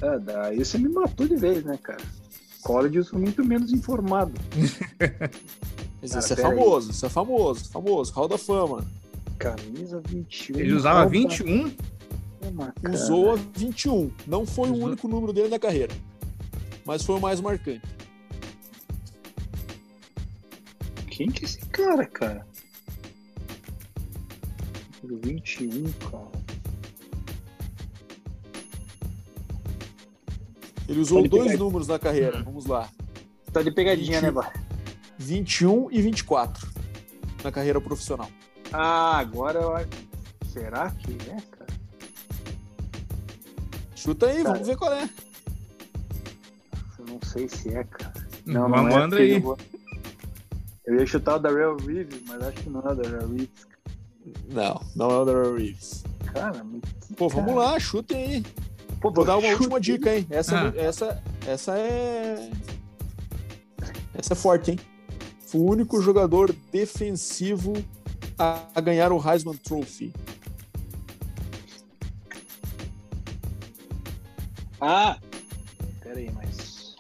É, 0.01 0.19
daí 0.19 0.65
você 0.65 0.79
me 0.79 0.89
matou 0.89 1.27
de 1.27 1.37
vez, 1.37 1.65
né, 1.65 1.79
cara? 1.83 2.03
College 2.63 2.97
eu 2.97 3.05
sou 3.05 3.19
muito 3.19 3.45
menos 3.45 3.73
informado. 3.73 4.33
Mas 6.01 6.15
isso 6.15 6.33
é 6.33 6.37
famoso, 6.37 6.89
aí. 6.89 6.95
isso 6.95 7.07
é 7.07 7.09
famoso, 7.09 7.71
famoso, 7.71 8.13
Hall 8.13 8.29
da 8.29 8.39
Fama. 8.39 8.85
Camisa 9.39 10.01
21. 10.09 10.59
Ele 10.59 10.73
usava 10.73 11.09
21? 11.09 11.73
Usou 12.93 13.33
a 13.33 13.37
21. 13.57 14.11
Não 14.27 14.47
foi 14.47 14.71
Usou. 14.71 14.83
o 14.83 14.87
único 14.87 15.09
número 15.09 15.33
dele 15.33 15.49
na 15.49 15.59
carreira. 15.59 15.95
Mas 16.85 17.05
foi 17.05 17.17
o 17.17 17.21
mais 17.21 17.41
marcante. 17.41 17.83
Quem 21.09 21.31
que 21.31 21.45
é 21.45 21.47
esse 21.47 21.65
cara, 21.67 22.07
cara? 22.07 22.47
21, 25.03 25.93
cara. 25.93 26.43
Ele 30.89 31.01
usou 31.01 31.23
tá 31.23 31.29
dois 31.29 31.59
números 31.59 31.89
na 31.89 31.99
carreira. 31.99 32.43
Vamos 32.43 32.67
lá. 32.67 32.91
Tá 33.53 33.63
de 33.63 33.71
pegadinha, 33.71 34.21
20, 34.21 34.23
né, 34.23 34.31
Bar? 34.31 34.53
21 35.19 35.91
e 35.91 36.03
24 36.03 36.69
na 37.45 37.53
carreira 37.53 37.81
profissional. 37.81 38.29
Ah, 38.73 39.19
agora 39.19 39.61
eu 39.61 39.77
acho. 39.77 39.89
Será 40.47 40.91
que 40.91 41.13
é? 41.31 41.52
Chuta 44.03 44.27
aí, 44.27 44.43
cara, 44.43 44.53
vamos 44.55 44.67
ver 44.67 44.77
qual 44.77 44.93
é. 44.93 45.09
Eu 46.99 47.05
não 47.07 47.21
sei 47.23 47.49
se 47.49 47.69
é, 47.69 47.85
cara. 47.85 48.13
Não, 48.45 48.69
não, 48.69 48.83
não 48.83 49.17
é 49.17 49.21
aí. 49.21 49.41
Eu, 49.41 49.57
eu 50.87 50.97
ia 50.97 51.07
chutar 51.07 51.37
o 51.37 51.39
Darrell 51.39 51.77
Reeves, 51.77 52.21
mas 52.27 52.43
acho 52.43 52.63
que 52.65 52.69
não 52.69 52.81
é 52.81 52.93
o 52.93 52.95
Darrell 52.97 53.29
Reeves. 53.29 53.67
Não, 54.51 54.81
não 54.97 55.09
é 55.09 55.19
o 55.19 55.25
Darrell 55.25 55.55
Reeves. 55.55 56.03
Cara, 56.35 56.67
Pô, 57.17 57.29
vamos 57.29 57.55
lá, 57.55 57.79
chute 57.79 58.13
aí. 58.13 58.43
Pô, 59.01 59.13
Vou 59.13 59.25
dar 59.25 59.37
uma 59.37 59.43
chute. 59.51 59.63
última 59.63 59.81
dica, 59.81 60.17
hein? 60.17 60.27
Essa, 60.31 60.69
ah. 60.69 60.73
essa, 60.75 61.23
essa 61.47 61.79
é. 61.79 62.51
Essa 64.15 64.33
é 64.33 64.37
forte, 64.37 64.73
hein? 64.73 64.81
Foi 65.47 65.61
o 65.61 65.71
único 65.71 66.03
jogador 66.03 66.53
defensivo 66.73 67.73
a 68.37 68.81
ganhar 68.81 69.13
o 69.13 69.31
Heisman 69.31 69.57
Trophy. 69.59 70.13
Ah! 74.85 75.17
Peraí, 76.03 76.29
mas. 76.35 76.97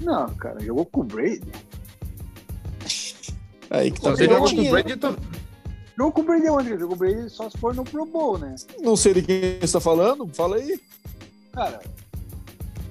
Não, 0.00 0.32
cara, 0.36 0.60
jogou 0.60 0.86
com 0.86 1.00
o 1.00 1.04
Brady. 1.04 1.50
Aí 3.68 3.90
que 3.90 4.00
tá 4.00 4.10
Você 4.10 4.26
jogou 4.26 4.48
com 4.48 4.60
o 4.60 4.70
Brady. 4.70 4.96
Tô... 4.96 5.16
Jogou 5.96 6.12
com 6.12 6.20
o 6.20 6.24
Brady 6.24 6.48
onde? 6.48 6.68
Jogou 6.70 6.88
com 6.90 6.94
o 6.94 6.96
Brady 6.96 7.28
só 7.28 7.50
se 7.50 7.58
for 7.58 7.74
no 7.74 7.82
Pro 7.82 8.06
Bowl, 8.06 8.38
né? 8.38 8.54
Não 8.80 8.94
sei 8.96 9.14
de 9.14 9.22
quem 9.22 9.40
você 9.40 9.64
está 9.64 9.80
falando, 9.80 10.28
fala 10.32 10.54
aí. 10.54 10.80
Cara, 11.52 11.80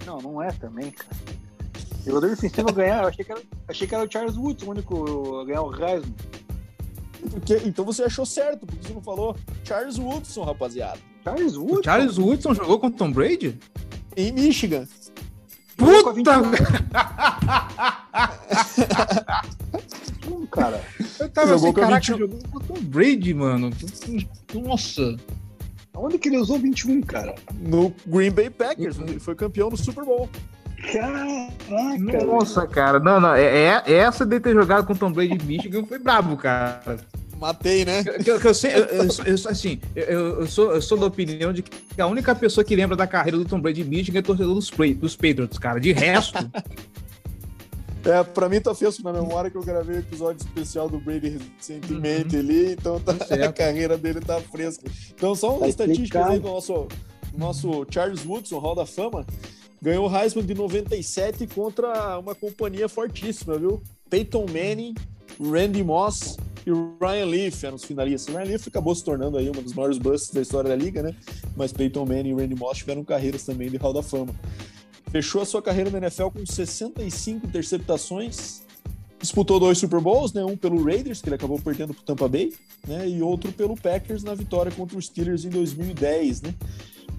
não, 0.05 0.21
não 0.21 0.41
é 0.41 0.51
também, 0.51 0.91
cara. 0.91 1.15
Jogador 2.05 2.29
defensivo 2.29 2.73
ganhar, 2.73 3.03
eu 3.03 3.07
achei 3.07 3.23
que, 3.23 3.31
era, 3.31 3.41
achei 3.69 3.87
que 3.87 3.95
era 3.95 4.03
o 4.03 4.11
Charles 4.11 4.35
Woods 4.35 4.67
o 4.67 4.71
único 4.71 5.39
a 5.39 5.45
ganhar 5.45 5.61
o 5.61 5.73
Heisman. 5.73 6.15
Porque, 7.31 7.55
então 7.65 7.85
você 7.85 8.03
achou 8.03 8.25
certo, 8.25 8.65
porque 8.65 8.85
você 8.85 8.93
não 8.93 9.01
falou 9.01 9.35
Charles 9.63 9.97
Woodson, 9.97 10.43
rapaziada. 10.43 10.99
Charles 11.23 11.55
Woodson? 11.55 11.79
O 11.79 11.83
Charles 11.83 12.17
Woodson 12.17 12.53
jogou 12.53 12.79
com 12.79 12.91
Tom 12.91 13.11
Brady? 13.11 13.57
Em 14.15 14.31
Michigan. 14.31 14.87
Puta! 15.75 16.41
cara. 20.57 20.81
Eu 21.19 21.29
tava 21.29 21.47
jogou 21.47 21.69
assim, 21.69 21.79
caraca, 21.79 21.99
21... 21.99 22.17
jogou 22.17 22.39
com 22.51 22.59
Tom 22.59 22.81
Brady, 22.81 23.33
mano. 23.33 23.69
Nossa. 24.53 25.15
Onde 25.95 26.17
que 26.17 26.29
ele 26.29 26.37
usou 26.37 26.59
21, 26.59 27.01
cara? 27.01 27.35
No 27.59 27.93
Green 28.05 28.31
Bay 28.31 28.49
Packers, 28.49 28.99
ele 28.99 29.19
foi 29.19 29.35
campeão 29.35 29.69
do 29.69 29.77
Super 29.77 30.03
Bowl. 30.03 30.29
Caraca! 30.93 32.25
Nossa, 32.25 32.67
cara. 32.67 32.99
Não, 32.99 33.19
não. 33.19 33.33
É, 33.33 33.81
é, 33.85 33.93
essa 33.93 34.25
de 34.25 34.39
ter 34.39 34.53
jogado 34.53 34.85
com 34.85 34.93
o 34.93 34.97
Tom 34.97 35.11
Brady 35.11 35.37
de 35.37 35.45
Michigan 35.45 35.85
foi 35.85 35.97
brabo, 35.97 36.37
cara. 36.37 36.97
Matei, 37.37 37.85
né? 37.85 38.03
Eu, 38.25 38.35
eu, 38.35 38.41
eu, 39.25 39.49
assim, 39.49 39.79
eu, 39.95 40.47
sou, 40.47 40.73
eu 40.73 40.81
sou 40.81 40.97
da 40.97 41.05
opinião 41.05 41.53
de 41.53 41.61
que 41.61 42.01
a 42.01 42.07
única 42.07 42.33
pessoa 42.35 42.63
que 42.63 42.75
lembra 42.75 42.95
da 42.95 43.07
carreira 43.07 43.37
do 43.37 43.45
Tom 43.45 43.59
Brady 43.59 43.83
Michigan 43.83 44.19
é 44.19 44.21
torcedor 44.21 44.55
dos, 44.55 44.69
dos 44.69 45.15
Patriots, 45.15 45.57
cara. 45.57 45.79
De 45.79 45.91
resto. 45.91 46.37
É, 48.05 48.23
pra 48.23 48.47
mim 48.47 48.61
tá 48.61 48.73
fresco 48.73 49.03
na 49.03 49.11
memória 49.11 49.51
que 49.51 49.57
eu 49.57 49.63
gravei 49.63 49.95
o 49.95 49.97
um 49.97 49.99
episódio 49.99 50.37
especial 50.45 50.87
do 50.87 50.97
Brady 50.97 51.39
recentemente 51.57 52.37
uhum. 52.37 52.41
ali, 52.41 52.71
então 52.71 53.01
tá, 53.01 53.11
a 53.45 53.51
carreira 53.51 53.97
dele 53.97 54.21
tá 54.21 54.39
fresca. 54.39 54.89
Então, 55.13 55.35
só 55.35 55.51
uma 55.51 55.61
tá 55.61 55.67
estatística 55.67 56.25
aí 56.25 56.39
do 56.39 56.47
nosso, 56.47 56.87
nosso 57.35 57.85
Charles 57.91 58.25
Woodson, 58.25 58.59
Hall 58.59 58.75
da 58.75 58.85
Fama, 58.85 59.25
ganhou 59.81 60.09
o 60.09 60.17
Heisman 60.17 60.45
de 60.45 60.53
97 60.53 61.47
contra 61.47 62.17
uma 62.17 62.33
companhia 62.33 62.87
fortíssima, 62.87 63.57
viu? 63.57 63.81
Peyton 64.09 64.45
Manning, 64.45 64.95
Randy 65.39 65.83
Moss 65.83 66.37
e 66.65 66.71
Ryan 66.71 67.25
Leaf 67.25 67.63
eram 67.63 67.75
os 67.75 67.83
finalistas. 67.83 68.33
Ryan 68.33 68.45
Leaf 68.45 68.67
acabou 68.67 68.93
se 68.93 69.03
tornando 69.03 69.37
aí 69.37 69.49
uma 69.49 69.61
dos 69.61 69.73
maiores 69.73 69.97
busts 69.97 70.31
da 70.31 70.41
história 70.41 70.69
da 70.69 70.75
liga, 70.75 71.01
né? 71.01 71.15
Mas 71.55 71.71
Peyton 71.71 72.05
Manning 72.05 72.31
e 72.31 72.33
Randy 72.33 72.55
Moss 72.55 72.79
tiveram 72.79 73.03
carreiras 73.03 73.43
também 73.43 73.69
de 73.69 73.77
Hall 73.77 73.93
da 73.93 74.03
Fama. 74.03 74.33
Fechou 75.11 75.41
a 75.41 75.45
sua 75.45 75.61
carreira 75.61 75.89
na 75.89 75.99
NFL 75.99 76.29
com 76.29 76.45
65 76.45 77.47
interceptações. 77.47 78.66
Disputou 79.19 79.59
dois 79.59 79.77
Super 79.77 79.99
Bowls, 79.99 80.31
né? 80.33 80.43
Um 80.43 80.55
pelo 80.55 80.83
Raiders, 80.83 81.21
que 81.21 81.29
ele 81.29 81.35
acabou 81.35 81.59
perdendo 81.59 81.93
para 81.93 82.01
o 82.01 82.05
Tampa 82.05 82.27
Bay, 82.27 82.53
né? 82.87 83.09
E 83.09 83.21
outro 83.21 83.51
pelo 83.51 83.75
Packers 83.75 84.23
na 84.23 84.35
vitória 84.35 84.71
contra 84.71 84.97
os 84.97 85.05
Steelers 85.05 85.43
em 85.43 85.49
2010, 85.49 86.43
né? 86.43 86.53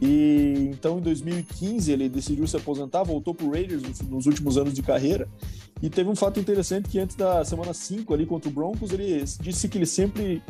E 0.00 0.70
então 0.70 0.98
em 0.98 1.02
2015 1.02 1.90
ele 1.90 2.08
decidiu 2.08 2.46
se 2.46 2.56
aposentar, 2.56 3.02
voltou 3.02 3.34
para 3.34 3.46
o 3.46 3.50
Raiders 3.50 3.82
nos 4.02 4.26
últimos 4.26 4.56
anos 4.56 4.74
de 4.74 4.82
carreira. 4.82 5.28
E 5.82 5.90
teve 5.90 6.08
um 6.08 6.16
fato 6.16 6.38
interessante 6.38 6.88
que 6.88 6.98
antes 6.98 7.16
da 7.16 7.44
semana 7.44 7.74
5 7.74 8.12
ali 8.14 8.26
contra 8.26 8.48
o 8.48 8.52
Broncos, 8.52 8.92
ele 8.92 9.24
disse 9.40 9.68
que 9.68 9.78
ele 9.78 9.86
sempre 9.86 10.42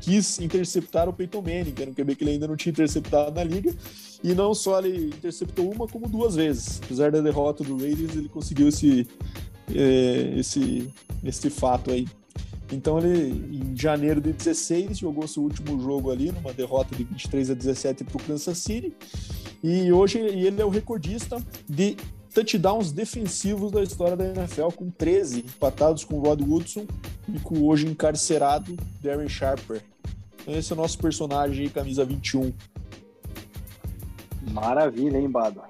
quis 0.00 0.38
interceptar 0.40 1.08
o 1.08 1.12
Peyton 1.12 1.42
Manning, 1.42 1.72
que 1.72 1.82
era 1.82 1.90
um 1.90 1.94
QB 1.94 2.16
que 2.16 2.24
ele 2.24 2.32
ainda 2.32 2.46
não 2.46 2.56
tinha 2.56 2.70
interceptado 2.70 3.34
na 3.34 3.44
liga. 3.44 3.74
E 4.22 4.34
não 4.34 4.54
só 4.54 4.78
ele 4.78 5.08
interceptou 5.08 5.70
uma, 5.70 5.86
como 5.86 6.08
duas 6.08 6.34
vezes. 6.34 6.80
Apesar 6.84 7.10
da 7.10 7.20
derrota 7.20 7.62
do 7.62 7.76
Raiders, 7.76 8.16
ele 8.16 8.28
conseguiu 8.28 8.68
esse, 8.68 9.06
é, 9.74 10.38
esse, 10.38 10.88
esse 11.24 11.50
fato 11.50 11.90
aí. 11.90 12.06
Então 12.72 12.98
ele, 12.98 13.56
em 13.56 13.76
janeiro 13.76 14.20
de 14.20 14.32
16, 14.32 14.98
jogou 14.98 15.28
seu 15.28 15.42
último 15.42 15.80
jogo 15.80 16.10
ali, 16.10 16.32
numa 16.32 16.52
derrota 16.52 16.94
de 16.96 17.04
23 17.04 17.50
a 17.50 17.54
17 17.54 18.04
para 18.04 18.16
o 18.16 18.22
Kansas 18.22 18.58
City. 18.58 18.92
E 19.62 19.92
hoje 19.92 20.18
ele 20.18 20.60
é 20.60 20.64
o 20.64 20.68
recordista 20.68 21.42
de 21.68 21.96
touchdowns 22.34 22.92
defensivos 22.92 23.70
da 23.70 23.82
história 23.82 24.16
da 24.16 24.26
NFL, 24.26 24.68
com 24.74 24.90
13, 24.90 25.40
empatados 25.40 26.04
com 26.04 26.18
Rod 26.18 26.40
Woodson 26.42 26.86
e 27.32 27.38
com 27.38 27.54
o 27.56 27.66
hoje 27.66 27.86
encarcerado 27.86 28.76
Darren 29.00 29.28
Sharper. 29.28 29.80
Então 30.42 30.54
esse 30.54 30.72
é 30.72 30.74
o 30.74 30.76
nosso 30.76 30.98
personagem, 30.98 31.68
camisa 31.68 32.04
21. 32.04 32.52
Maravilha, 34.52 35.18
hein, 35.18 35.30
Bado? 35.30 35.62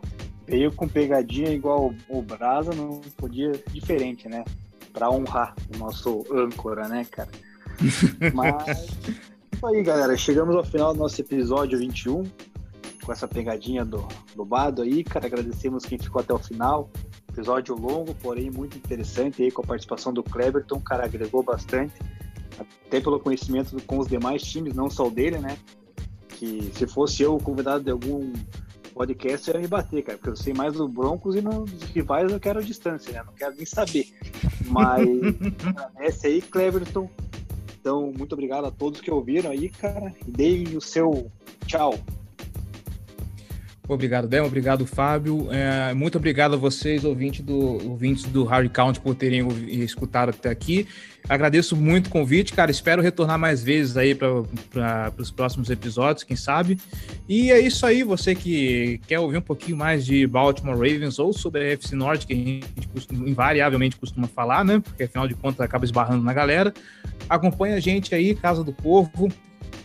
Veio 0.47 0.71
com 0.73 0.87
pegadinha 0.87 1.51
igual 1.51 1.93
o 2.09 2.23
Brasa, 2.23 2.73
não 2.73 3.01
podia 3.17 3.53
ser 3.55 3.71
diferente, 3.71 4.29
né? 4.29 4.45
Para 4.93 5.11
honrar 5.11 5.55
o 5.75 5.79
nosso 5.79 6.25
âncora, 6.33 6.89
né, 6.89 7.05
cara? 7.11 7.29
Mas 8.33 8.89
isso 9.53 9.67
aí, 9.67 9.83
galera. 9.83 10.17
Chegamos 10.17 10.55
ao 10.55 10.65
final 10.65 10.93
do 10.93 11.01
nosso 11.01 11.21
episódio 11.21 11.79
21, 11.79 12.25
com 13.05 13.13
essa 13.13 13.27
pegadinha 13.27 13.85
do, 13.85 14.07
do 14.35 14.45
Bado 14.45 14.83
aí, 14.83 15.03
cara. 15.03 15.27
Agradecemos 15.27 15.85
quem 15.85 15.99
ficou 15.99 16.21
até 16.21 16.33
o 16.33 16.39
final. 16.39 16.91
Episódio 17.29 17.75
longo, 17.75 18.15
porém 18.15 18.51
muito 18.51 18.79
interessante 18.79 19.43
aí, 19.43 19.51
com 19.51 19.63
a 19.63 19.67
participação 19.67 20.13
do 20.13 20.23
Cleberton, 20.23 20.81
cara, 20.81 21.05
agregou 21.05 21.43
bastante. 21.43 21.95
Até 22.59 23.01
pelo 23.01 23.19
conhecimento 23.19 23.77
com 23.83 23.99
os 23.99 24.07
demais 24.07 24.43
times, 24.43 24.75
não 24.75 24.89
só 24.89 25.09
o 25.09 25.11
dele, 25.11 25.39
né? 25.39 25.59
Que 26.29 26.71
se 26.75 26.87
fosse 26.87 27.23
eu 27.23 27.37
convidado 27.39 27.83
de 27.83 27.91
algum 27.91 28.33
podcast 28.97 29.51
ia 29.51 29.61
me 29.61 29.69
bater, 29.69 30.03
cara, 30.03 30.17
porque 30.17 30.31
eu 30.31 30.37
sei 30.37 30.55
mais 30.55 30.73
do 30.73 30.89
Broncos 30.89 31.37
e 31.37 31.43
nos 31.43 31.71
rivais 31.95 32.33
eu 32.33 32.41
quero 32.41 32.61
a 32.61 32.63
distância, 32.63 33.13
né? 33.13 33.23
Não 33.27 33.35
quero 33.35 33.55
nem 33.55 33.67
saber. 33.67 34.09
Mas 34.69 35.07
agradece 35.63 36.27
aí, 36.29 36.41
Cleverton. 36.41 37.11
Então, 37.79 38.11
muito 38.17 38.33
obrigado 38.33 38.65
a 38.65 38.71
todos 38.71 39.03
que 39.03 39.11
ouviram 39.11 39.51
aí, 39.51 39.69
cara. 39.69 40.15
E 40.27 40.31
deem 40.31 40.77
o 40.77 40.81
seu 40.81 41.31
tchau. 41.67 41.95
Obrigado, 43.89 44.27
Del. 44.27 44.45
Obrigado, 44.45 44.85
Fábio. 44.85 45.49
É, 45.53 45.95
muito 45.95 46.19
obrigado 46.19 46.55
a 46.55 46.57
vocês, 46.57 47.05
ouvintes 47.05 47.45
do, 47.45 47.89
ouvintes 47.89 48.25
do 48.25 48.45
Hard 48.45 48.71
Count, 48.73 49.01
por 49.01 49.15
terem 49.15 49.47
escutado 49.83 50.31
até 50.31 50.51
aqui. 50.51 50.89
Agradeço 51.29 51.77
muito 51.77 52.07
o 52.07 52.11
convite, 52.11 52.53
cara. 52.53 52.71
Espero 52.71 53.03
retornar 53.03 53.39
mais 53.39 53.63
vezes 53.63 53.97
aí 53.97 54.15
para 54.15 55.13
os 55.19 55.31
próximos 55.31 55.71
episódios, 55.71 56.25
quem 56.25 56.37
sabe. 56.37 56.79
E 57.29 57.51
é 57.51 57.61
isso 57.61 57.85
aí. 57.87 58.03
Você 58.03 58.35
que 58.35 59.01
quer 59.07 59.21
ouvir 59.21 59.39
um 59.39 59.43
pouquinho 59.43 59.77
mais 59.77 60.05
de 60.05 60.27
Baltimore 60.27 60.77
Ravens 60.77 61.19
ou 61.19 61.33
sobre 61.33 61.61
a 61.63 61.73
FC 61.73 61.95
Norte, 61.97 62.27
que 62.27 62.33
a 62.33 62.37
gente 62.37 62.89
costuma, 62.93 63.29
invariavelmente 63.29 63.97
costuma 63.97 64.27
falar, 64.27 64.65
né? 64.65 64.81
Porque 64.81 65.05
afinal 65.05 65.27
de 65.27 65.35
contas 65.35 65.61
acaba 65.61 65.85
esbarrando 65.85 66.25
na 66.25 66.33
galera. 66.33 66.73
Acompanhe 67.29 67.75
a 67.75 67.81
gente 67.81 68.15
aí, 68.15 68.35
Casa 68.35 68.63
do 68.63 68.73
Corvo. 68.73 69.29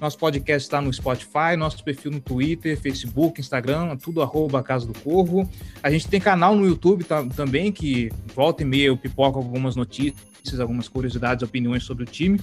Nosso 0.02 0.18
podcast 0.18 0.66
está 0.66 0.82
no 0.82 0.92
Spotify, 0.92 1.56
nosso 1.56 1.84
perfil 1.84 2.10
no 2.10 2.20
Twitter, 2.20 2.76
Facebook, 2.76 3.40
Instagram, 3.40 3.96
tudo 3.98 4.24
arroba 4.24 4.64
Casa 4.64 4.88
do 4.88 5.00
Corvo. 5.00 5.48
A 5.84 5.92
gente 5.92 6.08
tem 6.08 6.20
canal 6.20 6.56
no 6.56 6.66
YouTube 6.66 7.06
também, 7.36 7.72
que 7.72 8.12
volta 8.34 8.64
e 8.64 8.66
meia 8.66 8.88
eu 8.88 8.98
pipoco 8.98 9.38
algumas 9.38 9.76
notícias, 9.76 10.60
algumas 10.60 10.88
curiosidades, 10.88 11.44
opiniões 11.44 11.84
sobre 11.84 12.02
o 12.04 12.08
time, 12.08 12.42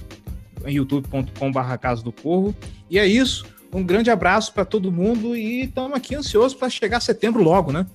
em 0.65 0.75
youtube.com.br 0.75 1.77
Casa 1.81 2.01
do 2.01 2.13
Corvo. 2.13 2.55
E 2.89 2.97
é 2.97 3.05
isso. 3.05 3.45
Um 3.73 3.83
grande 3.83 4.09
abraço 4.09 4.53
para 4.53 4.63
todo 4.63 4.89
mundo 4.89 5.35
e 5.35 5.63
estamos 5.63 5.97
aqui 5.97 6.15
ansiosos 6.15 6.57
para 6.57 6.69
chegar 6.69 7.01
setembro 7.01 7.43
logo, 7.43 7.73
né? 7.73 7.85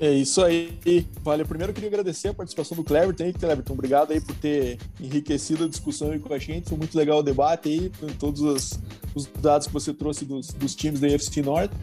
É 0.00 0.12
isso 0.12 0.42
aí. 0.42 0.78
Vale, 1.22 1.44
primeiro 1.44 1.70
eu 1.70 1.74
queria 1.74 1.88
agradecer 1.88 2.28
a 2.28 2.34
participação 2.34 2.76
do 2.76 2.84
Cleverton 2.84 3.24
aí, 3.24 3.32
Cleverton, 3.32 3.72
obrigado 3.72 4.12
aí 4.12 4.20
por 4.20 4.34
ter 4.36 4.78
enriquecido 5.00 5.64
a 5.64 5.68
discussão 5.68 6.12
aí 6.12 6.20
com 6.20 6.32
a 6.32 6.38
gente, 6.38 6.68
foi 6.68 6.78
muito 6.78 6.96
legal 6.96 7.18
o 7.18 7.22
debate 7.22 7.68
aí, 7.68 7.90
com 7.98 8.06
todos 8.06 8.40
os, 8.40 8.78
os 9.14 9.26
dados 9.26 9.66
que 9.66 9.72
você 9.72 9.92
trouxe 9.92 10.24
dos, 10.24 10.48
dos 10.48 10.74
times 10.76 11.00
da 11.00 11.08
UFC 11.08 11.42
Norte. 11.42 11.74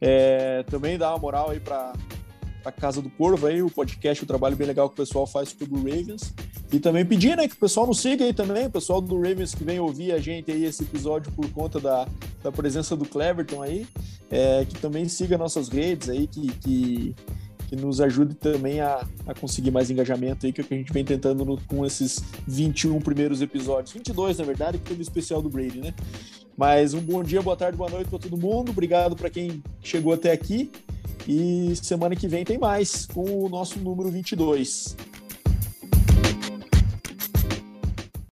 É, 0.00 0.62
também 0.64 0.96
dá 0.96 1.10
uma 1.10 1.18
moral 1.18 1.50
aí 1.50 1.60
para 1.60 1.92
a 2.64 2.72
Casa 2.72 3.02
do 3.02 3.10
Corvo 3.10 3.46
aí, 3.46 3.62
o 3.62 3.70
podcast, 3.70 4.24
o 4.24 4.26
trabalho 4.26 4.56
bem 4.56 4.66
legal 4.66 4.88
que 4.88 4.94
o 4.94 5.04
pessoal 5.04 5.26
faz 5.26 5.50
sobre 5.50 5.74
o 5.74 5.82
Ravens. 5.82 6.32
E 6.70 6.78
também 6.78 7.04
pedir, 7.04 7.36
né, 7.36 7.48
que 7.48 7.54
o 7.54 7.58
pessoal 7.58 7.86
nos 7.86 8.00
siga 8.00 8.24
aí 8.24 8.32
também, 8.32 8.66
o 8.66 8.70
pessoal 8.70 9.00
do 9.00 9.16
Ravens 9.16 9.54
que 9.54 9.64
vem 9.64 9.80
ouvir 9.80 10.12
a 10.12 10.18
gente 10.18 10.50
aí 10.50 10.64
esse 10.64 10.82
episódio 10.82 11.32
por 11.32 11.50
conta 11.50 11.80
da, 11.80 12.06
da 12.42 12.52
presença 12.52 12.94
do 12.94 13.06
Cleverton 13.06 13.62
aí, 13.62 13.86
é, 14.30 14.66
que 14.66 14.78
também 14.78 15.08
siga 15.08 15.38
nossas 15.38 15.68
redes 15.68 16.10
aí, 16.10 16.26
que, 16.26 16.46
que 16.58 17.16
que 17.68 17.76
nos 17.76 18.00
ajude 18.00 18.34
também 18.34 18.80
a, 18.80 19.06
a 19.26 19.34
conseguir 19.34 19.70
mais 19.70 19.90
engajamento 19.90 20.46
aí, 20.46 20.52
que 20.52 20.60
é 20.60 20.64
o 20.64 20.66
que 20.66 20.74
a 20.74 20.76
gente 20.78 20.90
vem 20.90 21.04
tentando 21.04 21.44
no, 21.44 21.60
com 21.66 21.84
esses 21.84 22.24
21 22.46 22.98
primeiros 23.00 23.42
episódios. 23.42 23.92
22, 23.92 24.38
na 24.38 24.44
verdade, 24.44 24.78
que 24.78 24.84
teve 24.84 25.00
o 25.00 25.02
especial 25.02 25.42
do 25.42 25.50
Brady, 25.50 25.78
né? 25.78 25.94
Mas 26.56 26.94
um 26.94 27.00
bom 27.00 27.22
dia, 27.22 27.42
boa 27.42 27.56
tarde, 27.56 27.76
boa 27.76 27.90
noite 27.90 28.08
para 28.08 28.18
todo 28.18 28.38
mundo. 28.38 28.70
Obrigado 28.70 29.14
para 29.14 29.28
quem 29.28 29.62
chegou 29.82 30.14
até 30.14 30.32
aqui. 30.32 30.70
E 31.28 31.76
semana 31.76 32.16
que 32.16 32.26
vem 32.26 32.42
tem 32.42 32.56
mais 32.56 33.04
com 33.04 33.44
o 33.44 33.50
nosso 33.50 33.78
número 33.78 34.10
22. 34.10 34.96